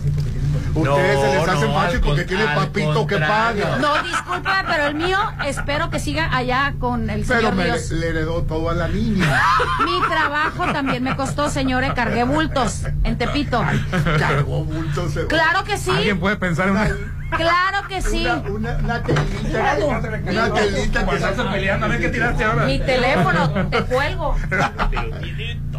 Ustedes 0.74 1.20
se 1.20 1.28
les 1.28 1.46
No, 1.46 1.52
hace 1.52 1.66
no, 1.68 1.74
fácil 1.74 2.00
porque 2.02 2.24
tiene 2.24 2.46
papito 2.46 3.08
que 3.08 3.18
paga. 3.18 3.78
No, 3.78 4.02
disculpa, 4.04 4.64
pero 4.70 4.86
el 4.88 4.96
mío 4.96 5.18
espero 5.46 5.90
que 5.90 6.00
siga 6.00 6.36
allá 6.36 6.74
con 6.80 7.10
el 7.10 7.24
Pero 7.26 7.40
señor 7.40 7.56
me, 7.56 7.66
Dios. 7.66 7.92
le 7.92 8.08
heredó 8.10 8.44
todo 8.44 8.70
a 8.70 8.74
la 8.74 8.88
niña. 8.88 9.42
Mi 9.86 10.00
trabajo 10.08 10.72
también 10.72 11.04
me 11.04 11.16
costó, 11.16 11.50
señores, 11.50 11.92
cargué 11.94 12.24
bultos 12.24 12.84
en 13.04 13.18
Tepito. 13.18 13.64
Cargó 14.20 14.64
bultos. 14.64 15.18
eh. 15.18 15.26
Claro 15.28 15.64
que 15.66 15.78
sí. 15.78 15.92
Alguien 15.92 16.20
puede 16.20 16.38
pensar 16.38 16.68
en 16.68 16.74
una. 16.76 16.90
Claro 17.38 17.88
que 17.88 18.02
sí. 18.02 18.26
Una, 18.26 18.42
una, 18.50 18.78
una 18.78 19.04
telita. 19.04 19.78
Una 20.30 20.54
telita 20.54 21.00
que 21.00 21.06
Pasarse 21.06 21.44
peleando, 21.44 21.86
a 21.86 21.90
ver 21.90 22.00
qué 22.02 22.10
tiraste 22.10 22.44
ahora. 22.44 22.66
Mi 22.66 22.80
teléfono, 22.80 23.50
te 23.70 23.84
cuelgo. 23.86 24.36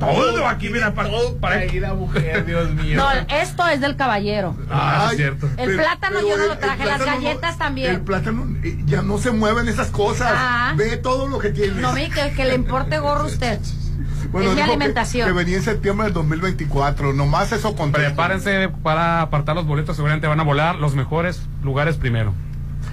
Todo 0.00 0.48
aquí, 0.48 0.68
mira, 0.68 0.92
para, 0.94 1.10
para 1.40 1.64
Caída 1.66 1.94
mujer, 1.94 2.44
Dios 2.44 2.70
mío. 2.70 2.96
No, 2.96 3.10
esto 3.36 3.66
es 3.68 3.80
del 3.80 3.96
caballero. 3.96 4.56
Ah, 4.70 5.08
es 5.10 5.16
cierto. 5.16 5.46
El 5.56 5.66
pero- 5.70 5.78
plátano 5.78 6.16
pero 6.16 6.28
yo 6.28 6.36
no 6.38 6.46
lo 6.46 6.58
traje, 6.58 6.84
las 6.84 6.98
no- 6.98 7.06
galletas 7.06 7.58
también. 7.58 7.90
El 7.94 8.00
plátano 8.00 8.46
eh, 8.64 8.78
ya 8.84 9.02
no 9.02 9.18
se 9.18 9.30
mueven 9.30 9.68
esas 9.68 9.88
cosas. 9.88 10.32
Ah. 10.34 10.74
Ve 10.76 10.96
todo 10.96 11.28
lo 11.28 11.38
que 11.38 11.50
tiene. 11.50 11.80
No 11.80 11.92
me 11.92 12.08
que, 12.10 12.32
que 12.32 12.44
le 12.44 12.54
importe 12.54 12.98
gorro 12.98 13.22
a 13.22 13.26
usted. 13.26 13.60
Es 14.26 14.32
mi 14.32 14.40
dijo 14.40 14.54
que- 14.54 14.62
alimentación. 14.62 15.26
Que, 15.28 15.32
venía 15.32 15.56
en 15.56 15.62
septiembre 15.62 16.04
del 16.06 16.14
2024. 16.14 17.12
Nomás 17.12 17.52
eso 17.52 17.74
con 17.74 17.92
Prepárense 17.92 18.68
para 18.82 19.20
apartar 19.22 19.54
los 19.56 19.66
boletos, 19.66 19.96
seguramente 19.96 20.26
van 20.26 20.40
a 20.40 20.44
volar 20.44 20.76
los 20.76 20.94
mejores 20.94 21.42
lugares 21.62 21.96
primero. 21.96 22.34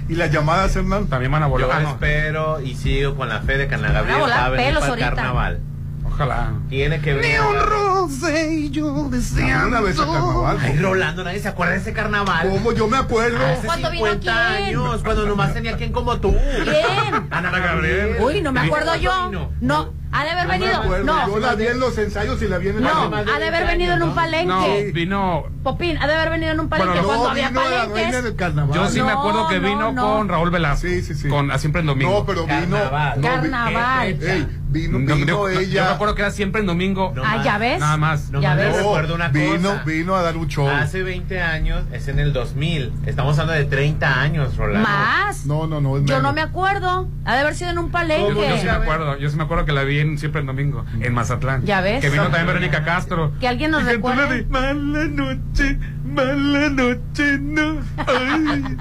¿Y 0.08 0.14
las 0.14 0.30
llamadas, 0.32 0.74
Hernán? 0.74 1.06
También 1.06 1.30
van 1.30 1.42
a 1.42 1.46
volar. 1.46 1.68
Yo 1.68 1.74
Ah, 1.74 1.80
no. 1.82 1.90
espero 1.90 2.60
y 2.60 2.74
sigo 2.74 3.14
con 3.16 3.28
la 3.28 3.40
fe 3.40 3.58
de 3.58 3.68
que 3.68 3.74
Ana 3.76 3.92
Gabriel 3.92 4.06
Van 4.06 4.16
a 4.16 4.20
volar 4.24 4.38
va 4.40 4.46
a 4.46 4.48
venir 4.50 4.66
pelos 4.66 4.80
para 4.80 4.94
el 4.94 5.02
ahorita. 5.04 5.22
carnaval. 5.22 5.60
Ojalá. 6.04 6.52
Tiene 6.68 7.00
que 7.00 7.14
venir. 7.14 7.38
roce 7.64 8.52
y 8.54 8.70
yo 8.70 9.08
deseando. 9.10 9.68
Una 9.68 9.80
vez 9.80 9.98
a 9.98 10.04
carnaval. 10.04 10.58
Ay, 10.60 10.76
Rolando, 10.78 11.24
nadie 11.24 11.38
se 11.40 11.48
acuerda 11.48 11.74
de 11.74 11.78
ese 11.80 11.92
carnaval. 11.92 12.48
¿Cómo? 12.48 12.72
Yo 12.72 12.88
me 12.88 12.96
acuerdo. 12.96 13.38
Hace 13.44 13.66
¿Cuándo 13.66 13.90
vino 13.90 14.06
50 14.06 14.32
quién? 14.56 14.64
años, 14.64 15.02
cuando 15.02 15.26
nomás 15.26 15.54
tenía 15.54 15.76
quien 15.76 15.92
como 15.92 16.18
tú. 16.20 16.34
¿Quién? 16.64 17.26
Ana 17.30 17.50
Gabriel. 17.58 18.16
Uy, 18.20 18.42
no 18.42 18.52
me 18.52 18.60
acuerdo 18.60 18.86
¿Cuándo 18.88 19.02
yo. 19.02 19.28
vino? 19.30 19.50
No, 19.60 19.92
Ha 20.12 20.24
de 20.24 20.30
haber 20.30 20.44
No 20.46 20.52
me 20.52 20.58
venido. 20.58 20.80
acuerdo. 20.82 21.04
No, 21.04 21.28
Yo 21.28 21.38
la 21.38 21.54
vi 21.54 21.66
en 21.68 21.78
los 21.80 21.96
ensayos 21.96 22.42
y 22.42 22.48
la 22.48 22.58
vi 22.58 22.68
en 22.70 22.76
el 22.78 22.82
no, 22.82 23.14
ha 23.14 23.38
de 23.38 23.46
haber 23.48 23.66
venido 23.66 23.94
en 23.94 24.02
un 24.02 24.08
No, 24.08 24.14
palenque. 24.16 24.90
vino. 24.92 25.44
Popín, 25.62 25.98
ha 25.98 26.06
de 26.08 26.14
haber 26.14 26.30
venido 26.30 26.52
en 26.52 26.60
un 26.60 26.68
palenque 26.68 26.92
Bueno, 26.94 27.06
cuando 27.06 27.24
No, 27.24 27.30
había 27.30 27.48
vino 27.48 27.60
la 27.62 27.68
reina 27.70 27.88
palenques. 27.92 28.24
del 28.24 28.36
carnaval. 28.36 28.74
Yo 28.74 28.88
sí 28.88 29.00
me 29.02 29.12
No, 29.12 29.18
acuerdo 29.20 29.48
que 29.48 29.60
no, 29.60 29.68
vino 29.68 29.92
no. 29.92 30.02
con 30.16 30.28
Raúl 30.28 30.50
Velasco. 30.50 30.88
Sí, 30.88 31.02
sí, 31.02 31.14
sí. 31.14 31.28
Con, 31.28 31.50
a 31.52 31.58
siempre 31.58 31.80
en 31.82 31.86
domingo. 31.86 32.10
No, 32.10 32.26
pero 32.26 32.44
vino. 32.44 32.58
Carnaval. 32.58 33.20
no, 33.20 33.28
vi- 33.28 33.28
Carnaval. 33.50 34.08
Ey, 34.22 34.48
vino, 34.70 34.98
No, 34.98 35.14
vino 35.16 35.26
yo, 35.26 35.50
yo 35.52 35.60
ella. 35.60 35.84
me 35.84 35.90
acuerdo 35.90 36.14
que 36.14 36.22
era 36.22 36.30
siempre 36.30 36.60
en 36.60 36.66
domingo. 36.66 37.12
No 37.14 37.22
Ah, 37.24 37.36
más. 37.36 37.44
ya 37.44 37.58
ves. 37.58 37.80
Nada 37.80 37.96
más. 37.96 38.30
No 38.30 38.40
Ya 38.40 38.54
ves. 38.54 38.76
recuerdo 38.76 39.14
una 39.14 39.28
vino, 39.28 39.70
cosa. 39.70 39.82
vino 39.84 40.14
a 40.16 40.22
dar 40.22 40.36
un 40.36 40.48
show. 40.48 40.68
Hace 40.68 41.02
20 41.02 41.40
años, 41.42 41.82
es 41.92 42.08
en 42.08 42.18
el 42.18 42.32
2000. 42.32 42.92
Estamos 43.06 43.38
hablando 43.38 43.62
de 43.62 43.68
30 43.68 44.20
años, 44.20 44.56
Rolando. 44.56 44.88
Más. 44.88 45.46
No, 45.46 45.66
no, 45.66 45.80
no. 45.80 45.96
es 45.96 46.02
Yo 46.04 46.16
menos. 46.16 46.22
no 46.22 46.32
me 46.32 46.40
acuerdo. 46.40 47.08
Ha 47.24 47.34
de 47.34 47.40
haber 47.40 47.54
sido 47.54 47.70
en 47.70 47.78
un 47.78 47.86
Yo, 47.86 47.92
palenque. 47.92 48.48
yo 48.48 48.56
sí 48.58 48.64
me 48.64 48.70
acuerdo, 48.70 49.18
yo 49.18 49.28
sí 49.30 49.36
me 49.36 49.42
acuerdo 49.44 49.64
que 49.64 49.72
la 49.72 49.82
vi 49.84 49.98
en- 50.00 50.18
siempre 50.18 50.40
en 50.40 50.46
domingo, 50.46 50.84
en 51.00 51.12
Mazatlán. 51.14 51.64
Ya 51.64 51.80
ves. 51.80 52.00
Que 52.00 52.10
vino 52.10 52.22
Son- 52.24 52.32
también 52.32 52.46
Verónica 52.46 52.84
Castro. 52.84 53.32
Que 53.40 53.48
alguien 53.48 53.70
nos 53.70 53.84
recuerde. 53.84 54.44
de, 54.44 54.44
Mala 54.44 55.04
noche, 55.06 55.78
mala 56.04 56.68
noche, 56.70 57.38
no. 57.40 57.78
Ay. 58.06 58.76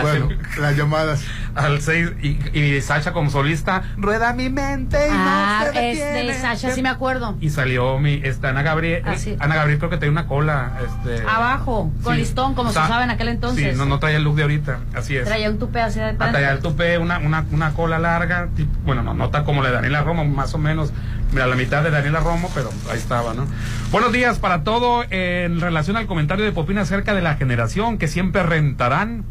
Bueno, 0.00 0.28
las 0.60 0.76
llamadas. 0.76 1.22
al 1.54 1.80
6 1.80 2.12
y, 2.22 2.58
y 2.58 2.80
Sasha 2.80 3.12
como 3.12 3.28
solista, 3.30 3.82
rueda 3.96 4.32
mi 4.32 4.48
mente 4.50 4.96
y 5.08 5.10
Ah, 5.12 5.64
no 5.66 5.72
se 5.72 5.90
es 5.90 5.98
de 6.26 6.34
Sasha, 6.34 6.70
sí 6.72 6.80
me 6.82 6.88
acuerdo. 6.88 7.36
Y 7.40 7.50
salió 7.50 7.98
mi, 7.98 8.20
esta 8.24 8.50
Ana 8.50 8.62
Gabriel, 8.62 9.02
Ah, 9.04 9.16
sí. 9.16 9.36
Ana 9.40 9.56
Gabriel 9.56 9.78
creo 9.78 9.90
que 9.90 9.96
tenía 9.96 10.12
una 10.12 10.26
cola, 10.26 10.78
este. 10.84 11.22
Abajo, 11.28 11.92
con 12.02 12.14
sí. 12.14 12.20
listón, 12.20 12.54
como 12.54 12.68
se 12.70 12.74
Sa- 12.76 12.84
usaba 12.84 13.04
en 13.04 13.10
aquel 13.10 13.28
entonces. 13.28 13.72
Sí, 13.72 13.78
no, 13.78 13.84
no 13.86 13.98
traía 13.98 14.18
el 14.18 14.22
look 14.24 14.36
de 14.36 14.42
ahorita, 14.42 14.78
así 14.94 15.16
es. 15.16 15.24
Traía 15.24 15.50
un 15.50 15.58
tupe 15.58 15.80
hacia 15.80 16.06
de 16.06 16.24
A 16.24 16.32
tallar 16.32 16.52
el 16.54 16.60
tupe, 16.60 16.98
una, 16.98 17.18
una, 17.18 17.44
una 17.50 17.72
cola 17.74 17.98
larga, 17.98 18.48
tipo- 18.56 18.70
bueno, 18.84 19.02
no, 19.02 19.12
no 19.14 19.24
está 19.26 19.44
como 19.44 19.62
la 19.62 19.70
de 19.70 19.74
Daniela 19.76 20.02
Romo, 20.02 20.24
más 20.24 20.54
o 20.54 20.58
menos, 20.58 20.92
mira, 21.32 21.46
la 21.48 21.56
mitad 21.56 21.82
de 21.82 21.90
Daniela 21.90 22.20
Romo, 22.20 22.48
pero 22.54 22.70
ahí 22.90 22.98
estaba, 22.98 23.34
¿no? 23.34 23.46
Buenos 23.90 24.12
días 24.12 24.38
para 24.38 24.62
todo 24.62 25.04
en 25.10 25.60
relación 25.60 25.96
al 25.96 26.06
comentario 26.06 26.44
de 26.44 26.52
Popín 26.52 26.78
acerca 26.78 27.12
de 27.14 27.22
la 27.22 27.34
generación 27.34 27.98
que 27.98 28.06
siempre 28.08 28.42
rentarán. 28.44 29.24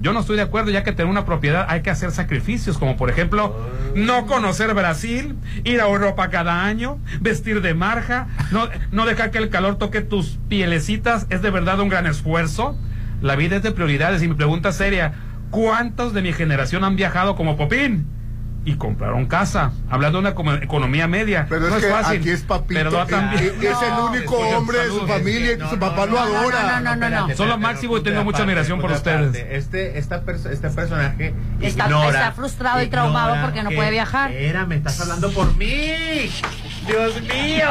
Yo 0.00 0.12
no 0.12 0.20
estoy 0.20 0.36
de 0.36 0.42
acuerdo, 0.42 0.70
ya 0.70 0.84
que 0.84 0.92
tener 0.92 1.10
una 1.10 1.24
propiedad 1.24 1.66
hay 1.68 1.82
que 1.82 1.90
hacer 1.90 2.12
sacrificios, 2.12 2.78
como 2.78 2.96
por 2.96 3.10
ejemplo, 3.10 3.56
no 3.96 4.26
conocer 4.26 4.72
Brasil, 4.72 5.34
ir 5.64 5.80
a 5.80 5.88
Europa 5.88 6.28
cada 6.30 6.64
año, 6.64 6.98
vestir 7.20 7.62
de 7.62 7.74
marja, 7.74 8.28
no, 8.52 8.68
no 8.92 9.06
dejar 9.06 9.32
que 9.32 9.38
el 9.38 9.48
calor 9.48 9.76
toque 9.76 10.00
tus 10.00 10.38
pielecitas, 10.48 11.26
es 11.30 11.42
de 11.42 11.50
verdad 11.50 11.80
un 11.80 11.88
gran 11.88 12.06
esfuerzo. 12.06 12.78
La 13.20 13.34
vida 13.34 13.56
es 13.56 13.64
de 13.64 13.72
prioridades 13.72 14.22
y 14.22 14.28
mi 14.28 14.34
pregunta 14.34 14.70
seria, 14.70 15.14
¿cuántos 15.50 16.12
de 16.12 16.22
mi 16.22 16.32
generación 16.32 16.84
han 16.84 16.94
viajado 16.94 17.34
como 17.34 17.56
Popín? 17.56 18.06
Y 18.68 18.74
compraron 18.76 19.24
casa, 19.26 19.72
hablando 19.88 20.20
de 20.20 20.28
una 20.28 20.56
economía 20.62 21.08
media. 21.08 21.46
Pero 21.48 21.62
no 21.62 21.68
es 21.68 21.74
es, 21.76 21.84
que 21.86 21.90
fácil. 21.90 22.18
aquí 22.20 22.28
es 22.30 22.42
papito. 22.42 22.74
Pero 22.80 22.90
no 22.90 23.06
también. 23.06 23.44
es 23.44 23.82
el 23.82 23.92
único 24.10 24.36
hombre 24.36 24.78
de 24.80 24.88
su 24.88 25.06
familia 25.06 25.52
y 25.52 25.56
No, 25.56 25.70
su 25.70 25.76
no, 25.76 25.80
papá 25.80 26.04
no, 26.04 26.12
lo 26.12 26.18
no, 26.24 26.28
no, 26.32 26.38
adora. 26.38 26.62
no, 26.62 26.66
no, 26.68 26.80
no, 26.82 26.92
espérate, 26.92 27.34
Solo 27.36 27.50
espérate, 27.52 27.58
Máximo 27.60 27.96
y 27.96 28.02
tengo 28.02 28.24
mucha 28.24 28.42
admiración 28.42 28.78
por 28.80 28.92
ustedes. 28.92 29.34
Este, 29.50 29.98
esta 29.98 30.22
perso- 30.22 30.50
este 30.50 30.68
personaje 30.68 31.32
Está- 31.62 31.84
ignora, 31.86 32.08
está 32.10 32.32
frustrado 32.32 32.82
y 32.82 32.88
traumado 32.88 33.36
porque 33.42 33.62
no 33.62 33.70
puede 33.70 33.90
viajar. 33.90 34.30
Espera, 34.32 34.66
me 34.66 34.76
estás 34.76 35.00
hablando 35.00 35.30
por 35.32 35.56
mí. 35.56 36.28
Dios 36.88 37.20
mío. 37.22 37.68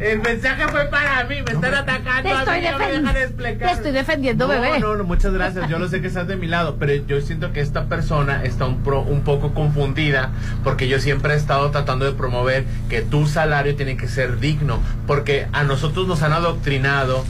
El 0.00 0.20
mensaje 0.20 0.68
fue 0.68 0.84
para 0.86 1.24
mí. 1.24 1.36
Me 1.42 1.52
están 1.52 1.74
atacando. 1.74 2.22
Te 2.22 2.28
a 2.30 2.38
estoy, 2.40 2.60
mí, 2.60 2.66
no 2.70 2.78
me 2.78 2.90
dejan 2.92 3.16
explicar. 3.16 3.68
te 3.68 3.74
estoy 3.74 3.92
defendiendo, 3.92 4.46
no, 4.46 4.52
bebé. 4.60 4.78
No, 4.80 4.96
no, 4.96 5.04
muchas 5.04 5.32
gracias. 5.32 5.68
Yo 5.68 5.78
lo 5.78 5.88
sé 5.88 6.00
que 6.00 6.06
estás 6.08 6.26
de 6.28 6.36
mi 6.36 6.46
lado, 6.46 6.76
pero 6.78 6.94
yo 7.06 7.20
siento 7.20 7.52
que 7.52 7.60
esta 7.60 7.86
persona 7.86 8.44
está 8.44 8.66
un, 8.66 8.82
pro- 8.82 9.02
un 9.02 9.22
poco 9.22 9.54
confundida 9.54 10.30
porque 10.62 10.88
yo 10.88 10.98
siempre 11.00 11.34
he 11.34 11.36
estado 11.36 11.70
tratando 11.70 12.04
de 12.04 12.12
promover 12.12 12.64
que 12.88 13.02
tu 13.02 13.26
salario 13.26 13.74
tiene 13.76 13.96
que 13.96 14.08
ser 14.08 14.38
digno, 14.40 14.80
porque 15.06 15.46
a 15.52 15.64
nosotros 15.64 16.06
nos 16.06 16.22
han 16.22 16.32
adoctrinado 16.32 17.24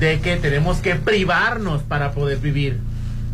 de 0.00 0.20
que 0.20 0.36
tenemos 0.36 0.78
que 0.78 0.96
privarnos 0.96 1.82
para 1.82 2.12
poder 2.12 2.38
vivir. 2.38 2.80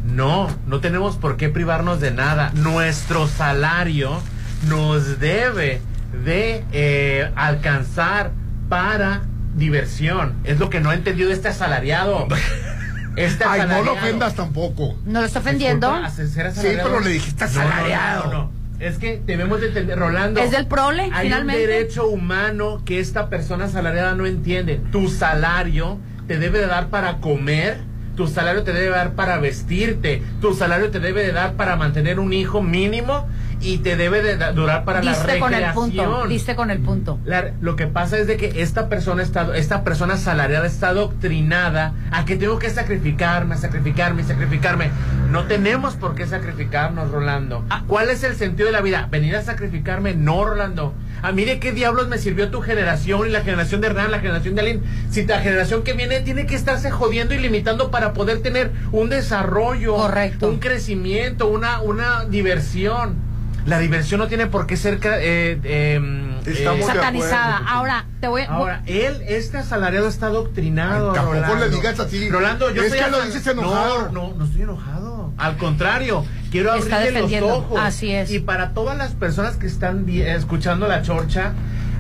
No, 0.05 0.49
no 0.67 0.81
tenemos 0.81 1.17
por 1.17 1.37
qué 1.37 1.49
privarnos 1.49 2.01
de 2.01 2.11
nada. 2.11 2.51
Nuestro 2.55 3.27
salario 3.29 4.21
nos 4.69 5.19
debe 5.21 5.81
de 6.25 6.65
eh, 6.73 7.31
alcanzar 7.37 8.31
para 8.69 9.23
diversión. 9.57 10.35
Es 10.45 10.59
lo 10.59 10.71
que 10.71 10.81
no 10.81 10.91
ha 10.91 10.95
entendido 10.95 11.31
este 11.33 11.49
asalariado. 11.49 12.27
Este 13.17 13.43
Ay, 13.45 13.63
no 13.63 13.67
lo 13.67 13.73
asalariado. 13.75 13.93
ofendas 14.07 14.35
tampoco. 14.37 14.97
No 15.05 15.21
lo 15.21 15.27
está 15.27 15.41
ofendiendo. 15.41 15.89
Disculpa, 16.17 16.53
Sí, 16.53 16.69
pero 16.77 17.01
le 17.01 17.11
dijiste 17.11 17.45
No, 17.45 17.51
no, 17.51 17.55
no, 17.61 17.69
asalariado. 17.69 18.25
no, 18.27 18.33
no. 18.33 18.53
Es 18.79 18.99
que 18.99 19.21
debemos 19.27 19.61
de 19.61 19.67
entender, 19.67 19.99
Rolando. 19.99 20.41
Es 20.41 20.53
del 20.53 20.67
prole, 20.69 21.11
Hay 21.13 21.25
finalmente. 21.27 21.61
un 21.65 21.69
derecho 21.69 22.07
humano 22.07 22.83
que 22.85 23.01
esta 23.01 23.29
persona 23.29 23.65
asalariada 23.65 24.15
no 24.15 24.27
entiende. 24.27 24.81
Tu 24.93 25.09
salario 25.09 25.99
te 26.29 26.39
debe 26.39 26.61
de 26.61 26.67
dar 26.69 26.87
para 26.87 27.17
comer, 27.17 27.79
tu 28.17 28.29
salario 28.29 28.63
te 28.63 28.73
debe 28.73 28.91
dar 28.91 29.15
para 29.15 29.39
vestirte, 29.39 30.23
tu 30.41 30.55
salario 30.55 30.91
te 30.93 31.01
debe 31.01 31.25
de 31.27 31.33
dar 31.33 31.55
para 31.55 31.75
mantener 31.75 32.21
un 32.21 32.33
hijo 32.33 32.63
mínimo 32.63 33.29
y 33.61 33.79
te 33.79 33.97
debe 33.97 34.23
de 34.23 34.37
durar 34.53 34.85
para 34.85 35.03
la 35.03 35.11
Diste 35.13 35.39
con 35.39 35.53
el 35.55 35.65
punto. 35.73 36.03
recreación. 36.03 36.29
Diste 36.29 36.57
con 36.57 36.71
el 36.71 36.79
punto. 36.81 37.19
La- 37.25 37.53
lo 37.61 37.77
que 37.77 37.87
pasa 37.87 38.19
es 38.19 38.27
de 38.27 38.37
que 38.37 38.63
esta 38.63 38.89
persona 38.89 39.23
está, 39.23 39.55
esta 39.57 39.85
persona 39.85 40.15
asalariada 40.15 40.67
está 40.67 40.89
adoctrinada 40.89 41.93
a 42.11 42.25
que 42.25 42.37
tengo 42.37 42.59
que 42.59 42.71
sacrificarme, 42.71 43.57
sacrificarme, 43.57 44.25
sacrificarme. 44.25 44.91
No 45.31 45.45
tenemos 45.45 45.95
por 45.97 46.15
qué 46.15 46.27
sacrificarnos, 46.27 47.11
Rolando. 47.11 47.65
Ah. 47.71 47.85
¿Cuál 47.87 48.09
es 48.11 48.25
el 48.25 48.35
sentido 48.37 48.67
de 48.67 48.73
la 48.73 48.81
vida? 48.81 49.09
¿Venir 49.11 49.37
a 49.37 49.43
sacrificarme? 49.43 50.15
No, 50.15 50.45
Rolando. 50.45 50.95
A 51.23 51.33
mí 51.33 51.45
de 51.45 51.61
qué 51.61 51.73
diablos 51.73 52.09
me 52.09 52.17
sirvió 52.17 52.51
tu 52.51 52.63
generación 52.63 53.27
y 53.27 53.31
la 53.31 53.43
generación 53.43 53.83
de 53.83 53.89
Hernán, 53.89 54.11
la 54.11 54.21
generación 54.21 54.55
de 54.55 54.63
Aline. 54.63 54.81
Si 55.11 55.27
la 55.27 55.41
generación 55.41 55.83
que 55.83 55.93
viene 55.93 56.21
tiene 56.21 56.47
que 56.47 56.55
estarse 56.55 56.91
jodiendo 56.91 57.35
y 57.35 57.39
limitando 57.39 57.91
para 57.91 58.15
poder 58.15 58.41
tener 58.41 58.71
un 58.91 59.11
desarrollo, 59.11 59.97
Correcto. 59.97 60.49
un 60.49 60.59
crecimiento, 60.61 61.47
una, 61.49 61.81
una 61.83 62.25
diversión. 62.25 63.29
La 63.67 63.79
diversión 63.79 64.21
no 64.21 64.29
tiene 64.29 64.47
por 64.47 64.67
qué 64.67 64.77
ser 64.77 64.99
eh, 65.05 65.61
eh, 65.63 66.41
Estamos 66.47 66.87
Satanizada. 66.87 67.57
acuerdo. 67.57 67.73
Ahora, 67.73 68.05
te 68.21 68.29
voy 68.29 68.43
Ahora, 68.49 68.83
él, 68.87 69.23
este 69.29 69.59
asalariado 69.59 70.09
está 70.09 70.27
adoctrinado. 70.27 71.11
Ay, 71.11 71.15
tampoco 71.15 71.35
Rolando. 71.37 71.67
le 71.67 71.71
digas 71.71 72.01
así. 72.01 72.29
Rolando, 72.31 72.71
yo 72.71 72.83
Es 72.83 72.95
que 72.95 73.11
lo 73.11 73.23
dices 73.23 73.47
enojado. 73.47 74.11
No, 74.13 74.29
no, 74.29 74.35
no 74.37 74.45
estoy 74.45 74.63
enojado. 74.63 75.33
Al 75.37 75.57
contrario, 75.57 76.25
quiero 76.51 76.73
abrirle 76.73 77.41
los 77.41 77.51
ojos. 77.51 77.81
Así 77.81 78.11
es. 78.13 78.31
Y 78.31 78.41
para 78.41 78.73
todas 78.73 78.97
las 78.97 79.13
personas 79.13 79.57
que 79.57 79.67
están 79.67 80.09
escuchando 80.09 80.89
la 80.89 81.03
chorcha, 81.03 81.53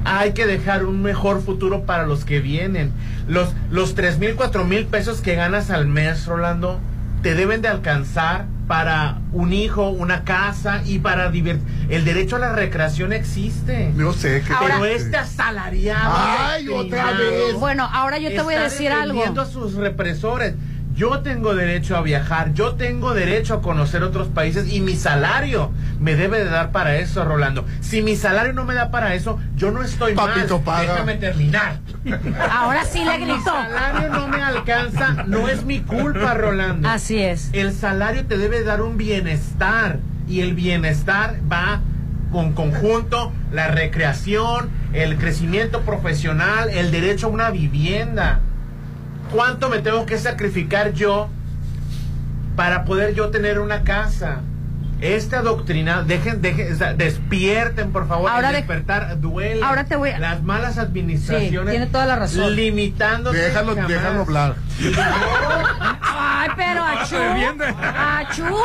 hay 0.05 0.32
que 0.32 0.47
dejar 0.47 0.85
un 0.85 1.03
mejor 1.03 1.43
futuro 1.43 1.85
para 1.85 2.07
los 2.07 2.24
que 2.24 2.41
vienen. 2.41 2.93
Los, 3.28 3.51
los 3.70 3.95
tres 3.95 4.19
mil, 4.19 4.35
cuatro 4.35 4.65
mil 4.65 4.87
pesos 4.87 5.20
que 5.20 5.35
ganas 5.35 5.70
al 5.70 5.87
mes, 5.87 6.27
Rolando, 6.27 6.81
te 7.23 7.35
deben 7.35 7.61
de 7.62 7.69
alcanzar 7.69 8.47
para 8.70 9.18
un 9.32 9.52
hijo, 9.52 9.88
una 9.88 10.22
casa 10.22 10.82
y 10.86 11.01
para 11.01 11.28
divertir. 11.28 11.66
El 11.88 12.05
derecho 12.05 12.36
a 12.36 12.38
la 12.38 12.52
recreación 12.52 13.12
existe. 13.12 13.92
Yo 13.97 14.12
sé 14.12 14.44
que. 14.47 14.55
Pero 14.60 14.84
este 14.84 15.16
asalariado. 15.16 16.14
Ay, 16.14 16.68
otra 16.68 17.09
adoctrinado, 17.09 17.47
vez. 17.48 17.55
Bueno, 17.55 17.90
ahora 17.92 18.18
yo 18.18 18.30
te 18.30 18.40
voy 18.42 18.55
a 18.55 18.62
decir 18.62 18.92
algo. 18.92 19.24
a 19.24 19.44
sus 19.44 19.74
represores. 19.74 20.55
Yo 21.01 21.20
tengo 21.20 21.55
derecho 21.55 21.97
a 21.97 22.02
viajar, 22.02 22.52
yo 22.52 22.74
tengo 22.74 23.14
derecho 23.14 23.55
a 23.55 23.62
conocer 23.62 24.02
otros 24.02 24.28
países 24.28 24.70
y 24.70 24.82
mi 24.82 24.97
salario 24.97 25.72
me 25.98 26.14
debe 26.14 26.40
de 26.44 26.51
dar 26.51 26.72
para 26.72 26.97
eso, 26.97 27.24
Rolando. 27.24 27.64
Si 27.81 28.02
mi 28.02 28.16
salario 28.16 28.52
no 28.52 28.66
me 28.66 28.74
da 28.74 28.90
para 28.90 29.14
eso, 29.14 29.39
yo 29.56 29.70
no 29.70 29.82
estoy 29.82 30.12
Papito, 30.14 30.56
mal. 30.56 30.64
paga. 30.64 30.93
Déjame 30.93 31.14
terminar. 31.14 31.78
Ahora 32.52 32.85
sí 32.85 33.02
le 33.02 33.16
Mi 33.16 33.24
gritó. 33.24 33.44
salario 33.51 34.10
no 34.10 34.28
me 34.28 34.43
alcanza, 34.43 35.24
no 35.27 35.48
es 35.48 35.64
mi 35.64 35.81
culpa, 35.81 36.35
Rolando. 36.35 36.86
Así 36.86 37.18
es. 37.18 37.48
El 37.55 37.72
salario 37.72 38.27
te 38.27 38.36
debe 38.36 38.62
dar 38.62 38.82
un 38.82 38.98
bienestar 38.98 40.01
y 40.28 40.43
el 40.43 40.52
bienestar 40.52 41.36
va 41.51 41.81
con 42.31 42.52
conjunto 42.52 43.32
la 43.51 43.68
recreación, 43.68 44.68
el 44.93 45.16
crecimiento 45.16 45.81
profesional, 45.81 46.68
el 46.68 46.90
derecho 46.90 47.28
a 47.28 47.31
una 47.31 47.48
vivienda. 47.48 48.40
¿Cuánto 49.32 49.69
me 49.69 49.78
tengo 49.78 50.07
que 50.07 50.19
sacrificar 50.19 50.93
yo 50.93 51.28
para 52.57 52.85
poder 52.85 53.15
yo 53.15 53.31
tener 53.31 53.59
una 53.61 53.82
casa? 53.85 54.40
Esta 55.01 55.40
doctrina, 55.40 56.02
dejen, 56.02 56.43
dejen, 56.43 56.77
despierten 56.98 57.90
por 57.90 58.07
favor. 58.07 58.31
Ahora 58.31 58.51
el 58.51 58.57
despertar 58.57 59.19
duele. 59.19 59.62
ahora 59.65 59.85
te 59.85 59.97
voy 59.97 60.11
a- 60.11 60.19
Las 60.19 60.43
malas 60.43 60.77
administraciones. 60.77 61.70
Sí, 61.73 61.78
tiene 61.78 61.86
toda 61.86 62.05
la 62.05 62.16
razón. 62.16 62.55
Limitando. 62.55 63.32
Déjalo, 63.32 63.74
déjalo 63.77 64.20
hablar. 64.23 64.57
Ay, 66.02 66.48
pero 66.55 66.85
achú. 66.85 67.16
Achú. 67.97 68.57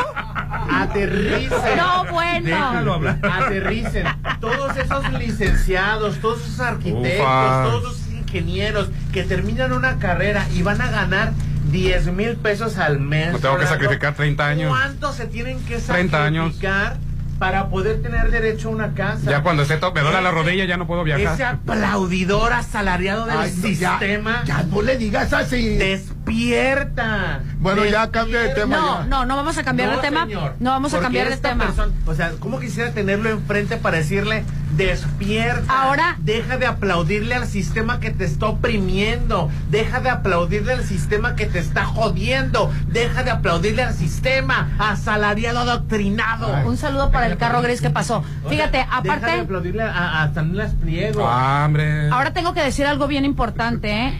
Aterricen. 0.72 1.78
No, 1.78 2.06
bueno. 2.12 2.46
Déjalo 2.48 2.94
hablar. 2.96 3.20
Aterricen. 3.24 4.06
Todos 4.42 4.76
esos 4.76 5.14
licenciados, 5.14 6.20
todos 6.20 6.42
esos 6.42 6.60
arquitectos, 6.60 7.22
Ufa. 7.26 7.64
todos 7.64 7.84
esos 7.96 8.05
ingenieros 8.36 8.90
que 9.14 9.24
terminan 9.24 9.72
una 9.72 9.98
carrera 9.98 10.45
y 10.53 10.62
van 10.62 10.82
a 10.82 10.90
ganar 10.91 11.32
10 11.72 12.07
mil 12.07 12.36
pesos 12.36 12.78
al 12.78 12.99
mes. 12.99 13.32
No 13.32 13.40
tengo 13.40 13.57
que 13.57 13.66
sacrificar 13.68 14.14
30 14.14 14.45
años. 14.45 14.70
¿Cuánto 14.70 15.14
se 15.14 15.26
tienen 15.28 15.60
que 15.66 15.78
30 15.78 16.24
años. 16.24 16.45
sacrificar 16.56 16.98
para 17.40 17.68
poder 17.68 18.02
tener 18.02 18.32
derecho 18.32 18.70
a 18.70 18.72
una 18.72 18.94
casa. 18.94 19.30
Ya 19.30 19.44
cuando 19.44 19.64
esté 19.64 19.76
me 19.94 20.02
duele 20.02 20.22
la 20.22 20.32
rodilla 20.32 20.64
ya 20.64 20.78
no 20.78 20.88
puedo 20.88 21.03
viajar. 21.03 21.34
Ese 21.34 21.44
aplaudidor 21.44 22.53
asalariado 22.53 23.26
del 23.26 23.38
Ay, 23.38 23.53
no, 23.57 23.68
ya, 23.68 23.99
sistema. 23.99 24.44
ya 24.45 24.64
no 24.64 24.82
le 24.82 24.98
digas 24.98 25.34
así. 25.34 25.76
Despierta. 25.76 27.41
Bueno, 27.60 27.84
ya 27.86 28.10
cambia 28.10 28.40
de 28.40 28.49
tema. 28.49 28.78
No, 28.78 28.99
ya. 29.02 29.06
no, 29.07 29.26
no 29.26 29.36
vamos 29.36 29.57
a 29.57 29.64
cambiar 29.64 29.90
No, 29.90 29.95
de 29.98 30.02
tema. 30.02 30.26
señor, 30.26 30.53
No 30.60 30.72
vamos 30.72 30.94
a 30.94 30.99
cambiar 30.99 31.30
de 31.30 31.38
tema. 31.38 31.66
persona- 31.66 31.91
o 32.06 32.14
sea, 32.14 32.32
¿cómo 32.40 32.60
quisiera 32.60 32.91
tenerlo 32.91 33.30
enfrente 33.30 33.76
para 33.78 33.98
decirle 33.98 34.44
despierta? 34.76 35.84
Ahora- 35.84 36.16
deja 36.20 36.58
de 36.58 36.66
aplaudirle 36.66 37.36
al 37.36 37.48
sistema 37.48 38.00
que 38.00 38.12
te 38.12 38.26
está 38.26 38.48
oprimiendo, 38.48 39.50
deja 39.70 40.00
de 40.00 40.10
aplaudirle 40.10 40.74
al 40.74 40.84
sistema 40.84 41.36
que 41.36 41.46
te 41.46 41.60
está 41.60 41.86
jodiendo, 41.86 42.72
deja 42.88 43.24
de 43.24 43.32
aplaudirle 43.32 43.84
al 43.84 43.94
sistema 43.94 44.70
asalariado 44.80 45.60
adoctrinado. 45.60 46.54
Un 46.68 46.78
saludo 46.78 47.12
para 47.12 47.28
el 47.28 47.38
carro 47.38 47.62
gris 47.62 47.82
que 47.82 47.90
pasó. 47.90 48.24
Fíjate, 48.50 48.78
Deja 48.80 49.02
de 49.02 49.10
aparte, 49.12 49.40
aplaudirle 49.42 49.84
a, 49.84 50.24
a 50.24 50.28
Stanilas 50.30 50.74
Pliego. 50.74 51.26
Ah, 51.28 51.64
hombre. 51.66 52.10
ahora 52.10 52.32
tengo 52.34 52.54
que 52.54 52.62
decir 52.62 52.86
algo 52.86 53.08
bien 53.08 53.26
importante, 53.26 54.08
¿eh? 54.08 54.14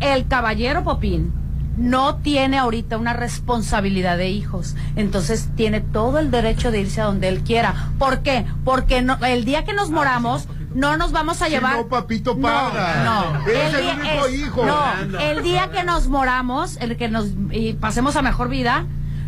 El 0.00 0.26
caballero 0.28 0.82
Popín 0.82 1.32
no 1.80 2.16
tiene 2.16 2.58
ahorita 2.58 2.98
una 2.98 3.14
responsabilidad 3.14 4.16
de 4.18 4.28
hijos, 4.28 4.76
entonces 4.96 5.48
tiene 5.56 5.80
todo 5.80 6.18
el 6.18 6.30
derecho 6.30 6.70
de 6.70 6.80
irse 6.82 7.00
a 7.00 7.04
donde 7.04 7.28
él 7.28 7.40
quiera. 7.42 7.90
¿Por 7.98 8.20
qué? 8.20 8.44
Porque 8.64 9.02
no- 9.02 9.16
el 9.24 9.44
día 9.44 9.64
que 9.64 9.72
nos 9.72 9.90
moramos 9.90 10.46
no 10.74 10.96
nos 10.96 11.10
vamos 11.10 11.42
a 11.42 11.48
llevar. 11.48 11.78
no, 11.78 11.88
papito 11.88 12.34
No, 12.36 12.42
paga. 12.42 13.02
no. 13.04 13.48
Eres 13.50 13.74
el 13.74 13.98
único 13.98 14.26
es- 14.26 14.34
hijo. 14.38 14.64
No, 14.66 15.18
el 15.20 15.42
día 15.42 15.70
que 15.72 15.82
nos 15.82 16.06
moramos, 16.06 16.76
el 16.76 16.96
que 16.96 17.08
nos 17.08 17.26
y 17.50 17.72
pasemos 17.72 18.14
a 18.14 18.22
mejor 18.22 18.48
vida, 18.48 18.84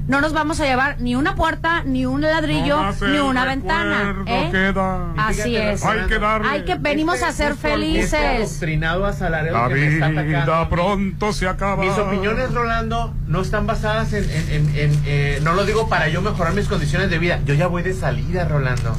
no 0.09 0.21
nos 0.21 0.33
vamos 0.33 0.61
a 0.61 0.65
llevar 0.65 1.01
ni 1.01 1.15
una 1.15 1.35
puerta, 1.35 1.83
ni 1.85 2.07
un 2.07 2.21
ladrillo, 2.23 2.81
ni 3.09 3.19
una 3.19 3.45
ventana. 3.45 4.25
¿eh? 4.27 4.49
queda. 4.51 5.13
Así 5.17 5.43
Fíjate, 5.43 5.73
es. 5.73 5.85
Hay 5.85 6.01
que 6.07 6.19
darle. 6.19 6.49
Hay 6.49 6.65
que 6.65 6.75
venimos 6.75 7.15
Este 7.17 7.27
a 7.27 7.33
ser 7.33 7.53
justo- 7.53 7.69
Este 7.69 7.79
felices. 7.79 8.15
adoctrinado 8.49 9.07
asalariado 9.07 9.59
La 9.59 9.69
que 9.69 9.75
me 9.75 9.87
está 9.95 10.07
atacando. 10.07 10.29
vida 10.53 10.69
pronto 10.69 11.33
se 11.33 11.49
acaba. 11.49 11.85
Mis 11.85 11.97
opiniones, 11.99 12.53
Rolando, 12.53 13.15
no 13.29 13.41
están 13.43 13.67
basadas 13.67 14.13
en... 14.13 14.25
en- 14.25 14.49
en- 14.51 14.77
en, 14.77 15.03
eh, 15.07 15.41
no 15.43 15.55
lo 15.55 15.65
digo 15.65 15.89
para 15.89 16.09
yo 16.09 16.21
mejorar 16.23 16.53
mis 16.55 16.67
condiciones 16.69 17.09
de 17.11 17.19
vida. 17.19 17.39
Yo 17.45 17.55
ya 17.55 17.67
voy 17.69 17.83
de 17.83 17.95
salida, 17.95 18.47
Rolando. 18.49 18.95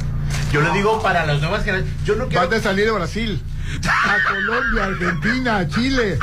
Yo 0.52 0.60
lo 0.60 0.72
digo 0.72 1.02
para 1.02 1.26
las 1.26 1.40
nuevas 1.40 1.64
generaciones. 1.64 2.04
Yo 2.04 2.16
no 2.16 2.26
quiero... 2.28 2.42
Vas 2.42 2.50
de 2.50 2.60
salir 2.60 2.84
de 2.86 2.92
Brasil. 2.92 3.42
A 3.84 4.16
Colombia, 4.32 4.84
Argentina, 4.84 5.68
Chile. 5.68 6.18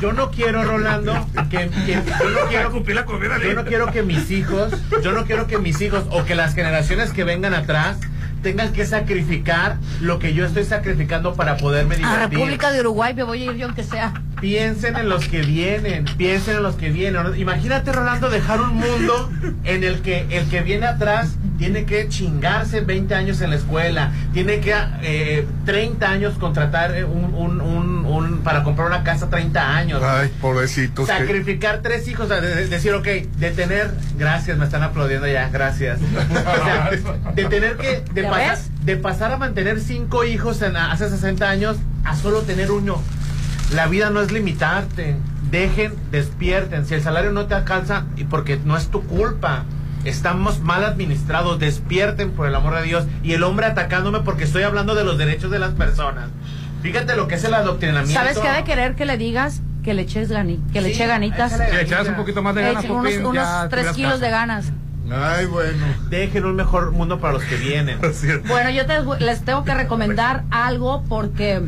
Yo 0.00 0.12
no 0.12 0.30
quiero, 0.30 0.64
Rolando, 0.64 1.12
que, 1.50 1.68
que- 1.86 2.02
yo 2.22 2.30
no 2.30 2.46
quiero 2.48 2.70
cumplir 2.72 2.96
la 2.96 3.04
comida 3.04 3.38
Yo 3.42 3.54
no 3.54 3.64
quiero 3.64 3.90
que 3.92 4.02
mis 4.02 4.30
hijos, 4.30 4.72
yo 5.02 5.12
no 5.12 5.24
quiero 5.24 5.46
que 5.46 5.58
mis 5.58 5.80
hijos 5.80 6.04
o 6.10 6.24
que 6.24 6.34
las 6.34 6.54
generaciones 6.54 7.12
que 7.12 7.24
vengan 7.24 7.54
atrás 7.54 7.98
tengan 8.42 8.72
que 8.72 8.86
sacrificar 8.86 9.78
lo 10.00 10.18
que 10.20 10.32
yo 10.34 10.44
estoy 10.46 10.64
sacrificando 10.64 11.34
para 11.34 11.56
poderme 11.56 11.96
A 11.96 11.98
divertir. 11.98 12.38
República 12.38 12.70
de 12.70 12.80
Uruguay 12.80 13.12
me 13.14 13.24
voy 13.24 13.42
a 13.42 13.50
ir 13.50 13.56
yo 13.56 13.66
aunque 13.66 13.82
sea. 13.82 14.12
Piensen 14.40 14.96
en 14.96 15.08
los 15.08 15.26
que 15.26 15.42
vienen, 15.42 16.04
piensen 16.16 16.56
en 16.56 16.62
los 16.62 16.76
que 16.76 16.90
vienen. 16.90 17.34
Imagínate, 17.36 17.92
Rolando, 17.92 18.30
dejar 18.30 18.60
un 18.60 18.74
mundo 18.76 19.30
en 19.64 19.82
el 19.84 20.00
que 20.00 20.26
el 20.30 20.48
que 20.48 20.60
viene 20.62 20.86
atrás 20.86 21.30
tiene 21.58 21.84
que 21.86 22.08
chingarse 22.08 22.80
20 22.82 23.14
años 23.16 23.40
en 23.40 23.50
la 23.50 23.56
escuela, 23.56 24.12
tiene 24.32 24.60
que 24.60 24.72
eh, 25.02 25.44
30 25.66 26.08
años 26.08 26.34
contratar 26.38 26.94
eh, 26.94 27.04
un, 27.04 27.34
un- 27.34 27.60
un- 27.60 28.04
un- 28.06 28.38
para 28.44 28.62
comprar 28.62 28.86
una 28.86 29.02
casa 29.02 29.28
30 29.28 29.76
años. 29.76 30.00
Ay, 30.04 30.30
pobrecitos. 30.40 31.08
que- 31.08 31.12
Sacrificar 31.12 31.80
tres 31.82 32.06
hijos, 32.06 32.26
o 32.26 32.28
sea, 32.28 32.40
de- 32.40 32.54
de- 32.54 32.68
decir, 32.68 32.92
ok, 32.94 33.04
de 33.06 33.50
tener, 33.50 33.90
gracias, 34.16 34.56
me 34.56 34.66
están 34.66 34.84
aplaudiendo 34.84 35.26
ya, 35.26 35.48
gracias. 35.48 35.98
O 36.00 36.64
sea, 36.64 36.90
de 37.34 37.44
tener 37.46 37.76
que, 37.76 38.04
de 38.14 38.22
¿Ya 38.22 38.30
pasar, 38.30 38.58
de 38.84 38.96
pasar 38.96 39.32
a 39.32 39.36
mantener 39.36 39.80
cinco 39.80 40.22
hijos 40.24 40.62
en, 40.62 40.76
hace 40.76 41.10
60 41.10 41.50
años 41.50 41.76
a 42.04 42.14
solo 42.14 42.42
tener 42.42 42.70
uno. 42.70 43.02
La 43.72 43.86
vida 43.86 44.10
no 44.10 44.20
es 44.20 44.32
limitarte. 44.32 45.16
Dejen, 45.50 45.94
despierten. 46.10 46.86
Si 46.86 46.94
el 46.94 47.02
salario 47.02 47.32
no 47.32 47.46
te 47.46 47.54
alcanza, 47.54 48.04
y 48.16 48.24
porque 48.24 48.58
no 48.64 48.76
es 48.76 48.88
tu 48.88 49.02
culpa. 49.04 49.64
Estamos 50.04 50.60
mal 50.60 50.84
administrados. 50.84 51.58
Despierten 51.58 52.30
por 52.32 52.46
el 52.46 52.54
amor 52.54 52.76
de 52.76 52.82
Dios. 52.82 53.04
Y 53.22 53.32
el 53.32 53.42
hombre 53.42 53.66
atacándome 53.66 54.20
porque 54.20 54.44
estoy 54.44 54.62
hablando 54.62 54.94
de 54.94 55.04
los 55.04 55.18
derechos 55.18 55.50
de 55.50 55.58
las 55.58 55.72
personas. 55.72 56.28
Fíjate 56.82 57.16
lo 57.16 57.28
que 57.28 57.34
es 57.34 57.44
el 57.44 57.54
adoctrinamiento. 57.54 58.20
¿Sabes 58.20 58.38
qué 58.38 58.48
ha 58.48 58.54
de 58.54 58.64
querer 58.64 58.94
que 58.94 59.04
le 59.04 59.18
digas? 59.18 59.60
Que 59.82 59.94
le 59.94 60.02
eches 60.02 60.30
gani, 60.30 60.60
que 60.72 60.80
le 60.80 60.90
eche 60.90 61.06
ganitas. 61.06 61.52
Si 61.52 61.58
le 61.58 61.82
echabas 61.82 62.08
un 62.08 62.16
poquito 62.16 62.42
más 62.42 62.54
de 62.54 62.62
ganas, 62.62 62.84
Echen 62.84 63.26
unos, 63.26 63.68
tres 63.70 63.88
kilos 63.92 64.12
casa. 64.12 64.24
de 64.24 64.30
ganas. 64.30 64.72
Ay, 65.10 65.46
bueno. 65.46 65.84
Dejen 66.10 66.44
un 66.44 66.56
mejor 66.56 66.92
mundo 66.92 67.18
para 67.20 67.34
los 67.34 67.44
que 67.44 67.56
vienen. 67.56 67.98
Bueno, 68.48 68.70
yo 68.70 68.86
te- 68.86 69.24
les 69.24 69.40
tengo 69.42 69.64
que 69.64 69.74
recomendar 69.74 70.44
algo 70.50 71.02
porque 71.08 71.62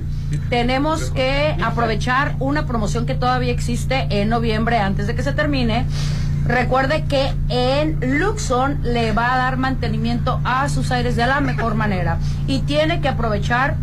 tenemos 0.48 1.10
que 1.10 1.56
aprovechar 1.62 2.34
una 2.38 2.66
promoción 2.66 3.06
que 3.06 3.14
todavía 3.14 3.52
existe 3.52 4.06
en 4.10 4.28
noviembre 4.28 4.78
antes 4.78 5.06
de 5.06 5.14
que 5.14 5.22
se 5.22 5.32
termine. 5.32 5.86
Recuerde 6.46 7.04
que 7.04 7.32
en 7.48 8.18
Luxon 8.18 8.80
le 8.82 9.12
va 9.12 9.34
a 9.34 9.36
dar 9.36 9.56
mantenimiento 9.56 10.40
a 10.44 10.68
sus 10.68 10.90
aires 10.90 11.14
de 11.16 11.26
la 11.26 11.40
mejor 11.40 11.74
manera 11.74 12.18
y 12.46 12.60
tiene 12.60 13.00
que 13.00 13.08
aprovechar 13.08 13.76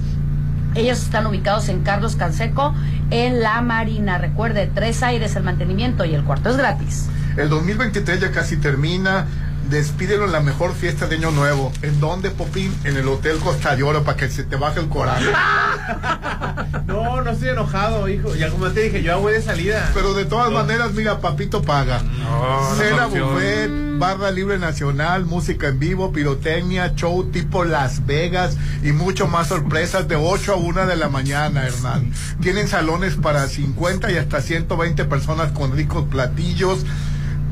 Ellos 0.75 1.01
están 1.01 1.25
ubicados 1.25 1.67
en 1.69 1.81
Carlos 1.81 2.15
Canseco, 2.15 2.75
en 3.09 3.41
La 3.41 3.59
Marina. 3.61 4.19
Recuerde, 4.19 4.69
tres 4.71 5.01
aires 5.01 5.35
el 5.35 5.41
mantenimiento 5.41 6.05
y 6.05 6.13
el 6.13 6.23
cuarto 6.25 6.51
es 6.51 6.57
gratis. 6.57 7.09
El 7.37 7.49
2023 7.49 8.19
ya 8.19 8.31
casi 8.31 8.57
termina. 8.57 9.25
Despídelo 9.69 10.25
en 10.25 10.31
la 10.31 10.39
mejor 10.39 10.73
fiesta 10.73 11.07
de 11.07 11.17
Año 11.17 11.31
Nuevo. 11.31 11.73
¿En 11.81 11.99
dónde, 11.99 12.31
Popín? 12.31 12.73
En 12.85 12.95
el 12.95 13.07
Hotel 13.07 13.37
Costa 13.39 13.75
de 13.75 13.83
Oro 13.83 14.03
para 14.03 14.17
que 14.17 14.29
se 14.29 14.43
te 14.43 14.55
baje 14.55 14.79
el 14.79 14.87
coraje. 14.89 15.25
No, 16.85 17.21
no 17.21 17.31
estoy 17.31 17.49
enojado, 17.49 18.07
hijo. 18.07 18.33
Ya 18.35 18.49
como 18.49 18.69
te 18.69 18.81
dije, 18.81 19.03
yo 19.03 19.19
voy 19.19 19.33
de 19.33 19.41
salida. 19.41 19.91
Pero 19.93 20.13
de 20.13 20.25
todas 20.25 20.51
maneras, 20.51 20.93
mira, 20.93 21.19
Papito 21.19 21.61
paga. 21.61 22.01
No, 22.01 22.75
Cena 22.75 23.07
buffet, 23.07 23.69
barra 23.97 24.31
libre 24.31 24.57
nacional, 24.57 25.25
música 25.25 25.67
en 25.67 25.79
vivo, 25.79 26.11
pirotecnia, 26.11 26.93
show 26.95 27.25
tipo 27.25 27.65
Las 27.65 28.05
Vegas 28.05 28.57
y 28.83 28.93
mucho 28.93 29.27
más 29.27 29.47
sorpresas 29.47 30.07
de 30.07 30.15
8 30.15 30.53
a 30.53 30.55
1 30.55 30.87
de 30.87 30.95
la 30.95 31.09
mañana, 31.09 31.67
Hernán. 31.67 32.11
Tienen 32.41 32.67
salones 32.67 33.15
para 33.15 33.47
50 33.47 34.11
y 34.11 34.17
hasta 34.17 34.41
120 34.41 35.05
personas 35.05 35.51
con 35.51 35.73
ricos 35.73 36.05
platillos. 36.09 36.85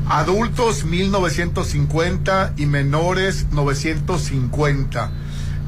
Adultos 0.08 0.84
1950 0.84 2.54
y 2.56 2.66
menores 2.66 3.46
950. 3.50 5.10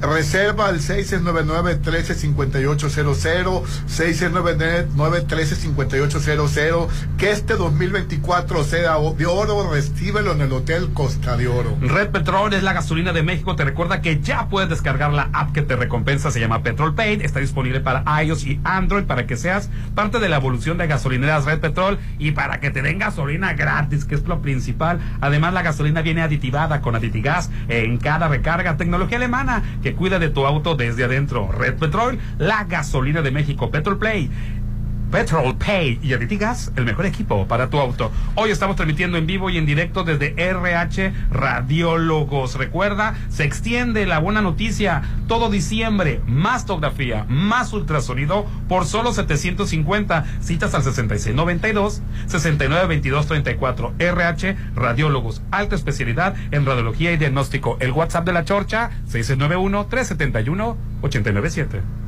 Reserva 0.00 0.68
al 0.68 0.80
699-135800, 0.80 3.62
699-135800. 3.88 6.88
Que 7.16 7.30
este 7.30 7.54
2024 7.54 8.64
sea 8.64 8.96
de 9.16 9.26
oro, 9.26 9.72
recíbelo 9.72 10.32
en 10.32 10.42
el 10.42 10.52
Hotel 10.52 10.90
Costa 10.92 11.36
de 11.36 11.48
Oro. 11.48 11.76
Red 11.80 12.10
Petrol 12.10 12.52
es 12.54 12.62
la 12.62 12.72
gasolina 12.72 13.12
de 13.12 13.22
México. 13.22 13.56
Te 13.56 13.64
recuerda 13.64 14.00
que 14.00 14.20
ya 14.20 14.48
puedes 14.48 14.68
descargar 14.68 15.12
la 15.12 15.30
app 15.32 15.52
que 15.52 15.62
te 15.62 15.76
recompensa. 15.76 16.30
Se 16.30 16.40
llama 16.40 16.62
Petrol 16.62 16.94
Pay. 16.94 17.20
Está 17.22 17.40
disponible 17.40 17.80
para 17.80 18.04
iOS 18.22 18.44
y 18.44 18.60
Android 18.64 19.04
para 19.04 19.26
que 19.26 19.36
seas 19.36 19.70
parte 19.94 20.20
de 20.20 20.28
la 20.28 20.36
evolución 20.36 20.78
de 20.78 20.86
gasolineras 20.86 21.44
Red 21.44 21.60
Petrol 21.60 21.98
y 22.18 22.32
para 22.32 22.60
que 22.60 22.70
te 22.70 22.82
den 22.82 22.98
gasolina 22.98 23.54
gratis, 23.54 24.04
que 24.04 24.14
es 24.14 24.22
lo 24.22 24.40
principal. 24.42 25.00
Además, 25.20 25.54
la 25.54 25.62
gasolina 25.62 26.02
viene 26.02 26.22
aditivada 26.22 26.80
con 26.80 26.94
Aditigas 26.94 27.50
en 27.68 27.98
cada 27.98 28.28
recarga. 28.28 28.76
Tecnología 28.76 29.16
alemana 29.16 29.62
que 29.82 29.87
cuida 29.94 30.18
de 30.18 30.28
tu 30.28 30.46
auto 30.46 30.74
desde 30.74 31.04
adentro. 31.04 31.50
Red 31.52 31.78
Petrol, 31.78 32.18
la 32.38 32.64
gasolina 32.64 33.22
de 33.22 33.30
México. 33.30 33.70
Petrol 33.70 33.98
Play. 33.98 34.30
Petrol 35.10 35.56
Pay 35.56 36.00
y 36.02 36.12
Aditigas, 36.12 36.70
el 36.76 36.84
mejor 36.84 37.06
equipo 37.06 37.46
para 37.46 37.70
tu 37.70 37.78
auto. 37.78 38.12
Hoy 38.34 38.50
estamos 38.50 38.76
transmitiendo 38.76 39.16
en 39.16 39.26
vivo 39.26 39.48
y 39.48 39.56
en 39.56 39.64
directo 39.64 40.04
desde 40.04 40.34
RH 40.36 41.12
Radiólogos. 41.30 42.56
Recuerda, 42.56 43.14
se 43.30 43.44
extiende 43.44 44.06
la 44.06 44.18
buena 44.18 44.42
noticia 44.42 45.02
todo 45.26 45.50
diciembre. 45.50 46.20
Más 46.26 46.66
topografía, 46.66 47.24
más 47.28 47.72
ultrasonido 47.72 48.46
por 48.68 48.84
solo 48.84 49.12
750. 49.12 50.24
Citas 50.40 50.74
al 50.74 50.82
6692 50.82 52.02
692234. 52.26 53.94
RH 53.98 54.56
Radiólogos, 54.74 55.42
alta 55.50 55.74
especialidad 55.74 56.34
en 56.50 56.66
radiología 56.66 57.12
y 57.12 57.16
diagnóstico. 57.16 57.76
El 57.80 57.92
WhatsApp 57.92 58.26
de 58.26 58.32
la 58.32 58.44
Chorcha 58.44 58.90
691 59.06 59.86
371 59.86 60.76
897. 61.02 62.07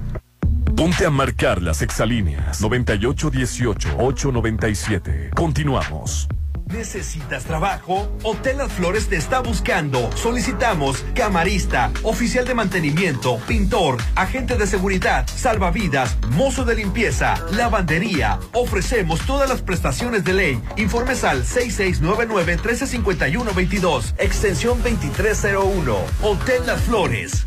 Ponte 0.77 1.05
a 1.05 1.11
marcar 1.11 1.61
las 1.63 1.83
exalíneas 1.83 2.63
9818-897. 2.63 5.35
Continuamos. 5.35 6.29
¿Necesitas 6.73 7.45
trabajo? 7.45 8.11
Hotel 8.23 8.59
Las 8.59 8.73
Flores 8.73 9.09
te 9.09 9.17
está 9.17 9.41
buscando. 9.41 10.09
Solicitamos 10.17 11.05
camarista, 11.15 11.91
oficial 12.05 12.47
de 12.47 12.55
mantenimiento, 12.55 13.39
pintor, 13.49 13.97
agente 14.15 14.57
de 14.57 14.69
seguridad, 14.69 15.27
salvavidas, 15.27 16.17
mozo 16.31 16.65
de 16.65 16.77
limpieza, 16.77 17.35
lavandería. 17.53 18.39
Ofrecemos 18.53 19.27
todas 19.27 19.49
las 19.49 19.63
prestaciones 19.63 20.23
de 20.25 20.35
ley. 20.35 20.63
Informes 20.77 21.25
al 21.25 21.43
6699-1351-22, 21.45 24.15
extensión 24.19 24.81
2301. 24.83 25.97
Hotel 26.23 26.67
Las 26.67 26.83
Flores. 26.83 27.47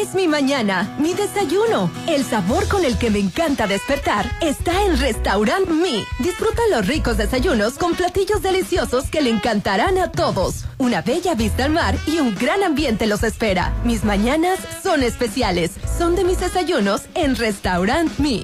Es 0.00 0.14
mi 0.14 0.26
mañana, 0.26 0.96
mi 0.98 1.12
desayuno. 1.12 1.90
El 2.08 2.24
sabor 2.24 2.66
con 2.68 2.86
el 2.86 2.96
que 2.96 3.10
me 3.10 3.18
encanta 3.18 3.66
despertar 3.66 4.24
está 4.40 4.86
en 4.86 4.98
Restaurant 4.98 5.68
Mi. 5.68 6.02
Disfruta 6.20 6.62
los 6.70 6.86
ricos 6.86 7.18
desayunos 7.18 7.74
con 7.74 7.94
platillos 7.94 8.40
deliciosos 8.40 9.10
que 9.10 9.20
le 9.20 9.28
encantarán 9.28 9.98
a 9.98 10.10
todos. 10.10 10.64
Una 10.78 11.02
bella 11.02 11.34
vista 11.34 11.66
al 11.66 11.72
mar 11.72 11.98
y 12.06 12.18
un 12.18 12.34
gran 12.34 12.62
ambiente 12.62 13.06
los 13.06 13.22
espera. 13.22 13.74
Mis 13.84 14.02
mañanas 14.02 14.58
son 14.82 15.02
especiales. 15.02 15.72
Son 15.98 16.16
de 16.16 16.24
mis 16.24 16.40
desayunos 16.40 17.02
en 17.14 17.36
Restaurant 17.36 18.18
Mi. 18.18 18.42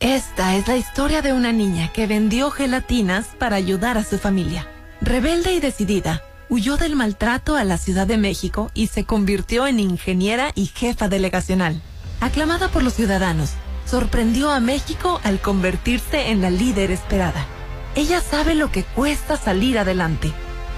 Esta 0.00 0.56
es 0.56 0.66
la 0.66 0.76
historia 0.76 1.22
de 1.22 1.34
una 1.34 1.52
niña 1.52 1.92
que 1.92 2.08
vendió 2.08 2.50
gelatinas 2.50 3.26
para 3.38 3.54
ayudar 3.54 3.96
a 3.96 4.02
su 4.02 4.18
familia. 4.18 4.66
Rebelde 5.00 5.52
y 5.52 5.60
decidida, 5.60 6.20
huyó 6.52 6.76
del 6.76 6.96
maltrato 6.96 7.56
a 7.56 7.64
la 7.64 7.78
Ciudad 7.78 8.06
de 8.06 8.18
México 8.18 8.70
y 8.74 8.88
se 8.88 9.06
convirtió 9.06 9.66
en 9.66 9.80
ingeniera 9.80 10.52
y 10.54 10.66
jefa 10.66 11.08
delegacional. 11.08 11.80
Aclamada 12.20 12.68
por 12.68 12.82
los 12.82 12.92
ciudadanos, 12.92 13.52
sorprendió 13.86 14.50
a 14.50 14.60
México 14.60 15.18
al 15.24 15.40
convertirse 15.40 16.28
en 16.30 16.42
la 16.42 16.50
líder 16.50 16.90
esperada. 16.90 17.46
Ella 17.94 18.20
sabe 18.20 18.54
lo 18.54 18.70
que 18.70 18.84
cuesta 18.84 19.38
salir 19.38 19.78
adelante 19.78 20.30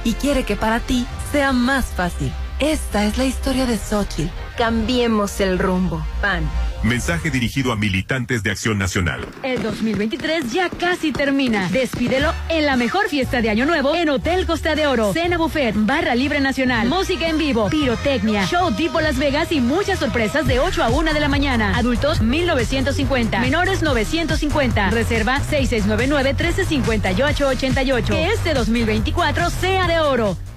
y 0.05 0.13
quiere 0.13 0.45
que 0.45 0.55
para 0.55 0.79
ti 0.79 1.09
sea 1.33 1.53
más 1.53 1.87
fácil. 1.87 2.33
Esta 2.61 3.05
es 3.05 3.19
la 3.19 3.25
historia 3.25 3.67
de 3.67 3.77
Xochitl. 3.77 4.31
Cambiemos 4.57 5.41
el 5.41 5.59
rumbo. 5.59 6.01
PAN. 6.23 6.49
Mensaje 6.85 7.29
dirigido 7.31 7.73
a 7.73 7.77
militantes 7.77 8.45
de 8.45 8.53
Acción 8.53 8.79
Nacional. 8.79 9.27
El 9.43 9.61
2023 9.61 10.53
ya 10.53 10.71
casi 10.71 11.11
termina. 11.11 11.69
Despídelo 11.71 12.33
en 12.49 12.67
la 12.67 12.77
mejor 12.77 13.09
fiesta 13.09 13.43
de 13.43 13.51
Año 13.51 13.67
Nuevo 13.67 13.97
en 13.97 14.09
Hotel 14.11 14.47
Costa 14.47 14.77
de 14.77 14.87
Oro. 14.87 15.13
Cena 15.13 15.37
buffet, 15.37 15.75
barra 15.77 16.15
libre 16.15 16.39
nacional, 16.41 16.89
música 16.89 17.27
en 17.27 17.39
vivo, 17.39 17.69
pirotecnia, 17.71 18.47
show 18.47 18.71
tipo 18.73 19.01
Las 19.01 19.19
Vegas 19.19 19.51
y 19.51 19.61
muchas 19.61 19.99
sorpresas 19.99 20.47
de 20.47 20.61
8 20.61 20.85
a 20.85 20.91
1 20.91 21.13
de 21.13 21.21
la 21.21 21.29
mañana. 21.29 21.77
Adultos 21.77 22.21
1950, 22.21 23.41
menores 23.41 23.83
950. 23.83 24.91
Reserva 24.91 25.41
6699-1358-88. 25.51 28.05
Que 28.05 28.29
este 28.29 28.55
2024 28.55 29.51
sea 29.51 29.89
de 29.89 29.99
oro. 29.99 30.37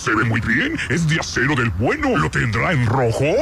Se 0.00 0.14
ve 0.14 0.24
muy 0.24 0.40
bien. 0.40 0.78
Es 0.88 1.06
de 1.06 1.20
acero 1.20 1.54
del 1.54 1.68
bueno. 1.68 2.16
¿Lo 2.16 2.30
tendrá 2.30 2.72
en 2.72 2.86
rojo? 2.86 3.22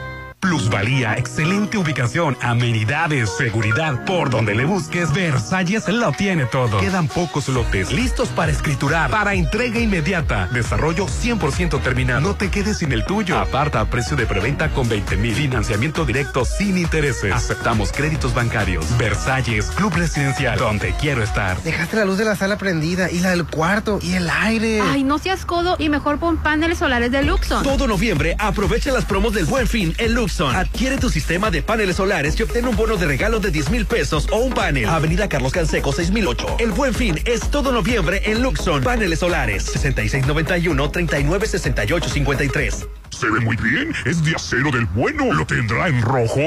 Plusvalía, 0.41 1.13
excelente 1.13 1.77
ubicación, 1.77 2.35
amenidades, 2.41 3.29
seguridad. 3.37 4.03
Por 4.05 4.31
donde 4.31 4.55
le 4.55 4.65
busques, 4.65 5.13
Versalles 5.13 5.87
lo 5.87 6.11
tiene 6.13 6.47
todo. 6.47 6.79
Quedan 6.79 7.07
pocos 7.07 7.47
lotes 7.47 7.91
listos 7.91 8.29
para 8.29 8.51
escriturar, 8.51 9.11
para 9.11 9.35
entrega 9.35 9.79
inmediata. 9.79 10.47
Desarrollo 10.47 11.05
100% 11.05 11.79
terminado. 11.83 12.21
No 12.21 12.35
te 12.35 12.49
quedes 12.49 12.79
sin 12.79 12.91
el 12.91 13.05
tuyo. 13.05 13.37
Aparta 13.37 13.81
a 13.81 13.85
precio 13.85 14.17
de 14.17 14.25
preventa 14.25 14.71
con 14.71 14.89
20 14.89 15.15
mil. 15.17 15.35
Financiamiento 15.35 16.05
directo 16.05 16.43
sin 16.43 16.79
intereses. 16.79 17.31
Aceptamos 17.31 17.91
créditos 17.91 18.33
bancarios. 18.33 18.83
Versalles, 18.97 19.67
Club 19.67 19.93
Residencial, 19.93 20.57
donde 20.57 20.95
quiero 20.99 21.21
estar. 21.21 21.61
Dejaste 21.61 21.97
la 21.97 22.05
luz 22.05 22.17
de 22.17 22.25
la 22.25 22.35
sala 22.35 22.57
prendida 22.57 23.11
y 23.11 23.19
la 23.19 23.29
del 23.29 23.45
cuarto 23.45 23.99
y 24.01 24.13
el 24.13 24.27
aire. 24.27 24.81
Ay, 24.81 25.03
no 25.03 25.19
seas 25.19 25.45
codo 25.45 25.75
y 25.77 25.89
mejor 25.89 26.17
pon 26.17 26.37
paneles 26.37 26.79
solares 26.79 27.11
de 27.11 27.21
Luxon. 27.21 27.61
Todo 27.61 27.85
noviembre 27.85 28.35
aprovecha 28.39 28.91
las 28.91 29.05
promos 29.05 29.33
del 29.33 29.45
Buen 29.45 29.67
Fin 29.67 29.93
en 29.99 30.15
Luxon. 30.15 30.30
Adquiere 30.39 30.97
tu 30.97 31.09
sistema 31.09 31.51
de 31.51 31.61
paneles 31.61 31.97
solares 31.97 32.39
y 32.39 32.43
obtén 32.43 32.67
un 32.67 32.75
bono 32.75 32.95
de 32.95 33.05
regalo 33.05 33.39
de 33.39 33.51
10 33.51 33.69
mil 33.69 33.85
pesos 33.85 34.27
o 34.31 34.37
un 34.37 34.53
panel. 34.53 34.87
Avenida 34.87 35.27
Carlos 35.27 35.51
Canseco 35.51 35.91
6008. 35.91 36.57
El 36.59 36.71
Buen 36.71 36.93
Fin 36.93 37.19
es 37.25 37.41
todo 37.51 37.71
noviembre 37.71 38.21
en 38.25 38.41
Luxon. 38.41 38.83
Paneles 38.83 39.19
solares 39.19 39.63
6691 39.63 40.91
396853. 40.91 43.00
Se 43.21 43.29
ve 43.29 43.39
muy 43.39 43.55
bien. 43.57 43.93
Es 44.03 44.25
de 44.25 44.33
acero 44.33 44.71
del 44.71 44.87
bueno. 44.87 45.31
¿Lo 45.31 45.45
tendrá 45.45 45.87
en 45.87 46.01
rojo? 46.01 46.39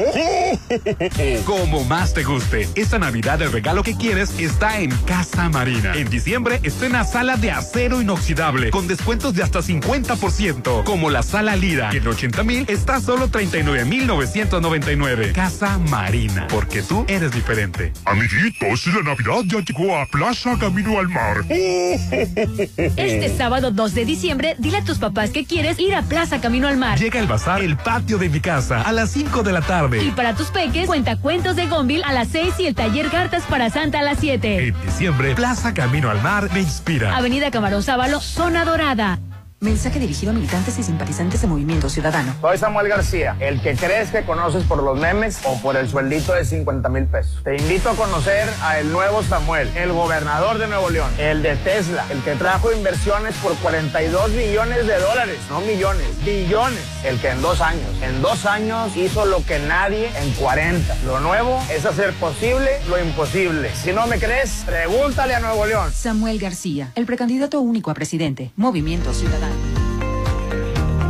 Como 1.45 1.85
más 1.85 2.15
te 2.15 2.25
guste. 2.25 2.69
Esta 2.75 2.99
Navidad 2.99 3.41
el 3.43 3.53
regalo 3.53 3.85
que 3.85 3.97
quieres 3.97 4.37
está 4.41 4.81
en 4.81 4.91
Casa 5.07 5.49
Marina. 5.51 5.95
En 5.95 6.11
diciembre 6.11 6.59
estrena 6.65 7.05
sala 7.05 7.37
de 7.37 7.53
acero 7.53 8.03
inoxidable 8.03 8.71
con 8.71 8.89
descuentos 8.89 9.35
de 9.35 9.45
hasta 9.45 9.61
50%. 9.61 10.83
Como 10.83 11.11
la 11.11 11.23
sala 11.23 11.55
Lira, 11.55 11.91
que 11.91 11.99
en 11.99 12.09
80 12.09 12.43
mil 12.43 12.65
está 12.69 13.01
solo 13.01 13.29
39,999. 13.29 15.31
Casa 15.31 15.79
Marina, 15.79 16.49
porque 16.49 16.83
tú 16.83 17.05
eres 17.07 17.31
diferente. 17.31 17.93
Amiguitos, 18.05 18.85
la 18.89 19.03
Navidad 19.03 19.43
ya 19.45 19.61
llegó 19.61 19.97
a 19.97 20.07
Plaza 20.07 20.59
Camino 20.59 20.99
al 20.99 21.09
Mar. 21.09 21.45
Este 21.49 23.37
sábado 23.37 23.71
2 23.71 23.95
de 23.95 24.05
diciembre, 24.05 24.57
dile 24.59 24.79
a 24.79 24.85
tus 24.85 24.99
papás 24.99 25.31
que 25.31 25.45
quieres 25.45 25.79
ir 25.79 25.95
a 25.95 26.03
Plaza 26.03 26.41
Camino 26.41 26.64
al 26.69 26.77
Mar. 26.77 26.99
Llega 26.99 27.21
el 27.21 27.27
bazar 27.27 27.63
El 27.63 27.77
Patio 27.77 28.19
de 28.19 28.29
mi 28.29 28.41
casa 28.41 28.83
a 28.83 28.93
las 28.93 29.11
5 29.11 29.43
de 29.43 29.53
la 29.53 29.63
tarde. 29.63 30.03
Y 30.03 30.11
para 30.11 30.35
tus 30.35 30.49
peques, 30.49 30.87
cuenta 30.87 31.17
cuentos 31.17 31.57
de 31.57 31.67
Gonville 31.67 32.05
a 32.05 32.13
las 32.13 32.29
6 32.29 32.55
y 32.59 32.67
el 32.67 32.75
taller 32.75 33.11
Cartas 33.11 33.45
para 33.49 33.71
Santa 33.71 34.01
a 34.01 34.03
las 34.03 34.19
7. 34.19 34.69
En 34.69 34.83
diciembre, 34.83 35.35
Plaza 35.35 35.75
Camino 35.75 36.11
al 36.11 36.23
Mar 36.23 36.51
me 36.53 36.61
inspira. 36.61 37.17
Avenida 37.17 37.51
Camarón 37.51 37.83
Sábalo, 37.83 38.21
Zona 38.21 38.65
Dorada. 38.65 39.19
Mensaje 39.61 39.99
dirigido 39.99 40.31
a 40.31 40.35
militantes 40.35 40.79
y 40.79 40.83
simpatizantes 40.83 41.41
de 41.41 41.47
Movimiento 41.47 41.89
Ciudadano. 41.89 42.35
Soy 42.43 42.59
Samuel 42.59 42.87
García, 42.89 43.35
el 43.41 43.63
que 43.63 43.75
crees 43.75 44.11
que 44.11 44.23
conoces 44.25 44.63
por 44.65 44.83
los 44.83 44.99
memes 44.99 45.39
o 45.45 45.59
por 45.63 45.77
el 45.77 45.89
sueldito 45.89 46.35
de 46.35 46.45
50 46.45 46.87
mil 46.91 47.07
pesos. 47.07 47.43
Te 47.45 47.57
invito 47.57 47.89
a 47.89 47.95
conocer 47.95 48.47
a 48.61 48.79
el 48.79 48.93
nuevo 48.93 49.23
Samuel, 49.23 49.71
el 49.75 49.93
gobernador 49.93 50.59
de 50.59 50.67
Nuevo 50.67 50.91
León, 50.91 51.11
el 51.19 51.43
de 51.43 51.57
Tesla, 51.57 52.05
el 52.11 52.21
que 52.23 52.35
trajo 52.35 52.73
inversiones 52.73 53.35
por 53.37 53.55
42 53.57 54.37
billones 54.37 54.87
de 54.87 54.99
dólares, 54.99 55.39
no 55.49 55.63
millones, 55.63 56.09
billones. 56.27 56.83
El 57.03 57.19
que 57.19 57.31
en 57.31 57.41
dos 57.41 57.63
años, 57.63 57.89
en 58.03 58.21
dos 58.21 58.45
años 58.45 58.95
hizo 58.97 59.25
lo 59.25 59.45
que 59.47 59.59
nadie 59.61 60.11
en 60.21 60.31
40. 60.33 60.95
Lo 61.07 61.21
nuevo 61.21 61.59
es 61.71 61.87
hacer 61.87 62.13
posible 62.15 62.71
lo 62.89 63.03
imposible. 63.03 63.71
Si 63.75 63.93
no 63.93 64.07
me 64.07 64.19
crees, 64.19 64.63
pregúntale 64.67 65.35
a 65.35 65.41
Nuevo 65.41 65.65
León. 65.65 65.91
Samuel 65.91 66.39
García, 66.39 66.91
el 66.97 67.07
precandidato 67.07 67.61
único 67.61 67.91
a 67.91 67.95
presidente. 67.95 68.53
Movimiento 68.57 69.15
Ciudadano. 69.15 69.54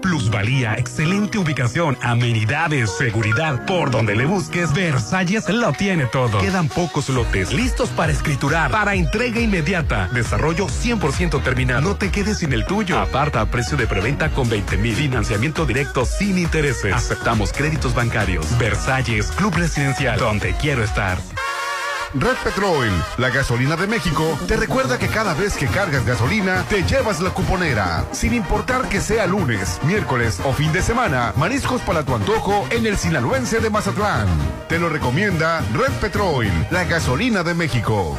Plusvalía, 0.00 0.74
excelente 0.74 1.38
ubicación, 1.38 1.96
amenidades, 2.02 2.90
seguridad. 2.96 3.64
Por 3.66 3.90
donde 3.90 4.16
le 4.16 4.26
busques, 4.26 4.72
Versalles 4.72 5.48
lo 5.48 5.72
tiene 5.72 6.06
todo. 6.06 6.38
Quedan 6.38 6.68
pocos 6.68 7.08
lotes 7.08 7.52
listos 7.52 7.90
para 7.90 8.12
escriturar, 8.12 8.70
para 8.70 8.94
entrega 8.94 9.40
inmediata. 9.40 10.08
Desarrollo 10.12 10.66
100% 10.66 11.42
terminado. 11.42 11.80
No 11.82 11.96
te 11.96 12.10
quedes 12.10 12.38
sin 12.38 12.52
el 12.52 12.66
tuyo. 12.66 12.98
Aparta 12.98 13.40
a 13.40 13.46
precio 13.50 13.76
de 13.76 13.86
preventa 13.86 14.30
con 14.30 14.48
20 14.48 14.76
mil. 14.76 14.94
Financiamiento 14.94 15.66
directo 15.66 16.04
sin 16.04 16.38
intereses. 16.38 16.92
Aceptamos 16.92 17.52
créditos 17.52 17.94
bancarios. 17.94 18.46
Versalles, 18.58 19.26
Club 19.32 19.54
Residencial, 19.54 20.18
donde 20.18 20.54
quiero 20.60 20.82
estar. 20.82 21.18
Red 22.14 22.36
Petrol, 22.42 22.88
la 23.18 23.30
gasolina 23.30 23.76
de 23.76 23.86
México, 23.86 24.36
te 24.48 24.56
recuerda 24.56 24.98
que 24.98 25.06
cada 25.06 25.32
vez 25.32 25.54
que 25.54 25.68
cargas 25.68 26.04
gasolina, 26.04 26.64
te 26.68 26.82
llevas 26.82 27.20
la 27.20 27.30
cuponera. 27.30 28.04
Sin 28.10 28.34
importar 28.34 28.88
que 28.88 29.00
sea 29.00 29.28
lunes, 29.28 29.78
miércoles 29.84 30.40
o 30.44 30.52
fin 30.52 30.72
de 30.72 30.82
semana, 30.82 31.32
mariscos 31.36 31.82
para 31.82 32.02
tu 32.02 32.12
antojo 32.12 32.66
en 32.70 32.84
el 32.86 32.96
sinaloense 32.96 33.60
de 33.60 33.70
Mazatlán. 33.70 34.26
Te 34.68 34.80
lo 34.80 34.88
recomienda 34.88 35.60
Red 35.72 35.92
Petrol, 36.00 36.48
la 36.72 36.82
gasolina 36.82 37.44
de 37.44 37.54
México. 37.54 38.18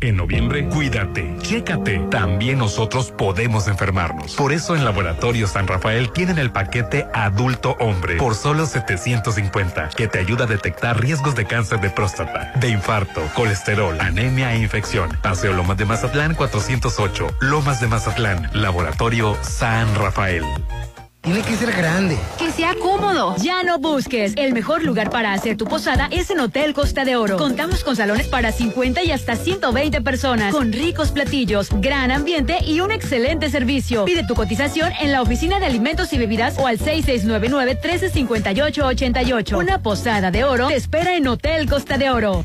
En 0.00 0.16
noviembre, 0.16 0.68
cuídate, 0.68 1.36
chécate. 1.40 1.98
También 2.10 2.58
nosotros 2.58 3.10
podemos 3.16 3.66
enfermarnos. 3.66 4.34
Por 4.34 4.52
eso 4.52 4.76
en 4.76 4.84
Laboratorio 4.84 5.46
San 5.46 5.66
Rafael 5.66 6.12
tienen 6.12 6.38
el 6.38 6.52
paquete 6.52 7.06
adulto 7.14 7.76
hombre 7.80 8.16
por 8.16 8.34
solo 8.34 8.66
750, 8.66 9.90
que 9.96 10.06
te 10.06 10.18
ayuda 10.18 10.44
a 10.44 10.48
detectar 10.48 11.00
riesgos 11.00 11.34
de 11.34 11.46
cáncer 11.46 11.80
de 11.80 11.88
próstata, 11.88 12.52
de 12.60 12.68
infarto, 12.68 13.22
colesterol, 13.34 13.98
anemia 13.98 14.54
e 14.54 14.58
infección. 14.58 15.16
Paseo 15.22 15.54
Lomas 15.54 15.78
de 15.78 15.86
Mazatlán 15.86 16.34
408, 16.34 17.28
Lomas 17.40 17.80
de 17.80 17.86
Mazatlán, 17.88 18.50
Laboratorio 18.52 19.34
San 19.42 19.94
Rafael. 19.94 20.44
Tiene 21.26 21.42
que 21.42 21.54
ser 21.56 21.72
grande. 21.72 22.16
Que 22.38 22.50
sea 22.52 22.74
cómodo. 22.80 23.34
Ya 23.38 23.64
no 23.64 23.80
busques. 23.80 24.34
El 24.36 24.52
mejor 24.52 24.84
lugar 24.84 25.10
para 25.10 25.32
hacer 25.32 25.56
tu 25.56 25.64
posada 25.64 26.06
es 26.12 26.30
en 26.30 26.38
Hotel 26.38 26.72
Costa 26.72 27.04
de 27.04 27.16
Oro. 27.16 27.36
Contamos 27.36 27.82
con 27.82 27.96
salones 27.96 28.28
para 28.28 28.52
50 28.52 29.02
y 29.02 29.10
hasta 29.10 29.34
120 29.34 30.02
personas, 30.02 30.54
con 30.54 30.72
ricos 30.72 31.10
platillos, 31.10 31.70
gran 31.80 32.12
ambiente 32.12 32.58
y 32.64 32.78
un 32.78 32.92
excelente 32.92 33.50
servicio. 33.50 34.04
Pide 34.04 34.24
tu 34.24 34.36
cotización 34.36 34.92
en 35.00 35.10
la 35.10 35.20
oficina 35.20 35.58
de 35.58 35.66
alimentos 35.66 36.12
y 36.12 36.18
bebidas 36.18 36.60
o 36.60 36.68
al 36.68 36.78
6699-1358-88. 36.78 39.58
Una 39.58 39.82
posada 39.82 40.30
de 40.30 40.44
oro 40.44 40.68
te 40.68 40.76
espera 40.76 41.16
en 41.16 41.26
Hotel 41.26 41.68
Costa 41.68 41.98
de 41.98 42.08
Oro. 42.08 42.44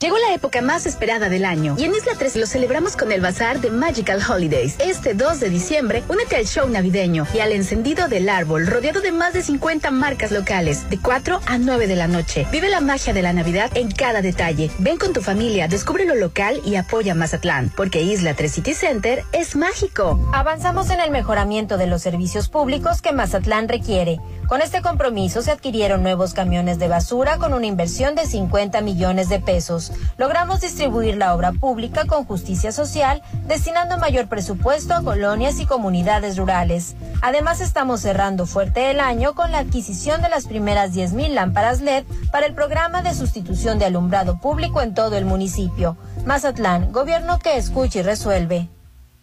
Llegó 0.00 0.16
la 0.16 0.32
época 0.32 0.62
más 0.62 0.86
esperada 0.86 1.28
del 1.28 1.44
año 1.44 1.74
y 1.76 1.82
en 1.82 1.92
Isla 1.92 2.12
3 2.16 2.36
lo 2.36 2.46
celebramos 2.46 2.96
con 2.96 3.10
el 3.10 3.20
bazar 3.20 3.60
de 3.60 3.68
Magical 3.68 4.22
Holidays. 4.22 4.76
Este 4.78 5.12
2 5.12 5.40
de 5.40 5.50
diciembre, 5.50 6.04
únete 6.08 6.36
al 6.36 6.46
show 6.46 6.68
navideño 6.68 7.26
y 7.34 7.40
al 7.40 7.50
encendido 7.50 8.06
del 8.06 8.28
árbol 8.28 8.68
rodeado 8.68 9.00
de 9.00 9.10
más 9.10 9.32
de 9.32 9.42
50 9.42 9.90
marcas 9.90 10.30
locales 10.30 10.88
de 10.88 11.00
4 11.00 11.40
a 11.44 11.58
9 11.58 11.88
de 11.88 11.96
la 11.96 12.06
noche. 12.06 12.46
Vive 12.52 12.68
la 12.68 12.80
magia 12.80 13.12
de 13.12 13.22
la 13.22 13.32
Navidad 13.32 13.72
en 13.74 13.90
cada 13.90 14.22
detalle. 14.22 14.70
Ven 14.78 14.98
con 14.98 15.12
tu 15.12 15.20
familia, 15.20 15.66
descubre 15.66 16.04
lo 16.04 16.14
local 16.14 16.60
y 16.64 16.76
apoya 16.76 17.16
Mazatlán, 17.16 17.72
porque 17.76 18.00
Isla 18.00 18.34
3 18.34 18.52
City 18.52 18.74
Center 18.74 19.24
es 19.32 19.56
mágico. 19.56 20.30
Avanzamos 20.32 20.90
en 20.90 21.00
el 21.00 21.10
mejoramiento 21.10 21.76
de 21.76 21.88
los 21.88 22.02
servicios 22.02 22.48
públicos 22.48 23.02
que 23.02 23.10
Mazatlán 23.10 23.66
requiere. 23.66 24.20
Con 24.46 24.62
este 24.62 24.80
compromiso 24.80 25.42
se 25.42 25.50
adquirieron 25.50 26.04
nuevos 26.04 26.34
camiones 26.34 26.78
de 26.78 26.86
basura 26.86 27.36
con 27.36 27.52
una 27.52 27.66
inversión 27.66 28.14
de 28.14 28.26
50 28.26 28.80
millones 28.80 29.28
de 29.28 29.40
pesos. 29.40 29.87
Logramos 30.16 30.60
distribuir 30.60 31.16
la 31.16 31.34
obra 31.34 31.52
pública 31.52 32.04
con 32.06 32.24
justicia 32.24 32.72
social, 32.72 33.22
destinando 33.46 33.98
mayor 33.98 34.28
presupuesto 34.28 34.94
a 34.94 35.02
colonias 35.02 35.60
y 35.60 35.66
comunidades 35.66 36.36
rurales. 36.36 36.94
Además, 37.22 37.60
estamos 37.60 38.00
cerrando 38.00 38.46
fuerte 38.46 38.90
el 38.90 39.00
año 39.00 39.34
con 39.34 39.52
la 39.52 39.58
adquisición 39.58 40.22
de 40.22 40.28
las 40.28 40.46
primeras 40.46 40.94
10.000 40.94 41.30
lámparas 41.30 41.80
LED 41.80 42.04
para 42.30 42.46
el 42.46 42.54
programa 42.54 43.02
de 43.02 43.14
sustitución 43.14 43.78
de 43.78 43.86
alumbrado 43.86 44.40
público 44.40 44.82
en 44.82 44.94
todo 44.94 45.16
el 45.16 45.24
municipio. 45.24 45.96
Mazatlán, 46.24 46.92
gobierno 46.92 47.38
que 47.38 47.56
escucha 47.56 48.00
y 48.00 48.02
resuelve. 48.02 48.68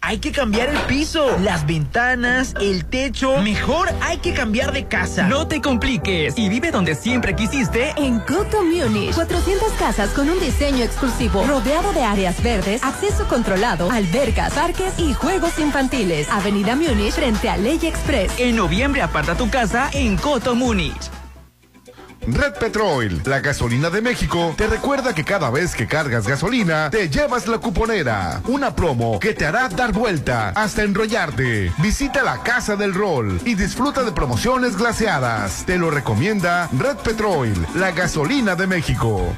Hay 0.00 0.18
que 0.18 0.30
cambiar 0.30 0.68
el 0.68 0.78
piso, 0.82 1.36
las 1.40 1.66
ventanas, 1.66 2.54
el 2.60 2.84
techo. 2.84 3.38
Mejor 3.38 3.88
hay 4.02 4.18
que 4.18 4.34
cambiar 4.34 4.72
de 4.72 4.86
casa. 4.86 5.26
No 5.26 5.48
te 5.48 5.60
compliques 5.60 6.38
y 6.38 6.48
vive 6.48 6.70
donde 6.70 6.94
siempre 6.94 7.34
quisiste. 7.34 7.92
En 7.96 8.20
Coto 8.20 8.62
Munich, 8.62 9.14
400 9.14 9.72
casas 9.72 10.10
con 10.10 10.28
un 10.28 10.38
diseño 10.38 10.84
exclusivo, 10.84 11.44
rodeado 11.44 11.92
de 11.92 12.04
áreas 12.04 12.40
verdes, 12.42 12.84
acceso 12.84 13.26
controlado, 13.26 13.90
albercas, 13.90 14.52
parques 14.52 14.96
y 14.98 15.12
juegos 15.12 15.58
infantiles. 15.58 16.28
Avenida 16.30 16.76
Múnich 16.76 17.12
frente 17.12 17.48
a 17.48 17.56
Ley 17.56 17.80
Express. 17.82 18.32
En 18.38 18.54
noviembre 18.54 19.02
aparta 19.02 19.34
tu 19.34 19.50
casa 19.50 19.90
en 19.92 20.16
Coto 20.16 20.54
Múnich. 20.54 21.15
Red 22.28 22.54
Petrol, 22.58 23.22
la 23.24 23.40
gasolina 23.40 23.88
de 23.88 24.00
México, 24.00 24.52
te 24.56 24.66
recuerda 24.66 25.14
que 25.14 25.24
cada 25.24 25.48
vez 25.50 25.76
que 25.76 25.86
cargas 25.86 26.26
gasolina, 26.26 26.90
te 26.90 27.08
llevas 27.08 27.46
la 27.46 27.58
cuponera. 27.58 28.40
Una 28.48 28.74
promo 28.74 29.20
que 29.20 29.32
te 29.32 29.46
hará 29.46 29.68
dar 29.68 29.92
vuelta 29.92 30.50
hasta 30.50 30.82
enrollarte. 30.82 31.72
Visita 31.78 32.24
la 32.24 32.42
Casa 32.42 32.74
del 32.74 32.94
Rol 32.94 33.40
y 33.44 33.54
disfruta 33.54 34.02
de 34.02 34.10
promociones 34.10 34.76
glaseadas. 34.76 35.64
Te 35.66 35.78
lo 35.78 35.90
recomienda 35.90 36.68
Red 36.76 36.96
Petrol, 36.96 37.54
la 37.76 37.92
gasolina 37.92 38.56
de 38.56 38.66
México. 38.66 39.32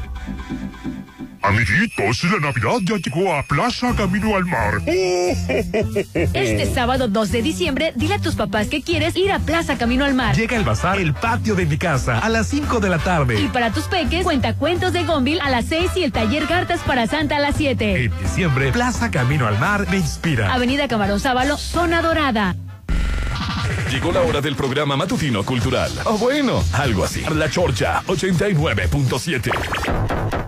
Amiguitos, 1.43 2.25
la 2.25 2.39
Navidad 2.41 2.79
ya 2.83 2.97
llegó 2.97 3.35
a 3.35 3.43
Plaza 3.43 3.95
Camino 3.97 4.37
al 4.37 4.45
Mar. 4.45 4.81
Este 4.87 6.75
sábado 6.75 7.09
2 7.09 7.33
de 7.33 7.43
diciembre, 7.43 7.93
dile 7.97 8.15
a 8.15 8.19
tus 8.19 8.35
papás 8.35 8.69
que 8.69 8.83
quieres 8.83 9.17
ir 9.17 9.33
a 9.33 9.39
Plaza 9.39 9.79
Camino 9.79 10.05
al 10.05 10.15
Mar. 10.15 10.37
Llega 10.37 10.57
el 10.57 10.65
bazar 10.65 10.99
El 10.99 11.15
Patio 11.15 11.55
de 11.55 11.67
mi 11.67 11.79
casa 11.79 12.19
a 12.19 12.29
las 12.29 12.49
5 12.49 12.81
de 12.81 12.89
la 12.89 12.99
tarde. 12.99 13.41
Y 13.41 13.49
para 13.49 13.73
tus 13.73 13.85
peques, 13.85 14.25
cuenta 14.25 14.55
cuentos 14.55 14.93
de 14.93 15.05
Gonville 15.05 15.41
a 15.41 15.51
las 15.51 15.67
6 15.67 15.93
y 15.97 16.05
el 16.05 16.13
taller 16.13 16.47
Cartas 16.47 16.81
para 16.81 17.07
Santa 17.07 17.37
a 17.37 17.41
las 17.41 17.57
7. 17.57 18.05
En 18.05 18.19
diciembre, 18.19 18.73
Plaza 18.73 19.11
Camino 19.11 19.47
al 19.47 19.59
Mar 19.59 19.87
me 19.91 19.99
inspira. 19.99 20.53
Avenida 20.53 20.89
Camarón 20.89 21.21
Sábalo, 21.21 21.57
Zona 21.57 22.03
Dorada. 22.03 22.57
Llegó 23.91 24.13
la 24.13 24.21
hora 24.21 24.41
del 24.41 24.55
programa 24.55 24.97
matutino 24.97 25.43
cultural. 25.45 25.91
O 26.05 26.19
bueno, 26.19 26.63
algo 26.75 27.05
así. 27.05 27.23
La 27.35 27.49
Chorcha 27.49 28.03
89.7. 28.07 30.48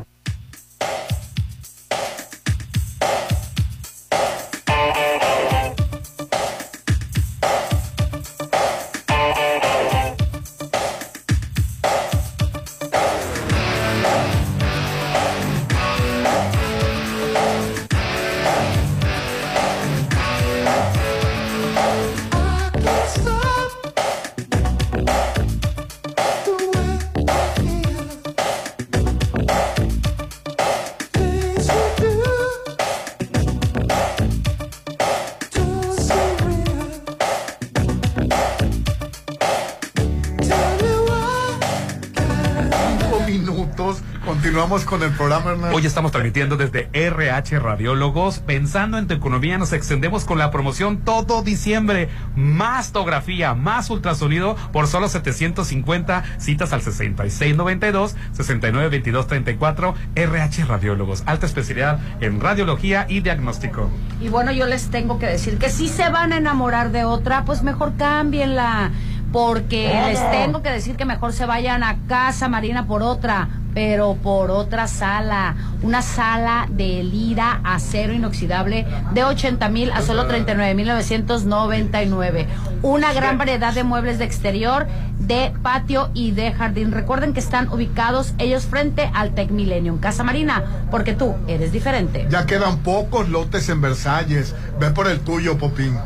Continuamos 44.70 45.00
con 45.00 45.10
el 45.10 45.16
programa, 45.16 45.50
Hernán. 45.50 45.74
Hoy 45.74 45.84
estamos 45.84 46.12
transmitiendo 46.12 46.56
desde 46.56 46.88
RH 46.92 47.58
Radiólogos. 47.58 48.38
Pensando 48.38 48.98
en 48.98 49.08
tu 49.08 49.14
economía, 49.14 49.58
nos 49.58 49.72
extendemos 49.72 50.24
con 50.24 50.38
la 50.38 50.52
promoción 50.52 50.98
todo 50.98 51.42
diciembre. 51.42 52.08
Mastografía, 52.36 53.54
más 53.54 53.90
ultrasonido 53.90 54.54
por 54.72 54.86
solo 54.86 55.08
750 55.08 56.22
citas 56.38 56.72
al 56.72 56.82
6692 56.82 58.14
692234 58.30 59.94
RH 60.14 60.64
Radiólogos. 60.66 61.24
Alta 61.26 61.46
especialidad 61.46 61.98
en 62.20 62.40
radiología 62.40 63.06
y 63.08 63.22
diagnóstico. 63.22 63.90
Y 64.20 64.28
bueno, 64.28 64.52
yo 64.52 64.66
les 64.66 64.88
tengo 64.88 65.18
que 65.18 65.26
decir 65.26 65.58
que 65.58 65.68
si 65.68 65.88
se 65.88 66.08
van 66.10 66.32
a 66.32 66.36
enamorar 66.36 66.92
de 66.92 67.02
otra, 67.02 67.44
pues 67.44 67.64
mejor 67.64 67.96
cámbienla. 67.96 68.92
Porque 69.32 69.90
¿Cómo? 69.92 70.08
les 70.08 70.30
tengo 70.32 70.62
que 70.62 70.70
decir 70.70 70.96
que 70.96 71.04
mejor 71.04 71.32
se 71.32 71.46
vayan 71.46 71.84
a 71.84 71.98
Casa 72.08 72.48
Marina 72.48 72.86
por 72.88 73.02
otra, 73.02 73.48
pero 73.74 74.14
por 74.14 74.50
otra 74.50 74.86
sala. 74.86 75.56
Una 75.82 76.02
sala 76.02 76.66
de 76.70 77.02
lira 77.02 77.60
acero 77.64 78.12
inoxidable 78.12 78.86
de 79.12 79.24
80 79.24 79.68
mil 79.68 79.90
a 79.92 80.02
solo 80.02 80.26
39 80.26 80.74
mil 80.74 80.88
999. 80.88 82.46
Una 82.82 83.12
gran 83.12 83.38
variedad 83.38 83.72
de 83.72 83.84
muebles 83.84 84.18
de 84.18 84.24
exterior, 84.24 84.86
de 85.18 85.52
patio 85.62 86.10
y 86.14 86.32
de 86.32 86.52
jardín. 86.52 86.92
Recuerden 86.92 87.32
que 87.32 87.40
están 87.40 87.68
ubicados 87.68 88.34
ellos 88.38 88.64
frente 88.64 89.10
al 89.14 89.34
Tec 89.34 89.50
Millennium, 89.50 89.98
Casa 89.98 90.24
Marina, 90.24 90.86
porque 90.90 91.14
tú 91.14 91.34
eres 91.46 91.72
diferente. 91.72 92.26
Ya 92.30 92.46
quedan 92.46 92.78
pocos 92.78 93.28
lotes 93.28 93.68
en 93.68 93.80
Versalles. 93.80 94.54
Ve 94.78 94.90
por 94.90 95.06
el 95.08 95.20
tuyo, 95.20 95.58
Popín. 95.58 95.96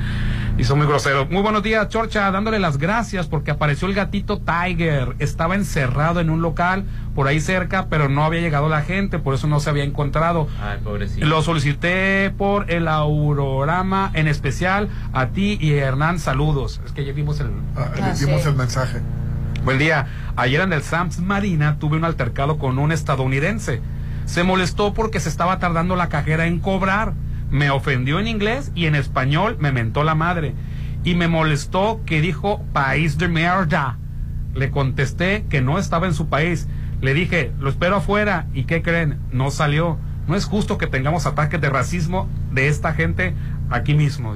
Y 0.56 0.64
son 0.64 0.78
muy 0.78 0.86
groseros. 0.86 1.30
Muy 1.30 1.42
buenos 1.42 1.62
días, 1.62 1.88
Chorcha, 1.88 2.30
dándole 2.30 2.58
las 2.58 2.78
gracias 2.78 3.26
porque 3.26 3.50
apareció 3.50 3.86
el 3.86 3.94
gatito 3.94 4.40
Tiger. 4.40 5.14
Estaba 5.18 5.54
encerrado 5.54 6.20
en 6.20 6.30
un 6.30 6.40
local 6.40 6.84
por 7.14 7.28
ahí 7.28 7.38
cerca, 7.38 7.86
pero 7.90 8.08
no 8.08 8.24
había 8.24 8.40
llegado 8.40 8.68
la 8.68 8.80
gente, 8.80 9.18
por 9.18 9.34
eso 9.34 9.46
no 9.46 9.60
se 9.60 9.68
había 9.68 9.84
encontrado. 9.84 10.48
Ay, 10.60 10.78
pobrecito. 10.82 11.26
Lo 11.26 11.42
solicité 11.42 12.32
por 12.36 12.70
el 12.70 12.88
aurorama, 12.88 14.10
en 14.14 14.26
especial 14.26 14.88
a 15.12 15.26
ti 15.26 15.58
y 15.60 15.74
a 15.74 15.84
Hernán, 15.84 16.18
saludos. 16.18 16.80
Es 16.86 16.92
que 16.92 17.04
ya 17.04 17.12
vimos 17.12 17.40
el... 17.40 17.50
Ah, 17.76 17.92
el 17.96 18.54
mensaje. 18.56 19.00
Buen 19.64 19.78
día. 19.78 20.06
Ayer 20.36 20.62
en 20.62 20.72
el 20.72 20.82
Sams 20.82 21.20
Marina 21.20 21.78
tuve 21.78 21.98
un 21.98 22.04
altercado 22.04 22.58
con 22.58 22.78
un 22.78 22.90
estadounidense. 22.90 23.80
Se 24.24 24.42
molestó 24.44 24.94
porque 24.94 25.20
se 25.20 25.28
estaba 25.28 25.58
tardando 25.58 25.94
la 25.94 26.08
cajera 26.08 26.46
en 26.46 26.58
cobrar. 26.58 27.12
Me 27.54 27.70
ofendió 27.70 28.18
en 28.18 28.26
inglés 28.26 28.72
y 28.74 28.86
en 28.86 28.96
español 28.96 29.58
me 29.60 29.70
mentó 29.70 30.02
la 30.02 30.16
madre. 30.16 30.54
Y 31.04 31.14
me 31.14 31.28
molestó 31.28 32.00
que 32.04 32.20
dijo 32.20 32.60
país 32.72 33.16
de 33.16 33.28
mierda. 33.28 33.96
Le 34.56 34.72
contesté 34.72 35.44
que 35.48 35.62
no 35.62 35.78
estaba 35.78 36.08
en 36.08 36.14
su 36.14 36.28
país. 36.28 36.66
Le 37.00 37.14
dije, 37.14 37.52
lo 37.60 37.70
espero 37.70 37.94
afuera. 37.94 38.48
¿Y 38.54 38.64
qué 38.64 38.82
creen? 38.82 39.20
No 39.30 39.52
salió. 39.52 39.98
No 40.26 40.34
es 40.34 40.46
justo 40.46 40.78
que 40.78 40.88
tengamos 40.88 41.26
ataques 41.26 41.60
de 41.60 41.70
racismo 41.70 42.28
de 42.50 42.66
esta 42.66 42.92
gente 42.92 43.34
aquí 43.70 43.94
mismo. 43.94 44.34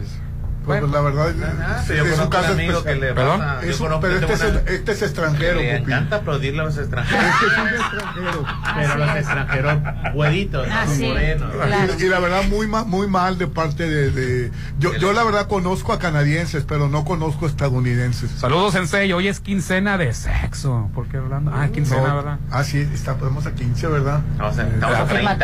Pues 0.69 0.91
la 0.91 1.01
verdad, 1.01 1.83
sí, 1.87 1.95
yo 1.97 2.05
es 2.05 2.19
un 2.19 2.29
caso 2.29 2.53
amigo 2.53 2.79
especial. 2.79 2.95
que 3.01 3.07
le 3.07 3.15
¿Perdón? 3.15 3.41
pasa- 3.41 3.61
Es 3.67 3.81
un- 3.81 4.01
pero 4.01 4.15
este 4.15 4.27
tengo 4.27 4.45
es, 4.45 4.51
una- 4.51 4.61
este 4.71 4.93
es 4.93 5.03
extranjero, 5.03 5.59
Pupi. 5.59 5.69
encanta 5.69 6.17
aplaudirle 6.17 6.61
a 6.61 6.65
los 6.65 6.79
extranjeros. 6.79 7.25
Este 7.25 7.47
es 7.47 7.59
un 7.59 7.69
extranjero. 7.69 8.45
Pero 8.77 8.97
los 8.97 9.17
extranjeros 9.17 9.79
güeritos, 10.15 10.69
Ah, 10.71 10.85
no 10.87 10.95
sí, 10.95 11.07
morenos. 11.07 11.53
claro. 11.53 11.93
Y, 11.99 12.03
y 12.05 12.09
la 12.09 12.19
verdad 12.21 12.43
muy 12.49 12.67
ma- 12.67 12.85
muy 12.85 13.07
mal 13.09 13.39
de 13.39 13.47
parte 13.47 13.89
de, 13.89 14.11
de- 14.11 14.51
yo, 14.79 14.95
yo 14.97 15.13
la 15.13 15.25
verdad 15.25 15.49
conozco 15.49 15.93
a 15.93 15.99
canadienses 15.99 16.65
pero 16.65 16.89
no 16.89 17.05
conozco 17.05 17.47
estadounidenses 17.47 18.31
Saludos, 18.39 18.73
Sensei. 18.75 19.13
Hoy 19.13 19.29
es 19.29 19.41
quincena 19.41 19.99
de 19.99 20.13
sexo. 20.13 20.91
¿Por 20.95 21.07
qué 21.09 21.17
hablando? 21.19 21.51
Ah, 21.55 21.69
quincena, 21.69 22.09
No. 22.09 22.17
¿verdad? 22.17 22.39
ah 22.51 22.65
sí 22.65 22.79
está 22.93 23.15
podemos 23.17 23.47
a 23.47 23.53
15 23.53 23.87
verdad 23.87 24.21
O 24.41 24.53
sea, 24.53 24.67
estamos 24.67 24.97
a 24.99 25.05
30. 25.07 25.35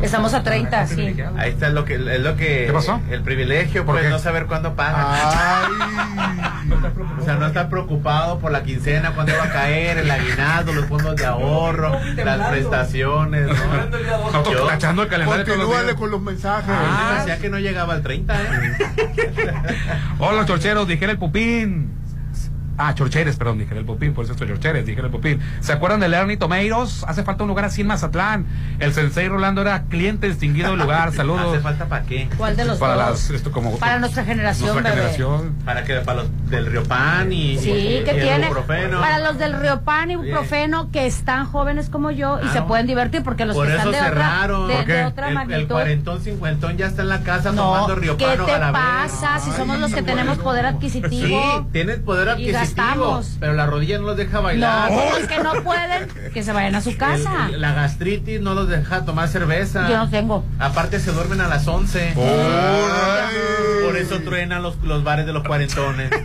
Estamos 0.00 0.34
a 0.34 0.42
30, 0.42 0.86
sí. 0.88 1.14
Ahí 1.38 1.50
está 1.50 1.68
lo 1.68 1.84
que, 1.84 1.94
es 1.94 2.20
lo 2.20 2.36
que. 2.36 2.64
¿Qué 2.66 2.72
pasó? 2.72 3.00
El 3.10 3.22
privilegio, 3.22 3.84
¿Por 3.84 3.94
pues, 3.94 4.06
qué? 4.06 4.10
no 4.10 4.18
saber 4.18 4.46
cuándo 4.46 4.74
pagan. 4.74 5.06
ay 5.08 5.72
O 7.20 7.24
sea, 7.24 7.34
no 7.36 7.46
estar 7.46 7.68
preocupado 7.68 8.40
por 8.40 8.50
la 8.50 8.64
quincena, 8.64 9.12
cuándo 9.12 9.32
va 9.38 9.44
a 9.44 9.50
caer, 9.52 9.98
el 9.98 10.10
aguinaldo, 10.10 10.72
los 10.72 10.86
fondos 10.86 11.14
de 11.14 11.24
ahorro, 11.24 11.96
las 12.16 12.48
prestaciones, 12.48 13.46
¿no? 13.46 14.50
Yo- 14.52 14.66
tachando 14.66 15.02
el 15.02 15.08
calendario 15.08 15.44
todos 15.44 15.58
los 15.58 15.66
continúale 15.68 15.94
con 15.96 16.10
los 16.10 16.20
mensajes 16.20 16.74
Ah, 16.76 17.18
decía 17.18 17.38
que 17.38 17.48
no 17.48 17.58
llegaba 17.60 17.92
al 17.94 18.02
30, 18.02 18.34
¿eh? 18.42 18.46
Hola, 20.18 20.44
chorcheros, 20.46 20.88
dijera 20.88 21.12
el 21.12 21.18
pupín. 21.18 22.01
Ah, 22.78 22.94
chorcheres, 22.94 23.36
perdón, 23.36 23.58
dijera 23.58 23.78
el 23.80 23.86
pupín, 23.86 24.14
por 24.14 24.24
eso 24.24 24.32
estoy 24.32 24.48
chorcheres, 24.48 24.86
dijera 24.86 25.06
el 25.06 25.12
pupín. 25.12 25.40
¿Se 25.60 25.72
acuerdan 25.72 26.00
de 26.00 26.06
Ernie 26.06 26.36
Tomatoes? 26.36 27.04
Hace 27.06 27.22
falta 27.22 27.44
un 27.44 27.48
lugar 27.48 27.64
así 27.66 27.82
en 27.82 27.86
Mazatlán. 27.88 28.46
El 28.78 28.92
sensei 28.94 29.28
Rolando 29.28 29.60
era 29.62 29.82
cliente 29.84 30.28
distinguido 30.28 30.70
del 30.70 30.80
lugar. 30.80 31.08
¿Hace 31.08 31.18
Saludos. 31.18 31.62
falta 31.62 31.86
para 31.86 32.04
qué? 32.04 32.28
¿Cuál 32.36 32.56
de 32.56 32.64
los 32.64 32.78
Para 32.78 32.94
dos? 32.94 33.02
las, 33.10 33.30
esto 33.30 33.52
como. 33.52 33.78
Para 33.78 33.98
nuestra 33.98 34.24
generación, 34.24 34.70
nuestra 34.72 34.90
bebé. 34.94 35.12
generación. 35.12 35.54
Para 35.64 35.84
que 35.84 35.94
para 35.96 36.22
los 36.22 36.50
del 36.50 36.66
Río 36.66 36.82
Pan 36.84 37.32
y, 37.32 37.58
Sí, 37.58 37.70
y- 37.70 38.04
que 38.04 38.12
y 38.14 38.18
el 38.18 38.22
tiene. 38.22 38.50
Para 39.00 39.18
los 39.18 39.38
del 39.38 39.60
Riopan 39.60 40.10
y 40.10 40.14
Ibuprofeno 40.14 40.90
que 40.90 41.06
están 41.06 41.46
jóvenes 41.46 41.88
como 41.90 42.10
yo 42.10 42.38
y 42.42 42.46
Ah, 42.46 42.52
se 42.52 42.60
no. 42.60 42.66
pueden 42.66 42.86
divertir 42.86 43.22
porque 43.22 43.44
los 43.44 43.54
Por 43.56 43.66
que 43.66 43.74
eso 43.74 43.90
están 43.90 43.92
de 43.92 43.98
otra, 43.98 44.10
cerraron. 44.30 44.68
de, 44.68 44.74
¿Por 44.74 44.84
qué? 44.86 44.92
de 44.92 45.04
otra 45.04 45.24
el, 45.26 45.28
el 45.30 45.34
magnitud. 45.34 45.68
cuarentón, 45.74 46.20
cincuentón 46.22 46.76
ya 46.76 46.86
está 46.86 47.02
en 47.02 47.08
la 47.08 47.22
casa 47.22 47.52
no, 47.52 47.62
tomando 47.62 47.94
¿qué 47.94 48.00
riopano 48.00 48.44
te 48.46 48.52
a 48.52 48.58
la 48.58 48.72
vez. 48.72 48.80
pasa 48.80 49.38
si 49.40 49.50
somos 49.52 49.78
los 49.78 49.92
que 49.92 50.02
tenemos 50.02 50.38
poder 50.38 50.62
Sí, 50.64 50.74
adquisitivo? 50.74 51.68
tienes 51.72 51.98
poder 51.98 52.28
adquisitivo, 52.30 52.61
gastamos. 52.62 53.36
pero 53.40 53.52
la 53.54 53.66
rodilla 53.66 53.98
no 53.98 54.06
los 54.06 54.16
deja 54.16 54.38
No, 54.38 54.42
bailar. 54.42 54.90
los 54.92 55.28
que 55.28 55.38
no 55.42 55.52
pueden, 55.62 56.08
que 56.32 56.42
se 56.42 56.52
vayan 56.52 56.74
a 56.74 56.80
su 56.80 56.96
casa. 56.96 57.46
El- 57.48 57.54
el- 57.56 57.60
la 57.60 57.72
gastritis 57.74 58.40
no 58.40 58.54
los 58.54 58.68
deja 58.68 59.04
tomar 59.04 59.28
cerveza. 59.28 59.88
Yo 59.88 59.96
no 59.98 60.08
tengo. 60.10 60.44
Aparte 60.58 60.98
se 61.00 61.12
duermen 61.12 61.40
a 61.40 61.48
las 61.48 61.66
11. 61.66 62.14
Ay. 62.16 63.36
Por 63.84 63.96
eso 63.96 64.20
truenan 64.20 64.62
los, 64.62 64.76
los 64.82 65.02
bares 65.04 65.26
de 65.26 65.32
los 65.32 65.42
cuarentones. 65.44 66.10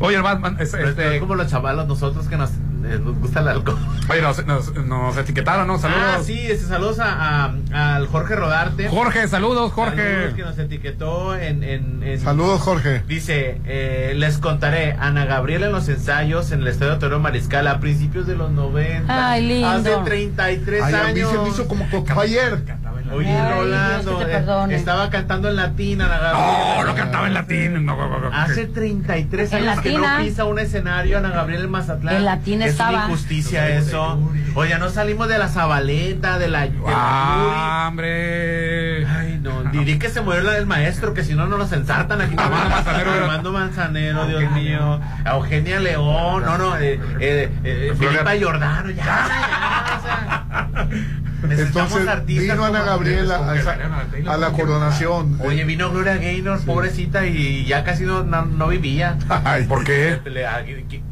Oye, 0.00 0.18
Pero 0.22 0.56
este, 0.88 1.14
es 1.16 1.20
como 1.20 1.34
los 1.34 1.48
chavalos 1.50 1.86
nosotros 1.86 2.26
que 2.28 2.36
nos, 2.36 2.50
eh, 2.86 2.98
nos 3.02 3.18
gusta 3.18 3.40
el 3.40 3.48
alcohol. 3.48 3.78
oye, 4.10 4.22
nos, 4.22 4.46
nos- 4.46 4.74
nos 4.74 5.16
etiquetaron, 5.16 5.66
¿no? 5.66 5.78
Saludos. 5.78 6.02
Ah, 6.04 6.20
sí, 6.24 6.38
este, 6.46 6.66
saludos 6.66 6.98
a, 7.00 7.44
a- 7.72 7.96
al 7.96 8.06
Jorge 8.06 8.36
Rodarte. 8.36 8.88
Jorge, 8.88 9.28
saludos, 9.28 9.72
Jorge. 9.72 9.96
Saludos 10.14 10.34
que 10.34 10.42
nos 10.42 10.58
etiquetó 10.58 11.36
en... 11.36 11.62
en- 11.62 12.02
en- 12.02 12.20
saludos 12.20 12.60
Jorge 12.60 13.02
Dice, 13.06 13.60
eh, 13.64 14.12
les 14.16 14.38
contaré, 14.38 14.92
Ana 14.98 15.24
Gabriela 15.24 15.66
en 15.66 15.72
los 15.72 15.88
ensayos 15.88 16.52
en 16.52 16.60
el 16.62 16.68
Estadio 16.68 16.98
Toro 16.98 17.18
Mariscal 17.20 17.66
a 17.66 17.80
principios 17.80 18.26
de 18.26 18.36
los 18.36 18.50
90. 18.50 19.30
Ay, 19.32 19.46
lindo. 19.46 19.68
Hace 19.68 19.96
33 20.04 20.82
Ay, 20.82 20.94
a 20.94 20.96
mí 21.04 21.04
años. 21.20 21.30
se 21.32 21.38
me 21.38 21.48
hizo 21.48 21.68
como 21.68 21.86
ayer 22.20 22.62
Oye, 23.12 23.30
Ay, 23.30 23.52
Rolando, 23.54 24.18
Dios 24.18 24.28
eh, 24.30 24.74
estaba 24.76 25.10
cantando 25.10 25.48
en 25.48 25.56
latín, 25.56 26.00
Ana 26.02 26.18
Gabriela. 26.18 26.76
No, 26.78 26.84
no 26.84 26.94
cantaba 26.94 27.26
en 27.26 27.34
latín. 27.34 27.84
No, 27.86 27.96
no, 27.96 28.08
no, 28.08 28.18
no. 28.30 28.36
Hace 28.36 28.66
33 28.66 29.52
En 29.52 29.68
años 29.68 29.80
que 29.80 29.92
no 29.92 30.00
latina. 30.00 30.18
pisa 30.24 30.44
un 30.44 30.58
escenario 30.58 31.18
Ana 31.18 31.30
Gabriela 31.30 31.64
en 31.64 31.70
Mazatlán. 31.70 32.16
En 32.16 32.24
latín 32.24 32.62
es 32.62 32.72
estaba. 32.72 32.90
una 32.90 33.04
injusticia 33.04 33.68
eso. 33.68 34.18
Oye, 34.54 34.78
no 34.78 34.88
salimos 34.90 35.28
de 35.28 35.38
la 35.38 35.48
Zabaleta, 35.48 36.38
de 36.38 36.48
la, 36.48 36.62
de 36.62 36.70
la 36.70 36.82
Ah, 36.88 37.84
hombre. 37.88 39.06
Ay, 39.06 39.38
no, 39.42 39.62
diré 39.70 39.98
que 39.98 40.08
se 40.08 40.20
murió 40.22 40.40
la 40.42 40.52
del 40.52 40.66
maestro, 40.66 41.14
que 41.14 41.22
si 41.24 41.34
no, 41.34 41.46
no 41.46 41.58
nos 41.58 41.72
ensartan 41.72 42.20
aquí. 42.20 42.34
Armando 42.38 42.70
Manzanero 42.70 43.10
Armando 43.12 43.52
Manzanero, 43.52 44.26
Dios 44.26 44.50
mío. 44.52 45.00
A 45.24 45.34
Eugenia 45.36 45.80
León, 45.80 46.42
no, 46.44 46.58
no, 46.58 46.76
eh, 46.78 46.98
eh, 47.20 47.50
eh, 47.64 47.92
Filipa 47.98 48.34
Giordano, 48.34 48.90
ya, 48.96 49.04
ya, 49.04 49.98
o 49.98 50.02
sea, 50.02 50.86
necesitamos 50.88 51.25
entonces 51.52 52.08
artistas 52.08 52.56
vino 52.56 52.64
Ana 52.64 52.82
Gabriela 52.82 53.36
a, 53.36 54.32
a 54.32 54.36
la 54.36 54.52
coronación 54.52 55.38
Oye, 55.40 55.64
vino 55.64 55.90
Gloria 55.90 56.16
Gaynor, 56.16 56.60
pobrecita, 56.64 57.26
y 57.26 57.64
ya 57.64 57.84
casi 57.84 58.04
no, 58.04 58.22
no, 58.24 58.44
no 58.46 58.68
vivía. 58.68 59.18
Ay, 59.44 59.64
¿Por 59.64 59.84
qué? 59.84 60.20
Le- 60.24 60.46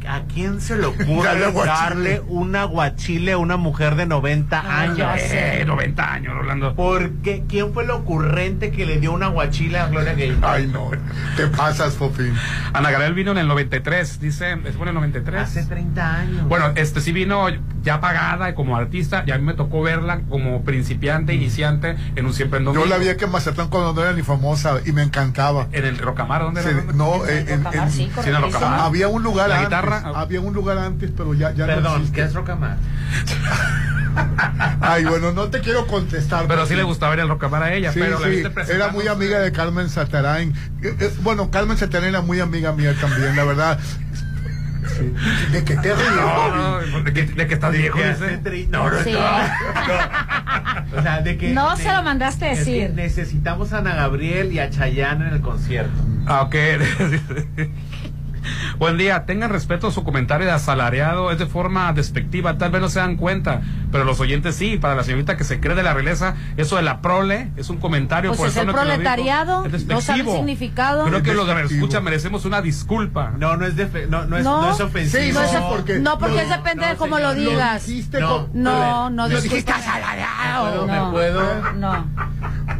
¿A, 0.09 0.23
quién 0.33 0.61
se 0.61 0.77
le 0.77 0.87
ocurre 0.87 1.29
darle 1.67 2.21
un 2.29 2.55
aguachile 2.57 3.33
a 3.33 3.39
una 3.39 3.57
mujer 3.57 3.95
de 3.97 4.07
90 4.07 4.81
años? 4.81 4.99
ya 4.99 5.19
sé. 5.19 5.63
Eh, 5.63 5.65
90 5.65 6.13
años, 6.13 6.35
Rolando. 6.35 6.75
¿Por 6.75 7.11
qué? 7.23 7.45
¿Quién 7.49 7.73
fue 7.73 7.85
el 7.85 7.91
ocurrente 7.91 8.71
que 8.71 8.87
le 8.87 8.99
dio 8.99 9.13
un 9.13 9.23
aguachile 9.23 9.79
a 9.79 9.89
Gloria 9.89 10.15
Gaynor? 10.15 10.45
ay 10.45 10.67
no 10.67 10.91
te 11.37 11.47
pasas 11.49 11.95
Popín 11.95 12.35
Ana 12.73 12.91
Gabriel 12.91 13.15
vino 13.15 13.33
en 13.33 13.39
el 13.39 13.49
93, 13.49 14.21
dice, 14.21 14.57
¿es 14.65 14.77
bueno 14.77 14.91
el 14.91 14.95
93? 14.97 15.41
Hace 15.41 15.65
30 15.65 16.15
años. 16.17 16.49
Bueno, 16.49 16.73
este 16.77 17.01
sí 17.01 17.13
vino 17.13 17.47
ya 17.83 18.01
pagada 18.01 18.49
y 18.51 18.55
como 18.55 18.77
artista, 18.77 19.25
y 19.27 19.31
a 19.31 19.39
mí 19.39 19.45
me 19.45 19.55
tocó 19.55 19.83
verla 19.83 20.21
como 20.29 20.63
principiante, 20.65 21.35
iniciante, 21.35 21.97
en 22.17 22.27
un 22.27 22.33
siempre 22.33 22.59
en 22.59 22.65
yo 22.65 22.73
domingo. 22.73 22.87
la 22.89 22.99
vi 22.99 23.09
aquí 23.09 23.25
en 23.25 23.31
Mazatlán 23.31 23.69
cuando 23.69 23.93
no 23.93 24.03
era 24.03 24.13
ni 24.13 24.23
famosa 24.23 24.81
y 24.85 24.93
me 24.93 25.03
encantaba 25.03 25.67
En 25.73 25.85
el 25.85 25.99
Rocamar, 25.99 26.43
¿dónde 26.43 26.63
Sí, 26.63 26.69
era? 26.71 26.83
no 26.95 27.27
en- 27.27 27.47
Rocamar, 27.65 27.75
en- 27.87 27.91
sí, 27.91 28.11
Sí, 28.23 28.29
en 28.29 28.35
el. 28.37 28.43
Rocamar. 28.43 28.81
había 28.81 29.09
un 29.09 29.23
lugar 29.23 29.49
La 29.49 29.57
antes 29.57 29.69
guitarra. 29.69 29.94
Había 29.99 30.41
un 30.41 30.55
lugar 30.55 30.79
antes 30.79 31.11
pero 31.17 31.35
ya 31.35 31.53
ya 31.53 31.67
no 31.67 31.75
Perdón, 31.75 31.93
existe. 31.97 32.17
¿qué 32.17 32.23
es 32.27 32.35
Rocamar? 32.35 32.77
ay 34.81 35.05
bueno 35.05 35.33
no 35.33 35.49
te 35.49 35.61
quiero 35.61 35.87
contestar 35.87 36.47
Pero 36.47 36.67
sí 36.67 36.75
le 36.77 36.83
gustaba 36.85 37.15
ir 37.15 37.21
al 37.21 37.29
Rocamar 37.29 37.63
a 37.65 37.75
ella, 37.75 37.93
Sí, 37.93 37.99
pero 38.01 38.19
la 38.21 38.29
viste 38.29 38.51
era 38.73 38.89
muy 38.89 39.09
amiga 39.09 39.41
de 39.41 39.51
Carmen 39.53 39.89
Satarain. 39.89 40.53
Eh, 40.83 40.95
eh, 41.01 41.11
Bueno, 41.23 41.51
Carmen 41.51 41.77
Satarain 41.77 42.11
era 42.11 42.23
muy 42.23 42.41
amiga 42.41 42.73
mía 42.73 42.95
también, 43.01 43.35
la 43.37 43.45
verdad. 43.45 43.79
Sí. 44.97 45.13
¿De 45.51 45.65
qué 45.65 45.77
te 45.77 45.95
ríes? 45.95 46.11
No, 46.15 46.81
no, 46.83 47.03
de 47.03 47.13
que, 47.13 47.23
de 47.25 47.47
que 47.49 47.55
estás 47.55 47.73
De 47.73 47.79
viejo, 47.79 47.99
que 47.99 48.69
No, 48.71 48.91
no, 48.91 49.03
Sí. 49.03 49.13
no, 49.13 49.21
no. 49.21 50.99
O 50.99 51.03
sea, 51.03 51.21
de 51.23 51.37
que. 51.39 51.53
No 51.55 51.75
de- 51.75 51.83
se 51.83 51.93
lo 51.93 52.03
mandaste 52.03 52.53
es 52.53 52.59
que 52.65 52.71
decir. 52.71 52.91
necesitamos 52.95 53.73
a 53.73 53.79
Ana 53.79 53.95
Gabriel 53.95 54.53
y 54.53 54.59
a 54.61 54.69
Chayanne 54.71 55.27
en 55.29 55.35
el 55.35 55.41
concierto. 55.41 55.91
Ah, 56.27 56.43
ok. 56.43 56.55
Buen 58.79 58.99
día, 58.99 59.25
tengan 59.27 59.51
respeto 59.51 59.89
a 59.89 59.91
su 59.91 60.05
comentario 60.05 60.47
de 60.47 60.53
asalariado, 60.53 61.31
es 61.31 61.39
de 61.39 61.47
forma 61.47 61.93
despectiva, 61.93 62.59
tal 62.59 62.71
vez 62.71 62.81
no 62.81 62.89
se 62.89 62.99
dan 63.01 63.17
cuenta, 63.17 63.63
pero 63.93 64.05
los 64.05 64.21
oyentes 64.21 64.57
sí, 64.57 64.77
para 64.79 64.95
la 64.95 65.05
señorita 65.05 65.37
que 65.37 65.45
se 65.45 65.61
cree 65.61 65.75
de 65.75 65.83
la 65.83 65.95
realeza, 65.95 66.35
eso 66.57 66.77
de 66.77 66.83
la 66.83 67.01
prole 67.01 67.51
es 67.57 67.71
un 67.71 67.79
comentario 67.79 68.31
Pues 68.31 68.39
por 68.39 68.47
es 68.49 68.53
eso 68.55 68.61
el 68.63 68.67
no 68.69 68.73
que 68.73 68.79
lo 68.79 68.85
digo. 68.85 68.95
proletariado, 68.95 69.65
Es 69.67 69.87
no 69.87 70.01
sabe 70.01 70.21
el 70.21 70.29
significado. 70.31 71.05
Creo 71.07 71.23
que 71.23 71.31
Es 71.31 71.37
los 71.37 71.47
de 71.47 71.55
despectivo. 71.55 71.85
escucha 71.87 72.01
merecemos 72.01 72.45
una 72.45 72.61
disculpa. 72.63 73.33
No, 73.39 73.57
no 73.57 73.67
es, 73.67 73.77
defe- 73.77 74.07
no, 74.09 74.25
no 74.27 74.37
es, 74.39 74.45
No. 74.45 74.63
no 74.63 74.73
es 74.75 74.81
ofensivo. 74.81 75.23
Sí, 75.23 75.33
no, 75.33 75.41
no, 75.41 75.47
es- 75.47 75.57
porque- 75.77 75.99
no, 75.99 76.19
porque 76.19 76.43
no, 76.43 76.49
depende 76.57 76.85
no, 76.85 76.91
de 76.93 76.97
cómo 76.97 77.17
señor, 77.17 77.37
lo 77.37 77.43
lo 77.43 77.51
digas. 77.51 77.87
dijiste 77.87 78.21
No, 78.21 78.29
con- 78.49 78.63
No, 78.63 79.11
no, 79.11 79.29
Lo 79.29 79.41
dijiste 79.41 79.73
asalariado. 79.73 80.87
¿Me 80.87 81.11
puedo? 81.13 81.73
No. 81.75 82.07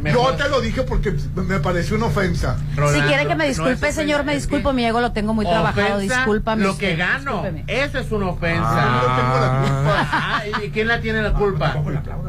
Me 0.05 0.13
Yo 0.13 0.35
te 0.35 0.47
lo 0.49 0.61
dije 0.61 0.83
porque 0.83 1.15
me 1.33 1.59
pareció 1.59 1.97
una 1.97 2.05
ofensa. 2.05 2.57
Si 2.93 3.01
quiere 3.01 3.27
que 3.27 3.35
me 3.35 3.47
disculpe, 3.47 3.91
señor, 3.91 4.23
me 4.23 4.35
disculpo, 4.35 4.71
mi 4.71 4.85
ego 4.85 5.01
lo 5.01 5.11
tengo 5.13 5.33
muy 5.33 5.45
trabajado, 5.45 5.95
ofensa 5.95 6.17
discúlpame. 6.17 6.63
Lo 6.63 6.71
usted, 6.73 6.89
que 6.89 6.95
gano, 6.95 7.41
discúlpeme. 7.41 7.63
eso 7.67 7.97
es 7.97 8.11
una 8.11 8.27
ofensa. 8.27 8.69
Ah. 8.69 9.01
Yo 9.01 9.07
tengo 9.15 9.39
la 9.39 9.61
culpa. 9.61 10.09
Ah, 10.11 10.43
¿y 10.63 10.69
quién 10.69 10.87
la 10.87 11.01
tiene 11.01 11.23
la 11.23 11.33
culpa? 11.33 11.75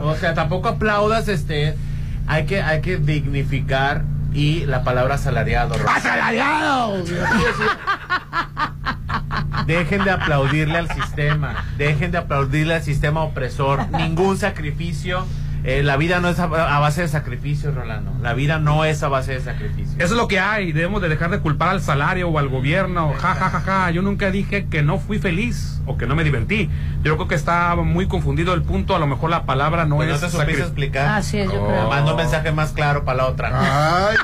O 0.01 0.16
sea, 0.16 0.32
tampoco 0.32 0.69
aplaudas, 0.69 1.28
este, 1.28 1.77
hay 2.27 2.47
que, 2.47 2.62
hay 2.62 2.81
que 2.81 2.97
dignificar 2.97 4.05
y 4.32 4.65
la 4.65 4.82
palabra 4.82 5.16
asalariado. 5.16 5.74
Rolando. 5.74 5.93
¡Asalariado! 5.93 7.05
Dejen 9.66 10.05
de 10.05 10.11
aplaudirle 10.11 10.78
al 10.78 10.90
sistema, 10.90 11.65
dejen 11.77 12.11
de 12.11 12.19
aplaudirle 12.19 12.74
al 12.74 12.82
sistema 12.82 13.23
opresor. 13.23 13.86
Ningún 13.90 14.39
sacrificio. 14.39 15.27
Eh, 15.66 15.82
la 15.82 15.97
vida 15.97 16.20
no 16.20 16.28
es 16.28 16.38
a, 16.38 16.44
a 16.44 16.78
base 16.80 17.02
de 17.02 17.09
sacrificios, 17.09 17.74
Rolando. 17.74 18.12
La 18.22 18.32
vida 18.34 18.59
no 18.59 18.84
es 18.84 19.02
a 19.02 19.09
base 19.09 19.32
de 19.32 19.40
sacrificios. 19.40 19.94
Eso 19.97 20.05
es 20.14 20.20
lo 20.20 20.28
que 20.28 20.38
hay, 20.40 20.72
debemos 20.72 21.02
de 21.02 21.09
dejar 21.09 21.30
de 21.30 21.40
culpar 21.40 21.68
al 21.70 21.80
salario 21.82 22.28
o 22.28 22.38
al 22.38 22.48
gobierno. 22.48 23.12
Ja, 23.18 23.34
ja, 23.34 23.51
ja, 23.51 23.60
ja. 23.60 23.90
Yo 23.90 24.01
nunca 24.02 24.30
dije 24.30 24.66
que 24.68 24.82
no 24.82 24.98
fui 24.98 25.18
feliz 25.18 25.80
o 25.84 25.98
que 25.98 26.06
no 26.06 26.14
me 26.14 26.24
divertí. 26.24 26.70
Yo 27.02 27.16
creo 27.16 27.28
que 27.28 27.34
está 27.34 27.74
muy 27.76 28.06
confundido 28.09 28.55
el 28.55 28.62
punto, 28.62 28.94
a 28.97 28.98
lo 28.98 29.06
mejor 29.06 29.30
la 29.30 29.44
palabra 29.44 29.84
no 29.86 29.97
Pues 29.97 30.09
no 30.09 30.14
es 30.14 30.20
te 30.20 30.30
supiste 30.30 30.62
explicar. 30.62 31.09
Así 31.18 31.38
es, 31.38 31.51
yo 31.52 31.62
Oh. 31.62 31.68
creo. 31.68 31.88
Mando 31.88 32.12
un 32.12 32.16
mensaje 32.18 32.52
más 32.52 32.72
claro 32.72 33.05
para 33.05 33.18
la 33.18 33.26
otra. 33.26 33.51
Ay. 34.10 34.16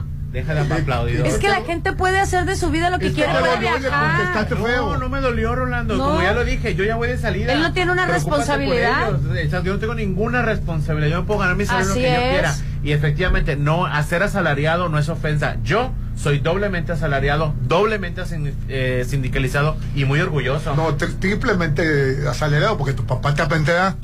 Deja 0.34 0.52
de 0.52 0.60
aplaudir. 0.74 1.24
Es 1.24 1.38
que 1.38 1.48
la 1.48 1.62
gente 1.62 1.92
puede 1.92 2.18
hacer 2.18 2.44
de 2.44 2.56
su 2.56 2.68
vida 2.70 2.90
lo 2.90 2.98
que 2.98 3.12
quiere, 3.12 3.30
puede 3.38 3.56
viajar. 3.58 4.32
No, 4.78 4.96
no 4.98 5.08
me 5.08 5.20
dolió, 5.20 5.54
Rolando. 5.54 5.96
No. 5.96 6.06
Como 6.06 6.22
ya 6.22 6.32
lo 6.32 6.44
dije, 6.44 6.74
yo 6.74 6.82
ya 6.84 6.96
voy 6.96 7.06
de 7.06 7.18
salida. 7.18 7.52
Él 7.52 7.62
no 7.62 7.72
tiene 7.72 7.92
una 7.92 8.04
responsabilidad. 8.06 9.10
ellos. 9.10 9.20
O 9.46 9.50
sea, 9.50 9.62
yo 9.62 9.74
no 9.74 9.78
tengo 9.78 9.94
ninguna 9.94 10.42
responsabilidad. 10.42 11.10
Yo 11.12 11.20
me 11.22 11.26
puedo 11.28 11.38
ganar 11.38 11.54
mi 11.54 11.64
salario 11.66 11.88
lo 11.90 11.94
que 11.94 12.02
yo 12.02 12.08
es. 12.08 12.30
quiera. 12.32 12.54
Y 12.82 12.90
efectivamente, 12.92 13.54
no, 13.56 13.86
hacer 13.86 14.24
asalariado 14.24 14.88
no 14.88 14.98
es 14.98 15.08
ofensa. 15.08 15.56
Yo 15.62 15.92
soy 16.16 16.40
doblemente 16.40 16.90
asalariado, 16.92 17.54
doblemente 17.62 18.26
sin- 18.26 18.54
eh, 18.68 19.04
sindicalizado 19.08 19.76
y 19.94 20.04
muy 20.04 20.20
orgulloso. 20.20 20.74
No, 20.74 20.96
tri- 20.98 21.16
triplemente 21.18 22.26
asalariado 22.28 22.76
porque 22.76 22.92
tu 22.92 23.06
papá 23.06 23.34
te 23.34 23.42
aprenderá. 23.42 23.94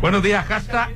Buenos 0.00 0.22
días, 0.22 0.44
hashtag, 0.46 0.90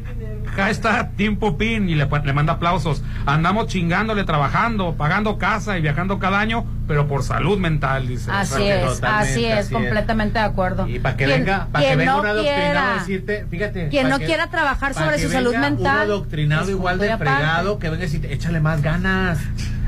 hashtag 0.56 1.16
Team 1.16 1.36
Popín 1.36 1.88
y 1.88 1.94
le, 1.94 2.06
le 2.24 2.32
manda 2.32 2.54
aplausos. 2.54 3.02
Andamos 3.26 3.66
chingándole, 3.68 4.24
trabajando, 4.24 4.94
pagando 4.94 5.38
casa 5.38 5.78
y 5.78 5.82
viajando 5.82 6.18
cada 6.18 6.40
año, 6.40 6.64
pero 6.86 7.06
por 7.06 7.22
salud 7.22 7.58
mental, 7.58 8.08
dice. 8.08 8.30
Así 8.30 8.62
es, 8.64 9.02
así 9.02 9.44
es, 9.44 9.68
completamente 9.70 10.38
de 10.38 10.44
acuerdo. 10.44 10.88
Y 10.88 10.98
Para 10.98 11.16
que 11.16 11.26
venga, 11.26 11.68
para 11.72 11.84
que 11.88 11.96
venga 11.96 12.16
un 12.20 12.26
adoctrinado 12.26 12.90
a 12.90 12.94
decirte, 12.94 13.46
fíjate. 13.50 13.88
quien 13.88 14.08
no 14.08 14.18
que- 14.18 14.26
quiera 14.26 14.48
trabajar 14.48 14.94
sobre 14.94 15.18
su 15.18 15.30
salud 15.30 15.52
venga 15.52 15.70
mental. 15.70 15.96
Un 15.96 16.02
adoctrinado 16.12 16.70
igual 16.70 16.98
de 16.98 17.16
fregado 17.16 17.78
que 17.78 17.88
venga 17.90 18.02
y 18.04 18.06
decirte, 18.06 18.32
échale 18.32 18.60
más 18.60 18.82
ganas. 18.82 19.38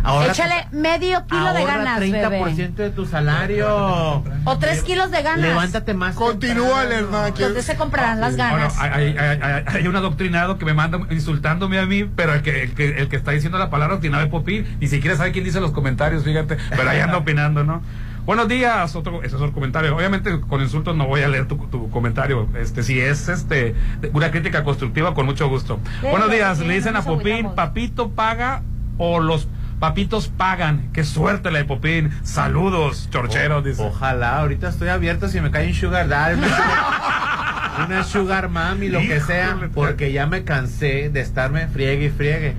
Ahorra 0.05 0.33
Échale 0.33 0.67
medio 0.73 1.27
kilo 1.27 1.53
de 1.55 1.65
ganas, 1.65 2.01
30% 2.01 2.31
bebé. 2.31 2.73
de 2.75 2.91
tu 2.91 3.07
salario. 3.07 4.23
O 4.45 4.59
tres 4.59 4.83
kilos 4.83 5.11
de 5.11 5.23
ganas. 5.23 5.41
Levántate 5.41 5.95
más. 5.95 6.15
Continúa, 6.17 6.85
Hernán. 6.85 7.33
¿Dónde 7.39 7.63
se 7.63 7.77
comprarán 7.77 8.21
las 8.21 8.37
Bueno, 8.37 8.53
ganas? 8.57 8.79
hay, 8.79 9.17
hay- 9.17 9.39
hay- 9.41 9.65
hay 9.67 9.87
un 9.87 9.95
adoctrinado 9.97 10.59
que 10.59 10.65
me 10.65 10.75
manda 10.75 10.99
insultándome 11.11 11.79
a 11.79 11.87
mí, 11.87 12.05
pero 12.05 12.35
el 12.35 12.43
que, 12.43 12.65
el 12.65 12.75
que, 12.75 12.99
el 12.99 13.09
que 13.09 13.17
está 13.17 13.31
diciendo 13.31 13.59
la 13.59 13.71
palabra 13.71 13.93
adoctrinado 13.95 14.25
es 14.25 14.31
Popín, 14.31 14.67
ni 14.81 14.89
siquiera 14.89 15.17
sabe 15.17 15.33
quién 15.33 15.45
dice 15.45 15.61
los 15.61 15.71
comentarios, 15.73 16.25
fíjate, 16.25 16.57
pero 16.71 16.91
ahí 16.91 16.99
anda 17.01 17.19
opinando, 17.19 17.63
¿no? 17.65 17.83
Buenos 18.25 18.47
días, 18.47 18.95
otro, 18.95 19.19
ese 19.25 19.29
es 19.29 19.35
otro 19.35 19.53
comentario. 19.53 19.97
Obviamente 19.97 20.41
con 20.41 20.61
insultos 20.63 20.97
no 20.97 21.07
voy 21.09 21.23
a 21.23 21.29
leer 21.29 21.47
tu, 21.49 21.57
tu 21.67 21.91
comentario. 21.91 22.49
Este, 22.57 22.85
si 22.85 23.01
es 23.01 23.29
este 23.29 23.75
una 24.13 24.31
crítica 24.31 24.63
constructiva, 24.63 25.13
con 25.15 25.27
mucho 25.27 25.49
gusto. 25.49 25.81
Buenos 26.03 26.31
días, 26.31 26.59
sí, 26.59 26.65
le 26.65 26.75
dicen 26.75 26.93
no 26.93 27.01
a 27.01 27.03
Popín, 27.03 27.51
papito 27.57 28.11
paga 28.11 28.63
o 28.97 29.19
los 29.19 29.49
papitos 29.83 30.29
pagan. 30.29 30.91
Qué 30.93 31.03
suerte 31.03 31.51
la 31.51 31.59
de 31.59 31.65
Popín. 31.65 32.13
Saludos, 32.23 33.09
chorcheros, 33.11 33.65
dice. 33.65 33.83
Ojalá, 33.83 34.39
ahorita 34.39 34.69
estoy 34.69 34.87
abierto 34.87 35.27
si 35.27 35.41
me 35.41 35.51
cae 35.51 35.67
un 35.67 35.75
sugar 35.75 36.07
daddy, 36.07 36.39
una 36.39 36.49
sugar, 36.49 37.85
una 37.87 38.05
sugar 38.05 38.49
mami, 38.49 38.89
lo 38.89 39.01
que 39.01 39.21
sea, 39.21 39.59
porque 39.75 40.13
ya 40.13 40.29
me 40.29 40.45
cansé 40.45 41.11
de 41.11 41.21
estarme 41.21 41.67
friegue 41.67 42.05
y 42.05 42.11
friegue. 42.11 42.55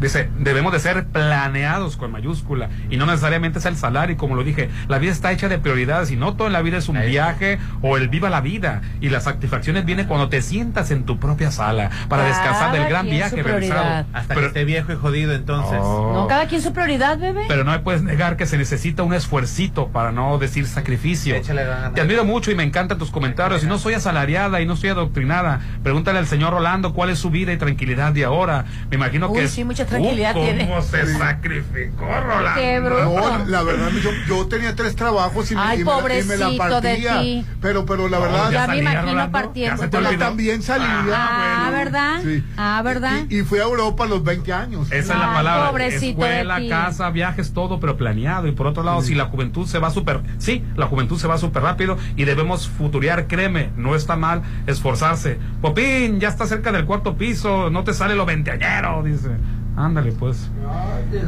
Dice, 0.00 0.28
debemos 0.38 0.72
de 0.72 0.78
ser 0.80 1.06
planeados 1.06 1.96
con 1.96 2.12
mayúscula 2.12 2.68
y 2.90 2.96
no 2.96 3.06
necesariamente 3.06 3.58
es 3.58 3.64
el 3.66 3.76
salario. 3.76 4.14
Y 4.14 4.16
como 4.16 4.34
lo 4.34 4.44
dije, 4.44 4.68
la 4.88 4.98
vida 4.98 5.12
está 5.12 5.32
hecha 5.32 5.48
de 5.48 5.58
prioridades 5.58 6.10
y 6.10 6.16
no 6.16 6.34
todo 6.34 6.46
en 6.48 6.52
la 6.52 6.62
vida 6.62 6.78
es 6.78 6.88
un 6.88 7.00
viaje 7.00 7.58
o 7.82 7.96
el 7.96 8.08
viva 8.08 8.28
la 8.30 8.40
vida. 8.40 8.82
Y 9.00 9.08
las 9.08 9.24
satisfacciones 9.24 9.84
vienen 9.84 10.06
cuando 10.06 10.28
te 10.28 10.42
sientas 10.42 10.90
en 10.90 11.04
tu 11.04 11.18
propia 11.18 11.50
sala 11.50 11.90
para 12.08 12.24
descansar 12.24 12.72
del 12.72 12.88
gran 12.88 13.06
viaje 13.06 13.42
realizado. 13.42 14.06
Hasta 14.12 14.28
Pero- 14.34 14.40
que 14.40 14.46
esté 14.48 14.64
viejo 14.64 14.92
y 14.92 14.96
jodido, 14.96 15.32
entonces. 15.34 15.78
Oh. 15.80 16.12
No, 16.14 16.26
cada 16.26 16.46
quien 16.46 16.60
su 16.62 16.72
prioridad, 16.72 17.18
bebé. 17.18 17.44
Pero 17.48 17.64
no 17.64 17.70
me 17.72 17.78
puedes 17.80 18.02
negar 18.02 18.36
que 18.36 18.46
se 18.46 18.58
necesita 18.58 19.02
un 19.02 19.14
esfuercito 19.14 19.88
para 19.88 20.12
no 20.12 20.38
decir 20.38 20.66
sacrificio. 20.66 21.34
Échale. 21.34 21.62
Te 21.94 22.00
admiro 22.00 22.24
mucho 22.24 22.50
y 22.50 22.54
me 22.54 22.62
encantan 22.62 22.98
tus 22.98 23.10
comentarios. 23.10 23.62
Y 23.64 23.66
no 23.66 23.78
soy 23.78 23.94
asalariada 23.94 24.60
y 24.60 24.66
no 24.66 24.76
soy 24.76 24.90
adoctrinada. 24.90 25.60
Pregúntale 25.82 26.18
al 26.18 26.26
señor 26.26 26.52
Rolando 26.52 26.92
cuál 26.92 27.10
es 27.10 27.18
su 27.18 27.30
vida 27.30 27.52
y 27.52 27.56
tranquilidad 27.56 28.12
de 28.12 28.24
ahora. 28.24 28.64
Me 28.90 28.96
imagino 28.96 29.28
Uy, 29.28 29.40
que. 29.40 29.48
sí, 29.48 29.64
tranquilidad 29.86 30.36
Uh, 30.36 30.40
tiene. 30.44 30.68
¿Cómo 30.68 30.82
se 30.82 31.06
sacrificó, 31.18 32.04
Rolando? 32.06 32.60
Qué 32.60 32.80
bruto. 32.80 33.04
No, 33.04 33.44
la 33.46 33.62
verdad, 33.62 33.90
yo, 34.02 34.10
yo 34.28 34.46
tenía 34.46 34.74
tres 34.74 34.96
trabajos 34.96 35.50
y 35.50 35.54
me, 35.54 35.60
Ay, 35.60 35.80
y 35.80 35.84
me 35.84 35.90
la- 35.90 36.18
y 36.18 36.24
me 36.24 36.36
la 36.36 36.50
de 36.50 36.56
partía. 36.56 37.20
ti. 37.20 37.46
Pero, 37.60 37.86
pero 37.86 38.08
la 38.08 38.18
verdad. 38.18 38.50
ya 38.50 38.66
me 38.66 38.78
imagino 38.78 39.30
partiendo. 39.30 39.82
Pero 39.90 40.04
con 40.08 40.18
la- 40.18 40.18
también 40.18 40.62
salía. 40.62 41.04
Ah, 41.14 41.68
bueno. 41.70 41.78
¿verdad? 41.84 42.20
Sí. 42.22 42.44
Ah, 42.56 42.82
¿verdad? 42.84 43.20
Y, 43.28 43.38
y 43.38 43.42
fui 43.42 43.58
a 43.58 43.62
Europa 43.62 44.04
a 44.04 44.06
los 44.08 44.22
20 44.24 44.52
años. 44.52 44.86
Esa 44.92 45.14
es 45.14 45.18
la 45.20 45.32
palabra. 45.32 45.70
pobrecito 45.70 46.22
de 46.22 46.28
Escuela, 46.40 46.56
ti. 46.58 46.68
casa, 46.68 47.10
viajes, 47.10 47.52
todo, 47.52 47.80
pero 47.80 47.96
planeado. 47.96 48.46
Y 48.46 48.52
por 48.52 48.66
otro 48.66 48.82
lado, 48.82 49.00
si 49.02 49.14
la 49.14 49.26
juventud 49.26 49.66
se 49.66 49.78
va 49.78 49.90
súper, 49.90 50.20
sí, 50.38 50.64
la 50.76 50.86
juventud 50.86 51.18
se 51.18 51.26
va 51.28 51.38
súper 51.38 51.62
rápido 51.62 51.96
y 52.16 52.24
debemos 52.24 52.68
futurear, 52.68 53.26
créeme, 53.26 53.70
no 53.76 53.94
está 53.94 54.16
mal 54.16 54.42
esforzarse. 54.66 55.38
Popín, 55.60 56.20
ya 56.20 56.28
está 56.28 56.46
cerca 56.46 56.72
del 56.72 56.84
cuarto 56.84 57.16
piso, 57.16 57.70
no 57.70 57.84
te 57.84 57.92
sale 57.94 58.14
lo 58.14 58.26
veinteañero, 58.26 59.02
dice. 59.02 59.28
Ándale, 59.76 60.12
pues. 60.12 60.48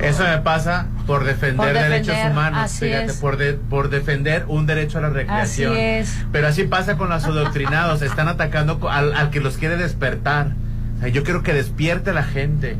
Eso 0.00 0.24
me 0.24 0.38
pasa 0.38 0.86
por 1.06 1.24
defender, 1.24 1.56
Por 1.56 1.66
defender, 1.66 1.90
derechos 2.06 2.30
humanos, 2.32 2.60
así 2.64 2.86
fíjate, 2.86 3.04
es. 3.06 3.16
por, 3.18 3.36
de- 3.36 3.52
por 3.54 3.90
defender 3.90 4.44
un 4.48 4.66
derecho 4.66 4.98
a 4.98 5.00
la 5.02 5.10
recreación. 5.10 5.72
Así 5.72 5.80
es. 5.80 6.24
Pero 6.32 6.48
así 6.48 6.64
pasa 6.64 6.96
con 6.96 7.10
los 7.10 7.24
adoctrinados, 7.24 8.00
están 8.02 8.26
atacando 8.28 8.88
al, 8.88 9.14
al 9.14 9.28
que 9.30 9.40
los 9.40 9.58
quiere 9.58 9.76
despertar. 9.76 10.52
O 10.96 11.00
sea, 11.00 11.08
yo 11.08 11.24
quiero 11.24 11.42
que 11.42 11.52
despierte 11.52 12.12
la 12.14 12.22
gente. 12.24 12.76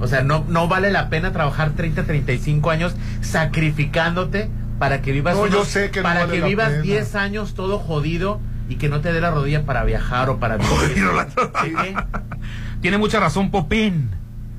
O 0.00 0.06
sea, 0.06 0.22
no, 0.22 0.44
no 0.48 0.68
vale 0.68 0.92
la 0.92 1.08
pena 1.10 1.32
trabajar 1.32 1.70
30, 1.70 2.04
35 2.04 2.70
años 2.70 2.94
sacrificándote 3.20 4.48
para 4.78 5.02
que 5.02 5.10
vivas 5.12 5.34
No, 5.36 5.46
yo 5.48 5.56
unos- 5.58 5.68
sé 5.68 5.90
que 5.90 6.00
no 6.00 6.04
para 6.04 6.20
vale 6.26 6.40
que 6.40 6.46
vivas 6.46 6.70
pena. 6.70 6.82
10 6.82 7.14
años 7.16 7.54
todo 7.54 7.78
jodido 7.80 8.40
y 8.68 8.76
que 8.76 8.88
no 8.88 9.00
te 9.00 9.12
dé 9.12 9.20
la 9.20 9.32
rodilla 9.32 9.64
para 9.64 9.82
viajar 9.82 10.30
o 10.30 10.38
para 10.38 10.56
vivir. 10.58 10.70
¿Sí? 11.64 11.74
Tiene 12.80 12.98
mucha 12.98 13.18
razón 13.18 13.50
Popín. 13.50 14.10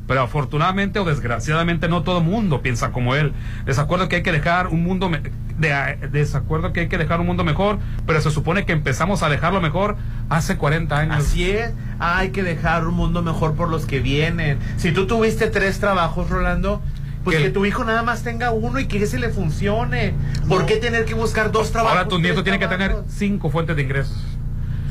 Pero 0.10 0.22
afortunadamente 0.24 0.98
o 0.98 1.06
desgraciadamente 1.06 1.88
no 1.88 2.02
todo 2.02 2.20
mundo 2.20 2.62
piensa 2.64 2.92
como 2.92 3.16
él. 3.16 3.32
Desacuerdo 3.66 4.10
que 4.10 4.18
hay 4.18 4.24
que 4.24 4.32
dejar 4.32 4.68
un 4.68 4.84
mundo 4.84 5.08
me- 5.08 5.22
de, 5.60 5.98
desacuerdo 6.12 6.74
que 6.74 6.80
hay 6.80 6.88
que 6.90 6.98
dejar 6.98 7.20
un 7.22 7.28
mundo 7.28 7.44
mejor, 7.44 7.78
pero 8.08 8.20
se 8.20 8.32
supone 8.32 8.66
que 8.66 8.72
empezamos 8.74 9.22
a 9.22 9.30
dejarlo 9.30 9.62
mejor 9.62 9.98
hace 10.30 10.58
40 10.58 10.98
años. 10.98 11.16
Así 11.18 11.52
es, 11.52 11.74
hay 12.00 12.30
que 12.32 12.42
dejar 12.42 12.88
un 12.88 12.96
mundo 12.96 13.22
mejor 13.22 13.54
por 13.54 13.70
los 13.70 13.86
que 13.86 14.00
vienen. 14.00 14.58
Si 14.78 14.92
tú 14.92 15.06
tuviste 15.06 15.46
tres 15.48 15.80
trabajos, 15.80 16.28
Rolando, 16.30 16.82
pues 17.24 17.38
que 17.38 17.52
tu 17.52 17.66
hijo 17.68 17.84
nada 17.84 18.02
más 18.02 18.24
tenga 18.24 18.50
uno 18.50 18.80
y 18.80 18.88
que 18.88 19.04
ese 19.04 19.20
le 19.20 19.30
funcione. 19.30 20.16
¿Por 20.48 20.66
qué 20.66 20.78
tener 20.78 21.06
que 21.06 21.14
buscar 21.14 21.52
dos 21.52 21.72
trabajos? 21.72 21.98
Ahora 21.98 22.10
tus 22.10 22.20
nietos 22.20 22.44
tres 22.44 22.58
tienen 22.58 22.60
que 22.60 22.76
tener 22.76 23.04
cinco 23.10 23.52
fuentes 23.52 23.76
de 23.76 23.84
ingresos. 23.84 24.18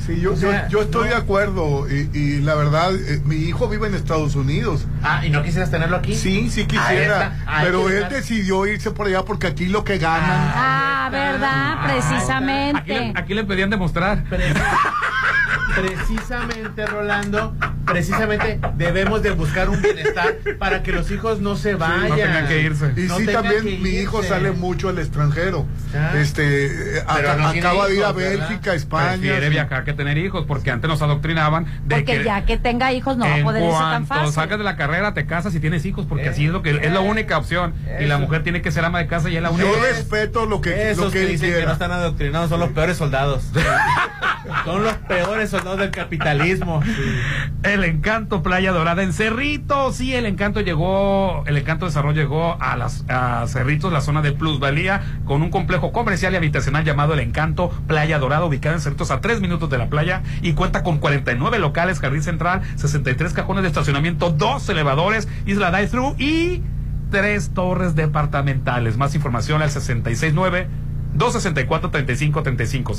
Sí, 0.09 0.21
yo, 0.23 0.33
O 0.33 0.37
sea, 0.37 0.69
yo, 0.69 0.79
yo 0.79 0.83
estoy 0.85 1.05
no. 1.05 1.11
de 1.11 1.17
acuerdo 1.17 1.87
y, 1.91 2.09
y 2.19 2.41
la 2.41 2.55
verdad, 2.55 2.95
eh, 2.95 3.21
mi 3.27 3.37
hijo 3.37 3.69
vive 3.69 3.89
en 3.89 3.95
Estados 3.95 4.35
Unidos. 4.37 4.87
Ah, 5.03 5.21
¿y 5.25 5.29
no 5.29 5.43
quisieras 5.43 5.71
tenerlo 5.71 5.97
aquí? 5.99 6.15
Sí, 6.17 6.49
sí 6.51 6.65
quisiera, 6.67 7.37
pero 7.63 7.91
él 7.91 8.07
decidió 8.09 8.67
irse 8.67 8.91
por 8.91 9.07
allá 9.07 9.23
porque 9.27 9.49
aquí 9.49 9.67
lo 9.67 9.85
que 9.85 9.99
ganan. 9.99 10.51
Ah, 10.55 11.09
¿verdad? 11.13 11.73
Aquí 11.73 11.87
le, 11.87 11.93
Precisamente. 12.01 13.13
aquí 13.15 13.35
le 13.35 13.45
pedían 13.45 13.69
demostrar. 13.69 14.25
Precisamente, 15.83 16.87
Rolando, 16.87 17.55
precisamente 17.87 18.61
debemos 18.77 19.23
de 19.23 19.31
buscar 19.31 19.69
un 19.69 19.81
bienestar 19.81 20.37
para 20.59 20.83
que 20.83 20.93
los 20.93 21.11
hijos 21.11 21.41
no 21.41 21.57
se 21.57 21.75
vayan. 21.75 22.09
no 22.09 22.15
tengan 22.17 22.49
que 22.49 22.63
irse. 22.63 22.93
Y 22.97 23.01
No 23.03 23.19
sí, 23.19 23.27
también 23.27 23.83
mi 23.83 23.91
hijo 23.91 24.23
sale 24.23 24.53
mucho 24.53 24.89
al 24.89 24.99
extranjero. 24.99 25.67
Ah. 25.95 26.13
Este, 26.17 26.69
Pero 27.15 27.31
aca- 27.31 27.37
no 27.37 27.49
acaba 27.49 27.87
de 27.89 27.97
ir 27.97 28.05
a. 28.05 28.13
Bélgica, 28.13 28.75
España. 28.75 29.13
Prefiere 29.13 29.47
sí. 29.47 29.51
viajar 29.51 29.85
que 29.85 29.93
tener 29.93 30.19
hijos, 30.19 30.45
porque 30.47 30.71
antes 30.71 30.89
nos 30.89 31.01
adoctrinaban 31.03 31.67
de 31.85 31.97
Porque 31.97 32.19
que 32.19 32.25
ya 32.25 32.45
que 32.45 32.57
tenga 32.59 32.93
hijos 32.93 33.17
no 33.17 33.27
va 33.27 33.37
a 33.37 33.43
poder 33.43 33.63
irse 33.63 33.79
tan 33.79 34.07
fácil. 34.07 34.33
salgas 34.33 34.59
de 34.59 34.65
la 34.65 34.77
carrera 34.77 35.15
te 35.15 35.27
casas 35.27 35.55
y 35.55 35.61
tienes 35.61 35.85
hijos, 35.87 36.07
porque 36.07 36.29
así 36.29 36.47
es 36.47 36.53
lo 36.53 36.63
que 36.63 36.71
es 36.71 36.93
la 36.93 37.01
única 37.01 37.39
opción. 37.39 37.75
Y 38.01 38.07
la 38.07 38.19
mujer 38.19 38.43
tiene 38.43 38.63
que 38.63 38.71
ser 38.73 38.85
ama 38.85 38.99
de 38.99 39.07
casa 39.07 39.31
y 39.31 39.37
es 39.37 39.43
la 39.43 39.51
única. 39.51 39.69
Yo 39.71 39.81
respeto 39.83 40.47
lo 40.47 40.61
que, 40.61 40.91
Esos 40.91 41.07
lo 41.07 41.11
que, 41.11 41.19
que 41.19 41.25
él 41.25 41.31
dicen 41.33 41.53
que 41.53 41.67
no 41.67 41.73
están 41.73 41.93
adoctrinados 41.93 42.49
son 42.51 42.61
los 42.61 42.71
peores 42.71 42.97
soldados. 42.97 43.45
son 44.65 44.83
los 44.83 44.95
peores 44.95 45.51
soldados 45.51 45.68
del 45.77 45.91
capitalismo. 45.91 46.83
El 47.63 47.85
encanto 47.85 48.43
Playa 48.43 48.73
Dorada 48.73 49.03
en 49.03 49.13
Cerritos. 49.13 49.97
Sí, 49.97 50.15
el 50.15 50.27
encanto 50.27 50.61
llegó, 50.61 51.43
el 51.47 51.57
encanto 51.57 51.87
desarrollo 51.87 52.23
llegó 52.23 52.57
a 52.61 52.77
las 52.77 53.05
a 53.09 53.47
Cerritos, 53.49 53.93
la 53.93 54.01
zona 54.01 54.23
de 54.23 54.33
plusvalía, 54.33 55.03
con 55.25 55.43
un 55.43 55.51
complejo 55.51 55.93
comercial 55.93 56.33
y 56.33 56.37
habitacional 56.37 56.85
llamado 56.85 57.15
El 57.15 57.21
Encanto 57.21 57.71
Playa 57.87 58.19
Dorada, 58.19 58.45
ubicado 58.45 58.77
en 58.77 58.81
Cerritos 58.81 59.11
a 59.11 59.21
tres 59.21 59.41
minutos 59.41 59.69
de 59.71 59.79
la 59.79 59.89
playa 59.89 60.23
y 60.41 60.53
cuenta 60.53 60.83
con 60.83 60.99
49 60.99 61.59
locales, 61.59 61.99
jardín 61.99 62.23
central, 62.23 62.63
63 62.77 63.33
cajones 63.33 63.63
de 63.63 63.69
estacionamiento, 63.69 64.31
dos 64.31 64.69
elevadores, 64.69 65.29
isla 65.47 65.71
drive-thru 65.71 66.15
y 66.19 66.63
tres 67.11 67.51
torres 67.55 67.95
departamentales. 67.95 68.97
Más 68.97 69.15
información 69.15 69.63
al 69.63 69.71
669 69.71 70.69
264-3535, 71.19 72.95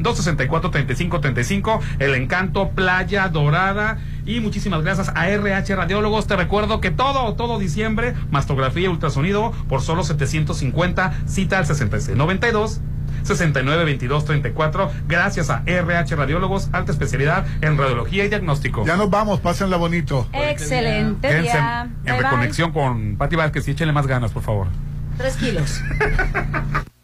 669-264-3535, 0.00 1.80
El 1.98 2.14
Encanto, 2.14 2.70
Playa 2.70 3.28
Dorada. 3.28 3.98
Y 4.26 4.40
muchísimas 4.40 4.82
gracias 4.82 5.10
a 5.14 5.28
RH 5.28 5.74
Radiólogos. 5.76 6.26
Te 6.26 6.36
recuerdo 6.36 6.80
que 6.80 6.90
todo, 6.90 7.34
todo 7.34 7.58
diciembre, 7.58 8.14
mastografía 8.30 8.84
y 8.84 8.88
ultrasonido 8.88 9.52
por 9.68 9.80
solo 9.80 10.04
750, 10.04 11.12
cita 11.26 11.58
al 11.58 11.66
6692. 11.66 12.80
692234 13.24 14.90
gracias 15.08 15.50
a 15.50 15.62
RH 15.66 16.14
Radiólogos, 16.16 16.68
alta 16.72 16.92
especialidad 16.92 17.46
en 17.60 17.76
radiología 17.76 18.24
y 18.24 18.28
diagnóstico. 18.28 18.84
Ya 18.86 18.96
nos 18.96 19.10
vamos, 19.10 19.40
pásenla 19.40 19.76
bonito. 19.76 20.28
Excelente 20.32 21.28
Quédense 21.28 21.52
día. 21.52 21.82
en, 21.82 21.88
en 21.90 22.02
Bye, 22.04 22.12
bye. 22.12 22.22
reconexión 22.22 22.72
con 22.72 23.16
Pati 23.16 23.36
Vázquez 23.36 23.66
y 23.68 23.72
échenle 23.72 23.92
más 23.92 24.06
ganas, 24.06 24.30
por 24.32 24.42
favor. 24.42 24.68
Tres 25.16 25.36
kilos. 25.36 25.80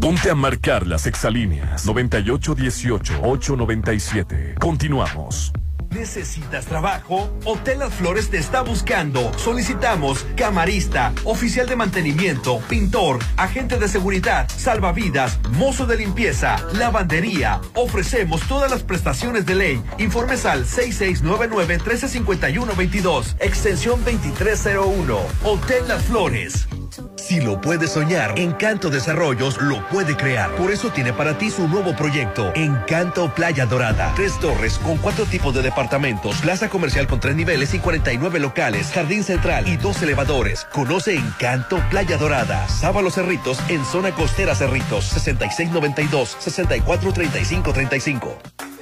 Ponte 0.00 0.30
a 0.30 0.34
marcar 0.34 0.86
las 0.86 1.06
exalíneas 1.06 1.86
9818-897. 1.86 4.58
Continuamos. 4.58 5.52
¿Necesitas 5.94 6.66
trabajo? 6.66 7.32
Hotel 7.44 7.78
Las 7.78 7.94
Flores 7.94 8.28
te 8.28 8.38
está 8.38 8.62
buscando. 8.62 9.32
Solicitamos 9.38 10.26
camarista, 10.36 11.12
oficial 11.24 11.68
de 11.68 11.76
mantenimiento, 11.76 12.58
pintor, 12.68 13.20
agente 13.36 13.78
de 13.78 13.86
seguridad, 13.88 14.48
salvavidas, 14.48 15.38
mozo 15.52 15.86
de 15.86 15.98
limpieza, 15.98 16.56
lavandería. 16.72 17.60
Ofrecemos 17.74 18.40
todas 18.48 18.72
las 18.72 18.82
prestaciones 18.82 19.46
de 19.46 19.54
ley. 19.54 19.80
Informes 19.98 20.46
al 20.46 20.64
6699-1351-22, 20.64 23.36
extensión 23.38 24.04
2301. 24.04 25.16
Hotel 25.44 25.86
Las 25.86 26.02
Flores. 26.02 26.66
Si 27.16 27.40
lo 27.40 27.60
puede 27.60 27.86
soñar, 27.86 28.38
Encanto 28.38 28.90
Desarrollos 28.90 29.60
lo 29.60 29.86
puede 29.88 30.16
crear. 30.16 30.50
Por 30.56 30.70
eso 30.70 30.90
tiene 30.90 31.12
para 31.12 31.38
ti 31.38 31.50
su 31.50 31.68
nuevo 31.68 31.94
proyecto, 31.96 32.52
Encanto 32.54 33.32
Playa 33.34 33.66
Dorada. 33.66 34.12
Tres 34.14 34.38
torres 34.40 34.78
con 34.78 34.96
cuatro 34.98 35.24
tipos 35.24 35.54
de 35.54 35.62
departamentos, 35.62 36.40
plaza 36.40 36.68
comercial 36.68 37.06
con 37.06 37.20
tres 37.20 37.36
niveles 37.36 37.74
y 37.74 37.78
49 37.78 38.40
locales, 38.40 38.90
jardín 38.92 39.24
central 39.24 39.68
y 39.68 39.76
dos 39.76 40.02
elevadores. 40.02 40.66
Conoce 40.72 41.14
Encanto 41.14 41.82
Playa 41.90 42.16
Dorada. 42.16 42.68
Sábalo 42.68 43.10
Cerritos 43.10 43.58
en 43.68 43.84
zona 43.84 44.12
costera 44.12 44.54
Cerritos, 44.54 45.04
6692 45.04 46.36
643535. 46.38 48.73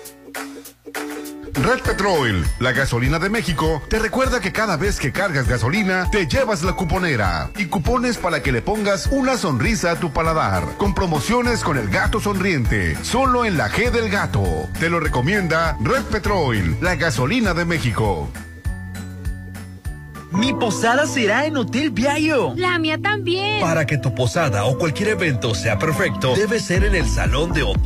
Red 1.55 1.81
Petrol, 1.83 2.47
la 2.61 2.73
gasolina 2.73 3.19
de 3.19 3.29
México, 3.29 3.83
te 3.89 3.99
recuerda 3.99 4.41
que 4.41 4.53
cada 4.53 4.77
vez 4.79 4.99
que 4.99 5.13
cargas 5.13 5.47
gasolina, 5.47 6.09
te 6.11 6.27
llevas 6.27 6.63
la 6.63 6.73
cuponera 6.73 7.51
y 7.59 7.67
cupones 7.67 8.17
para 8.17 8.43
que 8.43 8.53
le 8.53 8.63
pongas 8.63 9.09
una 9.09 9.37
sonrisa 9.37 9.93
a 9.93 9.97
tu 9.97 10.13
paladar, 10.13 10.65
con 10.79 10.95
promociones 10.95 11.63
con 11.63 11.77
el 11.77 11.91
gato 11.91 12.21
sonriente, 12.21 12.97
solo 13.03 13.45
en 13.45 13.59
la 13.59 13.69
G 13.69 13.91
del 13.91 14.09
gato. 14.09 14.43
Te 14.81 14.89
lo 14.89 14.99
recomienda 14.99 15.77
Red 15.83 16.05
Petrol, 16.05 16.77
la 16.81 16.97
gasolina 16.97 17.53
de 17.53 17.67
México. 17.67 18.31
Mi 20.33 20.55
posada 20.55 21.07
será 21.07 21.45
en 21.45 21.59
Hotel 21.59 21.91
Viallo. 21.91 22.55
La 22.57 22.79
mía 22.79 22.99
también. 22.99 23.61
Para 23.61 23.85
que 23.85 23.99
tu 23.99 24.15
posada 24.15 24.65
o 24.65 24.79
cualquier 24.79 25.11
evento 25.11 25.55
sea 25.55 25.79
perfecto, 25.79 26.35
debe 26.35 26.59
ser 26.59 26.85
en 26.85 26.95
el 26.95 27.07
salón 27.07 27.53
de 27.53 27.63
hotel. 27.63 27.81